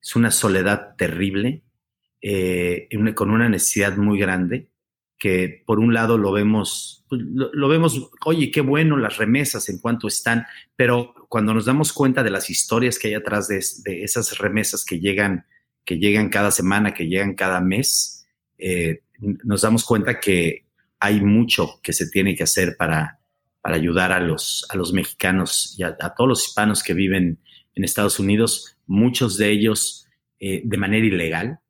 Es 0.00 0.16
una 0.16 0.30
soledad 0.30 0.96
terrible, 0.96 1.62
eh, 2.20 2.88
con 3.14 3.30
una 3.30 3.48
necesidad 3.48 3.96
muy 3.96 4.18
grande, 4.18 4.70
que 5.18 5.62
por 5.66 5.80
un 5.80 5.92
lado 5.92 6.16
lo 6.16 6.32
vemos, 6.32 7.04
pues, 7.08 7.22
lo, 7.24 7.68
vemos, 7.68 8.10
oye, 8.24 8.50
qué 8.50 8.60
bueno 8.60 8.96
las 8.96 9.16
remesas 9.16 9.68
en 9.68 9.78
cuanto 9.78 10.06
están, 10.06 10.46
pero 10.76 11.14
cuando 11.28 11.52
nos 11.52 11.66
damos 11.66 11.92
cuenta 11.92 12.22
de 12.22 12.30
las 12.30 12.50
historias 12.50 12.98
que 12.98 13.08
hay 13.08 13.14
atrás 13.14 13.48
de, 13.48 13.58
esas 13.84 14.38
remesas 14.38 14.84
que 14.84 15.00
llegan, 15.00 15.46
que 15.84 15.98
llegan 15.98 16.28
cada 16.28 16.50
semana, 16.52 16.94
que 16.94 17.08
llegan 17.08 17.34
cada 17.34 17.60
mes, 17.60 18.26
eh, 18.58 19.02
nos 19.18 19.62
damos 19.62 19.84
cuenta 19.84 20.20
que 20.20 20.67
hay 21.00 21.20
mucho 21.20 21.80
que 21.82 21.92
se 21.92 22.08
tiene 22.08 22.34
que 22.34 22.44
hacer 22.44 22.76
para, 22.76 23.20
para 23.60 23.76
ayudar 23.76 24.12
a 24.12 24.20
los, 24.20 24.66
a 24.70 24.76
los 24.76 24.92
mexicanos 24.92 25.74
y 25.78 25.82
a, 25.82 25.96
todos 25.96 26.28
los 26.28 26.48
hispanos 26.48 26.82
que 26.82 26.94
viven 26.94 27.38
en 27.74 27.84
Estados 27.84 28.18
Unidos, 28.18 28.76
muchos 28.86 29.36
de 29.36 29.50
ellos 29.50 30.06
eh, 30.40 30.62
de 30.64 30.76
manera 30.76 31.06
ilegal. 31.06 31.60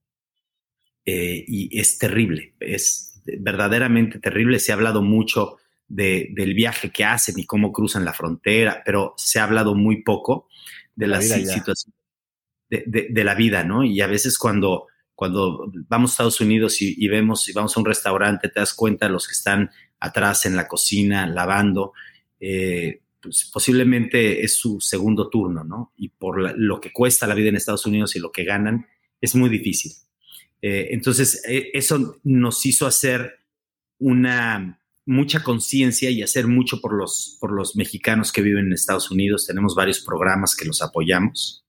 Eh, 1.04 1.44
y 1.46 1.78
es 1.78 1.98
terrible, 1.98 2.54
es 2.60 3.22
verdaderamente 3.24 4.18
terrible. 4.18 4.58
Se 4.58 4.72
ha 4.72 4.74
hablado 4.74 5.02
mucho 5.02 5.56
del 5.88 6.52
viaje 6.52 6.90
que 6.90 7.04
hacen 7.04 7.38
y 7.38 7.46
cómo 7.46 7.72
cruzan 7.72 8.04
la 8.04 8.12
frontera, 8.12 8.82
pero 8.84 9.14
se 9.16 9.40
ha 9.40 9.44
hablado 9.44 9.74
muy 9.74 10.02
poco 10.02 10.48
de 10.94 11.06
la, 11.06 11.22
situación 11.22 11.94
de, 12.68 13.24
la 13.24 13.34
vida, 13.34 13.64
¿no? 13.64 13.84
Y 13.84 14.00
a 14.00 14.06
veces 14.06 14.38
cuando, 14.38 14.88
cuando 15.18 15.72
vamos 15.88 16.10
a 16.10 16.12
Estados 16.12 16.40
Unidos 16.40 16.80
y, 16.80 17.08
vemos, 17.08 17.48
y 17.48 17.52
vamos 17.52 17.76
a 17.76 17.80
un 17.80 17.86
restaurante, 17.86 18.48
te 18.50 18.60
das 18.60 18.72
cuenta 18.72 19.06
de 19.06 19.12
los 19.12 19.26
que 19.26 19.32
están 19.32 19.68
atrás 19.98 20.46
en 20.46 20.54
la 20.54 20.68
cocina 20.68 21.26
lavando, 21.26 21.92
eh, 22.38 23.00
pues 23.20 23.50
posiblemente 23.52 24.44
es 24.44 24.54
su 24.54 24.80
segundo 24.80 25.28
turno, 25.28 25.64
¿no? 25.64 25.92
Y 25.96 26.10
por 26.10 26.56
lo 26.56 26.80
que 26.80 26.92
cuesta 26.92 27.26
la 27.26 27.34
vida 27.34 27.48
en 27.48 27.56
Estados 27.56 27.84
Unidos 27.84 28.14
y 28.14 28.20
lo 28.20 28.30
que 28.30 28.44
ganan, 28.44 28.86
es 29.20 29.34
muy 29.34 29.48
difícil. 29.48 29.90
Eh, 30.62 30.90
entonces, 30.92 31.42
eh, 31.48 31.70
eso 31.72 32.20
nos 32.22 32.64
hizo 32.64 32.86
hacer 32.86 33.40
una 33.98 34.80
mucha 35.04 35.42
conciencia 35.42 36.10
y 36.10 36.22
hacer 36.22 36.46
mucho 36.46 36.80
por 36.80 36.96
los, 36.96 37.38
por 37.40 37.50
los 37.50 37.74
mexicanos 37.74 38.30
que 38.30 38.42
viven 38.42 38.66
en 38.66 38.72
Estados 38.72 39.10
Unidos. 39.10 39.48
Tenemos 39.48 39.74
varios 39.74 39.98
programas 39.98 40.54
que 40.54 40.64
los 40.64 40.80
apoyamos 40.80 41.64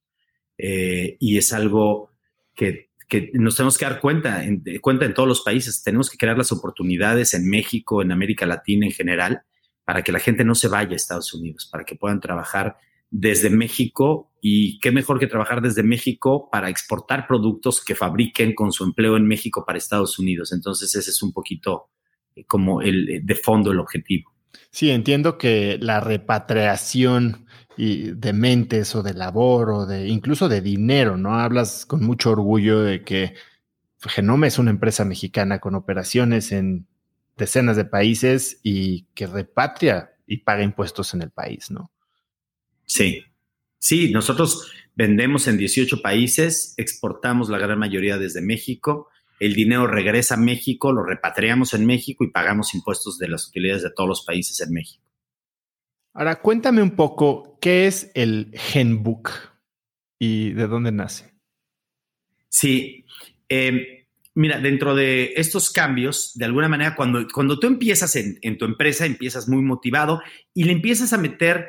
eh, 0.56 1.16
y 1.18 1.36
es 1.36 1.52
algo 1.52 2.12
que, 2.54 2.89
que, 3.10 3.30
nos 3.34 3.56
tenemos 3.56 3.76
que 3.76 3.84
dar 3.84 4.00
cuenta 4.00 4.42
en, 4.44 4.62
cuenta 4.80 5.04
en 5.04 5.12
todos 5.12 5.28
los 5.28 5.42
países. 5.42 5.82
Tenemos 5.82 6.08
que 6.08 6.16
crear 6.16 6.38
las 6.38 6.52
oportunidades 6.52 7.34
en 7.34 7.50
México, 7.50 8.00
en 8.00 8.12
América 8.12 8.46
Latina 8.46 8.86
en 8.86 8.92
general, 8.92 9.42
para 9.84 10.02
que 10.02 10.12
la 10.12 10.20
gente 10.20 10.44
no 10.44 10.54
se 10.54 10.68
vaya 10.68 10.92
a 10.92 10.96
Estados 10.96 11.34
Unidos, 11.34 11.68
para 11.70 11.84
que 11.84 11.96
puedan 11.96 12.20
trabajar 12.20 12.78
desde 13.10 13.50
México 13.50 14.30
y 14.40 14.78
qué 14.78 14.92
mejor 14.92 15.18
que 15.18 15.26
trabajar 15.26 15.60
desde 15.60 15.82
México 15.82 16.48
para 16.50 16.70
exportar 16.70 17.26
productos 17.26 17.84
que 17.84 17.96
fabriquen 17.96 18.54
con 18.54 18.72
su 18.72 18.84
empleo 18.84 19.16
en 19.16 19.26
México 19.26 19.64
para 19.66 19.78
Estados 19.78 20.18
Unidos. 20.18 20.52
Entonces 20.52 20.94
ese 20.94 21.10
es 21.10 21.22
un 21.22 21.32
poquito 21.32 21.88
eh, 22.36 22.44
como 22.44 22.80
el 22.80 23.08
eh, 23.10 23.20
de 23.22 23.34
fondo 23.34 23.72
el 23.72 23.80
objetivo. 23.80 24.32
Sí, 24.70 24.90
entiendo 24.90 25.36
que 25.36 25.78
la 25.80 26.00
repatriación 26.00 27.46
de 27.80 28.32
mentes 28.32 28.94
o 28.94 29.02
de 29.02 29.14
labor 29.14 29.70
o 29.70 29.86
de 29.86 30.08
incluso 30.08 30.48
de 30.48 30.60
dinero, 30.60 31.16
¿no? 31.16 31.38
Hablas 31.38 31.86
con 31.86 32.02
mucho 32.04 32.30
orgullo 32.30 32.80
de 32.80 33.02
que 33.04 33.34
Genome 34.02 34.48
es 34.48 34.58
una 34.58 34.70
empresa 34.70 35.04
mexicana 35.04 35.60
con 35.60 35.74
operaciones 35.74 36.52
en 36.52 36.86
decenas 37.36 37.76
de 37.76 37.86
países 37.86 38.60
y 38.62 39.04
que 39.14 39.26
repatria 39.26 40.12
y 40.26 40.38
paga 40.38 40.62
impuestos 40.62 41.14
en 41.14 41.22
el 41.22 41.30
país, 41.30 41.70
¿no? 41.70 41.90
Sí, 42.84 43.22
sí, 43.78 44.10
nosotros 44.12 44.70
vendemos 44.94 45.48
en 45.48 45.56
18 45.56 46.02
países, 46.02 46.74
exportamos 46.76 47.48
la 47.48 47.58
gran 47.58 47.78
mayoría 47.78 48.18
desde 48.18 48.42
México, 48.42 49.08
el 49.38 49.54
dinero 49.54 49.86
regresa 49.86 50.34
a 50.34 50.38
México, 50.38 50.92
lo 50.92 51.02
repatriamos 51.02 51.72
en 51.72 51.86
México 51.86 52.24
y 52.24 52.30
pagamos 52.30 52.74
impuestos 52.74 53.18
de 53.18 53.28
las 53.28 53.48
utilidades 53.48 53.82
de 53.82 53.90
todos 53.90 54.08
los 54.08 54.24
países 54.24 54.60
en 54.60 54.72
México. 54.72 55.09
Ahora, 56.12 56.40
cuéntame 56.40 56.82
un 56.82 56.96
poco, 56.96 57.58
¿qué 57.60 57.86
es 57.86 58.10
el 58.14 58.52
Genbook 58.54 59.30
y 60.18 60.50
de 60.52 60.66
dónde 60.66 60.90
nace? 60.90 61.32
Sí, 62.48 63.06
eh, 63.48 64.06
mira, 64.34 64.58
dentro 64.58 64.94
de 64.94 65.32
estos 65.36 65.70
cambios, 65.70 66.32
de 66.34 66.46
alguna 66.46 66.68
manera, 66.68 66.96
cuando, 66.96 67.24
cuando 67.32 67.60
tú 67.60 67.68
empiezas 67.68 68.16
en, 68.16 68.38
en 68.42 68.58
tu 68.58 68.64
empresa, 68.64 69.06
empiezas 69.06 69.48
muy 69.48 69.62
motivado 69.62 70.20
y 70.52 70.64
le 70.64 70.72
empiezas 70.72 71.12
a 71.12 71.18
meter 71.18 71.68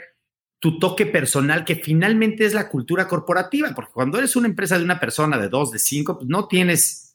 tu 0.59 0.79
toque 0.79 1.05
personal, 1.05 1.65
que 1.65 1.75
finalmente 1.75 2.45
es 2.45 2.53
la 2.53 2.69
cultura 2.69 3.07
corporativa, 3.07 3.73
porque 3.75 3.93
cuando 3.93 4.19
eres 4.19 4.35
una 4.35 4.47
empresa 4.47 4.77
de 4.77 4.83
una 4.83 4.99
persona, 4.99 5.37
de 5.37 5.49
dos, 5.49 5.71
de 5.71 5.79
cinco, 5.79 6.17
pues 6.17 6.29
no 6.29 6.47
tienes 6.47 7.10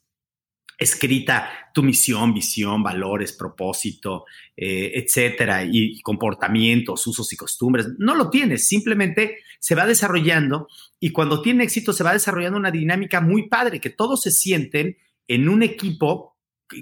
escrita 0.77 1.49
tu 1.73 1.81
misión, 1.81 2.33
visión, 2.33 2.83
valores, 2.83 3.33
propósito, 3.33 4.25
eh, 4.55 4.91
etcétera, 4.95 5.63
y 5.63 5.99
comportamientos, 6.01 7.05
usos 7.07 7.31
y 7.33 7.35
costumbres. 7.35 7.87
No 7.97 8.15
lo 8.15 8.29
tienes, 8.29 8.67
simplemente 8.67 9.39
se 9.59 9.75
va 9.75 9.85
desarrollando 9.85 10.67
y 10.99 11.11
cuando 11.11 11.41
tiene 11.41 11.63
éxito 11.63 11.93
se 11.93 12.03
va 12.03 12.13
desarrollando 12.13 12.59
una 12.59 12.71
dinámica 12.71 13.21
muy 13.21 13.47
padre, 13.47 13.81
que 13.81 13.89
todos 13.89 14.21
se 14.21 14.31
sienten 14.31 14.97
en 15.27 15.49
un 15.49 15.63
equipo, 15.63 16.37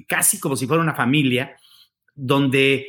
casi 0.07 0.39
como 0.39 0.55
si 0.55 0.67
fuera 0.67 0.83
una 0.83 0.95
familia, 0.95 1.55
donde 2.13 2.85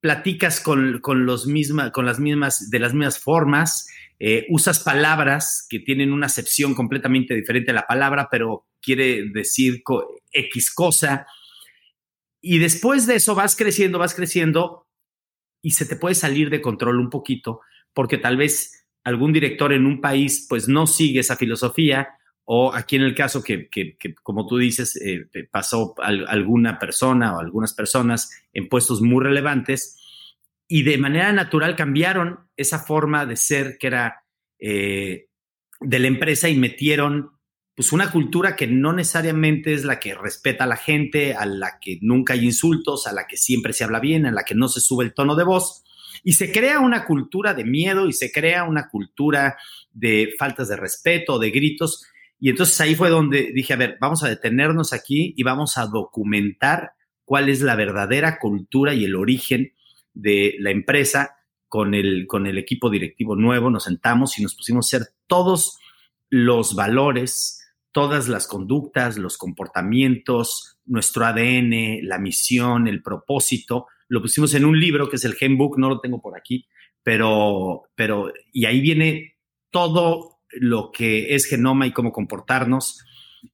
platicas 0.00 0.60
con, 0.60 1.00
los 1.26 1.46
misma, 1.46 1.90
con 1.92 2.06
las 2.06 2.20
mismas, 2.20 2.70
de 2.70 2.78
las 2.78 2.94
mismas 2.94 3.18
formas, 3.18 3.88
eh, 4.20 4.46
usas 4.48 4.80
palabras 4.80 5.66
que 5.68 5.78
tienen 5.78 6.12
una 6.12 6.26
acepción 6.26 6.74
completamente 6.74 7.34
diferente 7.34 7.70
a 7.70 7.74
la 7.74 7.86
palabra, 7.86 8.28
pero 8.30 8.66
quiere 8.82 9.24
decir 9.32 9.82
X 10.32 10.74
cosa. 10.74 11.26
Y 12.40 12.58
después 12.58 13.06
de 13.06 13.16
eso 13.16 13.34
vas 13.34 13.54
creciendo, 13.54 13.98
vas 13.98 14.14
creciendo 14.14 14.88
y 15.62 15.72
se 15.72 15.86
te 15.86 15.96
puede 15.96 16.14
salir 16.14 16.50
de 16.50 16.60
control 16.60 16.98
un 16.98 17.10
poquito, 17.10 17.60
porque 17.92 18.18
tal 18.18 18.36
vez 18.36 18.86
algún 19.04 19.32
director 19.32 19.72
en 19.72 19.86
un 19.86 20.00
país 20.00 20.46
pues 20.48 20.68
no 20.68 20.86
sigue 20.86 21.20
esa 21.20 21.36
filosofía 21.36 22.08
o 22.44 22.72
aquí 22.74 22.96
en 22.96 23.02
el 23.02 23.14
caso 23.14 23.42
que, 23.42 23.68
como 24.22 24.46
tú 24.46 24.56
dices, 24.56 24.96
eh, 24.96 25.26
pasó 25.50 25.94
alguna 25.98 26.78
persona 26.78 27.36
o 27.36 27.40
algunas 27.40 27.74
personas 27.74 28.30
en 28.54 28.68
puestos 28.68 29.02
muy 29.02 29.22
relevantes 29.22 29.97
y 30.68 30.82
de 30.82 30.98
manera 30.98 31.32
natural 31.32 31.74
cambiaron 31.74 32.48
esa 32.56 32.78
forma 32.78 33.26
de 33.26 33.36
ser 33.36 33.78
que 33.78 33.86
era 33.86 34.24
eh, 34.60 35.28
de 35.80 35.98
la 35.98 36.06
empresa 36.06 36.48
y 36.48 36.56
metieron 36.56 37.30
pues 37.74 37.92
una 37.92 38.10
cultura 38.10 38.56
que 38.56 38.66
no 38.66 38.92
necesariamente 38.92 39.72
es 39.72 39.84
la 39.84 40.00
que 40.00 40.14
respeta 40.14 40.64
a 40.64 40.66
la 40.66 40.76
gente, 40.76 41.34
a 41.34 41.46
la 41.46 41.78
que 41.80 41.98
nunca 42.02 42.34
hay 42.34 42.44
insultos, 42.44 43.06
a 43.06 43.12
la 43.12 43.26
que 43.26 43.36
siempre 43.36 43.72
se 43.72 43.84
habla 43.84 44.00
bien, 44.00 44.26
a 44.26 44.32
la 44.32 44.42
que 44.42 44.56
no 44.56 44.68
se 44.68 44.80
sube 44.80 45.04
el 45.04 45.14
tono 45.14 45.36
de 45.36 45.44
voz. 45.44 45.84
Y 46.24 46.32
se 46.32 46.52
crea 46.52 46.80
una 46.80 47.04
cultura 47.04 47.54
de 47.54 47.64
miedo 47.64 48.08
y 48.08 48.12
se 48.12 48.32
crea 48.32 48.64
una 48.64 48.88
cultura 48.88 49.56
de 49.92 50.34
faltas 50.36 50.68
de 50.68 50.76
respeto, 50.76 51.38
de 51.38 51.50
gritos, 51.50 52.04
y 52.40 52.50
entonces 52.50 52.80
ahí 52.80 52.94
fue 52.94 53.10
donde 53.10 53.50
dije, 53.52 53.72
a 53.72 53.76
ver, 53.76 53.98
vamos 54.00 54.22
a 54.22 54.28
detenernos 54.28 54.92
aquí 54.92 55.34
y 55.36 55.42
vamos 55.42 55.76
a 55.76 55.86
documentar 55.86 56.92
cuál 57.24 57.48
es 57.48 57.60
la 57.62 57.74
verdadera 57.74 58.38
cultura 58.38 58.94
y 58.94 59.04
el 59.04 59.16
origen 59.16 59.72
de 60.18 60.56
la 60.58 60.70
empresa 60.70 61.36
con 61.68 61.94
el, 61.94 62.26
con 62.26 62.46
el 62.46 62.58
equipo 62.58 62.90
directivo 62.90 63.36
nuevo. 63.36 63.70
Nos 63.70 63.84
sentamos 63.84 64.38
y 64.38 64.42
nos 64.42 64.54
pusimos 64.54 64.86
a 64.86 64.96
hacer 64.96 65.08
todos 65.26 65.78
los 66.28 66.74
valores, 66.74 67.62
todas 67.92 68.28
las 68.28 68.46
conductas, 68.46 69.16
los 69.16 69.38
comportamientos, 69.38 70.78
nuestro 70.84 71.24
ADN, 71.24 72.00
la 72.02 72.18
misión, 72.18 72.88
el 72.88 73.02
propósito. 73.02 73.86
Lo 74.08 74.20
pusimos 74.20 74.54
en 74.54 74.64
un 74.64 74.78
libro 74.78 75.08
que 75.08 75.16
es 75.16 75.24
el 75.24 75.36
Handbook, 75.40 75.78
no 75.78 75.88
lo 75.88 76.00
tengo 76.00 76.20
por 76.20 76.36
aquí, 76.36 76.66
pero, 77.02 77.84
pero, 77.94 78.32
y 78.52 78.64
ahí 78.64 78.80
viene 78.80 79.36
todo 79.70 80.40
lo 80.50 80.90
que 80.90 81.34
es 81.34 81.46
genoma 81.46 81.86
y 81.86 81.92
cómo 81.92 82.12
comportarnos. 82.12 83.04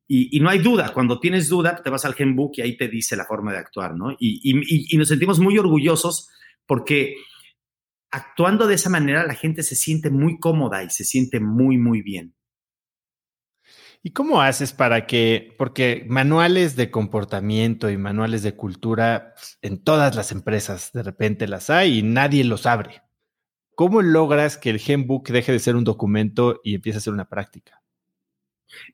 Y, 0.08 0.40
no 0.40 0.48
hay 0.48 0.60
duda, 0.60 0.92
cuando 0.94 1.20
tienes 1.20 1.48
duda, 1.48 1.82
te 1.82 1.90
vas 1.90 2.04
al 2.04 2.14
Genbook 2.14 2.56
y 2.56 2.62
ahí 2.62 2.76
te 2.76 2.88
dice 2.88 3.16
la 3.16 3.26
forma 3.26 3.52
de 3.52 3.58
actuar, 3.58 3.94
¿no? 3.94 4.16
Y, 4.18 4.96
nos 4.96 5.08
sentimos 5.08 5.38
muy 5.40 5.58
orgullosos 5.58 6.30
porque 6.66 7.16
actuando 8.10 8.66
de 8.66 8.74
esa 8.76 8.90
manera 8.90 9.26
la 9.26 9.34
gente 9.34 9.62
se 9.62 9.74
siente 9.74 10.10
muy 10.10 10.38
cómoda 10.38 10.84
y 10.84 10.90
se 10.90 11.04
siente 11.04 11.40
muy, 11.40 11.78
muy 11.78 12.02
bien. 12.02 12.34
¿Y 14.06 14.10
cómo 14.10 14.42
haces 14.42 14.74
para 14.74 15.06
que, 15.06 15.54
porque 15.56 16.04
manuales 16.08 16.76
de 16.76 16.90
comportamiento 16.90 17.88
y 17.88 17.96
manuales 17.96 18.42
de 18.42 18.54
cultura 18.54 19.32
pues, 19.34 19.58
en 19.62 19.82
todas 19.82 20.14
las 20.14 20.30
empresas 20.30 20.92
de 20.92 21.02
repente 21.02 21.48
las 21.48 21.70
hay 21.70 22.00
y 22.00 22.02
nadie 22.02 22.44
los 22.44 22.66
abre? 22.66 23.02
¿Cómo 23.74 24.02
logras 24.02 24.58
que 24.58 24.70
el 24.70 24.78
Genbook 24.78 25.30
deje 25.30 25.52
de 25.52 25.58
ser 25.58 25.74
un 25.74 25.84
documento 25.84 26.60
y 26.62 26.74
empiece 26.74 26.98
a 26.98 27.00
ser 27.00 27.14
una 27.14 27.28
práctica? 27.28 27.82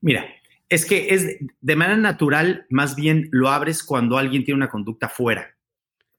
Mira, 0.01 0.27
es 0.69 0.87
que 0.87 1.09
es 1.13 1.39
de 1.61 1.77
manera 1.77 1.99
natural, 1.99 2.67
más 2.71 2.95
bien 2.95 3.29
lo 3.33 3.49
abres 3.49 3.83
cuando 3.83 4.17
alguien 4.17 4.45
tiene 4.45 4.59
una 4.59 4.71
conducta 4.71 5.09
fuera, 5.09 5.57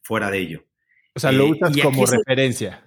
fuera 0.02 0.30
de 0.30 0.38
ello. 0.40 0.66
O 1.16 1.20
sea, 1.20 1.32
lo 1.32 1.46
eh, 1.46 1.52
usas 1.52 1.78
como 1.78 2.06
referencia. 2.06 2.84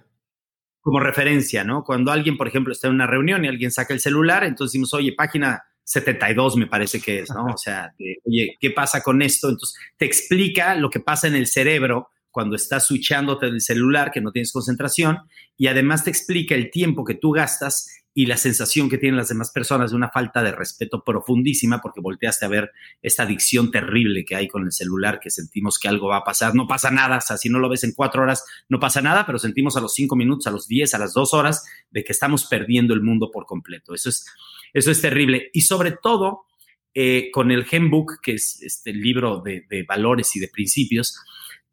como 0.81 0.99
referencia, 0.99 1.63
¿no? 1.63 1.83
Cuando 1.83 2.11
alguien, 2.11 2.37
por 2.37 2.47
ejemplo, 2.47 2.71
está 2.73 2.87
en 2.87 2.95
una 2.95 3.07
reunión 3.07 3.45
y 3.45 3.47
alguien 3.47 3.71
saca 3.71 3.93
el 3.93 3.99
celular, 3.99 4.43
entonces 4.43 4.71
decimos, 4.71 4.93
oye, 4.93 5.13
página 5.13 5.63
72 5.83 6.57
me 6.57 6.67
parece 6.67 6.99
que 6.99 7.19
es, 7.19 7.29
¿no? 7.29 7.45
O 7.45 7.57
sea, 7.57 7.93
oye, 8.25 8.55
¿qué 8.59 8.71
pasa 8.71 9.01
con 9.01 9.21
esto? 9.21 9.49
Entonces, 9.49 9.77
te 9.97 10.05
explica 10.05 10.75
lo 10.75 10.89
que 10.89 10.99
pasa 10.99 11.27
en 11.27 11.35
el 11.35 11.47
cerebro 11.47 12.09
cuando 12.31 12.55
estás 12.55 12.87
switchándote 12.87 13.45
del 13.45 13.61
celular, 13.61 14.11
que 14.11 14.19
no 14.19 14.31
tienes 14.31 14.51
concentración, 14.51 15.19
y 15.55 15.67
además 15.67 16.03
te 16.03 16.09
explica 16.09 16.53
el 16.53 16.69
tiempo 16.69 17.05
que 17.05 17.13
tú 17.13 17.31
gastas 17.31 17.87
y 18.17 18.27
la 18.27 18.37
sensación 18.37 18.89
que 18.89 18.97
tienen 18.97 19.17
las 19.17 19.27
demás 19.27 19.51
personas 19.51 19.91
de 19.91 19.97
una 19.97 20.09
falta 20.09 20.41
de 20.41 20.53
respeto 20.53 21.03
profundísima 21.03 21.81
porque 21.81 21.99
volteaste 21.99 22.45
a 22.45 22.47
ver 22.47 22.71
esta 23.01 23.23
adicción 23.23 23.71
terrible 23.71 24.23
que 24.23 24.37
hay 24.37 24.47
con 24.47 24.63
el 24.63 24.71
celular, 24.71 25.19
que 25.19 25.29
sentimos 25.29 25.77
que 25.77 25.89
algo 25.89 26.07
va 26.07 26.17
a 26.17 26.23
pasar. 26.23 26.55
No 26.55 26.65
pasa 26.65 26.89
nada, 26.91 27.17
o 27.17 27.21
sea, 27.21 27.35
si 27.35 27.49
no 27.49 27.59
lo 27.59 27.67
ves 27.67 27.83
en 27.83 27.91
cuatro 27.91 28.23
horas, 28.23 28.45
no 28.69 28.79
pasa 28.79 29.01
nada, 29.01 29.25
pero 29.25 29.37
sentimos 29.37 29.75
a 29.75 29.81
los 29.81 29.93
cinco 29.93 30.15
minutos, 30.15 30.47
a 30.47 30.51
los 30.51 30.65
diez, 30.65 30.93
a 30.93 30.97
las 30.97 31.13
dos 31.13 31.33
horas 31.33 31.65
de 31.91 32.05
que 32.05 32.13
estamos 32.13 32.45
perdiendo 32.45 32.93
el 32.93 33.01
mundo 33.01 33.31
por 33.31 33.45
completo. 33.45 33.93
Eso 33.93 34.07
es, 34.07 34.25
eso 34.71 34.91
es 34.91 35.01
terrible. 35.01 35.49
Y 35.51 35.61
sobre 35.61 35.91
todo, 35.91 36.45
eh, 36.93 37.29
con 37.33 37.51
el 37.51 37.65
Genbook, 37.65 38.21
que 38.21 38.35
es 38.35 38.61
este 38.61 38.93
libro 38.93 39.43
de 39.43 39.85
valores 39.85 40.33
y 40.37 40.39
de 40.39 40.47
principios, 40.47 41.19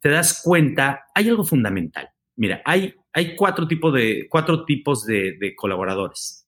te 0.00 0.08
das 0.08 0.40
cuenta, 0.42 1.04
hay 1.14 1.28
algo 1.28 1.44
fundamental. 1.44 2.08
Mira, 2.34 2.62
hay, 2.64 2.96
hay 3.12 3.36
cuatro, 3.36 3.68
tipos 3.68 3.92
de, 3.92 4.26
cuatro 4.28 4.64
tipos 4.64 5.04
de, 5.04 5.54
colaboradores. 5.56 6.46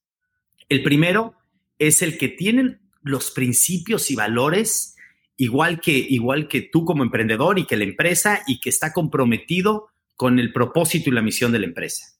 El 0.68 0.82
primero 0.82 1.34
es 1.78 2.02
el 2.02 2.16
que 2.16 2.28
tiene 2.28 2.78
los 3.02 3.30
principios 3.30 4.10
y 4.10 4.16
valores 4.16 4.96
igual 5.36 5.80
que, 5.80 5.92
igual 5.92 6.48
que 6.48 6.62
tú 6.62 6.84
como 6.84 7.02
emprendedor 7.02 7.58
y 7.58 7.66
que 7.66 7.76
la 7.76 7.84
empresa 7.84 8.42
y 8.46 8.60
que 8.60 8.70
está 8.70 8.92
comprometido 8.92 9.88
con 10.16 10.38
el 10.38 10.52
propósito 10.52 11.10
y 11.10 11.12
la 11.12 11.22
misión 11.22 11.52
de 11.52 11.58
la 11.58 11.66
empresa, 11.66 12.18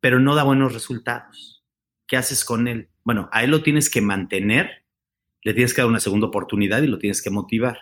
pero 0.00 0.18
no 0.18 0.34
da 0.34 0.42
buenos 0.42 0.74
resultados. 0.74 1.64
¿Qué 2.06 2.16
haces 2.16 2.44
con 2.44 2.68
él? 2.68 2.90
Bueno, 3.02 3.28
a 3.32 3.44
él 3.44 3.50
lo 3.50 3.62
tienes 3.62 3.88
que 3.88 4.00
mantener, 4.00 4.84
le 5.42 5.54
tienes 5.54 5.72
que 5.72 5.80
dar 5.80 5.88
una 5.88 6.00
segunda 6.00 6.26
oportunidad 6.26 6.82
y 6.82 6.88
lo 6.88 6.98
tienes 6.98 7.22
que 7.22 7.30
motivar. 7.30 7.78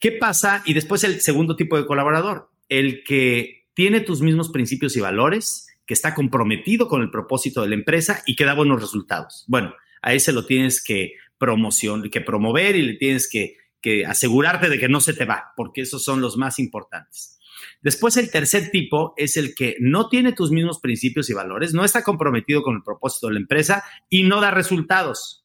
¿Qué 0.00 0.12
pasa? 0.12 0.62
Y 0.64 0.72
después 0.72 1.04
el 1.04 1.20
segundo 1.20 1.54
tipo 1.54 1.76
de 1.76 1.86
colaborador, 1.86 2.50
el 2.68 3.04
que 3.04 3.65
tiene 3.76 4.00
tus 4.00 4.22
mismos 4.22 4.48
principios 4.48 4.96
y 4.96 5.00
valores, 5.00 5.66
que 5.84 5.92
está 5.92 6.14
comprometido 6.14 6.88
con 6.88 7.02
el 7.02 7.10
propósito 7.10 7.60
de 7.60 7.68
la 7.68 7.74
empresa 7.74 8.22
y 8.26 8.34
que 8.34 8.46
da 8.46 8.54
buenos 8.54 8.80
resultados. 8.80 9.44
Bueno, 9.48 9.74
a 10.00 10.14
ese 10.14 10.32
lo 10.32 10.46
tienes 10.46 10.82
que 10.82 11.12
promoción, 11.36 12.08
que 12.10 12.22
promover 12.22 12.74
y 12.74 12.82
le 12.82 12.94
tienes 12.94 13.28
que, 13.30 13.58
que 13.82 14.06
asegurarte 14.06 14.70
de 14.70 14.78
que 14.78 14.88
no 14.88 15.00
se 15.00 15.12
te 15.12 15.26
va, 15.26 15.52
porque 15.56 15.82
esos 15.82 16.02
son 16.02 16.22
los 16.22 16.38
más 16.38 16.58
importantes. 16.58 17.38
Después 17.82 18.16
el 18.16 18.30
tercer 18.30 18.70
tipo 18.70 19.12
es 19.18 19.36
el 19.36 19.54
que 19.54 19.76
no 19.78 20.08
tiene 20.08 20.32
tus 20.32 20.50
mismos 20.50 20.80
principios 20.80 21.28
y 21.28 21.34
valores, 21.34 21.74
no 21.74 21.84
está 21.84 22.02
comprometido 22.02 22.62
con 22.62 22.76
el 22.76 22.82
propósito 22.82 23.26
de 23.26 23.34
la 23.34 23.40
empresa 23.40 23.84
y 24.08 24.22
no 24.22 24.40
da 24.40 24.50
resultados. 24.50 25.44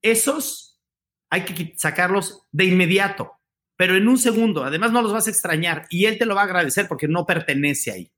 Esos 0.00 0.80
hay 1.28 1.44
que 1.44 1.74
sacarlos 1.76 2.46
de 2.50 2.64
inmediato, 2.64 3.32
pero 3.82 3.96
en 3.96 4.06
un 4.06 4.16
segundo. 4.16 4.62
Además 4.62 4.92
no 4.92 5.02
los 5.02 5.12
vas 5.12 5.26
a 5.26 5.30
extrañar 5.30 5.88
y 5.90 6.06
él 6.06 6.16
te 6.16 6.24
lo 6.24 6.36
va 6.36 6.42
a 6.42 6.44
agradecer 6.44 6.86
porque 6.86 7.08
no 7.08 7.26
pertenece 7.26 7.90
ahí. 7.90 8.12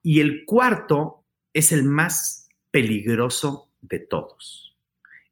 Y 0.00 0.20
el 0.20 0.44
cuarto 0.44 1.26
es 1.52 1.72
el 1.72 1.82
más 1.82 2.48
peligroso 2.70 3.72
de 3.80 3.98
todos. 3.98 4.78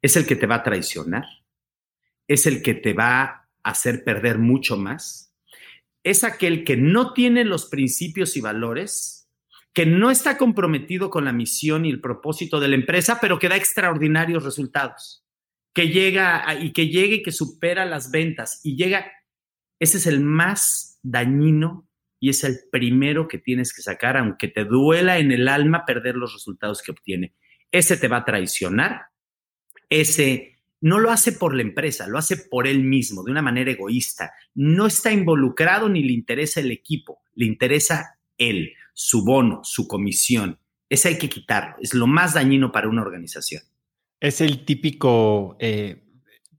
Es 0.01 0.17
el 0.17 0.27
que 0.27 0.35
te 0.35 0.49
va 0.49 0.57
a 0.57 0.63
traicionar, 0.65 1.23
es 2.27 2.47
el 2.47 2.63
que 2.65 2.75
te 2.75 2.95
va 2.95 3.23
a 3.23 3.49
hacer 3.63 4.03
perder 4.03 4.39
mucho 4.39 4.77
más 4.77 5.33
es 6.03 6.25
aquel 6.25 6.65
que 6.65 6.77
no 6.77 7.13
tiene 7.13 7.45
los 7.45 7.67
principios 7.67 8.37
y 8.37 8.41
valores, 8.41 9.31
que 9.73 9.87
no 9.87 10.11
está 10.11 10.37
comprometido 10.37 11.11
con 11.11 11.25
la 11.25 11.33
misión 11.33 11.85
y 11.85 11.91
el 11.91 12.01
propósito 12.01 12.59
de 12.59 12.67
la 12.67 12.75
empresa, 12.75 13.19
pero 13.21 13.39
que 13.39 13.49
da 13.49 13.55
extraordinarios 13.55 14.43
resultados, 14.43 15.22
que 15.73 15.89
llega 15.89 16.45
y 16.61 16.73
que 16.73 16.89
llegue 16.89 17.17
y 17.17 17.23
que 17.23 17.33
supera 17.33 17.85
las 17.85 18.11
ventas 18.11 18.61
y 18.63 18.77
llega, 18.77 19.11
ese 19.79 19.99
es 19.99 20.07
el 20.07 20.21
más 20.21 20.99
dañino 21.03 21.89
y 22.21 22.29
es 22.29 22.45
el 22.45 22.61
primero 22.71 23.27
que 23.27 23.39
tienes 23.39 23.73
que 23.75 23.83
sacar, 23.83 24.17
aunque 24.17 24.49
te 24.49 24.65
duela 24.65 25.19
en 25.19 25.33
el 25.33 25.49
alma 25.49 25.85
perder 25.85 26.15
los 26.15 26.33
resultados 26.33 26.83
que 26.83 26.93
obtiene. 26.93 27.35
Ese 27.73 27.97
te 27.97 28.07
va 28.07 28.19
a 28.19 28.25
traicionar, 28.25 29.07
ese 29.89 30.53
no 30.81 30.99
lo 30.99 31.11
hace 31.11 31.33
por 31.33 31.55
la 31.55 31.63
empresa, 31.63 32.07
lo 32.07 32.19
hace 32.19 32.37
por 32.37 32.67
él 32.67 32.85
mismo, 32.85 33.25
de 33.25 33.31
una 33.31 33.43
manera 33.43 33.71
egoísta. 33.71 34.33
No 34.55 34.87
está 34.87 35.13
involucrado 35.13 35.89
ni 35.89 36.03
le 36.03 36.13
interesa 36.13 36.61
el 36.61 36.71
equipo, 36.71 37.23
le 37.35 37.47
interesa 37.47 38.19
él, 38.37 38.75
su 38.93 39.25
bono, 39.25 39.61
su 39.65 39.89
comisión. 39.89 40.59
Ese 40.89 41.09
hay 41.09 41.19
que 41.19 41.29
quitarlo, 41.29 41.77
es 41.81 41.95
lo 41.95 42.07
más 42.07 42.35
dañino 42.35 42.71
para 42.71 42.89
una 42.89 43.03
organización. 43.03 43.63
Es 44.23 44.41
el 44.41 44.65
típico 44.65 45.57
eh, 45.59 46.05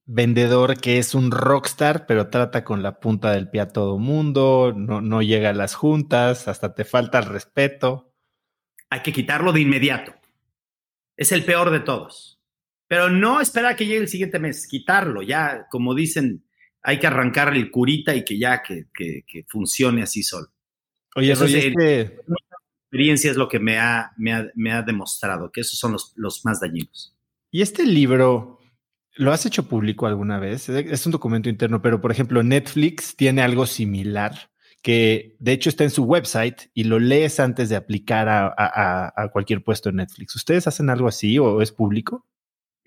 vendedor 0.05 0.81
que 0.81 0.97
es 0.97 1.15
un 1.15 1.31
rockstar, 1.31 2.05
pero 2.05 2.29
trata 2.29 2.65
con 2.65 2.83
la 2.83 2.99
punta 2.99 3.31
del 3.31 3.49
pie 3.49 3.61
a 3.61 3.69
todo 3.69 3.97
mundo, 3.97 4.73
no, 4.75 4.99
no 4.99 5.21
llega 5.21 5.51
a 5.51 5.53
las 5.53 5.73
juntas, 5.73 6.49
hasta 6.49 6.75
te 6.75 6.83
falta 6.83 7.19
el 7.19 7.25
respeto. 7.25 8.13
Hay 8.89 8.99
que 8.99 9.13
quitarlo 9.13 9.53
de 9.53 9.61
inmediato. 9.61 10.13
Es 11.15 11.31
el 11.31 11.45
peor 11.45 11.71
de 11.71 11.79
todos. 11.79 12.37
Pero 12.89 13.09
no 13.09 13.39
esperar 13.39 13.77
que 13.77 13.85
llegue 13.85 13.99
el 13.99 14.09
siguiente 14.09 14.39
mes, 14.39 14.67
quitarlo, 14.67 15.21
ya, 15.21 15.67
como 15.71 15.95
dicen, 15.95 16.43
hay 16.81 16.99
que 16.99 17.07
arrancarle 17.07 17.59
el 17.59 17.71
curita 17.71 18.13
y 18.13 18.25
que 18.25 18.37
ya 18.37 18.61
que, 18.61 18.87
funcione 19.47 20.03
así 20.03 20.21
solo. 20.21 20.49
Oye, 21.15 21.31
Eso 21.31 21.45
es, 21.45 21.53
este... 21.53 22.19
experiencia 22.81 23.31
es 23.31 23.37
lo 23.37 23.47
que 23.47 23.59
me 23.59 23.79
ha, 23.79 24.11
me 24.17 24.73
ha, 24.73 24.81
demostrado, 24.81 25.49
que 25.49 25.61
esos 25.61 25.79
son 25.79 25.93
los, 25.93 26.11
los 26.17 26.43
más 26.43 26.59
dañinos. 26.59 27.12
Y 27.53 27.61
este 27.61 27.85
libro, 27.85 28.59
¿Lo 29.15 29.31
has 29.31 29.45
hecho 29.45 29.67
público 29.67 30.07
alguna 30.07 30.39
vez? 30.39 30.69
Es 30.69 31.05
un 31.05 31.11
documento 31.11 31.47
interno, 31.47 31.83
pero 31.83 32.01
por 32.01 32.11
ejemplo, 32.11 32.41
Netflix 32.41 33.15
tiene 33.15 33.43
algo 33.43 33.67
similar 33.67 34.49
que 34.81 35.37
de 35.39 35.53
hecho 35.53 35.69
está 35.69 35.83
en 35.83 35.91
su 35.91 36.03
website 36.03 36.63
y 36.73 36.85
lo 36.85 36.99
lees 36.99 37.39
antes 37.39 37.69
de 37.69 37.75
aplicar 37.75 38.27
a, 38.27 38.53
a 39.15 39.29
cualquier 39.31 39.63
puesto 39.63 39.89
en 39.89 39.97
Netflix. 39.97 40.35
¿Ustedes 40.35 40.67
hacen 40.67 40.89
algo 40.89 41.07
así 41.07 41.37
o 41.37 41.61
es 41.61 41.71
público? 41.71 42.27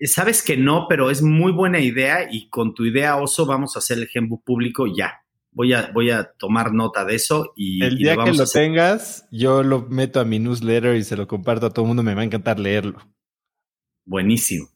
Sabes 0.01 0.43
que 0.43 0.57
no, 0.57 0.85
pero 0.87 1.09
es 1.09 1.23
muy 1.23 1.53
buena 1.53 1.79
idea 1.79 2.27
y 2.29 2.49
con 2.49 2.75
tu 2.75 2.85
idea, 2.85 3.15
Oso, 3.15 3.45
vamos 3.47 3.75
a 3.75 3.79
hacer 3.79 3.97
el 3.97 4.09
handbook 4.13 4.43
público 4.43 4.85
ya. 4.85 5.23
Voy 5.51 5.73
a, 5.73 5.91
voy 5.91 6.11
a 6.11 6.33
tomar 6.37 6.73
nota 6.73 7.03
de 7.03 7.15
eso 7.15 7.53
y... 7.55 7.83
El 7.83 7.97
día 7.97 8.15
que 8.15 8.33
lo 8.33 8.45
tengas, 8.45 9.27
yo 9.31 9.63
lo 9.63 9.87
meto 9.87 10.19
a 10.19 10.25
mi 10.25 10.37
newsletter 10.37 10.97
y 10.97 11.03
se 11.03 11.17
lo 11.17 11.27
comparto 11.27 11.65
a 11.65 11.69
todo 11.71 11.85
el 11.85 11.87
mundo, 11.87 12.03
me 12.03 12.13
va 12.13 12.21
a 12.21 12.25
encantar 12.25 12.59
leerlo. 12.59 12.99
Buenísimo. 14.07 14.69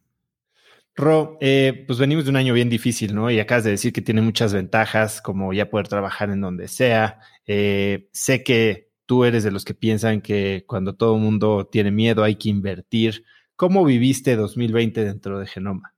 Ro, 0.93 1.37
eh, 1.39 1.85
pues 1.87 1.97
venimos 1.97 2.25
de 2.25 2.31
un 2.31 2.35
año 2.35 2.53
bien 2.53 2.69
difícil, 2.69 3.15
¿no? 3.15 3.31
Y 3.31 3.39
acabas 3.39 3.63
de 3.63 3.71
decir 3.71 3.93
que 3.93 4.01
tiene 4.01 4.21
muchas 4.21 4.53
ventajas, 4.53 5.21
como 5.21 5.53
ya 5.53 5.69
poder 5.69 5.87
trabajar 5.87 6.29
en 6.29 6.41
donde 6.41 6.67
sea. 6.67 7.19
Eh, 7.47 8.09
sé 8.11 8.43
que 8.43 8.89
tú 9.05 9.23
eres 9.23 9.45
de 9.45 9.51
los 9.51 9.63
que 9.63 9.73
piensan 9.73 10.21
que 10.21 10.65
cuando 10.67 10.95
todo 10.95 11.15
el 11.15 11.21
mundo 11.21 11.65
tiene 11.71 11.91
miedo 11.91 12.23
hay 12.23 12.35
que 12.35 12.49
invertir. 12.49 13.23
¿Cómo 13.55 13.85
viviste 13.85 14.35
2020 14.35 15.05
dentro 15.05 15.39
de 15.39 15.47
Genoma? 15.47 15.95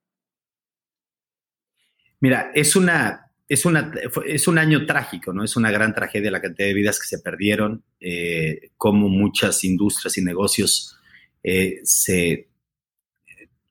Mira, 2.19 2.51
es 2.53 2.75
una, 2.75 3.31
es, 3.49 3.65
una, 3.65 3.91
es 4.27 4.47
un 4.47 4.59
año 4.59 4.85
trágico, 4.85 5.33
¿no? 5.33 5.43
Es 5.43 5.57
una 5.57 5.71
gran 5.71 5.95
tragedia 5.95 6.29
la 6.29 6.41
cantidad 6.41 6.67
de 6.67 6.73
vidas 6.75 6.99
que 6.99 7.07
se 7.07 7.19
perdieron, 7.19 7.83
eh, 7.99 8.69
como 8.77 9.09
muchas 9.09 9.63
industrias 9.63 10.17
y 10.19 10.21
negocios 10.21 10.99
eh, 11.43 11.81
se 11.83 12.52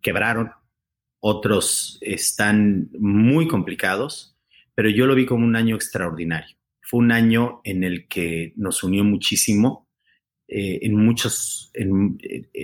quebraron, 0.03 0.51
otros 1.21 1.99
están 2.01 2.91
muy 2.99 3.47
complicados, 3.47 4.37
pero 4.75 4.91
yo 4.91 5.07
lo 5.07 5.15
vi 5.15 5.25
como 5.25 5.45
un 5.45 5.57
año 5.57 5.77
extraordinario. 5.77 6.57
Fue 6.81 7.01
un 7.01 7.13
año 7.13 7.61
en 7.65 7.85
el 7.85 8.09
que 8.09 8.53
nos 8.57 8.83
unió 8.83 9.05
muchísimo, 9.05 9.89
eh, 10.55 10.81
en, 10.83 10.97
muchos, 10.97 11.71
en, 11.73 12.19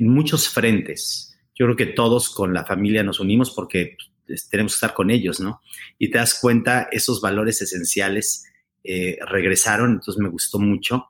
muchos 0.08 0.48
frentes. 0.48 1.38
Yo 1.54 1.64
creo 1.66 1.76
que 1.76 1.86
todos 1.86 2.28
con 2.28 2.52
la 2.52 2.66
familia 2.66 3.02
nos 3.02 3.20
unimos 3.20 3.52
porque 3.52 3.96
pues, 4.26 4.48
tenemos 4.50 4.72
que 4.72 4.76
estar 4.76 4.92
con 4.92 5.10
ellos, 5.10 5.40
¿no? 5.40 5.62
Y 5.98 6.10
te 6.10 6.18
das 6.18 6.38
cuenta, 6.38 6.88
esos 6.92 7.22
valores 7.22 7.62
esenciales 7.62 8.44
eh, 8.84 9.18
regresaron, 9.26 9.92
entonces 9.92 10.18
me 10.18 10.28
gustó 10.28 10.58
mucho. 10.58 11.06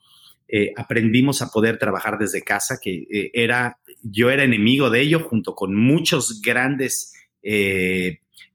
Eh, 0.47 0.73
aprendimos 0.77 1.43
a 1.43 1.51
poder 1.51 1.79
trabajar 1.79 2.19
desde 2.19 2.45
casa, 2.45 2.79
que 2.81 3.07
era, 3.33 3.81
yo 4.03 4.31
era 4.31 4.45
enemigo 4.45 4.91
de 4.91 5.01
ello, 5.01 5.21
junto 5.21 5.55
con 5.55 5.75
muchos 5.75 6.41
grandes 6.43 7.15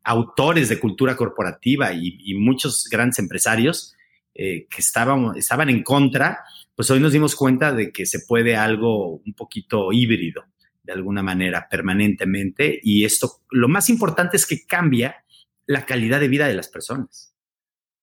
autores 0.03 0.69
de 0.69 0.79
cultura 0.79 1.15
corporativa 1.15 1.93
y, 1.93 2.33
muchos 2.35 2.87
grandes 2.89 3.19
empresarios 3.19 3.95
que 4.33 4.67
estaban, 4.77 5.35
estaban 5.35 5.69
en 5.69 5.83
contra, 5.83 6.39
pues 6.75 6.89
hoy 6.91 6.99
nos 6.99 7.13
dimos 7.13 7.35
cuenta 7.35 7.71
de 7.71 7.91
que 7.91 8.05
se 8.05 8.19
puede 8.27 8.55
algo 8.55 9.17
un 9.17 9.33
poquito 9.33 9.91
híbrido, 9.91 10.45
de 10.83 10.93
alguna 10.93 11.23
manera, 11.23 11.67
permanentemente. 11.69 12.79
Y 12.83 13.05
esto, 13.05 13.41
lo 13.49 13.67
más 13.67 13.89
importante 13.89 14.37
es 14.37 14.45
que 14.45 14.65
cambia 14.65 15.23
la 15.65 15.85
calidad 15.85 16.19
de 16.19 16.27
vida 16.27 16.47
de 16.47 16.55
las 16.55 16.67
personas. 16.67 17.33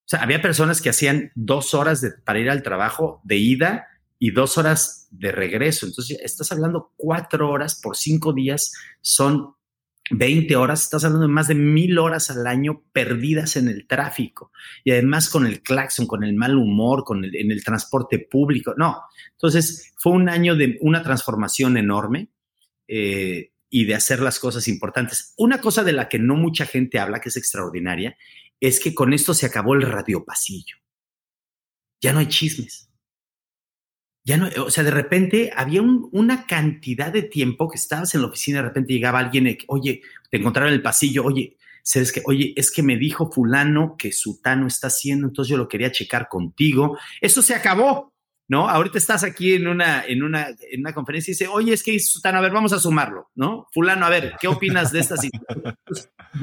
O 0.05 0.09
sea, 0.11 0.23
había 0.23 0.43
personas 0.43 0.81
que 0.81 0.91
hacían 0.91 1.31
dos 1.35 1.75
horas 1.75 2.05
para 2.25 2.39
ir 2.39 2.51
al 2.51 2.63
trabajo 2.63 3.21
de 3.25 3.37
ida 3.37 3.87
y 4.21 4.31
dos 4.31 4.59
horas 4.59 5.09
de 5.11 5.33
regreso. 5.33 5.87
Entonces, 5.87 6.21
estás 6.23 6.53
hablando 6.53 6.93
cuatro 6.97 7.51
horas 7.51 7.81
por 7.81 7.97
cinco 7.97 8.33
días, 8.33 8.73
son 9.01 9.55
20 10.11 10.55
horas, 10.57 10.83
estás 10.83 11.05
hablando 11.05 11.27
de 11.27 11.33
más 11.33 11.49
de 11.49 11.55
mil 11.55 11.99
horas 11.99 12.31
al 12.31 12.47
año 12.47 12.85
perdidas 12.93 13.57
en 13.57 13.69
el 13.69 13.87
tráfico 13.87 14.53
y 14.85 14.91
además 14.91 15.31
con 15.31 15.47
el 15.47 15.63
claxon, 15.63 16.07
con 16.07 16.23
el 16.23 16.35
mal 16.35 16.57
humor, 16.57 17.05
con 17.05 17.25
el, 17.25 17.35
en 17.35 17.51
el 17.51 17.65
transporte 17.65 18.19
público. 18.19 18.75
No, 18.77 19.01
entonces 19.33 19.95
fue 19.97 20.13
un 20.13 20.29
año 20.29 20.55
de 20.55 20.79
una 20.83 21.03
transformación 21.03 21.79
enorme 21.79 22.29
eh, 22.89 23.53
y 23.71 23.85
de 23.85 23.95
hacer 23.95 24.21
las 24.21 24.39
cosas 24.39 24.69
importantes. 24.69 25.33
Una 25.39 25.61
cosa 25.61 25.83
de 25.83 25.93
la 25.93 26.09
que 26.09 26.19
no 26.19 26.35
mucha 26.35 26.67
gente 26.67 26.99
habla, 26.99 27.21
que 27.21 27.31
es 27.31 27.37
extraordinaria, 27.37 28.17
es 28.59 28.81
que 28.81 28.95
con 28.95 29.15
esto 29.15 29.33
se 29.33 29.47
acabó 29.47 29.75
el 29.75 29.83
radiopasillo. 29.83 30.77
Ya 32.03 32.13
no 32.13 32.19
hay 32.19 32.27
chismes. 32.27 32.90
Ya 34.23 34.37
no, 34.37 34.49
o 34.65 34.71
sea, 34.71 34.85
de 34.85 34.91
repente 34.91 35.51
había 35.57 35.83
una 35.83 36.47
cantidad 36.47 37.13
de 37.13 37.23
tiempo 37.23 37.71
que 37.71 37.77
estabas 37.77 38.15
en 38.15 38.21
la 38.21 38.29
oficina, 38.29 38.59
de 38.59 38.69
repente 38.69 38.93
llegaba 38.93 39.19
alguien, 39.19 39.57
oye, 39.69 40.03
te 40.31 40.37
encontraba 40.37 40.69
en 40.69 40.75
el 40.75 40.83
pasillo, 40.83 41.25
oye, 41.25 41.57
Sabes 41.83 42.13
que, 42.13 42.23
oye, 42.27 42.53
es 42.57 42.71
que 42.71 42.83
me 42.83 42.97
dijo 42.97 43.31
fulano 43.31 43.97
que 43.99 44.13
Sutano 44.13 44.67
está 44.67 44.89
haciendo, 44.89 45.27
entonces 45.27 45.51
yo 45.51 45.57
lo 45.57 45.69
quería 45.69 45.91
checar 45.91 46.29
contigo. 46.29 46.99
Eso 47.21 47.43
se 47.43 47.55
acabó, 47.55 48.13
¿no? 48.49 48.69
Ahorita 48.69 48.99
estás 48.99 49.25
aquí 49.25 49.55
en 49.55 49.67
una, 49.67 50.05
en 50.05 50.23
una, 50.23 50.49
en 50.49 50.81
una 50.81 50.95
conferencia 50.95 51.31
y 51.31 51.35
dice, 51.35 51.49
oye, 51.49 51.73
es 51.73 51.83
que 51.83 51.99
Sutano, 51.99 52.39
a 52.39 52.43
ver, 52.43 52.53
vamos 52.53 52.73
a 52.73 52.79
sumarlo, 52.79 53.31
¿no? 53.35 53.67
Fulano, 53.73 54.07
a 54.07 54.11
ver, 54.11 54.35
¿qué 54.41 54.49
opinas 54.49 54.93
de 54.93 55.01
esta 55.01 55.17
situación? 55.17 55.75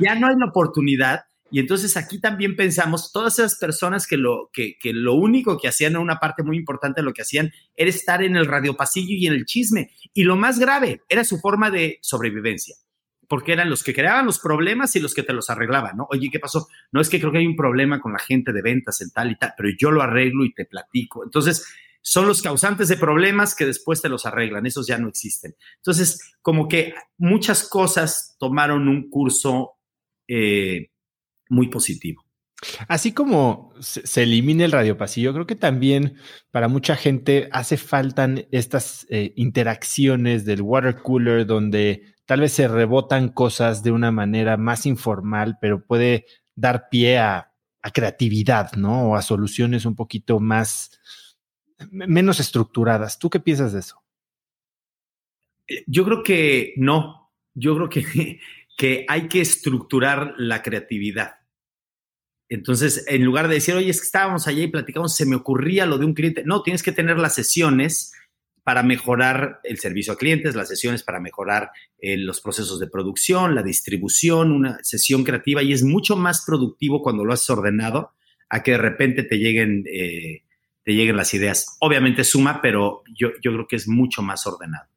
ya 0.01 0.15
no 0.15 0.27
hay 0.27 0.35
la 0.37 0.47
oportunidad 0.47 1.21
y 1.49 1.59
entonces 1.59 1.95
aquí 1.95 2.19
también 2.19 2.55
pensamos, 2.55 3.11
todas 3.11 3.39
esas 3.39 3.57
personas 3.57 4.05
que 4.05 4.17
lo, 4.17 4.49
que, 4.51 4.75
lo 4.83 5.13
único 5.13 5.57
que 5.57 5.67
hacían, 5.67 5.95
una 5.95 6.19
parte 6.19 6.43
muy 6.43 6.57
importante 6.57 7.01
de 7.01 7.05
lo 7.05 7.13
que 7.13 7.21
hacían, 7.21 7.51
era 7.75 7.89
estar 7.89 8.21
en 8.21 8.35
el 8.35 8.45
radiopasillo 8.45 9.15
y 9.15 9.27
en 9.27 9.33
el 9.33 9.45
chisme. 9.45 9.91
Y 10.13 10.23
lo 10.23 10.35
más 10.35 10.59
grave, 10.59 11.01
era 11.07 11.23
su 11.23 11.39
forma 11.39 11.71
de 11.71 11.99
sobrevivencia, 12.01 12.75
porque 13.29 13.53
eran 13.53 13.69
los 13.69 13.83
que 13.83 13.93
creaban 13.93 14.25
los 14.25 14.39
problemas 14.39 14.95
y 14.95 14.99
los 14.99 15.13
que 15.13 15.23
te 15.23 15.33
los 15.33 15.49
arreglaban, 15.49 15.95
¿no? 15.97 16.07
Oye, 16.09 16.29
¿qué 16.29 16.39
pasó? 16.39 16.67
No 16.91 16.99
es 16.99 17.09
que 17.09 17.19
creo 17.19 17.31
que 17.31 17.37
hay 17.37 17.47
un 17.47 17.55
problema 17.55 18.01
con 18.01 18.11
la 18.11 18.19
gente 18.19 18.51
de 18.51 18.61
ventas 18.61 18.99
en 19.01 19.11
tal 19.11 19.31
y 19.31 19.37
tal, 19.37 19.53
pero 19.55 19.69
yo 19.77 19.91
lo 19.91 20.01
arreglo 20.01 20.43
y 20.43 20.53
te 20.53 20.65
platico. 20.65 21.23
Entonces, 21.23 21.65
son 22.01 22.27
los 22.27 22.41
causantes 22.41 22.89
de 22.89 22.97
problemas 22.97 23.55
que 23.55 23.65
después 23.65 24.01
te 24.01 24.09
los 24.09 24.25
arreglan, 24.25 24.65
esos 24.65 24.85
ya 24.85 24.97
no 24.97 25.07
existen. 25.07 25.55
Entonces, 25.77 26.35
como 26.41 26.67
que 26.67 26.93
muchas 27.17 27.67
cosas 27.69 28.35
tomaron 28.37 28.89
un 28.89 29.09
curso... 29.09 29.75
Eh, 30.27 30.89
muy 31.49 31.69
positivo. 31.69 32.23
Así 32.87 33.11
como 33.11 33.71
se, 33.79 34.23
elimina 34.23 34.65
el 34.65 34.71
radiopasillo, 34.71 35.31
creo 35.33 35.45
que 35.45 35.55
también 35.55 36.15
para 36.49 36.67
mucha 36.67 36.95
gente 36.95 37.49
hace 37.51 37.77
falta 37.77 38.27
estas 38.51 39.05
eh, 39.09 39.33
interacciones 39.35 40.43
del 40.43 40.63
water 40.63 40.95
cooler 41.03 41.45
donde 41.45 42.15
tal 42.25 42.41
vez 42.41 42.53
se 42.53 42.67
rebotan 42.67 43.29
cosas 43.29 43.83
de 43.83 43.91
una 43.91 44.11
manera 44.11 44.57
más 44.57 44.87
informal, 44.87 45.59
pero 45.61 45.85
puede 45.85 46.25
dar 46.55 46.89
pie 46.89 47.19
a, 47.19 47.53
a 47.81 47.91
creatividad, 47.91 48.73
¿no? 48.73 49.11
O 49.11 49.15
a 49.15 49.21
soluciones 49.21 49.85
un 49.85 49.95
poquito 49.95 50.39
más, 50.39 50.99
menos 51.89 52.39
estructuradas. 52.39 53.19
¿Tú 53.19 53.29
qué 53.29 53.39
piensas 53.39 53.73
de 53.73 53.79
eso? 53.79 54.03
Eh, 55.67 55.83
yo 55.87 56.03
creo 56.05 56.23
que 56.23 56.73
no. 56.77 57.31
Yo 57.53 57.75
creo 57.75 57.89
que, 57.89 58.03
que 58.77 59.05
hay 59.09 59.27
que 59.27 59.41
estructurar 59.41 60.35
la 60.37 60.61
creatividad. 60.61 61.37
Entonces, 62.47 63.03
en 63.07 63.25
lugar 63.25 63.49
de 63.49 63.55
decir, 63.55 63.75
oye, 63.75 63.89
es 63.89 63.99
que 63.99 64.05
estábamos 64.05 64.47
allá 64.47 64.63
y 64.63 64.67
platicamos, 64.67 65.15
se 65.15 65.25
me 65.25 65.35
ocurría 65.35 65.85
lo 65.85 65.97
de 65.97 66.05
un 66.05 66.13
cliente. 66.13 66.43
No, 66.45 66.61
tienes 66.61 66.83
que 66.83 66.93
tener 66.93 67.17
las 67.17 67.35
sesiones 67.35 68.13
para 68.63 68.83
mejorar 68.83 69.59
el 69.63 69.79
servicio 69.79 70.13
a 70.13 70.17
clientes, 70.17 70.55
las 70.55 70.67
sesiones 70.67 71.03
para 71.03 71.19
mejorar 71.19 71.71
eh, 71.97 72.17
los 72.17 72.39
procesos 72.39 72.79
de 72.79 72.87
producción, 72.87 73.55
la 73.55 73.63
distribución, 73.63 74.51
una 74.51 74.77
sesión 74.83 75.23
creativa 75.23 75.63
y 75.63 75.73
es 75.73 75.83
mucho 75.83 76.15
más 76.15 76.45
productivo 76.45 77.01
cuando 77.01 77.25
lo 77.25 77.33
has 77.33 77.49
ordenado 77.49 78.11
a 78.49 78.63
que 78.63 78.71
de 78.71 78.77
repente 78.77 79.23
te 79.23 79.37
lleguen, 79.39 79.85
eh, 79.91 80.43
te 80.83 80.93
lleguen 80.93 81.17
las 81.17 81.33
ideas. 81.33 81.77
Obviamente 81.79 82.23
suma, 82.23 82.61
pero 82.61 83.03
yo, 83.17 83.29
yo 83.41 83.53
creo 83.53 83.67
que 83.67 83.77
es 83.77 83.87
mucho 83.87 84.21
más 84.21 84.45
ordenado. 84.45 84.87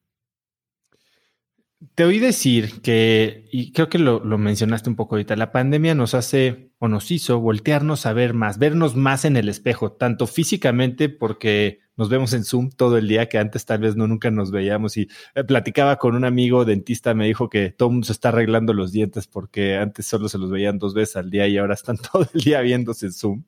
Te 1.95 2.05
oí 2.05 2.19
decir 2.19 2.83
que, 2.83 3.49
y 3.51 3.73
creo 3.73 3.89
que 3.89 3.99
lo, 3.99 4.21
mencionaste 4.21 4.91
un 4.91 4.97
poco 4.97 5.15
ahorita, 5.15 5.35
la 5.35 5.51
pandemia 5.51 5.95
nos 5.95 6.13
hace 6.13 6.73
o 6.79 6.89
nos 6.89 7.11
hizo 7.11 7.41
voltearnos 7.41 8.05
a 8.05 8.13
ver 8.13 8.35
más, 8.35 8.59
vernos 8.59 8.97
más 8.97 9.25
en 9.25 9.37
el 9.39 9.49
espejo, 9.49 9.93
tanto 9.93 10.27
físicamente 10.27 11.09
porque 11.09 11.81
nos 11.97 12.11
vemos 12.11 12.35
en 12.35 12.45
Zoom 12.45 12.69
todo 12.71 12.99
el 12.99 13.09
día, 13.09 13.31
que 13.31 13.39
antes 13.39 13.65
tal 13.65 13.79
vez 13.79 13.97
no 13.97 14.07
nunca 14.07 14.31
nos 14.31 14.51
veíamos. 14.51 14.99
Y 14.99 15.09
eh, 15.35 15.43
platicaba 15.43 15.97
con 15.97 16.15
un 16.15 16.27
amigo 16.27 16.67
dentista, 16.67 17.15
me 17.15 17.27
dijo 17.27 17.49
que 17.49 17.71
todo 17.71 17.89
mundo 17.89 18.07
se 18.07 18.13
está 18.13 18.29
arreglando 18.29 18.75
los 18.75 18.93
dientes 18.93 19.27
porque 19.27 19.77
antes 19.77 20.07
solo 20.07 20.29
se 20.29 20.37
los 20.37 20.51
veían 20.51 20.79
dos 20.79 20.93
veces 20.93 21.17
al 21.17 21.31
día 21.31 21.49
y 21.49 21.57
ahora 21.57 21.75
están 21.75 21.97
todo 22.13 22.29
el 22.35 22.43
día 22.43 22.61
viéndose 22.61 23.07
en 23.07 23.13
Zoom. 23.13 23.45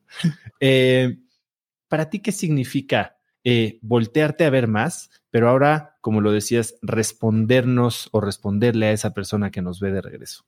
Eh, 0.59 1.19
¿Para 1.87 2.09
ti 2.09 2.19
qué 2.19 2.31
significa 2.31 3.15
eh, 3.43 3.79
voltearte 3.81 4.45
a 4.45 4.49
ver 4.49 4.67
más, 4.67 5.09
pero 5.29 5.49
ahora, 5.49 5.97
como 6.01 6.21
lo 6.21 6.31
decías, 6.31 6.75
respondernos 6.81 8.09
o 8.11 8.21
responderle 8.21 8.87
a 8.87 8.91
esa 8.91 9.13
persona 9.13 9.51
que 9.51 9.61
nos 9.61 9.79
ve 9.79 9.91
de 9.91 10.01
regreso. 10.01 10.45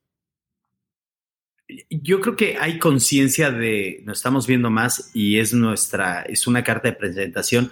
Yo 1.90 2.22
creo 2.22 2.36
que 2.36 2.58
hay 2.60 2.78
conciencia 2.78 3.52
de 3.52 4.02
nos 4.06 4.20
estamos 4.20 4.46
viendo 4.46 4.70
más 4.70 5.12
y 5.14 5.40
es 5.40 5.54
nuestra, 5.54 6.22
es 6.22 6.48
una 6.48 6.64
carta 6.64 6.90
de 6.90 6.96
presentación. 6.96 7.72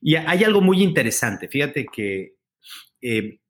Y 0.00 0.16
hay 0.16 0.44
algo 0.44 0.60
muy 0.60 0.82
interesante. 0.82 1.48
Fíjate 1.48 1.86
que 1.86 2.34
eh, 3.00 3.40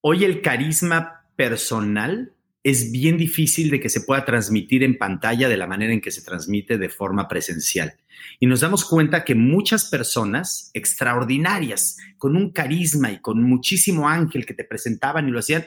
hoy 0.00 0.24
el 0.24 0.42
carisma 0.42 1.30
personal 1.36 2.35
es 2.66 2.90
bien 2.90 3.16
difícil 3.16 3.70
de 3.70 3.78
que 3.78 3.88
se 3.88 4.00
pueda 4.00 4.24
transmitir 4.24 4.82
en 4.82 4.98
pantalla 4.98 5.48
de 5.48 5.56
la 5.56 5.68
manera 5.68 5.92
en 5.92 6.00
que 6.00 6.10
se 6.10 6.22
transmite 6.22 6.78
de 6.78 6.88
forma 6.88 7.28
presencial. 7.28 7.94
Y 8.40 8.46
nos 8.46 8.58
damos 8.58 8.84
cuenta 8.84 9.24
que 9.24 9.36
muchas 9.36 9.84
personas 9.84 10.72
extraordinarias, 10.74 11.96
con 12.18 12.34
un 12.34 12.50
carisma 12.50 13.12
y 13.12 13.20
con 13.20 13.40
muchísimo 13.40 14.08
ángel 14.08 14.44
que 14.44 14.52
te 14.54 14.64
presentaban 14.64 15.28
y 15.28 15.30
lo 15.30 15.38
hacían, 15.38 15.66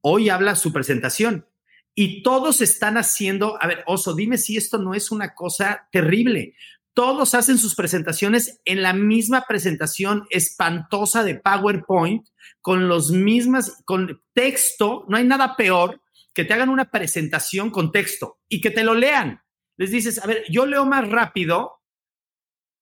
hoy 0.00 0.28
habla 0.28 0.54
su 0.54 0.72
presentación. 0.72 1.44
Y 1.92 2.22
todos 2.22 2.60
están 2.60 2.98
haciendo, 2.98 3.60
a 3.60 3.66
ver, 3.66 3.82
Oso, 3.88 4.14
dime 4.14 4.38
si 4.38 4.56
esto 4.56 4.78
no 4.78 4.94
es 4.94 5.10
una 5.10 5.34
cosa 5.34 5.88
terrible. 5.90 6.54
Todos 6.94 7.34
hacen 7.34 7.58
sus 7.58 7.74
presentaciones 7.74 8.60
en 8.64 8.82
la 8.82 8.92
misma 8.92 9.46
presentación 9.48 10.22
espantosa 10.30 11.24
de 11.24 11.34
PowerPoint, 11.34 12.28
con 12.60 12.86
los 12.86 13.10
mismas, 13.10 13.82
con 13.84 14.22
texto, 14.34 15.04
no 15.08 15.16
hay 15.16 15.24
nada 15.24 15.56
peor 15.56 16.00
que 16.34 16.44
te 16.44 16.54
hagan 16.54 16.68
una 16.68 16.90
presentación 16.90 17.70
con 17.70 17.92
texto 17.92 18.38
y 18.48 18.60
que 18.60 18.70
te 18.70 18.84
lo 18.84 18.94
lean. 18.94 19.42
Les 19.76 19.90
dices, 19.90 20.22
a 20.22 20.26
ver, 20.26 20.44
yo 20.48 20.66
leo 20.66 20.84
más 20.84 21.08
rápido 21.08 21.82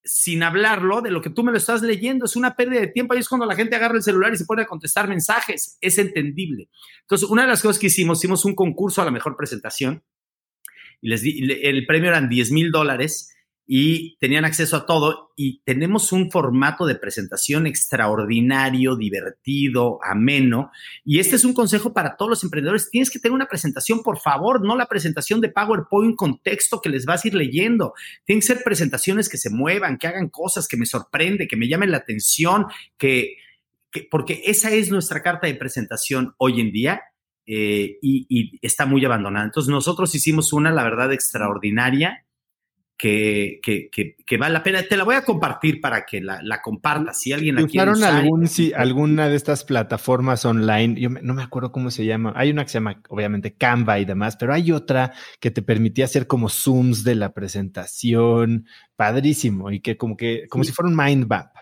sin 0.02 0.42
hablarlo 0.42 1.02
de 1.02 1.10
lo 1.10 1.20
que 1.20 1.30
tú 1.30 1.42
me 1.42 1.52
lo 1.52 1.58
estás 1.58 1.82
leyendo. 1.82 2.24
Es 2.24 2.36
una 2.36 2.56
pérdida 2.56 2.80
de 2.80 2.88
tiempo. 2.88 3.14
Ahí 3.14 3.20
es 3.20 3.28
cuando 3.28 3.46
la 3.46 3.54
gente 3.54 3.76
agarra 3.76 3.96
el 3.96 4.02
celular 4.02 4.32
y 4.32 4.36
se 4.36 4.46
pone 4.46 4.62
a 4.62 4.66
contestar 4.66 5.08
mensajes. 5.08 5.76
Es 5.80 5.98
entendible. 5.98 6.68
Entonces, 7.02 7.28
una 7.28 7.42
de 7.42 7.48
las 7.48 7.62
cosas 7.62 7.78
que 7.78 7.88
hicimos, 7.88 8.18
hicimos 8.18 8.44
un 8.44 8.54
concurso 8.54 9.02
a 9.02 9.04
la 9.04 9.10
mejor 9.10 9.36
presentación 9.36 10.02
y 11.02 11.08
les 11.08 11.22
di, 11.22 11.40
el 11.62 11.86
premio 11.86 12.10
eran 12.10 12.28
10 12.28 12.52
mil 12.52 12.70
dólares 12.70 13.34
y 13.72 14.16
tenían 14.18 14.44
acceso 14.44 14.76
a 14.76 14.84
todo 14.84 15.30
y 15.36 15.62
tenemos 15.62 16.10
un 16.10 16.28
formato 16.28 16.86
de 16.86 16.96
presentación 16.96 17.68
extraordinario, 17.68 18.96
divertido, 18.96 20.00
ameno. 20.02 20.72
Y 21.04 21.20
este 21.20 21.36
es 21.36 21.44
un 21.44 21.54
consejo 21.54 21.92
para 21.92 22.16
todos 22.16 22.30
los 22.30 22.42
emprendedores. 22.42 22.90
Tienes 22.90 23.10
que 23.10 23.20
tener 23.20 23.32
una 23.32 23.46
presentación, 23.46 24.02
por 24.02 24.18
favor, 24.18 24.60
no 24.66 24.74
la 24.74 24.86
presentación 24.86 25.40
de 25.40 25.50
PowerPoint 25.50 26.16
con 26.16 26.42
texto 26.42 26.80
que 26.80 26.88
les 26.88 27.06
vas 27.06 27.24
a 27.24 27.28
ir 27.28 27.34
leyendo. 27.34 27.94
Tienen 28.24 28.40
que 28.40 28.48
ser 28.48 28.64
presentaciones 28.64 29.28
que 29.28 29.38
se 29.38 29.50
muevan, 29.50 29.98
que 29.98 30.08
hagan 30.08 30.30
cosas, 30.30 30.66
que 30.66 30.76
me 30.76 30.84
sorprende, 30.84 31.46
que 31.46 31.56
me 31.56 31.68
llamen 31.68 31.92
la 31.92 31.98
atención, 31.98 32.66
que, 32.98 33.36
porque 34.10 34.42
esa 34.46 34.72
es 34.72 34.90
nuestra 34.90 35.22
carta 35.22 35.46
de 35.46 35.54
presentación 35.54 36.34
hoy 36.38 36.60
en 36.60 36.72
día. 36.72 37.02
Eh, 37.46 37.98
y, 38.02 38.26
y 38.28 38.58
está 38.62 38.84
muy 38.84 39.04
abandonada. 39.04 39.44
Entonces 39.44 39.70
nosotros 39.70 40.12
hicimos 40.16 40.52
una, 40.52 40.72
la 40.72 40.82
verdad, 40.82 41.12
extraordinaria 41.12 42.24
que, 43.00 43.60
que, 44.26 44.36
vale 44.36 44.52
la 44.52 44.62
pena. 44.62 44.82
Te 44.82 44.94
la 44.94 45.04
voy 45.04 45.14
a 45.14 45.24
compartir 45.24 45.80
para 45.80 46.04
que 46.04 46.20
la, 46.20 46.42
la 46.42 46.60
compartas. 46.60 47.18
Si 47.18 47.32
alguien 47.32 47.54
la 47.54 47.66
quiere 47.66 47.92
usar, 47.92 48.14
algún, 48.14 48.46
alguna 48.76 49.28
de 49.28 49.36
estas 49.36 49.64
plataformas 49.64 50.44
online? 50.44 51.00
Yo 51.00 51.08
no 51.08 51.32
me 51.32 51.42
acuerdo 51.42 51.72
cómo 51.72 51.90
se 51.90 52.04
llama. 52.04 52.34
Hay 52.36 52.50
una 52.50 52.62
que 52.64 52.68
se 52.68 52.74
llama, 52.74 53.00
obviamente, 53.08 53.54
Canva 53.54 53.98
y 53.98 54.04
demás, 54.04 54.36
pero 54.36 54.52
hay 54.52 54.70
otra 54.70 55.14
que 55.40 55.50
te 55.50 55.62
permitía 55.62 56.04
hacer 56.04 56.26
como 56.26 56.50
zooms 56.50 57.02
de 57.02 57.14
la 57.14 57.32
presentación. 57.32 58.66
Padrísimo. 58.96 59.70
Y 59.70 59.80
que 59.80 59.96
como 59.96 60.14
que, 60.14 60.46
como 60.50 60.64
si 60.64 60.72
fuera 60.72 60.90
un 60.90 60.96
mind 60.96 61.26
map. 61.26 61.56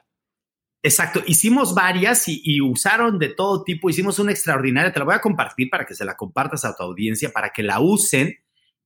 Exacto, 0.82 1.22
hicimos 1.26 1.74
varias 1.74 2.26
y, 2.28 2.40
y, 2.42 2.60
usaron 2.60 3.18
de 3.18 3.28
todo 3.28 3.62
tipo, 3.64 3.90
hicimos 3.90 4.20
una 4.20 4.30
extraordinaria, 4.30 4.92
te 4.92 5.00
la 5.00 5.04
voy 5.04 5.14
a 5.14 5.20
compartir 5.20 5.68
para 5.70 5.84
que 5.84 5.94
se 5.94 6.04
la 6.04 6.16
compartas 6.16 6.64
a 6.64 6.74
tu 6.74 6.84
audiencia, 6.84 7.30
para 7.30 7.50
que 7.50 7.64
la 7.64 7.80
usen 7.80 8.36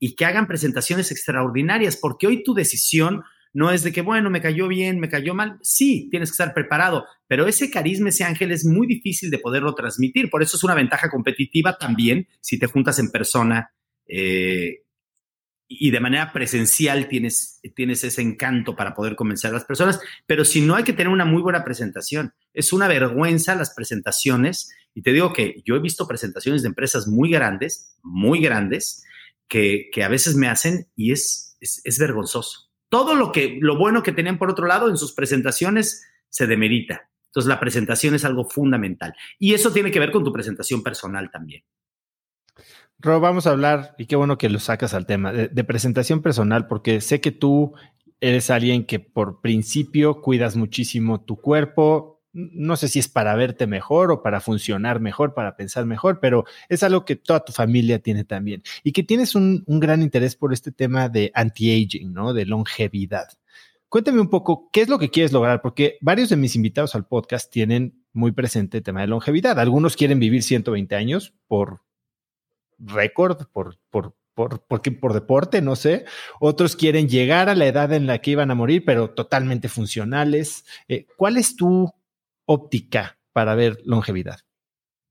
y 0.04 0.16
que 0.16 0.24
hagan 0.24 0.48
presentaciones 0.48 1.12
extraordinarias, 1.12 1.96
porque 1.96 2.26
hoy 2.26 2.42
tu 2.42 2.54
decisión 2.54 3.22
no 3.52 3.70
es 3.70 3.84
de 3.84 3.92
que, 3.92 4.02
bueno, 4.02 4.30
me 4.30 4.42
cayó 4.42 4.66
bien, 4.66 4.98
me 4.98 5.08
cayó 5.08 5.32
mal. 5.32 5.60
Sí, 5.62 6.08
tienes 6.10 6.30
que 6.30 6.32
estar 6.32 6.52
preparado, 6.52 7.04
pero 7.28 7.46
ese 7.46 7.70
carisma, 7.70 8.08
ese 8.08 8.24
ángel 8.24 8.50
es 8.50 8.64
muy 8.64 8.88
difícil 8.88 9.30
de 9.30 9.38
poderlo 9.38 9.76
transmitir. 9.76 10.28
Por 10.28 10.42
eso 10.42 10.56
es 10.56 10.64
una 10.64 10.74
ventaja 10.74 11.08
competitiva 11.08 11.78
también 11.78 12.26
si 12.40 12.58
te 12.58 12.66
juntas 12.66 12.98
en 12.98 13.12
persona 13.12 13.70
eh, 14.08 14.80
y 15.68 15.92
de 15.92 16.00
manera 16.00 16.32
presencial 16.32 17.06
tienes, 17.06 17.60
tienes 17.76 18.02
ese 18.02 18.22
encanto 18.22 18.74
para 18.74 18.96
poder 18.96 19.14
convencer 19.14 19.50
a 19.50 19.54
las 19.54 19.64
personas. 19.64 20.00
Pero 20.26 20.44
si 20.44 20.62
no, 20.62 20.74
hay 20.74 20.82
que 20.82 20.94
tener 20.94 21.12
una 21.12 21.24
muy 21.24 21.42
buena 21.42 21.62
presentación. 21.62 22.34
Es 22.54 22.72
una 22.72 22.88
vergüenza 22.88 23.54
las 23.54 23.72
presentaciones. 23.72 24.68
Y 24.94 25.02
te 25.02 25.12
digo 25.12 25.32
que 25.32 25.62
yo 25.64 25.76
he 25.76 25.80
visto 25.80 26.08
presentaciones 26.08 26.62
de 26.62 26.68
empresas 26.70 27.06
muy 27.06 27.30
grandes, 27.30 27.96
muy 28.02 28.40
grandes, 28.40 29.04
que, 29.52 30.02
a 30.02 30.08
veces 30.08 30.34
me 30.34 30.48
hacen 30.48 30.88
y 30.96 31.12
es, 31.12 31.58
es, 31.60 31.98
vergonzoso. 31.98 32.70
Todo 32.88 33.14
lo, 33.14 33.32
que, 33.32 33.58
lo 33.60 33.76
bueno 33.76 34.02
que 34.02 34.12
tenían 34.12 34.38
por 34.38 34.50
otro 34.50 34.66
lado 34.66 34.88
en 34.88 34.96
sus 34.96 35.12
presentaciones 35.12 36.06
se 36.30 36.46
demerita. 36.46 37.10
Entonces 37.26 37.48
la 37.48 37.60
presentación 37.60 38.14
es 38.14 38.24
algo 38.24 38.44
fundamental 38.44 39.14
y 39.38 39.52
eso 39.52 39.70
tiene 39.70 39.90
que 39.90 40.00
ver 40.00 40.10
con 40.10 40.24
tu 40.24 40.32
presentación 40.32 40.82
personal 40.82 41.30
también. 41.30 41.62
Rob, 42.98 43.20
vamos 43.20 43.46
a 43.46 43.50
hablar, 43.50 43.94
y 43.98 44.06
qué 44.06 44.16
bueno 44.16 44.38
que 44.38 44.48
lo 44.48 44.60
sacas 44.60 44.94
al 44.94 45.06
tema, 45.06 45.32
de, 45.32 45.64
presentación 45.64 46.22
personal, 46.22 46.68
porque 46.68 47.00
sé 47.00 47.20
que 47.20 47.32
tú 47.32 47.74
eres 48.20 48.48
alguien 48.48 48.86
que 48.86 49.00
por 49.00 49.40
principio 49.40 50.20
cuidas 50.20 50.54
muchísimo 50.54 51.20
tu 51.20 51.40
cuerpo. 51.40 52.11
No 52.32 52.76
sé 52.76 52.88
si 52.88 52.98
es 52.98 53.08
para 53.08 53.34
verte 53.34 53.66
mejor 53.66 54.10
o 54.10 54.22
para 54.22 54.40
funcionar 54.40 55.00
mejor, 55.00 55.34
para 55.34 55.56
pensar 55.56 55.84
mejor, 55.84 56.18
pero 56.20 56.44
es 56.68 56.82
algo 56.82 57.04
que 57.04 57.16
toda 57.16 57.44
tu 57.44 57.52
familia 57.52 57.98
tiene 57.98 58.24
también. 58.24 58.62
Y 58.82 58.92
que 58.92 59.02
tienes 59.02 59.34
un, 59.34 59.64
gran 59.66 60.02
interés 60.02 60.34
por 60.34 60.52
este 60.52 60.72
tema 60.72 61.08
de 61.08 61.30
anti-aging, 61.34 62.12
¿no? 62.12 62.32
De 62.32 62.46
longevidad. 62.46 63.28
Cuéntame 63.88 64.20
un 64.20 64.30
poco 64.30 64.70
qué 64.72 64.80
es 64.80 64.88
lo 64.88 64.98
que 64.98 65.10
quieres 65.10 65.32
lograr, 65.32 65.60
porque 65.60 65.98
varios 66.00 66.30
de 66.30 66.36
mis 66.36 66.56
invitados 66.56 66.94
al 66.94 67.06
podcast 67.06 67.52
tienen 67.52 68.02
muy 68.14 68.32
presente 68.32 68.78
el 68.78 68.82
tema 68.82 69.02
de 69.02 69.08
longevidad. 69.08 69.60
Algunos 69.60 69.96
quieren 69.96 70.18
vivir 70.18 70.42
120 70.42 70.96
años 70.96 71.34
por 71.46 71.82
récord, 72.78 73.46
por, 73.52 73.78
por, 73.90 74.14
por, 74.34 74.62
por 74.66 75.12
deporte, 75.12 75.60
no 75.60 75.76
sé. 75.76 76.04
Otros 76.40 76.76
quieren 76.76 77.08
llegar 77.08 77.48
a 77.48 77.54
la 77.54 77.66
edad 77.66 77.92
en 77.92 78.06
la 78.06 78.18
que 78.18 78.32
iban 78.32 78.50
a 78.50 78.54
morir, 78.54 78.84
pero 78.84 79.10
totalmente 79.10 79.68
funcionales. 79.68 80.64
Eh, 80.88 81.06
¿Cuál 81.16 81.36
es 81.36 81.56
tu 81.56 81.92
óptica 82.44 83.18
para 83.32 83.54
ver 83.54 83.78
longevidad? 83.84 84.40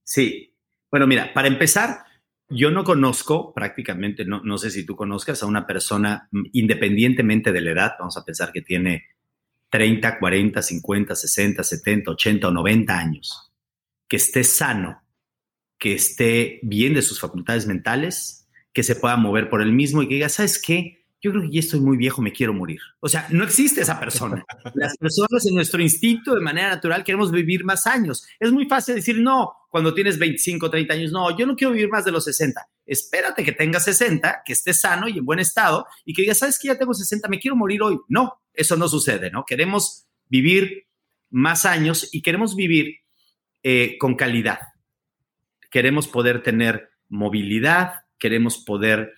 Sí, 0.03 0.55
bueno, 0.89 1.07
mira, 1.07 1.33
para 1.33 1.47
empezar, 1.47 2.03
yo 2.49 2.71
no 2.71 2.83
conozco 2.83 3.53
prácticamente, 3.53 4.25
no, 4.25 4.41
no 4.43 4.57
sé 4.57 4.71
si 4.71 4.85
tú 4.85 4.95
conozcas 4.95 5.41
a 5.41 5.45
una 5.45 5.65
persona, 5.65 6.29
independientemente 6.51 7.51
de 7.51 7.61
la 7.61 7.71
edad, 7.71 7.91
vamos 7.99 8.17
a 8.17 8.25
pensar 8.25 8.51
que 8.51 8.61
tiene 8.61 9.05
30, 9.69 10.19
40, 10.19 10.61
50, 10.61 11.15
60, 11.15 11.63
70, 11.63 12.11
80 12.11 12.47
o 12.47 12.51
90 12.51 12.97
años, 12.97 13.53
que 14.07 14.17
esté 14.17 14.43
sano 14.43 15.01
que 15.81 15.95
esté 15.95 16.59
bien 16.61 16.93
de 16.93 17.01
sus 17.01 17.19
facultades 17.19 17.65
mentales, 17.65 18.47
que 18.71 18.83
se 18.83 18.95
pueda 18.95 19.17
mover 19.17 19.49
por 19.49 19.63
él 19.63 19.73
mismo 19.73 20.03
y 20.03 20.07
que 20.07 20.13
diga, 20.13 20.29
¿sabes 20.29 20.61
qué? 20.61 21.00
Yo 21.21 21.31
creo 21.31 21.43
que 21.43 21.51
ya 21.51 21.59
estoy 21.59 21.79
muy 21.79 21.97
viejo, 21.97 22.21
me 22.21 22.31
quiero 22.31 22.53
morir. 22.53 22.79
O 22.99 23.07
sea, 23.07 23.27
no 23.29 23.43
existe 23.43 23.81
esa 23.81 23.99
persona. 23.99 24.43
Las 24.73 24.97
personas 24.97 25.45
en 25.45 25.55
nuestro 25.55 25.81
instinto, 25.81 26.33
de 26.33 26.41
manera 26.41 26.69
natural, 26.69 27.03
queremos 27.03 27.31
vivir 27.31 27.63
más 27.63 27.85
años. 27.87 28.25
Es 28.39 28.51
muy 28.51 28.65
fácil 28.65 28.95
decir 28.95 29.19
no 29.19 29.53
cuando 29.69 29.93
tienes 29.93 30.17
25, 30.19 30.69
30 30.69 30.93
años. 30.93 31.11
No, 31.11 31.37
yo 31.37 31.45
no 31.45 31.55
quiero 31.55 31.73
vivir 31.73 31.89
más 31.89 32.05
de 32.05 32.11
los 32.11 32.25
60. 32.25 32.61
Espérate 32.85 33.43
que 33.43 33.51
tengas 33.51 33.85
60, 33.85 34.41
que 34.45 34.53
estés 34.53 34.81
sano 34.81 35.07
y 35.07 35.17
en 35.19 35.25
buen 35.25 35.39
estado 35.39 35.85
y 36.05 36.13
que 36.13 36.23
digas, 36.23 36.39
¿sabes 36.39 36.59
qué? 36.59 36.69
Ya 36.69 36.77
tengo 36.77 36.93
60, 36.93 37.27
me 37.29 37.39
quiero 37.39 37.55
morir 37.55 37.81
hoy. 37.81 37.97
No, 38.09 38.41
eso 38.53 38.75
no 38.75 38.87
sucede, 38.87 39.31
¿no? 39.31 39.45
Queremos 39.45 40.07
vivir 40.27 40.87
más 41.29 41.65
años 41.65 42.09
y 42.11 42.21
queremos 42.21 42.55
vivir 42.55 42.95
eh, 43.63 43.97
con 43.99 44.15
calidad 44.15 44.59
queremos 45.71 46.07
poder 46.07 46.43
tener 46.43 46.91
movilidad, 47.09 48.03
queremos 48.19 48.59
poder 48.59 49.13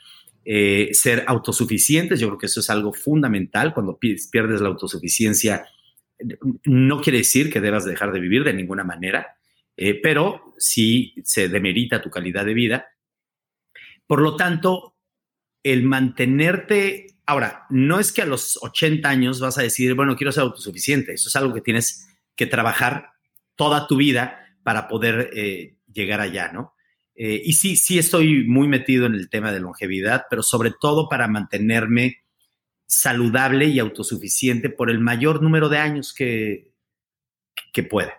eh, 0.46 0.90
ser 0.94 1.24
autosuficientes. 1.28 2.20
Yo 2.20 2.28
creo 2.28 2.38
que 2.38 2.46
eso 2.48 2.60
es 2.60 2.70
algo 2.70 2.94
fundamental. 2.94 3.74
Cuando 3.74 3.98
pierdes 3.98 4.62
la 4.62 4.70
autosuficiencia, 4.70 5.66
no 6.66 7.02
quiere 7.02 7.20
decir 7.20 7.52
que 7.52 7.62
debas 7.62 7.86
dejar 7.86 8.12
de 8.12 8.20
vivir 8.20 8.44
de 8.44 8.54
ninguna 8.54 8.84
manera, 8.84 9.36
eh, 9.76 10.00
pero 10.02 10.54
sí 10.58 11.14
se 11.24 11.50
demerita 11.50 12.02
tu 12.02 12.10
calidad 12.10 12.46
de 12.46 12.54
vida. 12.54 12.88
Por 14.06 14.22
lo 14.22 14.36
tanto, 14.36 14.96
el 15.64 15.84
mantenerte... 15.84 17.08
Ahora, 17.26 17.66
no 17.70 18.00
es 18.00 18.12
que 18.12 18.22
a 18.22 18.26
los 18.26 18.60
80 18.62 19.08
años 19.08 19.40
vas 19.40 19.58
a 19.58 19.64
decir, 19.64 19.94
bueno, 19.94 20.18
quiero 20.18 20.34
ser 20.34 20.44
autosuficiente. 20.44 21.14
Eso 21.14 21.30
es 21.30 21.36
algo 21.38 21.54
que 21.54 21.62
tienes 21.62 22.06
que 22.36 22.48
trabajar 22.48 23.12
toda 23.56 23.88
tu 23.88 23.96
vida 23.96 24.58
para 24.64 24.90
poder 24.90 25.30
eh, 25.34 25.78
llegar 25.92 26.20
allá, 26.20 26.52
¿no? 26.52 26.73
Eh, 27.16 27.42
y 27.44 27.54
sí, 27.54 27.76
sí 27.76 28.00
estoy 28.00 28.46
muy 28.48 28.68
metido 28.68 29.06
en 29.06 29.14
el 29.14 29.30
tema 29.30 29.52
de 29.52 29.60
longevidad, 29.60 30.24
pero 30.30 30.44
sobre 30.44 30.72
todo 30.80 31.10
para 31.10 31.28
mantenerme 31.28 32.24
saludable 32.86 33.68
y 33.68 33.80
autosuficiente 33.80 34.70
por 34.70 34.90
el 34.90 35.00
mayor 35.00 35.42
número 35.42 35.70
de 35.70 35.78
años 35.78 36.14
que, 36.14 36.72
que 37.72 37.84
pueda. 37.84 38.14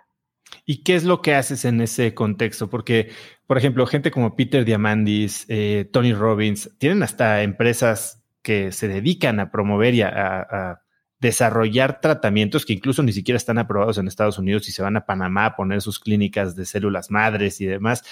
¿Y 0.66 0.82
qué 0.82 0.95
es 0.95 1.05
lo 1.05 1.20
que 1.22 1.34
haces 1.34 1.64
en 1.64 1.80
ese 1.80 2.14
contexto? 2.14 2.70
Porque, 2.70 3.11
por 3.47 3.59
ejemplo, 3.59 3.86
gente 3.86 4.11
como 4.11 4.36
Peter 4.36 4.64
Diamandis, 4.64 5.45
eh, 5.49 5.88
Tony 5.92 6.12
Robbins, 6.12 6.70
tienen 6.78 7.03
hasta 7.03 7.42
empresas 7.42 8.22
que 8.42 8.72
se 8.72 8.88
dedican 8.88 9.40
a 9.40 9.51
promover 9.51 9.95
y 9.95 10.03
a, 10.03 10.80
desarrollar 11.20 12.03
tratamientos 12.03 12.66
que 12.66 12.74
incluso 12.74 13.03
ni 13.03 13.14
siquiera 13.14 13.38
están 13.38 13.57
aprobados 13.57 13.97
en 13.97 14.09
Estados 14.09 14.38
Unidos 14.38 14.68
y 14.68 14.72
se 14.72 14.82
van 14.82 14.99
a 14.99 15.07
Panamá 15.07 15.47
a 15.47 15.57
poner 15.57 15.80
sus 15.80 15.99
clínicas 15.99 16.55
de 16.55 16.66
células 16.66 17.11
madres 17.11 17.62
y 17.62 17.66
demás. 17.66 18.03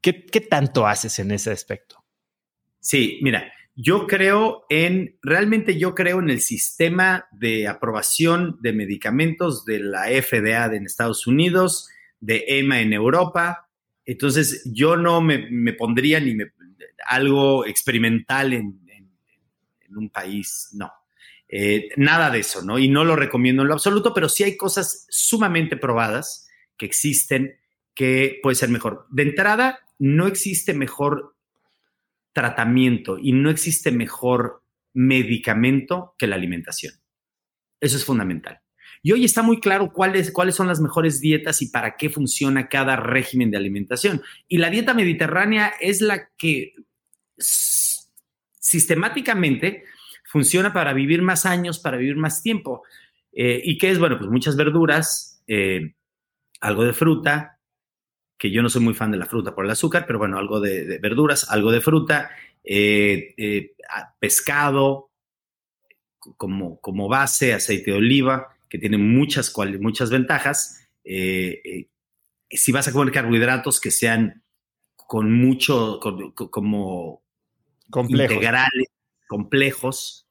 ¿Qué, 0.00 0.40
tanto 0.48 0.86
haces 0.86 1.18
en 1.18 1.32
ese 1.32 1.50
aspecto? 1.50 2.04
Sí, 2.80 3.18
mira, 3.22 3.52
yo 3.74 4.06
creo 4.06 4.64
en, 4.70 5.18
realmente 5.22 5.78
yo 5.78 5.94
creo 5.94 6.20
en 6.20 6.30
el 6.30 6.40
sistema 6.40 7.26
de 7.32 7.68
aprobación 7.68 8.58
de 8.60 8.72
medicamentos 8.72 9.64
de 9.64 9.80
la 9.80 10.04
FDA 10.06 10.66
en 10.66 10.86
Estados 10.86 11.26
Unidos, 11.26 11.88
de 12.20 12.44
EMA 12.46 12.80
en 12.80 12.92
Europa. 12.92 13.68
Entonces, 14.04 14.62
yo 14.72 14.96
no 14.96 15.20
me, 15.20 15.72
pondría 15.72 16.20
ni 16.20 16.34
me, 16.34 16.52
algo 17.06 17.66
experimental 17.66 18.52
en, 18.52 18.80
un 19.94 20.10
país, 20.10 20.68
no. 20.74 20.92
Eh, 21.48 21.88
nada 21.96 22.28
de 22.28 22.40
eso, 22.40 22.60
¿no? 22.60 22.78
Y 22.78 22.88
no 22.88 23.02
lo 23.02 23.16
recomiendo 23.16 23.62
en 23.62 23.68
lo 23.68 23.74
absoluto, 23.74 24.12
pero 24.12 24.28
sí 24.28 24.44
hay 24.44 24.58
cosas 24.58 25.06
sumamente 25.08 25.78
probadas 25.78 26.46
que 26.76 26.84
existen 26.84 27.58
que 27.94 28.38
puede 28.42 28.56
ser 28.56 28.68
mejor. 28.68 29.06
De 29.10 29.22
entrada, 29.22 29.85
no 29.98 30.26
existe 30.26 30.74
mejor 30.74 31.36
tratamiento 32.32 33.18
y 33.18 33.32
no 33.32 33.50
existe 33.50 33.90
mejor 33.90 34.62
medicamento 34.92 36.14
que 36.18 36.26
la 36.26 36.36
alimentación. 36.36 36.94
Eso 37.80 37.96
es 37.96 38.04
fundamental. 38.04 38.60
Y 39.02 39.12
hoy 39.12 39.24
está 39.24 39.42
muy 39.42 39.60
claro 39.60 39.92
cuáles, 39.92 40.32
cuáles 40.32 40.54
son 40.54 40.66
las 40.66 40.80
mejores 40.80 41.20
dietas 41.20 41.62
y 41.62 41.68
para 41.68 41.96
qué 41.96 42.10
funciona 42.10 42.68
cada 42.68 42.96
régimen 42.96 43.50
de 43.50 43.56
alimentación. 43.56 44.22
Y 44.48 44.58
la 44.58 44.70
dieta 44.70 44.94
mediterránea 44.94 45.72
es 45.80 46.00
la 46.00 46.28
que 46.36 46.74
sistemáticamente 48.58 49.84
funciona 50.24 50.72
para 50.72 50.92
vivir 50.92 51.22
más 51.22 51.46
años, 51.46 51.78
para 51.78 51.96
vivir 51.96 52.16
más 52.16 52.42
tiempo. 52.42 52.82
Eh, 53.32 53.60
¿Y 53.64 53.78
qué 53.78 53.90
es? 53.90 53.98
Bueno, 53.98 54.18
pues 54.18 54.30
muchas 54.30 54.56
verduras, 54.56 55.42
eh, 55.46 55.94
algo 56.60 56.84
de 56.84 56.92
fruta, 56.92 57.55
que 58.38 58.50
yo 58.50 58.62
no 58.62 58.68
soy 58.68 58.82
muy 58.82 58.94
fan 58.94 59.10
de 59.10 59.16
la 59.16 59.26
fruta 59.26 59.54
por 59.54 59.64
el 59.64 59.70
azúcar, 59.70 60.04
pero 60.06 60.18
bueno, 60.18 60.38
algo 60.38 60.60
de, 60.60 60.98
verduras, 60.98 61.50
algo 61.50 61.72
de 61.72 61.80
fruta, 61.80 62.30
eh, 62.62 63.74
pescado 64.18 65.10
como, 66.36 66.80
como 66.80 67.08
base, 67.08 67.54
aceite 67.54 67.92
de 67.92 67.96
oliva, 67.96 68.56
que 68.68 68.78
tiene 68.78 68.98
muchas, 68.98 69.54
muchas 69.80 70.10
ventajas. 70.10 70.86
si 71.04 72.72
vas 72.72 72.88
a 72.88 72.92
comer 72.92 73.12
carbohidratos 73.12 73.80
que 73.80 73.90
sean 73.90 74.42
con 74.96 75.32
mucho, 75.32 76.00
como 76.50 77.22
integrales, 78.08 78.88
complejos, 79.28 80.26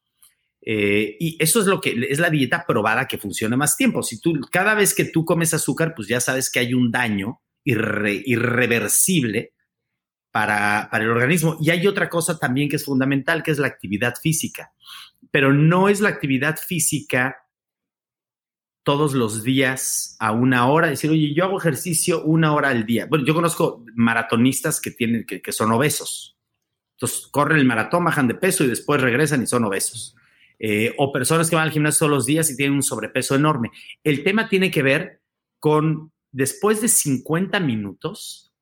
eh, 0.68 1.16
y 1.20 1.38
eso 1.40 1.62
es 1.62 1.68
lo 1.68 1.80
que 1.80 2.08
es 2.10 2.18
la 2.18 2.32
dieta 2.32 2.66
probada 2.68 3.08
que 3.08 3.20
funciona 3.20 3.56
más 3.56 3.78
tiempo. 3.78 4.02
Si 4.02 4.20
tú, 4.20 4.34
cada 4.52 4.74
vez 4.74 4.96
que 4.96 5.06
tú 5.06 5.24
comes 5.24 5.54
azúcar, 5.54 5.94
pues 5.96 6.08
ya 6.08 6.20
sabes 6.20 6.50
que 6.50 6.60
hay 6.60 6.74
un 6.74 6.92
daño 6.92 7.40
irreversible 7.66 9.54
para, 10.32 10.88
para, 10.90 11.04
el 11.04 11.10
organismo. 11.10 11.58
Y 11.60 11.72
hay 11.72 11.88
otra 11.88 12.10
cosa 12.10 12.38
también 12.40 12.70
que 12.70 12.78
es 12.78 12.86
fundamental, 12.86 13.44
que 13.44 13.52
es 13.52 13.58
la 13.58 13.68
actividad 13.68 14.16
física. 14.22 14.72
Pero 15.32 15.52
no 15.52 15.90
es 15.90 16.00
la 16.00 16.10
actividad 16.10 16.58
física 16.58 17.36
todos 18.84 19.16
los 19.16 19.44
días 19.44 20.16
a 20.20 20.32
una 20.32 20.70
hora, 20.70 20.88
decir, 20.88 21.10
oye, 21.10 21.34
yo 21.34 21.46
hago 21.46 21.58
ejercicio 21.58 22.24
una 22.24 22.54
hora 22.54 22.70
al 22.70 22.86
día. 22.86 23.08
Bueno, 23.08 23.26
yo 23.26 23.34
conozco 23.34 23.84
maratonistas 23.96 24.80
que 24.80 24.92
tienen, 24.92 25.26
que, 25.26 25.42
que 25.42 25.52
son 25.52 25.72
obesos. 25.72 26.38
Entonces, 26.96 27.28
corren 27.28 27.58
el 27.58 27.66
maratón, 27.66 28.06
bajan 28.06 28.28
de 28.28 28.36
peso 28.36 28.64
y 28.64 28.68
después 28.68 29.02
regresan 29.02 29.42
y 29.42 29.48
son 29.48 29.66
obesos. 29.66 30.16
Eh, 30.60 30.94
o 30.98 31.12
personas 31.12 31.50
que 31.50 31.56
van 31.56 31.66
al 31.66 31.72
gimnasio 31.72 32.00
todos 32.00 32.12
los 32.12 32.26
días 32.26 32.50
y 32.50 32.56
tienen 32.56 32.76
un 32.76 32.84
sobrepeso 32.84 33.36
enorme. 33.36 33.72
El 34.04 34.24
tema 34.24 34.48
tiene 34.48 34.72
que 34.72 34.84
ver 34.84 35.22
con, 35.60 36.12
después 36.36 36.82
de 36.82 36.90
50 36.90 37.62
minutos, 37.62 38.54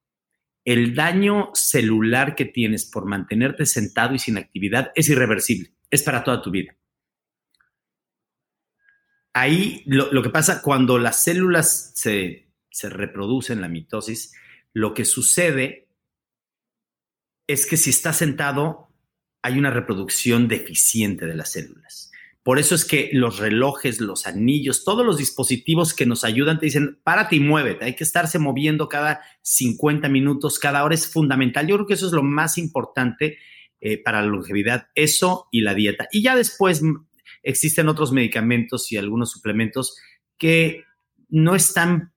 el 0.64 0.94
daño 0.94 1.50
celular 1.56 2.36
que 2.36 2.46
tienes 2.46 2.86
por 2.86 3.08
mantenerte 3.08 3.66
sentado 3.66 4.14
y 4.14 4.20
sin 4.20 4.38
actividad 4.38 4.92
es 4.94 5.10
irreversible, 5.10 5.74
es 5.90 6.04
para 6.04 6.24
toda 6.24 6.42
tu 6.44 6.52
vida. 6.52 6.78
Ahí 9.34 9.82
lo, 9.88 10.22
que 10.22 10.30
pasa 10.30 10.62
cuando 10.62 11.00
las 11.00 11.24
células 11.24 11.94
se, 11.96 12.48
se 12.70 12.90
reproducen, 12.90 13.60
la 13.60 13.68
mitosis, 13.68 14.36
lo 14.72 14.94
que 14.94 15.04
sucede 15.04 15.88
es 17.48 17.66
que 17.66 17.78
si 17.78 17.90
estás 17.90 18.18
sentado 18.18 18.90
hay 19.42 19.58
una 19.58 19.72
reproducción 19.72 20.48
deficiente 20.48 21.26
de 21.26 21.34
las 21.34 21.52
células. 21.52 22.12
Por 22.44 22.60
eso 22.60 22.76
es 22.76 22.84
que 22.84 23.10
los 23.14 23.40
relojes, 23.40 24.02
los 24.02 24.28
anillos, 24.28 24.84
todos 24.84 25.06
los 25.06 25.18
dispositivos 25.18 25.94
que 25.94 26.06
nos 26.06 26.26
ayudan 26.26 26.60
te 26.60 26.66
dicen, 26.66 27.00
párate 27.04 27.38
y 27.38 27.40
muévete, 27.40 27.86
hay 27.86 27.96
que 27.96 28.04
estarse 28.04 28.38
moviendo 28.38 28.90
cada 28.90 29.22
50 29.44 30.10
minutos, 30.10 30.60
cada 30.60 30.84
hora 30.84 30.94
es 30.94 31.08
fundamental. 31.08 31.68
Yo 31.68 31.76
creo 31.76 31.88
que 31.88 31.94
eso 31.94 32.06
es 32.06 32.12
lo 32.12 32.22
más 32.22 32.58
importante 32.58 33.38
eh, 33.80 33.98
para 33.98 34.22
la 34.22 34.28
longevidad, 34.28 34.88
eso 34.94 35.48
y 35.52 35.62
la 35.62 35.74
dieta. 35.74 36.10
Y 36.12 36.22
ya 36.22 36.36
después 36.36 36.82
existen 37.44 37.88
otros 37.88 38.12
medicamentos 38.12 38.92
y 38.92 38.98
algunos 38.98 39.32
suplementos 39.32 39.98
que 40.38 40.84
no 41.30 41.56
están 41.56 42.14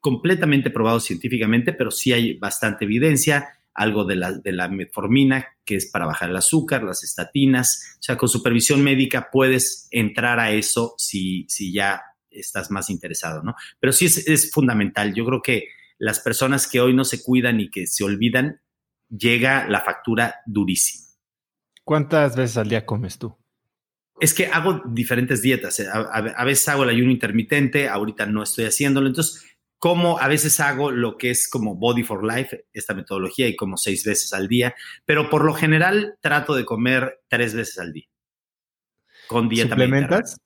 completamente 0.00 0.70
probados 0.70 1.04
científicamente, 1.04 1.72
pero 1.72 1.90
sí 1.90 2.12
hay 2.12 2.34
bastante 2.34 2.84
evidencia 2.84 3.59
algo 3.74 4.04
de 4.04 4.16
la, 4.16 4.32
de 4.32 4.52
la 4.52 4.68
metformina, 4.68 5.46
que 5.64 5.76
es 5.76 5.90
para 5.90 6.06
bajar 6.06 6.30
el 6.30 6.36
azúcar, 6.36 6.82
las 6.82 7.04
estatinas. 7.04 7.96
O 7.98 8.02
sea, 8.02 8.16
con 8.16 8.28
supervisión 8.28 8.82
médica 8.82 9.28
puedes 9.32 9.88
entrar 9.90 10.40
a 10.40 10.50
eso 10.50 10.94
si, 10.98 11.46
si 11.48 11.72
ya 11.72 12.02
estás 12.30 12.70
más 12.70 12.90
interesado, 12.90 13.42
¿no? 13.42 13.54
Pero 13.78 13.92
sí 13.92 14.06
es, 14.06 14.28
es 14.28 14.50
fundamental. 14.52 15.14
Yo 15.14 15.24
creo 15.24 15.42
que 15.42 15.68
las 15.98 16.20
personas 16.20 16.66
que 16.66 16.80
hoy 16.80 16.94
no 16.94 17.04
se 17.04 17.22
cuidan 17.22 17.60
y 17.60 17.70
que 17.70 17.86
se 17.86 18.04
olvidan, 18.04 18.60
llega 19.08 19.68
la 19.68 19.80
factura 19.80 20.36
durísima. 20.46 21.06
¿Cuántas 21.84 22.36
veces 22.36 22.56
al 22.56 22.68
día 22.68 22.86
comes 22.86 23.18
tú? 23.18 23.36
Es 24.20 24.34
que 24.34 24.46
hago 24.46 24.82
diferentes 24.86 25.42
dietas. 25.42 25.80
A, 25.80 25.98
a, 25.98 26.18
a, 26.18 26.44
veces 26.44 26.68
hago 26.68 26.84
el 26.84 26.90
ayuno 26.90 27.10
intermitente, 27.10 27.88
ahorita 27.88 28.26
no 28.26 28.42
estoy 28.42 28.66
haciéndolo. 28.66 29.08
Entonces, 29.08 29.49
como 29.80 30.18
a 30.18 30.28
veces 30.28 30.60
hago 30.60 30.90
lo 30.90 31.16
que 31.16 31.30
es 31.30 31.48
como 31.48 31.74
Body 31.74 32.02
for 32.02 32.22
Life, 32.22 32.66
esta 32.74 32.92
metodología, 32.92 33.48
y 33.48 33.56
como 33.56 33.78
seis 33.78 34.04
veces 34.04 34.34
al 34.34 34.46
día, 34.46 34.74
pero 35.06 35.30
por 35.30 35.42
lo 35.42 35.54
general 35.54 36.18
trato 36.20 36.54
de 36.54 36.66
comer 36.66 37.22
tres 37.28 37.54
veces 37.54 37.78
al 37.78 37.94
día. 37.94 38.04
Con 39.26 39.48
dieta 39.48 39.70
¿Suplementas? 39.70 40.36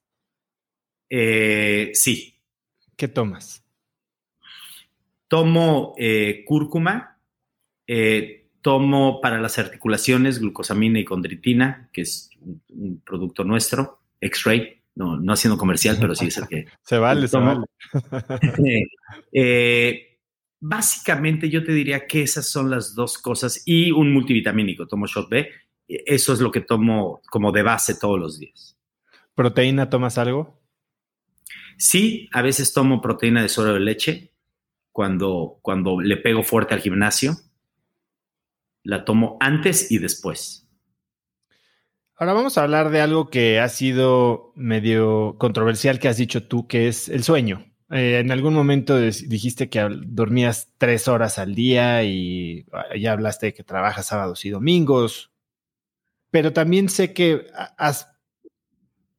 Eh, 1.10 1.90
sí. 1.94 2.40
¿Qué 2.96 3.08
tomas? 3.08 3.64
Tomo 5.26 5.94
eh, 5.98 6.44
cúrcuma, 6.46 7.18
eh, 7.88 8.50
tomo 8.62 9.20
para 9.20 9.40
las 9.40 9.58
articulaciones 9.58 10.38
glucosamina 10.38 11.00
y 11.00 11.04
condritina, 11.04 11.90
que 11.92 12.02
es 12.02 12.30
un, 12.40 12.62
un 12.68 13.00
producto 13.00 13.42
nuestro, 13.42 14.00
X-Ray 14.20 14.83
no, 14.94 15.18
no 15.18 15.32
haciendo 15.32 15.58
comercial, 15.58 15.96
pero 16.00 16.14
sí 16.14 16.26
es 16.26 16.36
el 16.38 16.48
que... 16.48 16.66
se 16.82 16.98
vale, 16.98 17.28
se 17.28 17.38
vale. 17.38 17.66
eh, 19.32 20.18
básicamente 20.60 21.50
yo 21.50 21.64
te 21.64 21.72
diría 21.72 22.06
que 22.06 22.22
esas 22.22 22.48
son 22.48 22.70
las 22.70 22.94
dos 22.94 23.18
cosas 23.18 23.62
y 23.66 23.90
un 23.90 24.12
multivitamínico, 24.12 24.86
tomo 24.86 25.06
Shot 25.06 25.28
B, 25.28 25.48
eso 25.86 26.32
es 26.32 26.40
lo 26.40 26.50
que 26.50 26.60
tomo 26.60 27.20
como 27.30 27.52
de 27.52 27.62
base 27.62 27.96
todos 27.96 28.18
los 28.18 28.38
días. 28.38 28.76
¿Proteína 29.34 29.90
tomas 29.90 30.16
algo? 30.18 30.60
Sí, 31.76 32.28
a 32.32 32.42
veces 32.42 32.72
tomo 32.72 33.00
proteína 33.00 33.42
de 33.42 33.48
suero 33.48 33.74
de 33.74 33.80
leche 33.80 34.32
cuando, 34.92 35.58
cuando 35.60 36.00
le 36.00 36.16
pego 36.16 36.42
fuerte 36.42 36.74
al 36.74 36.80
gimnasio. 36.80 37.36
La 38.84 39.04
tomo 39.04 39.36
antes 39.40 39.90
y 39.90 39.98
después. 39.98 40.63
Ahora 42.16 42.32
vamos 42.32 42.56
a 42.56 42.62
hablar 42.62 42.90
de 42.90 43.00
algo 43.00 43.28
que 43.28 43.58
ha 43.58 43.68
sido 43.68 44.52
medio 44.54 45.36
controversial 45.38 45.98
que 45.98 46.06
has 46.06 46.16
dicho 46.16 46.46
tú, 46.46 46.68
que 46.68 46.86
es 46.86 47.08
el 47.08 47.24
sueño. 47.24 47.66
Eh, 47.90 48.20
en 48.20 48.30
algún 48.30 48.54
momento 48.54 48.98
dijiste 48.98 49.68
que 49.68 49.84
dormías 50.06 50.72
tres 50.78 51.08
horas 51.08 51.38
al 51.38 51.56
día 51.56 52.04
y 52.04 52.66
ah, 52.72 52.96
ya 52.96 53.12
hablaste 53.12 53.46
de 53.46 53.54
que 53.54 53.64
trabajas 53.64 54.06
sábados 54.06 54.44
y 54.44 54.50
domingos, 54.50 55.32
pero 56.30 56.52
también 56.52 56.88
sé 56.88 57.12
que 57.12 57.46
has, 57.76 58.08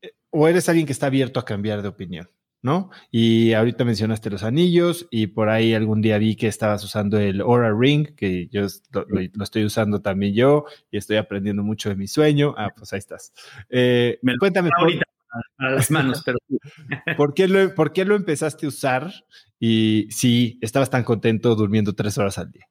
eh, 0.02 0.14
o 0.30 0.48
eres 0.48 0.70
alguien 0.70 0.86
que 0.86 0.94
está 0.94 1.08
abierto 1.08 1.40
a 1.42 1.46
cambiar 1.46 1.82
de 1.82 1.90
opinión. 1.90 2.30
¿No? 2.66 2.90
Y 3.12 3.54
ahorita 3.54 3.86
mencionaste 3.86 4.32
los 4.32 4.42
anillos 4.42 5.08
y 5.12 5.28
por 5.28 5.50
ahí 5.50 5.76
algún 5.76 6.02
día 6.02 6.18
vi 6.18 6.36
que 6.36 6.48
estabas 6.48 6.84
usando 6.84 7.20
el 7.20 7.42
Aura 7.42 7.72
Ring, 7.72 8.16
que 8.16 8.48
yo 8.48 8.66
lo, 8.92 9.44
estoy 9.44 9.66
usando 9.66 10.02
también 10.02 10.34
yo 10.34 10.66
y 10.90 10.98
estoy 10.98 11.18
aprendiendo 11.18 11.62
mucho 11.62 11.90
de 11.90 11.96
mi 11.96 12.08
sueño. 12.08 12.56
Ah, 12.58 12.72
pues 12.76 12.92
ahí 12.92 12.98
estás. 12.98 13.34
Eh, 13.70 14.18
cuéntame. 14.40 14.72
Ahorita 14.76 15.06
a 15.60 15.70
las 15.70 15.92
manos, 15.92 16.24
pero 16.26 16.40
¿por 17.18 17.36
qué, 17.36 17.48
lo, 17.48 17.76
¿Por 17.76 17.94
qué 17.94 18.04
lo 18.04 18.16
empezaste 18.16 18.66
a 18.66 18.70
usar 18.70 19.14
y 19.60 20.08
si 20.10 20.58
estabas 20.60 20.90
tan 20.90 21.04
contento 21.04 21.54
durmiendo 21.54 21.94
tres 21.94 22.18
horas 22.18 22.40
al 22.40 22.52
día? 22.52 22.68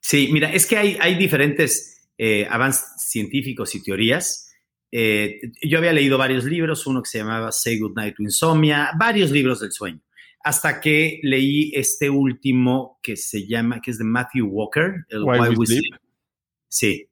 Sí, 0.00 0.28
mira, 0.30 0.52
es 0.52 0.66
que 0.66 0.76
hay, 0.76 0.96
hay 1.00 1.16
diferentes 1.16 2.08
eh, 2.16 2.46
avances 2.48 2.84
científicos 2.96 3.74
y 3.74 3.82
teorías. 3.82 4.49
Eh, 4.92 5.40
yo 5.62 5.78
había 5.78 5.92
leído 5.92 6.18
varios 6.18 6.44
libros, 6.44 6.86
uno 6.86 7.02
que 7.02 7.08
se 7.08 7.18
llamaba 7.18 7.52
Say 7.52 7.78
Goodnight 7.78 8.16
to 8.16 8.22
Insomnia, 8.22 8.90
varios 8.98 9.30
libros 9.30 9.60
del 9.60 9.72
sueño, 9.72 10.00
hasta 10.42 10.80
que 10.80 11.20
leí 11.22 11.72
este 11.74 12.10
último 12.10 12.98
que 13.02 13.16
se 13.16 13.46
llama, 13.46 13.80
que 13.80 13.92
es 13.92 13.98
de 13.98 14.04
Matthew 14.04 14.46
Walker, 14.48 15.04
el 15.08 15.22
Why, 15.22 15.54
We 15.56 15.66
Sleep. 15.66 15.94
Sí. 16.68 17.08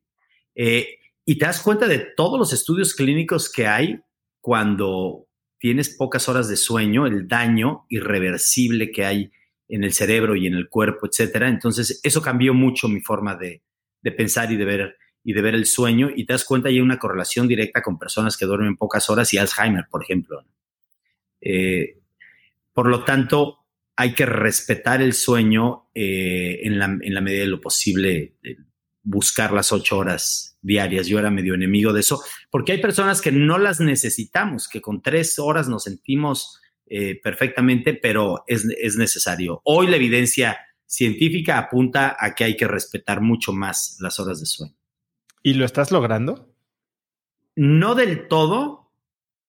Eh, 0.54 0.98
y 1.24 1.36
te 1.36 1.44
das 1.44 1.60
cuenta 1.62 1.86
de 1.86 1.98
todos 2.16 2.38
los 2.38 2.52
estudios 2.52 2.94
clínicos 2.94 3.50
que 3.50 3.66
hay 3.66 4.00
cuando 4.40 5.26
tienes 5.58 5.90
pocas 5.90 6.28
horas 6.28 6.48
de 6.48 6.56
sueño, 6.56 7.06
el 7.06 7.28
daño 7.28 7.84
irreversible 7.88 8.90
que 8.90 9.04
hay 9.04 9.30
en 9.68 9.84
el 9.84 9.92
cerebro 9.92 10.34
y 10.36 10.46
en 10.46 10.54
el 10.54 10.68
cuerpo, 10.68 11.06
etcétera. 11.06 11.48
Entonces, 11.48 12.00
eso 12.02 12.22
cambió 12.22 12.54
mucho 12.54 12.88
mi 12.88 13.00
forma 13.00 13.36
de, 13.36 13.62
de 14.00 14.12
pensar 14.12 14.50
y 14.50 14.56
de 14.56 14.64
ver 14.64 14.96
y 15.28 15.34
de 15.34 15.42
ver 15.42 15.54
el 15.54 15.66
sueño 15.66 16.08
y 16.16 16.24
te 16.24 16.32
das 16.32 16.46
cuenta 16.46 16.70
hay 16.70 16.80
una 16.80 16.98
correlación 16.98 17.46
directa 17.46 17.82
con 17.82 17.98
personas 17.98 18.38
que 18.38 18.46
duermen 18.46 18.78
pocas 18.78 19.10
horas 19.10 19.34
y 19.34 19.36
Alzheimer, 19.36 19.84
por 19.90 20.02
ejemplo. 20.02 20.42
Eh, 21.42 21.98
por 22.72 22.88
lo 22.88 23.04
tanto, 23.04 23.66
hay 23.94 24.14
que 24.14 24.24
respetar 24.24 25.02
el 25.02 25.12
sueño 25.12 25.90
eh, 25.94 26.60
en, 26.62 26.78
la, 26.78 26.88
medida 26.88 27.40
de 27.40 27.46
lo 27.46 27.60
posible, 27.60 28.36
buscar 29.02 29.52
las 29.52 29.70
ocho 29.70 29.98
horas 29.98 30.56
diarias. 30.62 31.06
Yo 31.08 31.18
era 31.18 31.30
medio 31.30 31.52
enemigo 31.52 31.92
de 31.92 32.00
eso, 32.00 32.22
porque 32.48 32.72
hay 32.72 32.80
personas 32.80 33.20
que 33.20 33.30
no 33.30 33.58
las 33.58 33.80
necesitamos, 33.80 34.66
que 34.66 34.80
con 34.80 35.02
tres 35.02 35.38
horas 35.38 35.68
nos 35.68 35.84
sentimos 35.84 36.58
eh, 36.86 37.20
perfectamente, 37.22 37.92
pero 37.92 38.44
es 38.46 38.64
necesario. 38.96 39.60
Hoy 39.64 39.88
la 39.88 39.96
evidencia 39.96 40.58
científica 40.86 41.58
apunta 41.58 42.16
a 42.18 42.34
que 42.34 42.44
hay 42.44 42.56
que 42.56 42.66
respetar 42.66 43.20
mucho 43.20 43.52
más 43.52 43.98
las 44.00 44.18
horas 44.18 44.40
de 44.40 44.46
sueño. 44.46 44.77
¿Y 45.42 45.54
lo 45.54 45.64
estás 45.64 45.90
logrando? 45.90 46.52
No 47.56 47.94
del 47.94 48.28
todo, 48.28 48.88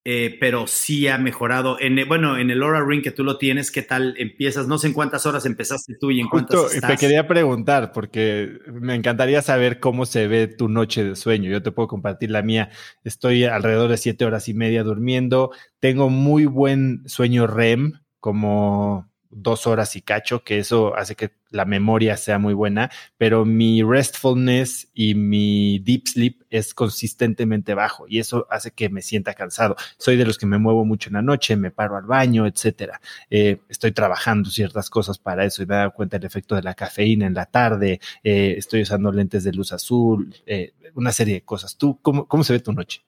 eh, 0.05 0.37
pero 0.39 0.65
sí 0.65 1.07
ha 1.07 1.17
mejorado. 1.17 1.77
En, 1.79 2.07
bueno, 2.07 2.37
en 2.37 2.49
el 2.49 2.63
Aura 2.63 2.83
Ring 2.83 3.03
que 3.03 3.11
tú 3.11 3.23
lo 3.23 3.37
tienes, 3.37 3.69
¿qué 3.69 3.81
tal 3.81 4.15
empiezas? 4.17 4.67
No 4.67 4.77
sé 4.77 4.87
en 4.87 4.93
cuántas 4.93 5.25
horas 5.25 5.45
empezaste 5.45 5.95
tú 5.99 6.09
y 6.09 6.21
en 6.21 6.29
cuántas 6.29 6.73
estás. 6.73 6.91
Te 6.91 6.97
quería 6.97 7.27
preguntar, 7.27 7.91
porque 7.91 8.59
me 8.71 8.95
encantaría 8.95 9.41
saber 9.41 9.79
cómo 9.79 10.05
se 10.05 10.27
ve 10.27 10.47
tu 10.47 10.69
noche 10.69 11.03
de 11.03 11.15
sueño. 11.15 11.51
Yo 11.51 11.61
te 11.61 11.71
puedo 11.71 11.87
compartir 11.87 12.31
la 12.31 12.41
mía. 12.41 12.69
Estoy 13.03 13.43
alrededor 13.43 13.89
de 13.89 13.97
siete 13.97 14.25
horas 14.25 14.47
y 14.47 14.53
media 14.53 14.83
durmiendo. 14.83 15.51
Tengo 15.79 16.09
muy 16.09 16.45
buen 16.45 17.03
sueño 17.05 17.45
REM, 17.45 17.99
como 18.19 19.09
dos 19.30 19.67
horas 19.67 19.95
y 19.95 20.01
cacho, 20.01 20.43
que 20.43 20.59
eso 20.59 20.95
hace 20.95 21.15
que 21.15 21.32
la 21.51 21.65
memoria 21.65 22.17
sea 22.17 22.39
muy 22.39 22.53
buena, 22.53 22.91
pero 23.17 23.45
mi 23.45 23.82
restfulness 23.82 24.89
y 24.93 25.15
mi 25.15 25.80
deep 25.80 26.07
sleep 26.07 26.43
es 26.49 26.73
consistentemente 26.73 27.73
bajo 27.73 28.05
y 28.07 28.19
eso 28.19 28.47
hace 28.49 28.71
que 28.71 28.89
me 28.89 29.01
sienta 29.01 29.34
cansado. 29.34 29.75
Soy 29.97 30.17
de 30.17 30.25
los 30.25 30.38
que 30.38 30.45
me 30.45 30.57
muevo 30.57 30.86
mucho 30.86 31.09
en 31.09 31.13
la 31.13 31.21
noche, 31.21 31.55
me 31.55 31.71
paro 31.71 31.95
al 31.95 32.05
baño, 32.05 32.45
etcétera. 32.45 33.01
Eh, 33.29 33.59
estoy 33.70 33.91
trabajando 33.91 34.49
ciertas 34.49 34.89
cosas 34.89 35.17
para 35.17 35.45
eso 35.45 35.63
y 35.63 35.66
me 35.66 35.75
he 35.75 35.78
dado 35.78 35.93
cuenta 35.93 36.17
del 36.17 36.28
efecto 36.28 36.55
de 36.55 36.63
la 36.63 36.74
cafeína 36.74 37.25
en 37.25 37.33
la 37.33 37.45
tarde, 37.45 37.99
eh, 38.24 38.55
estoy 38.58 38.82
usando 38.82 39.12
lentes 39.12 39.43
de 39.43 39.54
luz 39.54 39.74
azul, 39.74 40.33
eh, 40.45 40.74
una 40.95 41.12
serie 41.12 41.36
de 41.36 41.41
cosas. 41.41 41.78
¿Tú 41.78 41.99
cómo, 42.01 42.28
cómo 42.28 42.43
se 42.43 42.54
ve 42.54 42.59
tu 42.59 42.74
noche? 42.74 43.01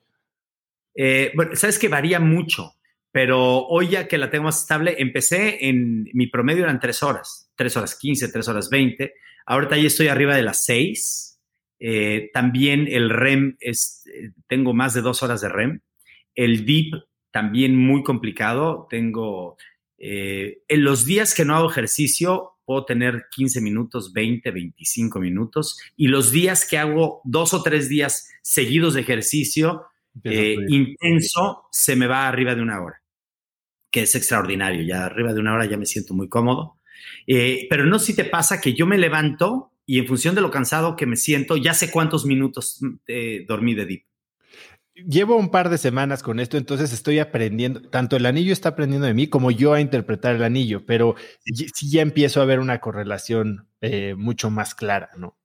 bueno, 1.34 1.56
sabes 1.56 1.80
que 1.80 1.88
varía 1.88 2.20
mucho 2.20 2.76
pero 3.12 3.68
hoy 3.68 3.90
ya 3.90 4.08
que 4.08 4.18
la 4.18 4.30
tengo 4.30 4.46
más 4.46 4.62
estable, 4.62 4.96
empecé 4.98 5.68
en 5.68 6.10
mi 6.14 6.28
promedio 6.28 6.64
eran 6.64 6.80
tres 6.80 7.04
horas, 7.04 7.52
tres 7.56 7.76
horas 7.76 7.98
quince, 8.00 8.30
tres 8.30 8.48
horas 8.48 8.70
veinte. 8.70 9.16
Ahorita 9.46 9.78
ya 9.78 9.88
estoy 9.88 10.08
arriba 10.08 10.36
de 10.36 10.44
las 10.44 10.64
seis. 10.64 11.40
Eh, 11.80 12.30
también 12.34 12.88
el 12.88 13.10
REM 13.10 13.58
es, 13.60 14.04
eh, 14.14 14.32
tengo 14.48 14.74
más 14.74 14.94
de 14.94 15.02
dos 15.02 15.24
horas 15.24 15.42
de 15.42 15.50
REM. 15.50 15.82
El 16.36 16.66
DEEP 16.66 16.94
también 17.32 17.76
muy 17.76 18.02
complicado. 18.04 18.88
Tengo, 18.90 19.58
eh, 19.98 20.60
en 20.70 20.84
los 20.86 21.06
días 21.06 21.36
que 21.36 21.44
no 21.44 21.56
hago 21.56 21.70
ejercicio, 21.70 22.60
puedo 22.64 22.86
tener 22.86 23.26
15 23.32 23.60
minutos, 23.60 24.14
20, 24.14 24.52
25 24.52 25.20
minutos. 25.20 25.78
Y 25.98 26.08
los 26.08 26.32
días 26.32 26.66
que 26.66 26.78
hago 26.78 27.20
dos 27.26 27.54
o 27.54 27.62
tres 27.62 27.90
días 27.90 28.30
seguidos 28.42 28.94
de 28.94 29.02
ejercicio, 29.02 29.88
intenso, 30.24 31.64
se 31.72 31.96
me 31.96 32.06
va 32.06 32.28
arriba 32.28 32.54
de 32.54 32.62
una 32.62 32.82
hora 32.82 33.01
que 33.92 34.04
es 34.04 34.16
extraordinario. 34.16 34.82
Ya 34.84 35.06
arriba 35.06 35.34
de 35.34 35.40
una 35.40 35.54
hora 35.54 35.66
ya 35.66 35.78
me 35.78 35.86
siento 35.86 36.14
muy 36.14 36.30
cómodo. 36.30 36.78
Eh, 37.28 37.68
pero 37.70 37.86
no 37.86 38.00
si 38.00 38.16
te 38.16 38.26
pasa 38.26 38.62
que 38.62 38.74
yo 38.74 38.86
me 38.86 38.98
levanto 38.98 39.72
y 39.86 40.00
en 40.00 40.08
función 40.08 40.36
de 40.36 40.42
lo 40.42 40.52
cansado 40.52 40.96
que 40.96 41.06
me 41.06 41.18
siento, 41.18 41.58
ya 41.58 41.74
sé 41.74 41.92
cuántos 41.92 42.26
minutos 42.26 42.80
eh, 43.08 43.46
dormí 43.48 43.74
de 43.76 43.86
deep. 43.86 44.06
llevo 44.94 45.36
un 45.36 45.50
par 45.50 45.70
de 45.70 45.78
semanas 45.78 46.24
con 46.24 46.40
esto, 46.40 46.58
entonces 46.58 46.94
estoy 46.94 47.20
aprendiendo, 47.20 47.82
tanto 47.90 48.16
el 48.16 48.26
anillo 48.26 48.54
está 48.54 48.70
aprendiendo 48.70 49.08
de 49.08 49.14
mí 49.14 49.28
como 49.28 49.52
yo 49.52 49.74
a 49.74 49.82
interpretar 49.82 50.36
el 50.36 50.44
anillo, 50.44 50.86
pero 50.86 51.16
sí, 51.44 51.90
ya 51.90 52.02
empiezo 52.02 52.42
a 52.42 52.46
ver 52.46 52.60
una 52.60 52.80
correlación 52.80 53.68
eh, 53.82 54.16
mucho 54.16 54.50
más 54.50 54.76
clara, 54.76 55.10
¿no? 55.18 55.38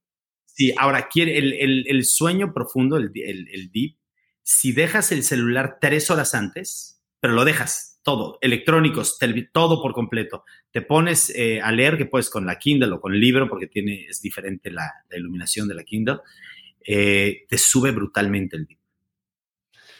Sí, 0.44 0.72
ahora 0.78 1.08
quiere 1.08 1.36
el, 1.38 2.04
sueño 2.04 2.54
profundo, 2.54 2.96
el, 2.96 3.10
el, 3.14 3.70
deep, 3.72 3.96
si 4.42 4.72
dejas 4.72 5.12
el 5.12 5.22
celular 5.22 5.78
tres 5.80 6.10
horas 6.10 6.34
antes, 6.34 7.02
pero 7.20 7.34
lo 7.34 7.44
dejas 7.44 7.95
todo, 8.06 8.38
electrónicos, 8.40 9.18
todo 9.52 9.82
por 9.82 9.92
completo, 9.92 10.44
te 10.70 10.80
pones 10.80 11.28
eh, 11.34 11.60
a 11.60 11.72
leer, 11.72 11.98
que 11.98 12.06
puedes 12.06 12.30
con 12.30 12.46
la 12.46 12.56
Kindle 12.56 12.92
o 12.92 13.00
con 13.00 13.12
el 13.12 13.18
libro, 13.18 13.48
porque 13.48 13.66
tiene, 13.66 14.06
es 14.08 14.22
diferente 14.22 14.70
la, 14.70 14.88
iluminación 15.10 15.66
de 15.66 15.74
la 15.74 15.82
Kindle, 15.82 16.18
eh, 16.86 17.46
te 17.48 17.58
sube 17.58 17.90
brutalmente 17.90 18.56
el 18.56 18.66
deep. 18.66 18.78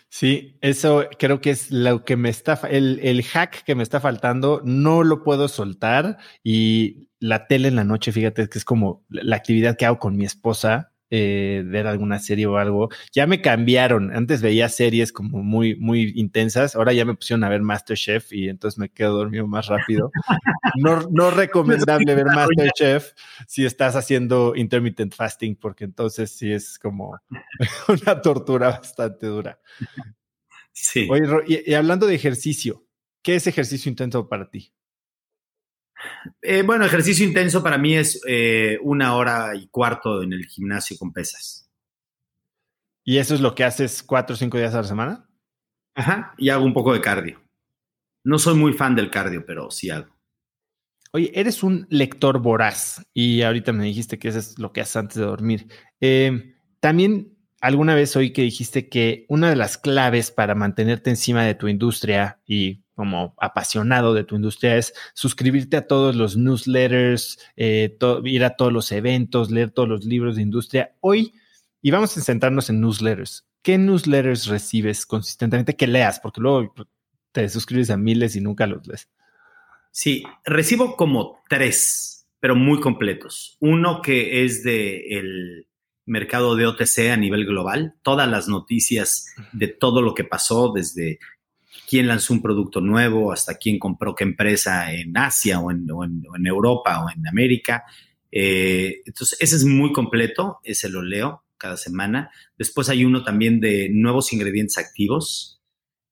Sí, 0.09 0.57
eso 0.61 1.09
creo 1.19 1.41
que 1.41 1.51
es 1.51 1.73
lo 1.73 2.05
que 2.05 2.17
me 2.17 2.29
está, 2.29 2.61
el, 2.71 3.01
el, 3.03 3.25
hack 3.25 3.65
que 3.65 3.75
me 3.75 3.83
está 3.83 4.01
faltando, 4.01 4.63
no 4.65 5.03
lo 5.03 5.25
puedo 5.25 5.49
soltar 5.49 6.17
y 6.45 7.09
la 7.19 7.49
tele 7.49 7.67
en 7.67 7.75
la 7.75 7.83
noche, 7.83 8.13
fíjate 8.13 8.49
que 8.49 8.57
es 8.57 8.65
como 8.65 9.05
la 9.09 9.35
actividad 9.35 9.77
que 9.77 9.85
hago 9.85 9.99
con 9.99 10.17
mi 10.17 10.25
esposa, 10.25 10.93
eh, 11.11 11.63
ver 11.65 11.87
alguna 11.87 12.19
serie 12.19 12.47
o 12.47 12.57
algo. 12.57 12.89
Ya 13.13 13.27
me 13.27 13.41
cambiaron. 13.41 14.15
Antes 14.15 14.43
veía 14.43 14.69
series 14.69 15.13
como 15.13 15.43
muy, 15.43 15.77
muy 15.77 16.13
intensas. 16.17 16.75
Ahora 16.75 16.93
ya 16.93 17.05
me 17.05 17.15
pusieron 17.15 17.45
a 17.45 17.49
ver 17.49 17.63
Masterchef 17.63 18.33
y 18.33 18.49
entonces 18.49 18.79
me 18.79 18.89
quedo 18.89 19.17
dormido 19.17 19.47
más 19.47 19.67
rápido. 19.67 20.11
No, 20.77 21.07
no 21.11 21.31
recomendable 21.31 22.15
ver 22.15 22.27
Masterchef 22.27 23.13
si 23.47 23.65
estás 23.65 23.95
haciendo 23.95 24.55
intermittent 24.57 25.15
fasting, 25.15 25.57
porque 25.57 25.85
entonces 25.85 26.31
sí 26.33 26.53
es 26.53 26.79
como 26.79 27.19
una 27.89 28.21
tortura 28.21 28.71
bastante 28.71 29.27
dura. 29.27 29.61
Sí. 30.73 31.09
Oye, 31.11 31.63
y 31.67 31.75
hablando 31.75 32.07
de 32.07 32.15
ejercicio, 32.15 32.85
¿qué 33.23 33.37
es 33.37 33.47
ejercicio 33.47 33.89
intenso 33.89 34.29
para 34.29 34.51
ti? 34.51 34.73
Eh, 36.43 36.63
bueno, 36.63 36.85
ejercicio 36.85 37.27
intenso 37.27 37.63
para 37.63 37.79
mí 37.79 37.97
es 37.97 38.21
eh, 38.29 38.79
una 38.83 39.15
hora 39.15 39.55
y 39.55 39.69
cuarto 39.69 40.23
en 40.23 40.33
el 40.33 40.47
gimnasio 40.47 40.97
con 40.99 41.13
pesas. 41.13 41.71
¿Y 43.05 43.19
eso 43.19 43.35
es 43.35 43.41
lo 43.41 43.55
que 43.55 43.65
haces 43.65 44.03
cuatro 44.03 44.35
o 44.35 44.37
cinco 44.37 44.59
días 44.59 44.75
a 44.75 44.83
la 44.83 44.89
semana? 44.89 45.29
Ajá, 45.95 46.35
y 46.37 46.51
hago 46.51 46.65
un 46.65 46.75
poco 46.75 46.93
de 46.93 47.01
cardio. 47.01 47.41
No 48.25 48.39
soy 48.39 48.55
muy 48.55 48.73
fan 48.73 48.95
del 48.95 49.11
cardio, 49.11 49.45
pero 49.47 49.71
sí 49.71 49.91
hago. 49.91 50.15
Oye, 51.13 51.31
eres 51.35 51.63
un 51.63 51.87
lector 51.89 52.41
voraz 52.41 53.07
y 53.15 53.43
ahorita 53.43 53.73
me 53.73 53.85
dijiste 53.85 54.19
que 54.19 54.29
eso 54.29 54.39
es 54.39 54.59
lo 54.59 54.73
que 54.73 54.81
haces 54.81 54.97
antes 54.97 55.17
de 55.17 55.25
dormir. 55.25 55.69
Eh, 56.01 56.57
también 56.81 57.37
alguna 57.61 57.95
vez 57.95 58.15
oí 58.17 58.33
que 58.33 58.43
dijiste 58.43 58.89
que 58.89 59.25
una 59.29 59.49
de 59.49 59.57
las 59.57 59.79
claves 59.79 60.31
para 60.31 60.55
mantenerte 60.55 61.11
encima 61.11 61.45
de 61.45 61.55
tu 61.55 61.69
industria 61.69 62.41
y 62.47 62.85
como 62.97 63.35
apasionado 63.39 64.15
de 64.15 64.25
tu 64.25 64.37
industria 64.37 64.77
es 64.77 64.95
suscribirte 65.13 65.77
a 65.77 65.87
todos 65.87 66.17
los 66.17 66.37
newsletters, 66.37 67.39
eh, 67.57 67.97
ir 68.25 68.43
a 68.43 68.57
todos 68.57 68.73
los 68.73 68.91
eventos, 68.91 69.51
leer 69.51 69.71
todos 69.71 69.89
los 69.89 70.05
libros 70.05 70.37
de 70.37 70.43
industria. 70.43 70.97
Hoy, 71.01 71.35
y 71.83 71.91
vamos 71.91 72.17
a 72.17 72.23
centrarnos 72.23 72.71
en 72.71 72.81
newsletters. 72.81 73.47
¿Qué 73.63 73.77
newsletters 73.77 74.47
recibes 74.47 75.05
consistentemente 75.05 75.77
que 75.77 75.87
leas? 75.87 76.19
Porque 76.21 76.41
luego 76.41 76.73
te 77.33 77.49
suscribes 77.51 77.91
a 77.91 77.99
miles 77.99 78.35
y 78.35 78.41
nunca 78.41 78.67
los 78.67 78.87
lees. 78.87 79.11
Sí, 79.91 80.25
recibo 80.45 80.97
como 80.97 81.43
tres, 81.51 82.27
pero 82.41 82.57
muy 82.57 82.81
completos. 82.81 83.59
Uno 83.61 84.01
que 84.01 84.45
es 84.45 84.63
de 84.65 85.19
el 85.19 85.69
mercado 86.07 86.57
de 86.57 86.67
OTC 86.67 87.11
a 87.11 87.17
nivel 87.19 87.45
global, 87.45 87.95
todas 88.03 88.29
las 88.29 88.49
noticias 88.49 89.27
de 89.53 89.69
todo 89.69 90.01
lo 90.01 90.15
que 90.15 90.25
pasó 90.25 90.73
desde 90.73 91.19
quién 91.89 92.07
lanzó 92.07 92.35
un 92.35 92.43
producto 92.43 92.81
nuevo, 92.81 93.33
hasta 93.33 93.57
quién 93.57 93.79
compró 93.79 94.15
qué 94.15 94.25
empresa 94.25 94.93
en 94.93 95.17
Asia 95.17 95.61
o 95.61 95.71
en, 95.71 95.87
Europa 96.45 97.05
o 97.05 97.11
en 97.11 97.27
América. 97.27 97.85
Eh, 98.31 99.03
entonces, 99.05 99.39
ese 99.41 99.57
es 99.57 99.65
muy 99.65 99.93
completo, 99.93 100.59
ese 100.63 100.89
lo 100.89 101.03
leo 101.03 101.45
cada 101.59 101.77
semana. 101.77 102.31
Después 102.59 102.89
hay 102.89 103.05
uno 103.05 103.23
también 103.23 103.61
de 103.61 103.89
nuevos 103.91 104.33
ingredientes 104.33 104.79
activos 104.79 105.57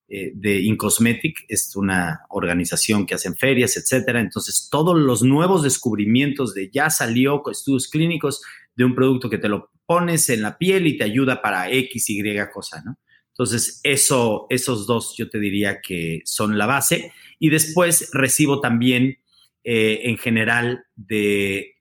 eh, 0.07 0.33
de 0.35 0.61
Incosmetic, 0.61 1.45
es 1.49 1.75
una 1.77 2.21
organización 2.29 3.07
que 3.07 3.15
hacen 3.15 3.37
ferias, 3.37 3.77
etcétera. 3.77 4.21
Entonces, 4.21 4.69
todos 4.71 4.99
los 4.99 5.23
nuevos 5.23 5.63
descubrimientos 5.63 6.55
de 6.55 6.71
ya 6.71 6.91
salió 6.91 7.43
estudios 7.51 7.89
clínicos 7.89 8.43
de 8.77 8.85
un 8.85 8.95
producto 8.95 9.31
que 9.31 9.39
te 9.39 9.49
lo 9.49 9.71
pones 9.87 10.29
en 10.29 10.43
la 10.43 10.59
piel 10.59 10.87
y 10.87 10.99
te 10.99 11.05
ayuda 11.05 11.41
para 11.41 11.71
X, 11.71 12.11
Y 12.11 12.23
cosa, 12.53 12.83
¿no? 12.85 12.99
Entonces, 13.35 13.81
eso, 13.83 14.47
esos 14.49 14.87
dos 14.87 15.17
yo 15.19 15.29
te 15.29 15.41
diría 15.41 15.81
que 15.81 16.23
son 16.25 16.57
la 16.57 16.67
base. 16.67 17.13
Y 17.41 17.51
después 17.51 18.11
recibo 18.13 18.61
también, 18.61 19.19
eh, 19.65 20.03
en 20.05 20.19
general, 20.19 20.85
de 20.95 21.75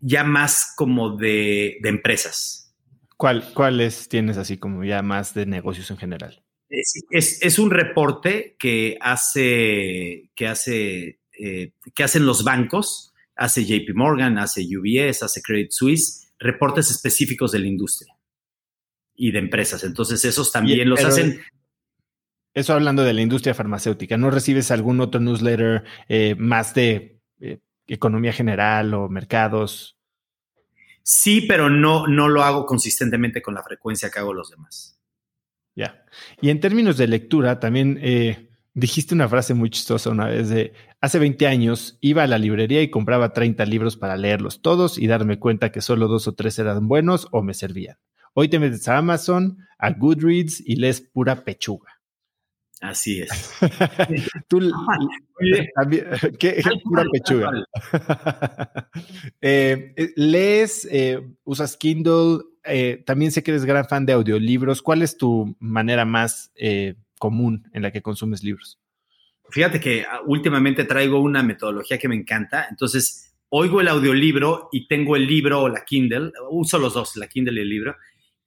ya 0.00 0.24
más 0.24 0.72
como 0.74 1.16
de, 1.16 1.76
empresas. 1.84 2.74
¿Cuál, 3.18 3.52
¿Cuáles 3.52 4.08
tienes 4.08 4.38
así 4.38 4.56
como 4.56 4.84
ya 4.84 5.02
más 5.02 5.34
de 5.34 5.44
negocios 5.44 5.90
en 5.90 5.98
general? 5.98 6.42
Es, 6.70 7.58
un 7.58 7.70
reporte 7.70 8.56
que 8.58 8.96
hace, 9.02 10.30
que 10.34 10.46
hace, 10.46 11.20
eh, 11.38 11.72
que 11.94 12.02
hacen 12.02 12.24
los 12.24 12.42
bancos, 12.42 13.12
hace 13.36 13.66
JP 13.66 13.94
Morgan, 13.94 14.38
hace 14.38 14.62
UBS, 14.62 15.22
hace 15.22 15.42
Credit 15.42 15.70
Suisse, 15.70 16.32
reportes 16.38 16.90
específicos 16.90 17.52
de 17.52 17.58
la 17.58 17.66
industria 17.66 18.15
y 19.16 19.32
de 19.32 19.38
empresas. 19.38 19.84
Entonces, 19.84 20.24
esos 20.24 20.52
también 20.52 20.88
los 20.88 21.04
hacen. 21.04 21.40
Eso 22.54 22.72
hablando 22.72 23.04
de 23.04 23.12
la 23.12 23.20
industria 23.20 23.54
farmacéutica, 23.54 24.16
¿no 24.16 24.30
recibes 24.30 24.70
algún 24.70 25.00
otro 25.00 25.20
newsletter 25.20 25.84
eh, 26.08 26.34
más 26.38 26.72
de 26.72 27.20
eh, 27.38 27.58
economía 27.86 28.32
general 28.32 28.94
o 28.94 29.08
mercados? 29.10 29.98
Sí, 31.02 31.42
pero 31.42 31.68
no, 31.68 32.06
no 32.06 32.28
lo 32.28 32.42
hago 32.42 32.64
consistentemente 32.64 33.42
con 33.42 33.54
la 33.54 33.62
frecuencia 33.62 34.10
que 34.10 34.18
hago 34.18 34.32
los 34.32 34.50
demás. 34.50 34.98
Ya. 35.74 36.04
Y 36.40 36.48
en 36.48 36.60
términos 36.60 36.96
de 36.96 37.06
lectura, 37.06 37.60
también 37.60 37.98
eh, 38.00 38.48
dijiste 38.72 39.14
una 39.14 39.28
frase 39.28 39.54
muy 39.54 39.70
chistosa 39.70 40.10
una 40.10 40.26
vez 40.26 40.48
de, 40.48 40.72
hace 41.00 41.18
20 41.18 41.46
años 41.46 41.98
iba 42.00 42.22
a 42.22 42.26
la 42.26 42.38
librería 42.38 42.82
y 42.82 42.90
compraba 42.90 43.32
30 43.32 43.64
libros 43.66 43.96
para 43.96 44.16
leerlos 44.16 44.62
todos 44.62 44.98
y 44.98 45.06
darme 45.06 45.38
cuenta 45.38 45.70
que 45.70 45.80
solo 45.80 46.08
dos 46.08 46.26
o 46.26 46.34
tres 46.34 46.58
eran 46.58 46.88
buenos 46.88 47.28
o 47.30 47.42
me 47.42 47.54
servían. 47.54 47.98
Hoy 48.38 48.48
te 48.48 48.58
metes 48.58 48.86
a 48.86 48.98
Amazon, 48.98 49.66
a 49.78 49.92
Goodreads 49.92 50.60
y 50.60 50.76
lees 50.76 51.00
pura 51.00 51.42
pechuga. 51.42 52.02
Así 52.82 53.22
es. 53.22 53.30
Tú, 54.48 54.60
¿qué, 56.38 56.62
pura 56.84 57.04
pechuga. 57.10 57.50
Eh, 59.40 59.94
eh, 59.96 60.12
lees, 60.16 60.86
eh, 60.90 61.18
usas 61.44 61.78
Kindle, 61.78 62.40
también 63.06 63.32
sé 63.32 63.42
que 63.42 63.52
eres 63.52 63.64
gran 63.64 63.88
fan 63.88 64.04
de 64.04 64.12
audiolibros. 64.12 64.82
¿Cuál 64.82 65.00
es 65.00 65.16
tu 65.16 65.56
manera 65.58 66.04
más 66.04 66.52
común 67.18 67.70
en 67.72 67.80
la 67.80 67.90
que 67.90 68.02
consumes 68.02 68.44
libros? 68.44 68.78
Fíjate 69.48 69.80
que 69.80 70.02
ah, 70.02 70.20
últimamente 70.26 70.84
traigo 70.84 71.20
una 71.20 71.42
metodología 71.42 71.96
que 71.96 72.08
me 72.08 72.16
encanta. 72.16 72.66
Entonces, 72.68 73.34
oigo 73.48 73.80
el 73.80 73.88
audiolibro 73.88 74.68
y 74.72 74.86
tengo 74.86 75.16
el 75.16 75.26
libro 75.26 75.62
o 75.62 75.68
la 75.70 75.86
Kindle, 75.86 76.32
uso 76.50 76.78
los 76.78 76.92
dos, 76.92 77.16
la 77.16 77.28
Kindle 77.28 77.60
y 77.60 77.62
el 77.62 77.70
libro, 77.70 77.96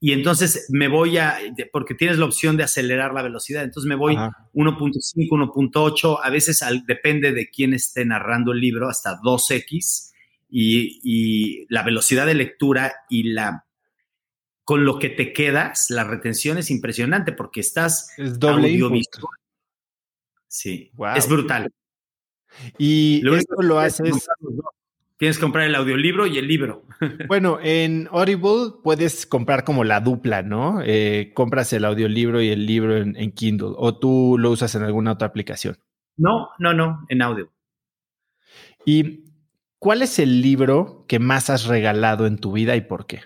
y 0.02 0.14
entonces 0.14 0.68
me 0.70 0.88
voy 0.88 1.18
a, 1.18 1.38
porque 1.74 1.94
tienes 1.94 2.18
la 2.18 2.26
opción 2.26 2.56
de 2.56 2.64
acelerar 2.64 3.14
la 3.14 3.22
velocidad, 3.22 3.64
entonces 3.64 3.88
me 3.88 3.96
voy 3.96 4.16
1.5, 4.16 5.30
1.8, 5.30 6.20
a 6.24 6.30
veces 6.30 6.64
depende 6.86 7.34
de 7.34 7.50
quién 7.50 7.74
esté 7.74 8.06
narrando 8.06 8.54
el 8.54 8.62
libro, 8.62 8.88
hasta 8.90 9.20
2x, 9.22 10.14
y, 10.52 11.66
la 11.70 11.84
velocidad 11.84 12.26
de 12.26 12.34
lectura 12.34 12.94
y 13.10 13.32
la 13.32 13.66
con 14.64 14.86
lo 14.86 15.00
que 15.00 15.10
te 15.10 15.34
quedas, 15.34 15.90
la 15.90 16.04
retención 16.04 16.60
es 16.60 16.70
impresionante 16.70 17.32
porque 17.32 17.60
estás 17.60 18.12
es 18.18 18.40
doble 18.40 18.70
Sí, 20.48 20.92
es 21.16 21.28
brutal. 21.28 21.72
Y 22.78 23.28
esto 23.36 23.62
lo 23.62 23.80
haces 23.80 24.28
Tienes 25.20 25.38
que 25.38 25.42
comprar 25.42 25.66
el 25.66 25.76
audiolibro 25.76 26.28
y 26.28 26.38
el 26.38 26.48
libro. 26.48 26.86
Bueno, 27.28 27.60
en 27.62 28.08
Audible 28.12 28.74
puedes 28.84 29.26
comprar 29.26 29.66
como 29.66 29.84
la 29.84 30.00
dupla, 30.00 30.44
¿no? 30.44 30.82
Eh, 30.82 31.32
compras 31.34 31.74
el 31.74 31.84
audiolibro 31.84 32.42
y 32.42 32.50
el 32.50 32.66
libro 32.66 32.96
en, 32.98 33.32
Kindle, 33.34 33.74
o 33.76 33.98
tú 33.98 34.38
lo 34.40 34.50
usas 34.50 34.76
en 34.76 34.84
alguna 34.84 35.14
otra 35.14 35.28
aplicación. 35.28 35.78
No, 36.16 36.50
no, 36.58 36.74
no, 36.74 37.06
en 37.10 37.22
Audible. 37.22 37.52
¿Y 38.86 39.26
cuál 39.78 40.04
es 40.04 40.20
el 40.20 40.42
libro 40.42 41.06
que 41.08 41.20
más 41.20 41.50
has 41.50 41.66
regalado 41.66 42.26
en 42.26 42.38
tu 42.38 42.54
vida 42.54 42.78
y 42.78 42.82
por 42.82 43.06
qué? 43.06 43.22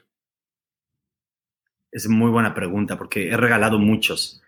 Es 1.91 2.07
muy 2.10 2.32
buena 2.32 2.56
pregunta 2.56 2.98
porque 2.98 3.30
he 3.30 3.38
regalado 3.38 3.78
muchos. 3.78 4.41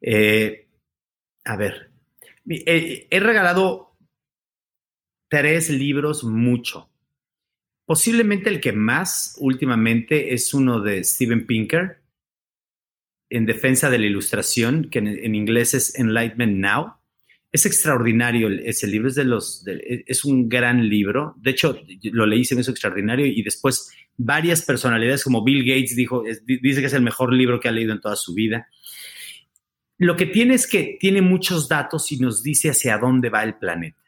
Eh, 0.00 0.68
a 1.44 1.56
ver, 1.56 1.92
eh, 2.48 3.06
he 3.08 3.20
regalado 3.20 3.87
tres 5.28 5.70
libros 5.70 6.24
mucho. 6.24 6.90
Posiblemente 7.86 8.50
el 8.50 8.60
que 8.60 8.72
más 8.72 9.36
últimamente 9.38 10.34
es 10.34 10.52
uno 10.52 10.80
de 10.80 11.02
Steven 11.04 11.46
Pinker, 11.46 12.02
en 13.30 13.46
defensa 13.46 13.90
de 13.90 13.98
la 13.98 14.06
ilustración, 14.06 14.88
que 14.90 14.98
en, 14.98 15.34
inglés 15.34 15.74
es 15.74 15.98
Enlightenment 15.98 16.56
Now. 16.56 16.94
Es 17.50 17.64
extraordinario 17.64 18.48
ese 18.48 18.86
libro, 18.86 19.08
es, 19.08 20.24
un 20.24 20.48
gran 20.48 20.86
libro. 20.88 21.34
De 21.38 21.50
hecho, 21.50 21.80
lo 22.02 22.26
leí, 22.26 22.44
se 22.44 22.54
me 22.54 22.60
hizo 22.60 22.70
extraordinario 22.70 23.24
y 23.26 23.42
después 23.42 23.90
varias 24.18 24.62
personalidades 24.62 25.24
como 25.24 25.42
Bill 25.42 25.64
Gates 25.64 25.96
dijo, 25.96 26.24
dice 26.46 26.80
que 26.80 26.86
es 26.86 26.92
el 26.92 27.02
mejor 27.02 27.32
libro 27.32 27.58
que 27.58 27.68
ha 27.68 27.72
leído 27.72 27.92
en 27.92 28.00
toda 28.00 28.16
su 28.16 28.34
vida. 28.34 28.68
Lo 29.96 30.16
que 30.16 30.26
tiene 30.26 30.54
es 30.54 30.66
que 30.66 30.96
tiene 31.00 31.22
muchos 31.22 31.68
datos 31.68 32.12
y 32.12 32.18
nos 32.18 32.42
dice 32.42 32.70
hacia 32.70 32.98
dónde 32.98 33.30
va 33.30 33.44
el 33.44 33.54
planeta. 33.54 33.98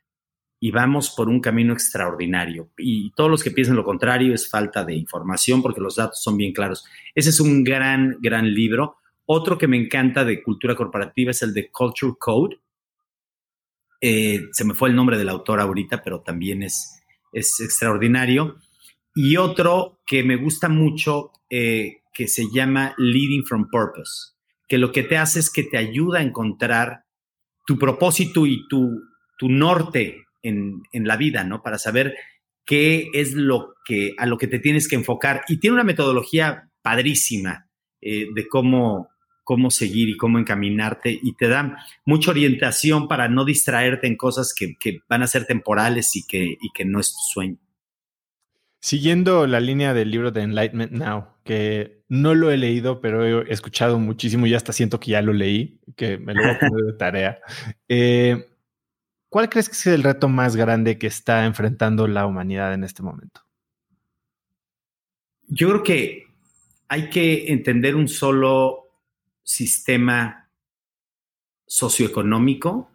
Y 0.61 0.70
vamos 0.70 1.11
por 1.11 1.28
un 1.28 1.41
camino 1.41 1.73
extraordinario. 1.73 2.70
Y 2.77 3.11
todos 3.12 3.31
los 3.31 3.43
que 3.43 3.51
piensan 3.51 3.77
lo 3.77 3.85
contrario 3.85 4.35
es 4.35 4.49
falta 4.49 4.85
de 4.85 4.95
información 4.95 5.62
porque 5.62 5.81
los 5.81 5.97
datos 5.97 6.23
son 6.23 6.37
bien 6.37 6.53
claros. 6.53 6.85
Ese 7.15 7.31
es 7.31 7.41
un 7.41 7.65
gran, 7.65 8.19
gran 8.20 8.53
libro. 8.53 8.99
Otro 9.24 9.57
que 9.57 9.66
me 9.66 9.78
encanta 9.78 10.24
de 10.24 10.43
cultura 10.43 10.77
corporativa 10.77 11.31
es 11.31 11.43
el 11.43 11.55
de 11.55 11.70
Culture 11.70 12.15
Code. 12.19 12.61
Eh, 14.03 14.43
se 14.53 14.65
me 14.65 14.74
fue 14.74 14.91
el 14.91 14.97
nombre 14.97 15.16
del 15.16 15.31
autor 15.31 15.61
ahorita, 15.61 16.03
pero 16.03 16.20
también 16.20 16.62
es, 16.62 17.03
es 17.32 17.59
extraordinario. 17.61 18.57
Y 19.15 19.39
otro 19.39 20.01
que 20.07 20.23
me 20.23 20.37
gusta 20.37 20.69
mucho, 20.69 21.32
eh, 21.49 22.03
que 22.12 22.28
se 22.28 22.45
llama 22.53 22.95
Leading 22.99 23.45
from 23.45 23.69
Purpose 23.70 24.31
que 24.70 24.78
lo 24.78 24.93
que 24.93 25.03
te 25.03 25.19
hace 25.19 25.41
es 25.41 25.51
que 25.51 25.65
te 25.65 25.77
ayuda 25.77 26.20
a 26.20 26.23
encontrar 26.23 27.05
tu 27.66 27.77
propósito 27.77 28.47
y 28.47 28.69
tu, 28.69 29.03
tu 29.37 29.49
norte 29.49 30.27
en, 30.43 30.83
la 30.93 31.17
vida, 31.17 31.45
¿no? 31.45 31.62
Para 31.62 31.79
saber 31.79 32.17
qué 32.65 33.09
es 33.15 33.35
lo 33.35 33.75
que, 33.85 34.15
a 34.19 34.27
lo 34.27 34.39
que 34.39 34.47
te 34.47 34.59
tienes 34.59 34.89
que 34.89 34.97
enfocar. 34.97 35.43
Y 35.49 35.59
tiene 35.59 35.75
una 35.75 35.85
metodología 35.85 36.71
padrísima 36.83 37.69
eh, 38.01 38.27
de 38.35 38.49
cómo, 38.49 39.11
cómo 39.45 39.71
seguir 39.71 40.09
y 40.09 40.17
cómo 40.17 40.39
encaminarte 40.39 41.19
y 41.23 41.35
te 41.35 41.49
da 41.49 41.85
mucha 42.05 42.31
orientación 42.31 43.09
para 43.09 43.29
no 43.29 43.45
distraerte 43.45 44.07
en 44.07 44.17
cosas 44.17 44.55
que, 44.55 45.01
van 45.09 45.23
a 45.23 45.27
ser 45.27 45.47
temporales 45.47 46.15
y 46.17 46.27
que, 46.27 46.57
y 46.61 46.71
que 46.75 46.85
no 46.85 47.01
es 47.01 47.12
tu 47.12 47.33
sueño. 47.33 47.59
Siguiendo 48.83 49.47
la 49.47 49.61
línea 49.61 49.93
del 49.93 50.11
libro 50.11 50.31
de 50.31 50.43
Enlightenment 50.43 50.93
Now, 50.93 51.27
que 51.45 52.03
no 52.09 52.35
lo 52.35 52.51
he 52.51 52.57
leído, 52.57 53.01
pero 53.01 53.43
he 53.43 53.53
escuchado 53.53 53.99
muchísimo 53.99 54.47
y 54.47 54.55
hasta 54.55 54.73
siento 54.73 54.99
que 55.01 55.11
ya 55.11 55.21
lo 55.21 55.33
leí, 55.33 55.81
que 55.97 56.17
me 56.17 56.33
lo 56.33 56.43
voy 56.43 56.51
a 56.53 56.59
poner 56.59 56.85
de 56.87 56.93
tarea. 56.99 57.39
Eh, 57.89 58.49
¿Cuál 59.31 59.48
crees 59.48 59.69
que 59.69 59.77
es 59.77 59.86
el 59.86 60.02
reto 60.02 60.28
más 60.28 60.57
grande 60.57 60.98
que 60.98 61.07
está 61.07 61.47
enfrentando 61.47 62.09
la 62.09 62.27
humanidad 62.27 62.74
en 62.74 62.82
este 62.82 63.05
momento? 63.05 63.43
Yo 65.47 65.69
creo 65.69 65.82
que 65.85 66.27
hay 66.89 67.09
que 67.11 67.52
entender 67.52 67.94
un 67.94 68.09
solo 68.09 68.89
sistema 69.44 70.51
socioeconómico 71.65 72.90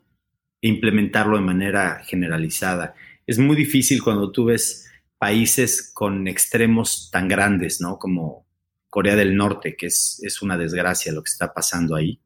e 0.62 0.68
implementarlo 0.68 1.38
de 1.38 1.44
manera 1.44 2.04
generalizada. 2.04 2.96
Es 3.26 3.40
muy 3.40 3.56
difícil 3.56 4.04
cuando 4.04 4.30
tú 4.34 4.46
ves 4.46 4.92
países 5.18 5.90
con 5.94 6.28
extremos 6.28 7.10
tan 7.12 7.30
grandes, 7.30 7.80
¿no? 7.80 7.98
Como 7.98 8.46
Corea 8.90 9.16
del 9.16 9.38
Norte, 9.38 9.78
que 9.78 9.86
es, 9.86 10.42
una 10.42 10.58
desgracia 10.58 11.14
lo 11.14 11.24
que 11.24 11.32
está 11.32 11.54
pasando 11.54 11.96
ahí. 11.96 12.20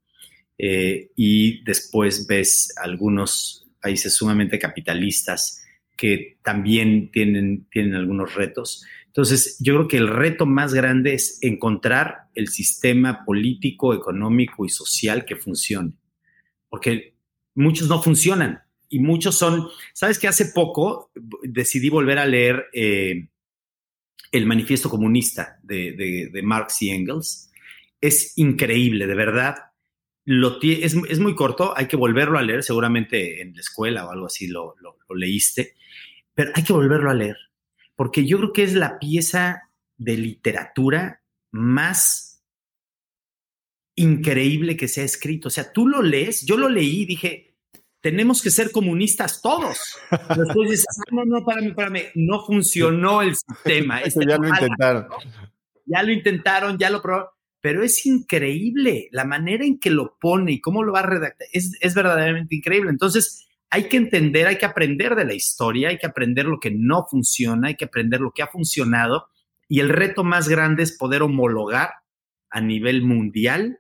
Eh, 0.58 1.12
y 1.16 1.64
después 1.64 2.26
ves 2.26 2.74
algunos 2.78 3.69
países 3.82 4.16
sumamente 4.16 4.60
capitalistas 4.60 5.64
que 5.98 6.38
también 6.44 7.12
tienen, 7.12 7.68
tienen 7.70 7.96
algunos 7.96 8.36
retos. 8.36 8.86
Entonces, 9.08 9.58
yo 9.60 9.74
creo 9.76 9.88
que 9.88 9.98
el 9.98 10.08
reto 10.08 10.46
más 10.46 10.74
grande 10.74 11.14
es 11.14 11.40
encontrar 11.42 12.30
el 12.36 12.48
sistema 12.48 13.26
político, 13.26 13.94
económico 13.94 14.66
y 14.66 14.70
social 14.70 15.26
que 15.26 15.36
funcione, 15.36 15.94
porque 16.70 17.16
muchos 17.56 17.90
no 17.90 18.02
funcionan 18.02 18.62
y 18.88 19.00
muchos 19.00 19.36
son, 19.36 19.68
sabes 19.94 20.18
que 20.20 20.28
hace 20.28 20.46
poco 20.54 21.12
decidí 21.44 21.90
volver 21.90 22.18
a 22.18 22.26
leer 22.26 22.66
eh, 22.74 23.30
el 24.32 24.46
manifiesto 24.46 24.90
comunista 24.90 25.60
de, 25.64 26.30
Marx 26.44 26.82
y 26.82 26.90
Engels. 26.90 27.52
Es 28.02 28.38
increíble, 28.38 29.06
de 29.08 29.16
verdad. 29.16 29.56
Lo 30.32 30.60
es, 30.62 30.96
es, 31.10 31.20
muy 31.20 31.34
corto, 31.34 31.74
hay 31.76 31.88
que 31.88 31.96
volverlo 31.96 32.38
a 32.38 32.44
leer, 32.44 32.62
seguramente 32.62 33.42
en 33.42 33.56
la 33.56 33.62
escuela 33.62 34.06
o 34.06 34.12
algo 34.12 34.28
así 34.28 34.48
lo, 34.48 34.76
lo, 34.80 34.96
lo 35.10 35.16
leíste, 35.16 35.74
pero 36.36 36.52
hay 36.54 36.64
que 36.64 36.72
volverlo 36.72 37.10
a 37.10 37.16
leer, 37.16 37.36
porque 37.96 38.28
yo 38.28 38.38
creo 38.38 38.54
que 38.54 38.62
es 38.62 38.76
la 38.76 39.00
pieza 39.00 39.72
de 39.98 40.18
literatura 40.18 41.24
más 41.50 42.44
increíble 43.96 44.78
que 44.78 44.88
se 44.88 45.02
ha 45.02 45.04
escrito. 45.04 45.48
O 45.48 45.52
sea, 45.52 45.74
tú 45.74 45.88
lo 45.88 46.04
lees, 46.04 46.46
yo 46.46 46.58
lo 46.58 46.70
leí 46.70 47.02
y 47.02 47.06
dije, 47.08 47.56
tenemos 48.00 48.44
que 48.44 48.52
ser 48.52 48.72
comunistas 48.72 49.42
todos. 49.42 49.98
Después 50.38 50.70
dices, 50.70 50.86
ah, 50.90 51.12
no, 51.12 51.26
no, 51.26 51.40
espérame, 51.40 51.70
espérame, 51.70 52.12
no 52.14 52.46
funcionó 52.46 53.24
el 53.24 53.36
sistema. 53.48 54.02
Eso 54.02 54.22
ya 54.22 54.38
lo 54.38 54.48
intentaron. 54.48 55.08
Ya 55.86 56.04
lo 56.04 56.12
intentaron, 56.12 56.78
ya 56.78 56.92
lo 56.92 57.02
probaron, 57.02 57.30
pero 57.62 57.84
es 57.84 58.06
increíble 58.06 59.10
la 59.12 59.26
manera 59.26 59.66
en 59.66 59.80
que 59.80 59.90
lo 59.90 60.18
pone 60.20 60.54
y 60.54 60.62
cómo 60.62 60.84
lo 60.84 60.94
va 60.94 61.00
a 61.00 61.08
redactar. 61.08 61.48
Es, 61.52 61.78
es 61.82 61.94
verdaderamente 61.94 62.56
increíble. 62.56 62.90
Entonces, 62.90 63.48
hay 63.70 63.90
que 63.90 63.98
entender, 63.98 64.48
hay 64.48 64.58
que 64.58 64.66
aprender 64.66 65.16
de 65.16 65.26
la 65.26 65.34
historia, 65.34 65.90
hay 65.90 65.98
que 65.98 66.08
aprender 66.08 66.46
lo 66.46 66.60
que 66.60 66.72
no 66.72 67.06
funciona, 67.10 67.68
hay 67.68 67.76
que 67.76 67.86
aprender 67.86 68.22
lo 68.22 68.32
que 68.32 68.42
ha 68.42 68.48
funcionado. 68.48 69.28
Y 69.68 69.80
el 69.82 69.90
reto 69.90 70.24
más 70.24 70.48
grande 70.48 70.84
es 70.84 70.98
poder 70.98 71.22
homologar 71.22 71.92
a 72.50 72.62
nivel 72.62 73.04
mundial 73.04 73.80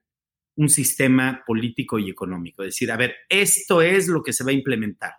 un 0.55 0.69
sistema 0.69 1.43
político 1.47 1.99
y 1.99 2.09
económico. 2.09 2.63
Es 2.63 2.75
decir, 2.75 2.91
a 2.91 2.97
ver, 2.97 3.15
esto 3.29 3.81
es 3.81 4.07
lo 4.07 4.21
que 4.21 4.33
se 4.33 4.43
va 4.43 4.51
a 4.51 4.53
implementar. 4.53 5.13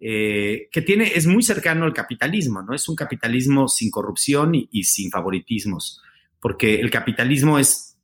Eh, 0.00 0.68
que 0.72 0.80
tiene, 0.80 1.12
es 1.14 1.26
muy 1.26 1.42
cercano 1.42 1.84
al 1.84 1.92
capitalismo, 1.92 2.62
¿no? 2.62 2.72
Es 2.72 2.88
un 2.88 2.96
capitalismo 2.96 3.68
sin 3.68 3.90
corrupción 3.90 4.52
y, 4.54 4.84
sin 4.84 5.10
favoritismos, 5.10 6.00
porque 6.40 6.80
el 6.80 6.90
capitalismo 6.90 7.58
es, 7.58 7.98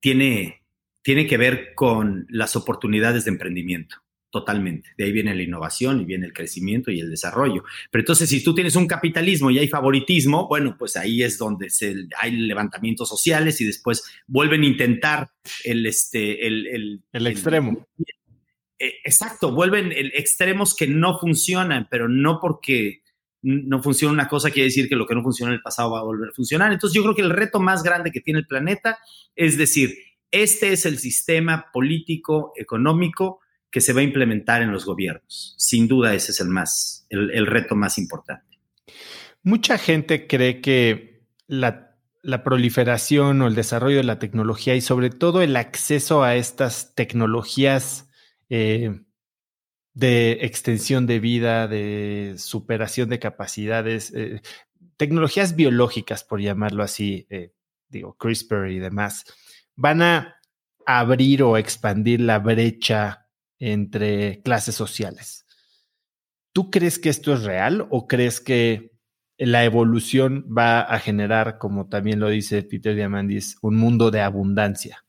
tiene, 0.00 0.62
tiene 1.02 1.26
que 1.26 1.36
ver 1.36 1.74
con 1.74 2.26
las 2.28 2.56
oportunidades 2.56 3.24
de 3.24 3.30
emprendimiento 3.30 4.02
totalmente. 4.32 4.88
De 4.96 5.04
ahí 5.04 5.12
viene 5.12 5.34
la 5.34 5.42
innovación 5.42 6.00
y 6.00 6.04
viene 6.06 6.26
el 6.26 6.32
crecimiento 6.32 6.90
y 6.90 6.98
el 6.98 7.10
desarrollo. 7.10 7.64
Pero 7.90 8.00
entonces, 8.00 8.30
si 8.30 8.42
tú 8.42 8.54
tienes 8.54 8.74
un 8.74 8.88
capitalismo 8.88 9.50
y 9.50 9.58
hay 9.58 9.68
favoritismo, 9.68 10.48
bueno, 10.48 10.74
pues 10.76 10.96
ahí 10.96 11.22
es 11.22 11.36
donde 11.36 11.68
se, 11.68 11.94
hay 12.18 12.32
levantamientos 12.32 13.08
sociales 13.08 13.60
y 13.60 13.66
después 13.66 14.02
vuelven 14.26 14.62
a 14.62 14.66
intentar 14.66 15.30
el, 15.64 15.84
este, 15.86 16.46
el, 16.46 17.02
el, 17.12 17.26
extremo. 17.26 17.86
Eh, 18.78 18.94
exacto, 19.04 19.52
vuelven 19.52 19.92
el, 19.92 20.12
extremos 20.14 20.74
que 20.74 20.86
no 20.86 21.18
funcionan, 21.18 21.86
pero 21.90 22.08
no 22.08 22.40
porque 22.40 23.01
no 23.42 23.82
funciona 23.82 24.14
una 24.14 24.28
cosa 24.28 24.50
quiere 24.50 24.66
decir 24.66 24.88
que 24.88 24.96
lo 24.96 25.06
que 25.06 25.14
no 25.14 25.22
funciona 25.22 25.50
en 25.50 25.56
el 25.56 25.62
pasado 25.62 25.90
va 25.90 26.00
a 26.00 26.04
volver 26.04 26.30
a 26.30 26.32
funcionar. 26.32 26.72
Entonces, 26.72 26.94
yo 26.94 27.02
creo 27.02 27.14
que 27.14 27.22
el 27.22 27.30
reto 27.30 27.60
más 27.60 27.82
grande 27.82 28.12
que 28.12 28.20
tiene 28.20 28.40
el 28.40 28.46
planeta 28.46 28.98
es 29.34 29.58
decir, 29.58 29.94
este 30.30 30.72
es 30.72 30.86
el 30.86 30.98
sistema 30.98 31.66
político, 31.72 32.52
económico, 32.56 33.40
que 33.70 33.80
se 33.80 33.92
va 33.92 34.00
a 34.00 34.04
implementar 34.04 34.62
en 34.62 34.70
los 34.70 34.84
gobiernos. 34.84 35.54
Sin 35.58 35.88
duda 35.88 36.14
ese 36.14 36.32
es 36.32 36.40
el 36.40 36.48
más, 36.48 37.06
el, 37.08 37.46
reto 37.46 37.74
más 37.74 37.98
importante. 37.98 38.58
Mucha 39.42 39.78
gente 39.78 40.26
cree 40.26 40.60
que 40.60 41.24
la, 41.46 41.96
proliferación 42.44 43.40
o 43.42 43.48
el 43.48 43.54
desarrollo 43.54 43.96
de 43.96 44.04
la 44.04 44.18
tecnología 44.18 44.74
y 44.74 44.80
sobre 44.80 45.10
todo 45.10 45.42
el 45.42 45.56
acceso 45.56 46.22
a 46.22 46.36
estas 46.36 46.94
tecnologías 46.94 48.08
eh, 48.50 49.00
de 49.94 50.38
extensión 50.42 51.06
de 51.06 51.20
vida, 51.20 51.68
de 51.68 52.34
superación 52.38 53.08
de 53.08 53.18
capacidades, 53.18 54.12
eh, 54.14 54.40
tecnologías 54.96 55.54
biológicas, 55.54 56.24
por 56.24 56.40
llamarlo 56.40 56.82
así, 56.82 57.26
eh, 57.30 57.52
digo, 57.88 58.16
CRISPR 58.16 58.70
y 58.70 58.78
demás, 58.78 59.24
van 59.76 60.02
a 60.02 60.36
abrir 60.86 61.42
o 61.42 61.56
expandir 61.56 62.20
la 62.20 62.38
brecha 62.38 63.28
entre 63.58 64.42
clases 64.42 64.74
sociales. 64.74 65.46
¿Tú 66.52 66.70
crees 66.70 66.98
que 66.98 67.08
esto 67.08 67.32
es 67.32 67.44
real 67.44 67.86
o 67.90 68.06
crees 68.06 68.40
que 68.40 68.92
la 69.38 69.64
evolución 69.64 70.46
va 70.46 70.80
a 70.80 70.98
generar, 70.98 71.58
como 71.58 71.88
también 71.88 72.20
lo 72.20 72.28
dice 72.28 72.62
Peter 72.62 72.94
Diamandis, 72.94 73.56
un 73.62 73.76
mundo 73.76 74.10
de 74.10 74.20
abundancia? 74.20 75.04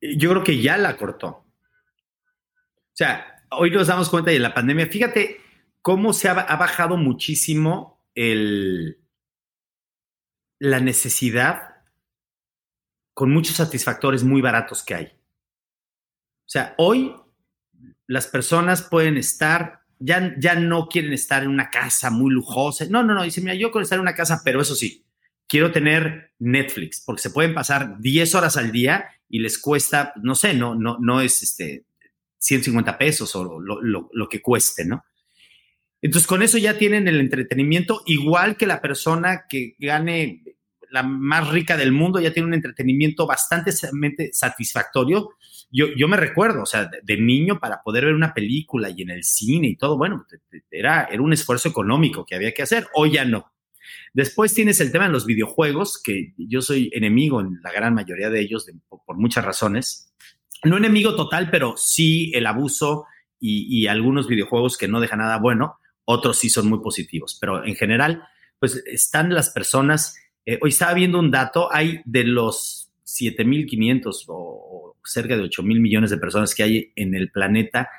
Yo 0.00 0.30
creo 0.30 0.44
que 0.44 0.60
ya 0.60 0.76
la 0.76 0.96
cortó. 0.96 1.44
O 2.92 2.96
sea, 2.96 3.42
hoy 3.50 3.70
nos 3.70 3.86
damos 3.86 4.10
cuenta 4.10 4.30
de 4.30 4.38
la 4.38 4.52
pandemia. 4.52 4.86
Fíjate 4.86 5.40
cómo 5.80 6.12
se 6.12 6.28
ha, 6.28 6.34
bajado 6.34 6.96
muchísimo 6.98 8.04
el, 8.14 8.98
la 10.58 10.78
necesidad 10.80 11.76
con 13.14 13.32
muchos 13.32 13.56
satisfactores 13.56 14.24
muy 14.24 14.42
baratos 14.42 14.84
que 14.84 14.94
hay. 14.94 15.06
O 15.06 16.50
sea, 16.52 16.74
hoy 16.76 17.14
las 18.06 18.26
personas 18.26 18.82
pueden 18.82 19.16
estar, 19.16 19.80
ya, 19.98 20.34
ya 20.38 20.54
no 20.54 20.88
quieren 20.88 21.14
estar 21.14 21.42
en 21.42 21.48
una 21.48 21.70
casa 21.70 22.10
muy 22.10 22.30
lujosa. 22.30 22.84
No, 22.90 23.02
no, 23.02 23.14
no, 23.14 23.22
dicen, 23.22 23.44
mira, 23.44 23.56
yo 23.56 23.70
quiero 23.70 23.84
estar 23.84 23.96
en 23.96 24.02
una 24.02 24.14
casa, 24.14 24.42
pero 24.44 24.60
eso 24.60 24.74
sí, 24.74 25.06
quiero 25.48 25.72
tener 25.72 26.32
Netflix, 26.38 27.02
porque 27.04 27.22
se 27.22 27.30
pueden 27.30 27.54
pasar 27.54 27.98
10 28.00 28.34
horas 28.34 28.58
al 28.58 28.70
día 28.70 29.06
y 29.28 29.40
les 29.40 29.58
cuesta, 29.58 30.12
no 30.16 30.34
sé, 30.34 30.52
no, 30.52 30.74
no, 30.74 30.98
no 31.00 31.22
es 31.22 31.42
este 31.42 31.86
150 32.42 32.98
pesos 32.98 33.34
o 33.36 33.60
lo, 33.60 34.28
que 34.28 34.42
cueste, 34.42 34.84
¿no? 34.84 35.04
Entonces, 36.00 36.26
con 36.26 36.42
eso 36.42 36.58
ya 36.58 36.76
tienen 36.76 37.06
el 37.06 37.20
entretenimiento, 37.20 38.02
igual 38.06 38.56
que 38.56 38.66
la 38.66 38.80
persona 38.80 39.44
que 39.48 39.76
gane 39.78 40.42
la 40.90 41.04
más 41.04 41.48
rica 41.48 41.76
del 41.76 41.92
mundo, 41.92 42.20
ya 42.20 42.32
tiene 42.32 42.48
un 42.48 42.54
entretenimiento 42.54 43.26
bastante 43.26 43.72
satisfactorio. 44.32 45.30
Yo, 45.70 45.86
yo 45.96 46.08
me 46.08 46.16
recuerdo, 46.16 46.64
o 46.64 46.66
sea, 46.66 46.90
de, 47.02 47.16
niño 47.16 47.60
para 47.60 47.82
poder 47.82 48.06
ver 48.06 48.14
una 48.14 48.34
película 48.34 48.90
y 48.90 49.02
en 49.02 49.10
el 49.10 49.22
cine 49.22 49.68
y 49.68 49.76
todo, 49.76 49.96
bueno, 49.96 50.26
era, 50.70 51.04
era 51.04 51.22
un 51.22 51.32
esfuerzo 51.32 51.68
económico 51.68 52.26
que 52.26 52.34
había 52.34 52.52
que 52.52 52.62
hacer, 52.62 52.88
hoy 52.94 53.12
ya 53.12 53.24
no. 53.24 53.52
Después 54.12 54.52
tienes 54.52 54.80
el 54.80 54.90
tema 54.90 55.06
de 55.06 55.12
los 55.12 55.24
videojuegos, 55.24 56.02
que 56.02 56.34
yo 56.36 56.60
soy 56.60 56.90
enemigo 56.92 57.40
en 57.40 57.60
la 57.62 57.72
gran 57.72 57.94
mayoría 57.94 58.28
de 58.28 58.40
ellos 58.40 58.68
por 59.06 59.16
muchas 59.16 59.44
razones. 59.44 60.12
No 60.64 60.76
enemigo 60.76 61.16
total, 61.16 61.50
pero 61.50 61.74
sí 61.76 62.30
el 62.34 62.46
abuso 62.46 63.06
y, 63.40 63.86
algunos 63.88 64.28
videojuegos 64.28 64.78
que 64.78 64.86
no 64.86 65.00
dejan 65.00 65.18
nada 65.18 65.38
bueno, 65.38 65.78
otros 66.04 66.38
sí 66.38 66.48
son 66.48 66.68
muy 66.68 66.80
positivos, 66.80 67.36
pero 67.40 67.64
en 67.64 67.74
general, 67.74 68.22
pues 68.60 68.82
están 68.86 69.34
las 69.34 69.50
personas. 69.50 70.16
Eh, 70.46 70.58
hoy 70.62 70.70
estaba 70.70 70.94
viendo 70.94 71.18
un 71.18 71.32
dato, 71.32 71.72
hay 71.72 72.00
de 72.04 72.24
los 72.24 72.92
7.500 73.04 74.24
o, 74.28 74.96
cerca 75.04 75.36
de 75.36 75.42
8.000 75.42 75.80
millones 75.80 76.10
de 76.10 76.18
personas 76.18 76.54
que 76.54 76.62
hay 76.62 76.92
en 76.94 77.16
el 77.16 77.32
planeta, 77.32 77.90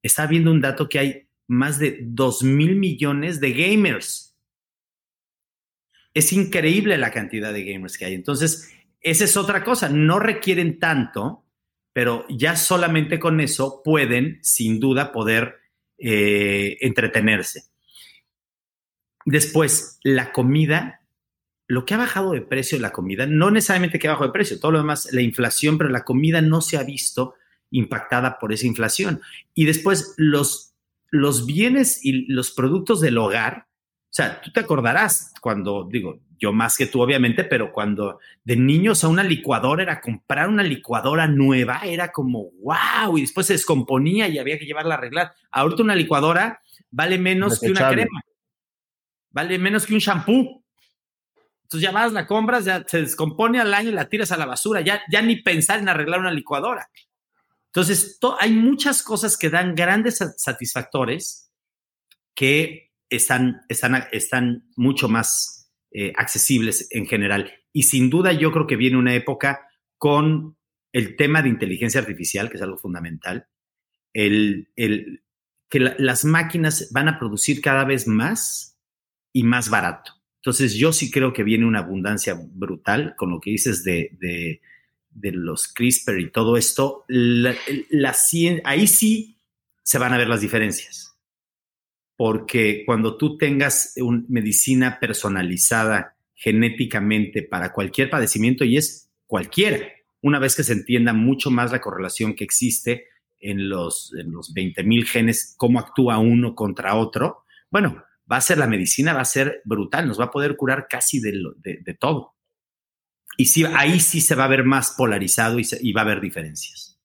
estaba 0.00 0.28
viendo 0.28 0.52
un 0.52 0.60
dato 0.60 0.88
que 0.88 0.98
hay 1.00 1.28
más 1.48 1.80
de 1.80 2.00
2.000 2.06 2.76
millones 2.76 3.40
de 3.40 3.52
gamers 3.52 4.28
es 6.18 6.32
increíble 6.32 6.98
la 6.98 7.10
cantidad 7.10 7.52
de 7.52 7.64
gamers 7.64 7.96
que 7.96 8.06
hay. 8.06 8.14
Entonces, 8.14 8.72
esa 9.00 9.24
es 9.24 9.36
otra 9.36 9.62
cosa, 9.64 9.88
no 9.88 10.18
requieren 10.18 10.78
tanto, 10.78 11.44
pero 11.98 12.24
ya 12.28 12.54
solamente 12.54 13.18
con 13.18 13.40
eso 13.40 13.82
pueden, 13.82 14.38
sin 14.40 14.78
duda, 14.78 15.10
poder 15.10 15.56
eh, 15.98 16.76
entretenerse. 16.80 17.64
Después, 19.24 19.98
la 20.04 20.30
comida, 20.30 21.02
lo 21.66 21.84
que 21.84 21.94
ha 21.94 21.98
bajado 21.98 22.34
de 22.34 22.40
precio 22.40 22.78
la 22.78 22.92
comida, 22.92 23.26
no 23.26 23.50
necesariamente 23.50 23.98
que 23.98 24.06
ha 24.06 24.12
bajado 24.12 24.28
de 24.28 24.32
precio, 24.32 24.60
todo 24.60 24.70
lo 24.70 24.78
demás, 24.78 25.08
la 25.10 25.22
inflación, 25.22 25.76
pero 25.76 25.90
la 25.90 26.04
comida 26.04 26.40
no 26.40 26.60
se 26.60 26.76
ha 26.76 26.84
visto 26.84 27.34
impactada 27.72 28.38
por 28.38 28.52
esa 28.52 28.68
inflación. 28.68 29.20
Y 29.52 29.64
después, 29.64 30.14
los, 30.18 30.76
los 31.10 31.46
bienes 31.46 32.04
y 32.04 32.32
los 32.32 32.52
productos 32.52 33.00
del 33.00 33.18
hogar, 33.18 33.66
o 34.08 34.14
sea, 34.18 34.40
tú 34.40 34.50
te 34.50 34.60
acordarás 34.60 35.34
cuando, 35.40 35.86
digo, 35.90 36.20
yo 36.38 36.52
más 36.52 36.76
que 36.76 36.86
tú 36.86 37.02
obviamente, 37.02 37.44
pero 37.44 37.70
cuando 37.70 38.20
de 38.42 38.56
niños 38.56 39.04
a 39.04 39.08
una 39.08 39.22
licuadora 39.22 39.82
era 39.82 40.00
comprar 40.00 40.48
una 40.48 40.62
licuadora 40.62 41.28
nueva, 41.28 41.80
era 41.84 42.10
como, 42.10 42.50
wow, 42.62 43.18
y 43.18 43.22
después 43.22 43.46
se 43.46 43.52
descomponía 43.52 44.26
y 44.28 44.38
había 44.38 44.58
que 44.58 44.64
llevarla 44.64 44.94
a 44.94 44.98
arreglar. 44.98 45.32
Ahorita 45.50 45.82
una 45.82 45.94
licuadora 45.94 46.62
vale 46.90 47.18
menos 47.18 47.60
que 47.60 47.70
una 47.70 47.90
crema, 47.90 48.20
vale 49.30 49.58
menos 49.58 49.84
que 49.84 49.92
un 49.92 50.00
shampoo. 50.00 50.64
Entonces 51.64 51.82
ya 51.82 51.92
vas, 51.92 52.12
la 52.12 52.26
compras, 52.26 52.64
ya 52.64 52.82
se 52.86 53.02
descompone 53.02 53.60
al 53.60 53.74
año 53.74 53.90
y 53.90 53.92
la 53.92 54.08
tiras 54.08 54.32
a 54.32 54.38
la 54.38 54.46
basura, 54.46 54.80
ya, 54.80 55.02
ya 55.12 55.20
ni 55.20 55.42
pensar 55.42 55.80
en 55.80 55.90
arreglar 55.90 56.20
una 56.20 56.30
licuadora. 56.30 56.88
Entonces, 57.66 58.18
hay 58.40 58.52
muchas 58.52 59.02
cosas 59.02 59.36
que 59.36 59.50
dan 59.50 59.74
grandes 59.74 60.18
satisfactores 60.38 61.52
que 62.34 62.87
están, 63.10 63.62
están, 63.68 64.04
están 64.12 64.68
mucho 64.76 65.08
más 65.08 65.70
eh, 65.90 66.12
accesibles 66.16 66.88
en 66.90 67.06
general. 67.06 67.52
Y 67.72 67.84
sin 67.84 68.10
duda 68.10 68.32
yo 68.32 68.52
creo 68.52 68.66
que 68.66 68.76
viene 68.76 68.96
una 68.96 69.14
época 69.14 69.66
con 69.96 70.56
el 70.92 71.16
tema 71.16 71.42
de 71.42 71.48
inteligencia 71.48 72.00
artificial, 72.00 72.50
que 72.50 72.56
es 72.56 72.62
algo 72.62 72.78
fundamental, 72.78 73.46
el, 74.12 74.70
el 74.76 75.22
que 75.68 75.80
las 75.80 76.24
máquinas 76.24 76.90
van 76.92 77.08
a 77.08 77.18
producir 77.18 77.60
cada 77.60 77.84
vez 77.84 78.06
más 78.06 78.78
y 79.32 79.42
más 79.42 79.68
barato. 79.70 80.12
Entonces 80.36 80.74
yo 80.74 80.92
sí 80.92 81.10
creo 81.10 81.32
que 81.32 81.42
viene 81.42 81.66
una 81.66 81.80
abundancia 81.80 82.38
brutal 82.40 83.14
con 83.16 83.30
lo 83.30 83.40
que 83.40 83.50
dices 83.50 83.84
de, 83.84 84.16
de, 84.20 84.60
los 85.32 85.68
CRISPR 85.68 86.20
y 86.20 86.30
todo 86.30 86.56
esto. 86.56 87.04
La, 87.08 87.54
ahí 88.64 88.86
sí 88.86 89.40
se 89.82 89.98
van 89.98 90.14
a 90.14 90.18
ver 90.18 90.28
las 90.28 90.40
diferencias 90.40 91.07
porque 92.18 92.82
cuando 92.84 93.16
tú 93.16 93.38
tengas 93.38 93.92
una 93.96 94.24
medicina 94.28 94.98
personalizada 94.98 96.16
genéticamente 96.34 97.44
para 97.44 97.72
cualquier 97.72 98.10
padecimiento, 98.10 98.64
y 98.64 98.76
es 98.76 99.08
cualquiera, 99.24 99.86
una 100.20 100.40
vez 100.40 100.56
que 100.56 100.64
se 100.64 100.72
entienda 100.72 101.12
mucho 101.12 101.52
más 101.52 101.70
la 101.70 101.80
correlación 101.80 102.34
que 102.34 102.42
existe 102.42 103.04
en 103.38 103.68
los, 103.68 104.12
en 104.18 104.32
los 104.32 104.52
20 104.52 104.82
mil 104.82 105.06
genes, 105.06 105.54
cómo 105.56 105.78
actúa 105.78 106.18
uno 106.18 106.56
contra 106.56 106.96
otro, 106.96 107.44
bueno, 107.70 108.02
va 108.30 108.38
a 108.38 108.40
ser 108.40 108.58
la 108.58 108.66
medicina, 108.66 109.12
va 109.12 109.20
a 109.20 109.24
ser 109.24 109.62
brutal, 109.64 110.08
nos 110.08 110.18
va 110.18 110.24
a 110.24 110.32
poder 110.32 110.56
curar 110.56 110.88
casi 110.90 111.20
de, 111.20 111.96
todo. 112.00 112.34
Y 113.36 113.44
sí, 113.44 113.64
ahí 113.64 114.00
sí 114.00 114.20
se 114.20 114.34
va 114.34 114.46
a 114.46 114.48
ver 114.48 114.64
más 114.64 114.90
polarizado 114.98 115.60
y, 115.60 115.68
y 115.82 115.92
va 115.92 116.00
a 116.00 116.04
haber 116.04 116.20
diferencias. 116.20 116.98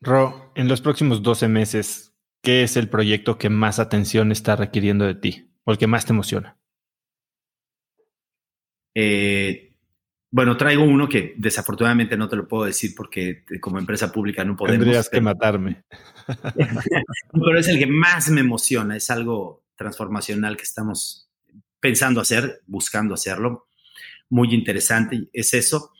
Ro, 0.00 0.52
en 0.54 0.68
los 0.68 0.80
próximos 0.80 1.22
12 1.22 1.48
meses, 1.48 2.15
¿qué 2.46 2.62
es 2.62 2.76
el 2.76 2.88
proyecto 2.88 3.38
que 3.38 3.50
más 3.50 3.80
atención 3.80 4.30
está 4.30 4.54
requiriendo 4.54 5.04
de 5.04 5.16
ti 5.16 5.50
o 5.64 5.72
el 5.72 5.78
que 5.78 5.88
más 5.88 6.06
te 6.06 6.12
emociona? 6.12 6.56
Eh, 8.94 9.74
bueno, 10.30 10.56
traigo 10.56 10.84
uno 10.84 11.08
que 11.08 11.34
desafortunadamente 11.38 12.16
no 12.16 12.28
te 12.28 12.36
lo 12.36 12.46
puedo 12.46 12.66
decir 12.66 12.92
porque 12.96 13.42
como 13.60 13.80
empresa 13.80 14.12
pública 14.12 14.44
no 14.44 14.54
podemos. 14.54 14.78
Tendrías 14.78 15.08
que 15.08 15.20
matarme. 15.20 15.82
pero 17.32 17.58
es 17.58 17.66
el 17.66 17.80
que 17.80 17.88
más 17.88 18.30
me 18.30 18.42
emociona, 18.42 18.96
es 18.96 19.10
algo 19.10 19.64
transformacional 19.74 20.56
que 20.56 20.62
estamos 20.62 21.28
pensando 21.80 22.20
hacer, 22.20 22.62
buscando 22.68 23.14
hacerlo. 23.14 23.70
Muy 24.30 24.54
interesante, 24.54 25.28
es 25.32 25.52
eso. 25.52 25.90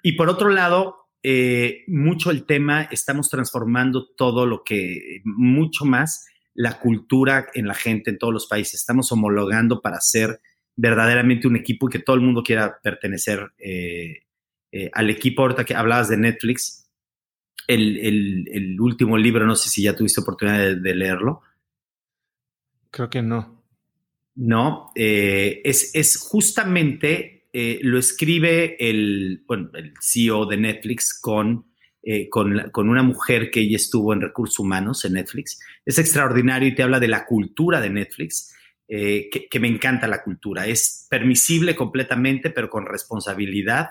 Y 0.00 0.12
por 0.12 0.28
otro 0.28 0.48
lado, 0.48 1.01
eh, 1.22 1.84
mucho 1.86 2.30
el 2.30 2.44
tema, 2.44 2.82
estamos 2.90 3.30
transformando 3.30 4.08
todo 4.08 4.44
lo 4.44 4.64
que, 4.64 5.22
mucho 5.24 5.84
más 5.84 6.26
la 6.54 6.80
cultura 6.80 7.46
en 7.54 7.66
la 7.66 7.74
gente 7.74 8.10
en 8.10 8.18
todos 8.18 8.32
los 8.32 8.46
países. 8.46 8.74
Estamos 8.74 9.10
homologando 9.12 9.80
para 9.80 10.00
ser 10.00 10.40
verdaderamente 10.74 11.46
un 11.46 11.56
equipo 11.56 11.88
y 11.88 11.92
que 11.92 12.00
todo 12.00 12.16
el 12.16 12.22
mundo 12.22 12.42
quiera 12.42 12.78
pertenecer 12.82 13.52
eh, 13.58 14.24
eh, 14.72 14.90
al 14.92 15.10
equipo. 15.10 15.42
Ahorita 15.42 15.64
que 15.64 15.74
hablabas 15.74 16.08
de 16.08 16.16
Netflix, 16.16 16.90
el, 17.68 18.76
último 18.80 19.16
libro, 19.16 19.46
no 19.46 19.54
sé 19.54 19.70
si 19.70 19.82
ya 19.82 19.94
tuviste 19.94 20.20
oportunidad 20.20 20.76
de, 20.76 20.94
leerlo. 20.94 21.42
Creo 22.90 23.08
que 23.08 23.22
no. 23.22 23.62
No, 24.34 24.90
es, 24.94 25.94
es 25.94 26.16
justamente 26.18 27.31
eh, 27.52 27.80
lo 27.82 27.98
escribe 27.98 28.76
el, 28.80 29.44
bueno, 29.46 29.70
el 29.74 29.92
CEO 30.00 30.46
de 30.46 30.56
Netflix 30.56 31.18
con, 31.20 31.66
eh, 32.02 32.28
con, 32.30 32.70
con, 32.70 32.88
una 32.88 33.02
mujer 33.02 33.50
que 33.50 33.60
ella 33.60 33.76
estuvo 33.76 34.14
en 34.14 34.22
recursos 34.22 34.58
humanos 34.58 35.04
en 35.04 35.12
Netflix. 35.12 35.60
Es 35.84 35.98
extraordinario 35.98 36.68
y 36.68 36.74
te 36.74 36.82
habla 36.82 36.98
de 36.98 37.08
la 37.08 37.26
cultura 37.26 37.82
de 37.82 37.90
Netflix, 37.90 38.54
eh, 38.88 39.28
que, 39.50 39.60
me 39.60 39.68
encanta 39.68 40.06
la 40.06 40.22
cultura. 40.22 40.66
Es 40.66 41.06
permisible 41.10 41.76
completamente, 41.76 42.48
pero 42.48 42.70
con 42.70 42.86
responsabilidad. 42.86 43.88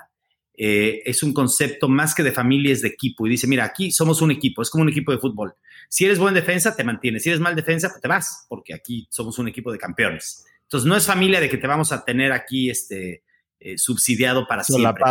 es 0.54 1.24
un 1.24 1.34
concepto 1.34 1.88
más 1.88 2.14
que 2.14 2.24
de 2.24 2.32
familia, 2.32 2.74
es 2.74 2.82
de 2.82 2.90
equipo. 2.90 3.26
Y 3.28 3.32
dice, 3.32 3.48
mira, 3.48 3.66
aquí 3.66 3.92
somos 3.92 4.22
un 4.22 4.32
equipo, 4.32 4.62
es 4.62 4.70
como 4.70 4.84
un 4.84 4.90
equipo 4.90 5.12
de 5.12 5.20
fútbol. 5.20 5.54
Si 5.88 6.06
eres 6.06 6.20
buen 6.20 6.34
defensa, 6.34 6.76
te 6.76 6.84
mantienes. 6.84 7.24
Si 7.24 7.30
eres 7.30 7.42
mal 7.42 7.56
defensa, 7.56 7.90
pues 7.90 8.02
te 8.02 8.08
vas, 8.08 8.46
porque 8.50 8.74
aquí 8.74 9.08
somos 9.12 9.38
un 9.40 9.48
equipo 9.48 9.72
de 9.72 9.78
campeones. 9.78 10.46
Entonces, 10.64 10.88
no 10.88 10.96
es 10.96 11.06
familia 11.06 11.40
de 11.40 11.50
que 11.50 11.58
te 11.58 11.68
vamos 11.68 11.92
a 11.92 12.04
tener 12.04 12.32
aquí, 12.32 12.70
este, 12.70 13.24
eh, 13.64 13.78
subsidiado 13.78 14.48
para 14.48 14.64
siempre. 14.64 15.04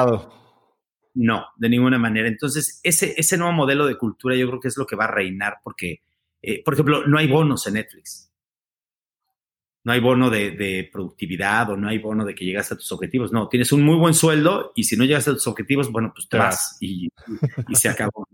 No, 1.15 1.47
de 1.57 1.69
ninguna 1.69 1.99
manera. 1.99 2.27
Entonces, 2.27 2.81
ese, 2.83 3.15
ese 3.17 3.37
nuevo 3.37 3.53
modelo 3.53 3.87
de 3.87 3.97
cultura 3.97 4.35
yo 4.35 4.49
creo 4.49 4.61
que 4.61 4.69
es 4.69 4.77
lo 4.77 4.87
que 4.87 4.97
va 4.97 5.05
a 5.05 5.11
reinar 5.11 5.59
porque, 5.63 6.03
eh, 6.43 6.61
por 6.65 6.75
ejemplo, 6.75 7.07
no 7.07 7.17
hay 7.17 7.29
bonos 7.29 7.67
en 7.69 7.75
Netflix. 7.75 8.33
No 9.85 9.93
hay 9.93 10.01
bono 10.01 10.31
de, 10.31 10.89
productividad 10.93 11.71
o 11.71 11.77
no 11.77 11.89
hay 11.89 11.99
bono 11.99 12.25
de 12.25 12.35
que 12.35 12.45
llegas 12.45 12.73
a 12.73 12.77
tus 12.77 12.91
objetivos. 12.91 13.33
No, 13.33 13.49
tienes 13.49 13.71
un 13.71 13.83
muy 13.83 13.97
buen 13.97 14.15
sueldo 14.15 14.73
y 14.75 14.85
si 14.85 14.97
no 14.97 15.05
llegas 15.05 15.29
a 15.29 15.33
tus 15.33 15.47
objetivos, 15.47 15.91
bueno, 15.91 16.13
pues 16.15 16.29
te 16.29 16.37
vas 16.37 16.77
y, 16.81 17.09
se 17.73 17.89
acabó. 17.89 18.29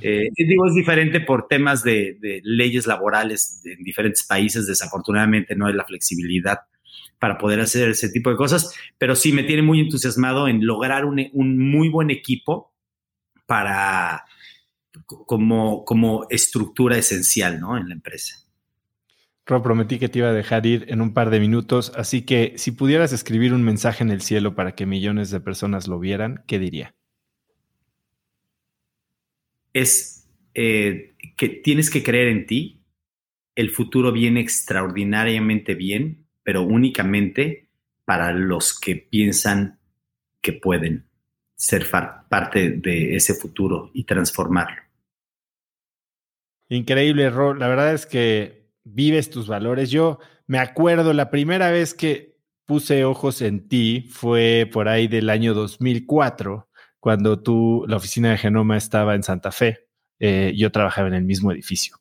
Eh, 0.00 0.30
digo, 0.36 0.66
es 0.66 0.74
diferente 0.74 1.20
por 1.20 1.48
temas 1.48 1.84
de, 1.84 2.16
de 2.18 2.40
leyes 2.44 2.86
laborales 2.86 3.60
en 3.66 3.84
diferentes 3.84 4.24
países. 4.26 4.66
Desafortunadamente 4.66 5.54
no 5.54 5.66
hay 5.66 5.74
la 5.74 5.84
flexibilidad 5.84 6.60
para 7.20 7.36
poder 7.36 7.60
hacer 7.60 7.90
ese 7.90 8.08
tipo 8.08 8.30
de 8.30 8.36
cosas, 8.36 8.74
pero 8.98 9.14
sí 9.14 9.30
me 9.32 9.44
tiene 9.44 9.62
muy 9.62 9.78
entusiasmado 9.78 10.48
en 10.48 10.64
lograr 10.66 11.04
un, 11.04 11.28
muy 11.34 11.90
buen 11.90 12.10
equipo 12.10 12.72
para 13.46 14.24
como, 15.04 15.84
como 15.84 16.26
estructura 16.30 16.96
esencial 16.96 17.60
¿no? 17.60 17.76
en 17.76 17.88
la 17.88 17.94
empresa. 17.94 18.36
Ro, 19.44 19.62
prometí 19.62 19.98
que 19.98 20.08
te 20.08 20.20
iba 20.20 20.28
a 20.28 20.32
dejar 20.32 20.64
ir 20.64 20.86
en 20.88 21.02
un 21.02 21.12
par 21.12 21.28
de 21.28 21.40
minutos, 21.40 21.92
así 21.94 22.22
que 22.22 22.54
si 22.56 22.72
pudieras 22.72 23.12
escribir 23.12 23.52
un 23.52 23.64
mensaje 23.64 24.02
en 24.02 24.10
el 24.10 24.22
cielo 24.22 24.54
para 24.54 24.74
que 24.74 24.86
millones 24.86 25.30
de 25.30 25.40
personas 25.40 25.88
lo 25.88 25.98
vieran, 25.98 26.42
¿qué 26.46 26.58
diría? 26.58 26.94
Es 29.74 30.26
eh, 30.54 31.16
que 31.36 31.48
tienes 31.48 31.90
que 31.90 32.02
creer 32.02 32.28
en 32.28 32.46
ti. 32.46 32.80
El 33.54 33.70
futuro 33.70 34.10
viene 34.10 34.40
extraordinariamente 34.40 35.74
bien, 35.74 36.29
pero 36.50 36.64
únicamente 36.64 37.68
para 38.04 38.32
los 38.32 38.76
que 38.76 38.96
piensan 38.96 39.78
que 40.42 40.52
pueden 40.52 41.06
ser 41.54 41.86
parte 42.28 42.70
de 42.70 43.14
ese 43.14 43.34
futuro 43.34 43.92
y 43.94 44.02
transformarlo. 44.02 44.82
Increíble, 46.68 47.30
Ro. 47.30 47.54
La 47.54 47.68
verdad 47.68 47.94
es 47.94 48.04
que 48.04 48.66
vives 48.82 49.30
tus 49.30 49.46
valores. 49.46 49.92
Yo 49.92 50.18
me 50.48 50.58
acuerdo 50.58 51.12
la 51.12 51.30
primera 51.30 51.70
vez 51.70 51.94
que 51.94 52.36
puse 52.66 53.04
ojos 53.04 53.42
en 53.42 53.68
ti 53.68 54.08
fue 54.10 54.68
por 54.72 54.88
ahí 54.88 55.06
del 55.06 55.30
año 55.30 55.54
2004, 55.54 56.68
cuando 56.98 57.40
tú, 57.44 57.84
la 57.86 57.98
oficina 57.98 58.30
de 58.30 58.38
Genoma 58.38 58.76
estaba 58.76 59.14
en 59.14 59.22
Santa 59.22 59.52
Fe. 59.52 59.88
Eh, 60.20 60.52
yo 60.56 60.70
trabajaba 60.70 61.08
en 61.08 61.14
el 61.14 61.24
mismo 61.24 61.50
edificio. 61.50 61.96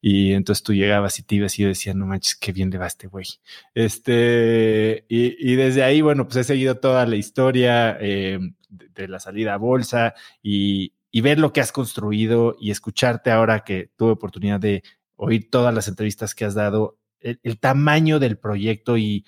Y 0.00 0.32
entonces 0.32 0.62
tú 0.62 0.72
llegabas 0.72 1.18
y 1.18 1.24
te 1.24 1.34
ibas 1.34 1.58
y 1.58 1.62
yo 1.62 1.68
decía, 1.68 1.94
no 1.94 2.06
manches, 2.06 2.36
qué 2.36 2.52
bien 2.52 2.70
le 2.70 2.78
va 2.78 2.86
este 2.86 3.08
güey. 3.08 3.26
Este, 3.74 5.04
y, 5.08 5.56
desde 5.56 5.82
ahí, 5.82 6.00
bueno, 6.00 6.24
pues 6.26 6.36
he 6.36 6.44
seguido 6.44 6.76
toda 6.76 7.04
la 7.06 7.16
historia 7.16 7.98
eh, 8.00 8.38
de, 8.68 9.08
la 9.08 9.18
salida 9.18 9.54
a 9.54 9.58
bolsa 9.58 10.14
y, 10.42 10.94
y 11.10 11.20
ver 11.20 11.38
lo 11.38 11.52
que 11.52 11.60
has 11.60 11.72
construido 11.72 12.56
y 12.60 12.70
escucharte 12.70 13.30
ahora 13.30 13.64
que 13.64 13.90
tuve 13.96 14.12
oportunidad 14.12 14.60
de 14.60 14.82
oír 15.16 15.50
todas 15.50 15.74
las 15.74 15.88
entrevistas 15.88 16.34
que 16.34 16.44
has 16.44 16.54
dado, 16.54 16.98
el, 17.20 17.58
tamaño 17.58 18.18
del 18.18 18.36
proyecto 18.36 18.98
y, 18.98 19.24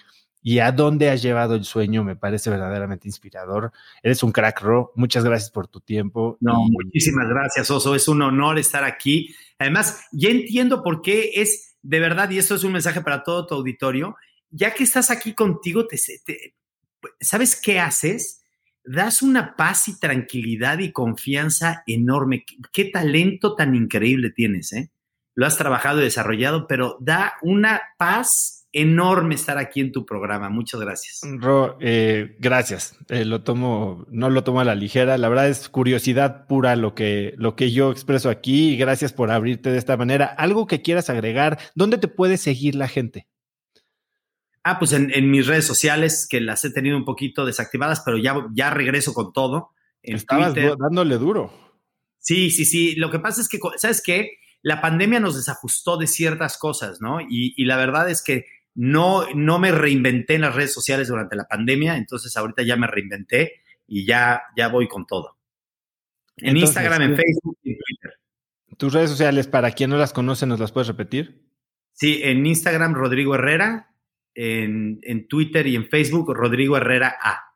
y, 0.48 0.58
a 0.60 0.72
dónde 0.72 1.10
has 1.10 1.22
llevado 1.22 1.54
el 1.54 1.64
sueño 1.64 2.04
me 2.04 2.16
parece 2.16 2.50
verdaderamente 2.50 3.08
inspirador. 3.08 3.72
Eres 4.02 4.22
un 4.22 4.32
crack, 4.32 4.60
Ro. 4.60 4.92
Muchas 4.94 5.24
gracias 5.24 5.50
por 5.50 5.66
tu 5.66 5.80
tiempo. 5.80 6.36
No, 6.40 6.66
muchísimas 6.70 7.28
gracias, 7.28 7.70
Oso. 7.70 7.94
Es 7.94 8.06
un 8.08 8.22
honor 8.22 8.58
estar 8.58 8.84
aquí. 8.84 9.34
Además, 9.58 10.04
ya 10.12 10.28
entiendo 10.28 10.82
por 10.82 11.02
qué 11.02 11.32
es 11.34 11.76
de 11.82 12.00
verdad, 12.00 12.30
y 12.30 12.38
esto 12.38 12.54
es 12.54 12.64
un 12.64 12.72
mensaje 12.72 13.00
para 13.00 13.22
todo 13.22 13.46
tu 13.46 13.54
auditorio, 13.54 14.16
ya 14.50 14.74
que 14.74 14.82
estás 14.82 15.10
aquí 15.10 15.34
contigo, 15.34 15.86
te, 15.86 15.98
¿sabes 17.20 17.60
qué 17.60 17.78
haces? 17.78 18.42
das 18.86 19.20
una 19.20 19.56
paz 19.56 19.88
y 19.88 19.98
tranquilidad 19.98 20.78
y 20.78 20.92
confianza 20.92 21.82
enorme. 21.86 22.44
Qué, 22.72 22.84
talento 22.84 23.54
tan 23.56 23.74
increíble 23.74 24.30
tienes, 24.30 24.72
¿eh? 24.72 24.90
Lo 25.34 25.44
has 25.44 25.58
trabajado 25.58 26.00
y 26.00 26.04
desarrollado, 26.04 26.66
pero 26.66 26.96
da 27.00 27.34
una 27.42 27.82
paz 27.98 28.55
enorme 28.76 29.34
estar 29.34 29.56
aquí 29.56 29.80
en 29.80 29.90
tu 29.90 30.04
programa. 30.04 30.50
Muchas 30.50 30.80
gracias. 30.80 31.20
Ro, 31.38 31.78
eh, 31.80 32.36
gracias. 32.38 32.94
Eh, 33.08 33.24
lo 33.24 33.42
tomo, 33.42 34.04
no 34.10 34.28
lo 34.28 34.44
tomo 34.44 34.60
a 34.60 34.64
la 34.64 34.74
ligera. 34.74 35.16
La 35.16 35.28
verdad 35.28 35.48
es 35.48 35.68
curiosidad 35.68 36.46
pura 36.46 36.76
lo 36.76 36.94
que, 36.94 37.34
lo 37.38 37.56
que 37.56 37.72
yo 37.72 37.90
expreso 37.90 38.28
aquí 38.28 38.70
y 38.70 38.76
gracias 38.76 39.12
por 39.12 39.30
abrirte 39.30 39.70
de 39.70 39.78
esta 39.78 39.96
manera. 39.96 40.26
Algo 40.26 40.66
que 40.66 40.82
quieras 40.82 41.08
agregar, 41.08 41.58
¿dónde 41.74 41.96
te 41.96 42.08
puede 42.08 42.36
seguir 42.36 42.74
la 42.74 42.86
gente? 42.86 43.26
Ah, 44.62 44.78
pues 44.78 44.92
en, 44.92 45.30
mis 45.30 45.46
redes 45.46 45.64
sociales, 45.64 46.26
que 46.28 46.40
las 46.40 46.64
he 46.64 46.70
tenido 46.70 46.96
un 46.96 47.04
poquito 47.04 47.46
desactivadas, 47.46 48.02
pero 48.04 48.18
ya, 48.18 48.46
ya 48.52 48.68
regreso 48.68 49.14
con 49.14 49.32
todo. 49.32 49.70
En 50.02 50.16
Estabas 50.16 50.54
dándole 50.78 51.18
duro. 51.18 51.52
Sí, 52.18 52.50
sí, 52.50 52.64
sí. 52.64 52.96
Lo 52.96 53.10
que 53.10 53.20
pasa 53.20 53.40
es 53.40 53.48
que, 53.48 53.58
¿sabes 53.76 54.02
qué? 54.04 54.32
La 54.62 54.80
pandemia 54.80 55.20
nos 55.20 55.36
desajustó 55.36 55.96
de 55.96 56.08
ciertas 56.08 56.58
cosas, 56.58 57.00
¿no? 57.00 57.18
Y, 57.20 57.64
la 57.66 57.76
verdad 57.76 58.10
es 58.10 58.20
que 58.20 58.46
no, 58.76 59.26
no 59.34 59.58
me 59.58 59.72
reinventé 59.72 60.34
en 60.34 60.42
las 60.42 60.54
redes 60.54 60.72
sociales 60.72 61.08
durante 61.08 61.34
la 61.34 61.48
pandemia, 61.48 61.96
entonces 61.96 62.36
ahorita 62.36 62.62
ya 62.62 62.76
me 62.76 62.86
reinventé 62.86 63.62
y 63.86 64.06
ya, 64.06 64.42
ya 64.56 64.68
voy 64.68 64.86
con 64.86 65.06
todo. 65.06 65.36
En 66.36 66.56
Instagram, 66.56 67.02
en 67.02 67.16
Facebook 67.16 67.58
y 67.62 67.70
en 67.72 67.78
Twitter. 67.78 68.12
¿Tus 68.76 68.92
redes 68.92 69.10
sociales, 69.10 69.46
para 69.46 69.70
quien 69.70 69.90
no 69.90 69.96
las 69.96 70.12
conoce, 70.12 70.46
nos 70.46 70.60
las 70.60 70.72
puedes 70.72 70.88
repetir? 70.88 71.46
Sí, 71.92 72.20
en 72.22 72.44
Instagram, 72.44 72.94
Rodrigo 72.94 73.34
Herrera, 73.34 73.94
en, 74.34 75.26
Twitter 75.28 75.66
y 75.66 75.76
en 75.76 75.88
Facebook, 75.88 76.34
Rodrigo 76.34 76.76
Herrera 76.76 77.16
A. 77.22 77.54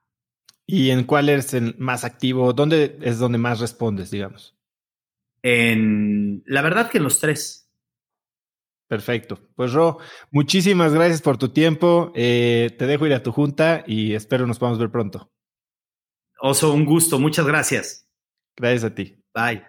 ¿Y 0.66 0.90
en 0.90 1.04
cuál 1.04 1.28
es 1.28 1.52
el 1.52 1.76
más 1.78 2.04
activo? 2.04 2.54
¿Dónde 2.54 2.98
es 3.02 3.18
donde 3.18 3.36
más 3.36 3.60
respondes, 3.60 4.10
digamos? 4.10 4.56
En 5.42 6.42
la 6.46 6.62
verdad 6.62 6.90
que 6.90 6.98
en 6.98 7.04
los 7.04 7.20
tres. 7.20 7.69
Perfecto. 8.90 9.38
Pues 9.54 9.72
Ro, 9.72 9.98
muchísimas 10.32 10.92
gracias 10.92 11.22
por 11.22 11.38
tu 11.38 11.50
tiempo. 11.50 12.10
Eh, 12.16 12.74
te 12.76 12.88
dejo 12.88 13.06
ir 13.06 13.14
a 13.14 13.22
tu 13.22 13.30
junta 13.30 13.84
y 13.86 14.14
espero 14.14 14.48
nos 14.48 14.58
podamos 14.58 14.80
ver 14.80 14.90
pronto. 14.90 15.30
Oso, 16.40 16.72
un 16.72 16.84
gusto. 16.84 17.20
Muchas 17.20 17.46
gracias. 17.46 18.08
Gracias 18.56 18.82
a 18.82 18.92
ti. 18.92 19.22
Bye. 19.32 19.62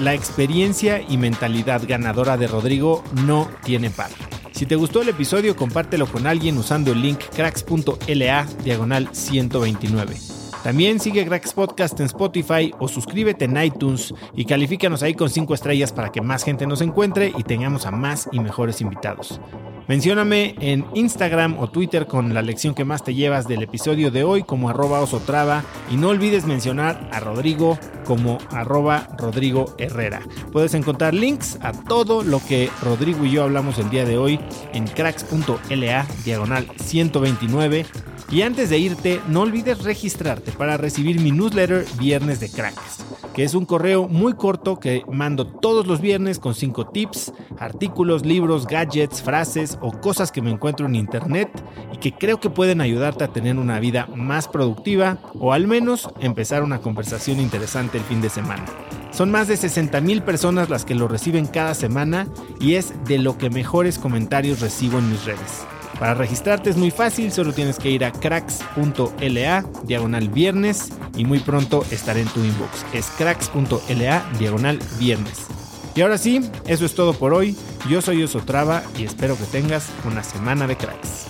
La 0.00 0.12
experiencia 0.12 1.00
y 1.08 1.18
mentalidad 1.18 1.82
ganadora 1.86 2.36
de 2.36 2.48
Rodrigo 2.48 3.04
no 3.24 3.48
tiene 3.62 3.90
par. 3.90 4.10
Si 4.50 4.66
te 4.66 4.74
gustó 4.74 5.02
el 5.02 5.10
episodio, 5.10 5.54
compártelo 5.54 6.08
con 6.08 6.26
alguien 6.26 6.58
usando 6.58 6.90
el 6.90 7.00
link 7.00 7.20
cracks.la 7.32 8.48
diagonal 8.64 9.08
129. 9.12 10.35
También 10.66 10.98
sigue 10.98 11.24
Cracks 11.24 11.52
Podcast 11.52 12.00
en 12.00 12.06
Spotify 12.06 12.74
o 12.80 12.88
suscríbete 12.88 13.44
en 13.44 13.56
iTunes 13.56 14.12
y 14.34 14.46
califícanos 14.46 15.04
ahí 15.04 15.14
con 15.14 15.30
5 15.30 15.54
estrellas 15.54 15.92
para 15.92 16.10
que 16.10 16.20
más 16.20 16.42
gente 16.42 16.66
nos 16.66 16.80
encuentre 16.80 17.32
y 17.38 17.44
tengamos 17.44 17.86
a 17.86 17.92
más 17.92 18.28
y 18.32 18.40
mejores 18.40 18.80
invitados. 18.80 19.40
Mencióname 19.86 20.56
en 20.58 20.84
Instagram 20.94 21.60
o 21.60 21.68
Twitter 21.68 22.08
con 22.08 22.34
la 22.34 22.42
lección 22.42 22.74
que 22.74 22.84
más 22.84 23.04
te 23.04 23.14
llevas 23.14 23.46
del 23.46 23.62
episodio 23.62 24.10
de 24.10 24.24
hoy 24.24 24.42
como 24.42 24.68
arroba 24.68 24.98
osotrava 24.98 25.62
y 25.88 25.96
no 25.96 26.08
olvides 26.08 26.46
mencionar 26.46 27.08
a 27.12 27.20
Rodrigo 27.20 27.78
como 28.04 28.38
arroba 28.50 29.06
Rodrigo 29.16 29.66
Herrera. 29.78 30.22
Puedes 30.50 30.74
encontrar 30.74 31.14
links 31.14 31.58
a 31.62 31.70
todo 31.70 32.24
lo 32.24 32.40
que 32.44 32.70
Rodrigo 32.82 33.24
y 33.24 33.30
yo 33.30 33.44
hablamos 33.44 33.78
el 33.78 33.88
día 33.90 34.04
de 34.04 34.18
hoy 34.18 34.40
en 34.72 34.88
cracks.la 34.88 36.06
diagonal 36.24 36.66
129 36.82 37.86
y 38.30 38.42
antes 38.42 38.70
de 38.70 38.78
irte, 38.78 39.20
no 39.28 39.42
olvides 39.42 39.84
registrarte 39.84 40.50
para 40.58 40.76
recibir 40.76 41.20
mi 41.20 41.32
newsletter 41.32 41.86
Viernes 41.98 42.40
de 42.40 42.50
Cracks, 42.50 43.04
que 43.34 43.44
es 43.44 43.54
un 43.54 43.66
correo 43.66 44.08
muy 44.08 44.34
corto 44.34 44.78
que 44.78 45.02
mando 45.10 45.46
todos 45.46 45.86
los 45.86 46.00
viernes 46.00 46.38
con 46.38 46.54
5 46.54 46.88
tips, 46.88 47.32
artículos, 47.58 48.24
libros, 48.24 48.66
gadgets, 48.66 49.22
frases 49.22 49.78
o 49.80 49.92
cosas 49.92 50.32
que 50.32 50.42
me 50.42 50.50
encuentro 50.50 50.86
en 50.86 50.94
internet 50.94 51.50
y 51.92 51.98
que 51.98 52.12
creo 52.12 52.40
que 52.40 52.50
pueden 52.50 52.80
ayudarte 52.80 53.24
a 53.24 53.32
tener 53.32 53.56
una 53.56 53.80
vida 53.80 54.08
más 54.14 54.48
productiva 54.48 55.18
o 55.38 55.52
al 55.52 55.66
menos 55.66 56.08
empezar 56.20 56.62
una 56.62 56.80
conversación 56.80 57.40
interesante 57.40 57.98
el 57.98 58.04
fin 58.04 58.20
de 58.20 58.30
semana. 58.30 58.64
Son 59.12 59.30
más 59.30 59.48
de 59.48 59.56
60 59.56 60.00
mil 60.00 60.22
personas 60.22 60.68
las 60.68 60.84
que 60.84 60.94
lo 60.94 61.08
reciben 61.08 61.46
cada 61.46 61.74
semana 61.74 62.28
y 62.60 62.74
es 62.74 62.92
de 63.04 63.18
lo 63.18 63.38
que 63.38 63.48
mejores 63.48 63.98
comentarios 63.98 64.60
recibo 64.60 64.98
en 64.98 65.10
mis 65.10 65.24
redes. 65.24 65.66
Para 65.98 66.12
registrarte 66.12 66.68
es 66.68 66.76
muy 66.76 66.90
fácil, 66.90 67.32
solo 67.32 67.54
tienes 67.54 67.78
que 67.78 67.90
ir 67.90 68.04
a 68.04 68.12
cracks.la 68.12 69.64
diagonal 69.84 70.28
viernes 70.28 70.90
y 71.16 71.24
muy 71.24 71.38
pronto 71.38 71.86
estaré 71.90 72.20
en 72.20 72.28
tu 72.28 72.44
inbox. 72.44 72.84
Es 72.92 73.06
cracks.la 73.16 74.30
diagonal 74.38 74.78
viernes. 74.98 75.46
Y 75.94 76.02
ahora 76.02 76.18
sí, 76.18 76.42
eso 76.66 76.84
es 76.84 76.94
todo 76.94 77.14
por 77.14 77.32
hoy. 77.32 77.56
Yo 77.88 78.02
soy 78.02 78.22
Osotrava 78.22 78.82
y 78.98 79.04
espero 79.04 79.38
que 79.38 79.44
tengas 79.44 79.88
una 80.04 80.22
semana 80.22 80.66
de 80.66 80.76
cracks. 80.76 81.26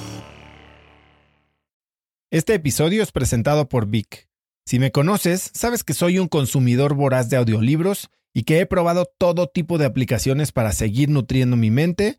Este 2.32 2.54
episodio 2.54 3.04
es 3.04 3.12
presentado 3.12 3.68
por 3.68 3.86
Vic. 3.86 4.28
Si 4.64 4.80
me 4.80 4.90
conoces, 4.90 5.52
sabes 5.54 5.84
que 5.84 5.94
soy 5.94 6.18
un 6.18 6.26
consumidor 6.26 6.94
voraz 6.94 7.30
de 7.30 7.36
audiolibros 7.36 8.10
y 8.34 8.42
que 8.42 8.58
he 8.58 8.66
probado 8.66 9.08
todo 9.16 9.46
tipo 9.46 9.78
de 9.78 9.86
aplicaciones 9.86 10.50
para 10.50 10.72
seguir 10.72 11.08
nutriendo 11.08 11.56
mi 11.56 11.70
mente 11.70 12.18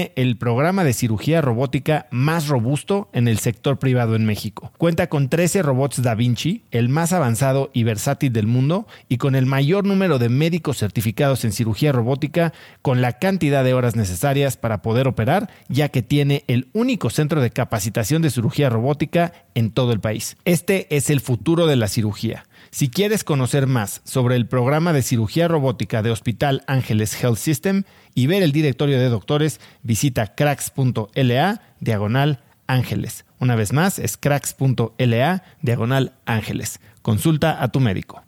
el 0.15 0.37
programa 0.37 0.83
de 0.83 0.93
cirugía 0.93 1.41
robótica 1.41 2.07
más 2.11 2.47
robusto 2.47 3.09
en 3.13 3.27
el 3.27 3.39
sector 3.39 3.79
privado 3.79 4.15
en 4.15 4.25
México. 4.25 4.71
Cuenta 4.77 5.07
con 5.07 5.29
13 5.29 5.61
robots 5.61 6.01
Da 6.01 6.15
Vinci, 6.15 6.63
el 6.71 6.89
más 6.89 7.13
avanzado 7.13 7.69
y 7.73 7.83
versátil 7.83 8.33
del 8.33 8.47
mundo, 8.47 8.87
y 9.07 9.17
con 9.17 9.35
el 9.35 9.45
mayor 9.45 9.85
número 9.85 10.19
de 10.19 10.29
médicos 10.29 10.77
certificados 10.77 11.45
en 11.45 11.51
cirugía 11.51 11.91
robótica, 11.91 12.53
con 12.81 13.01
la 13.01 13.13
cantidad 13.13 13.63
de 13.63 13.73
horas 13.73 13.95
necesarias 13.95 14.57
para 14.57 14.81
poder 14.81 15.07
operar, 15.07 15.49
ya 15.67 15.89
que 15.89 16.01
tiene 16.01 16.43
el 16.47 16.69
único 16.73 17.09
centro 17.09 17.41
de 17.41 17.51
capacitación 17.51 18.21
de 18.21 18.29
cirugía 18.29 18.69
robótica 18.69 19.33
en 19.55 19.71
todo 19.71 19.93
el 19.93 19.99
país. 19.99 20.37
Este 20.45 20.87
es 20.95 21.09
el 21.09 21.19
futuro 21.19 21.67
de 21.67 21.75
la 21.75 21.87
cirugía. 21.87 22.45
Si 22.69 22.89
quieres 22.89 23.25
conocer 23.25 23.67
más 23.67 24.01
sobre 24.05 24.37
el 24.37 24.47
programa 24.47 24.93
de 24.93 25.01
cirugía 25.01 25.49
robótica 25.49 26.01
de 26.01 26.11
Hospital 26.11 26.63
Ángeles 26.67 27.21
Health 27.21 27.37
System 27.37 27.83
y 28.15 28.27
ver 28.27 28.43
el 28.43 28.51
directorio 28.51 28.99
de 28.99 29.09
doctores, 29.09 29.59
visita 29.83 30.35
cracks.la 30.35 31.61
diagonal 31.79 32.39
ángeles. 32.67 33.25
Una 33.39 33.55
vez 33.55 33.73
más, 33.73 33.99
es 33.99 34.17
cracks.la 34.17 35.43
diagonal 35.61 36.13
ángeles. 36.25 36.79
Consulta 37.01 37.61
a 37.61 37.69
tu 37.69 37.79
médico. 37.79 38.23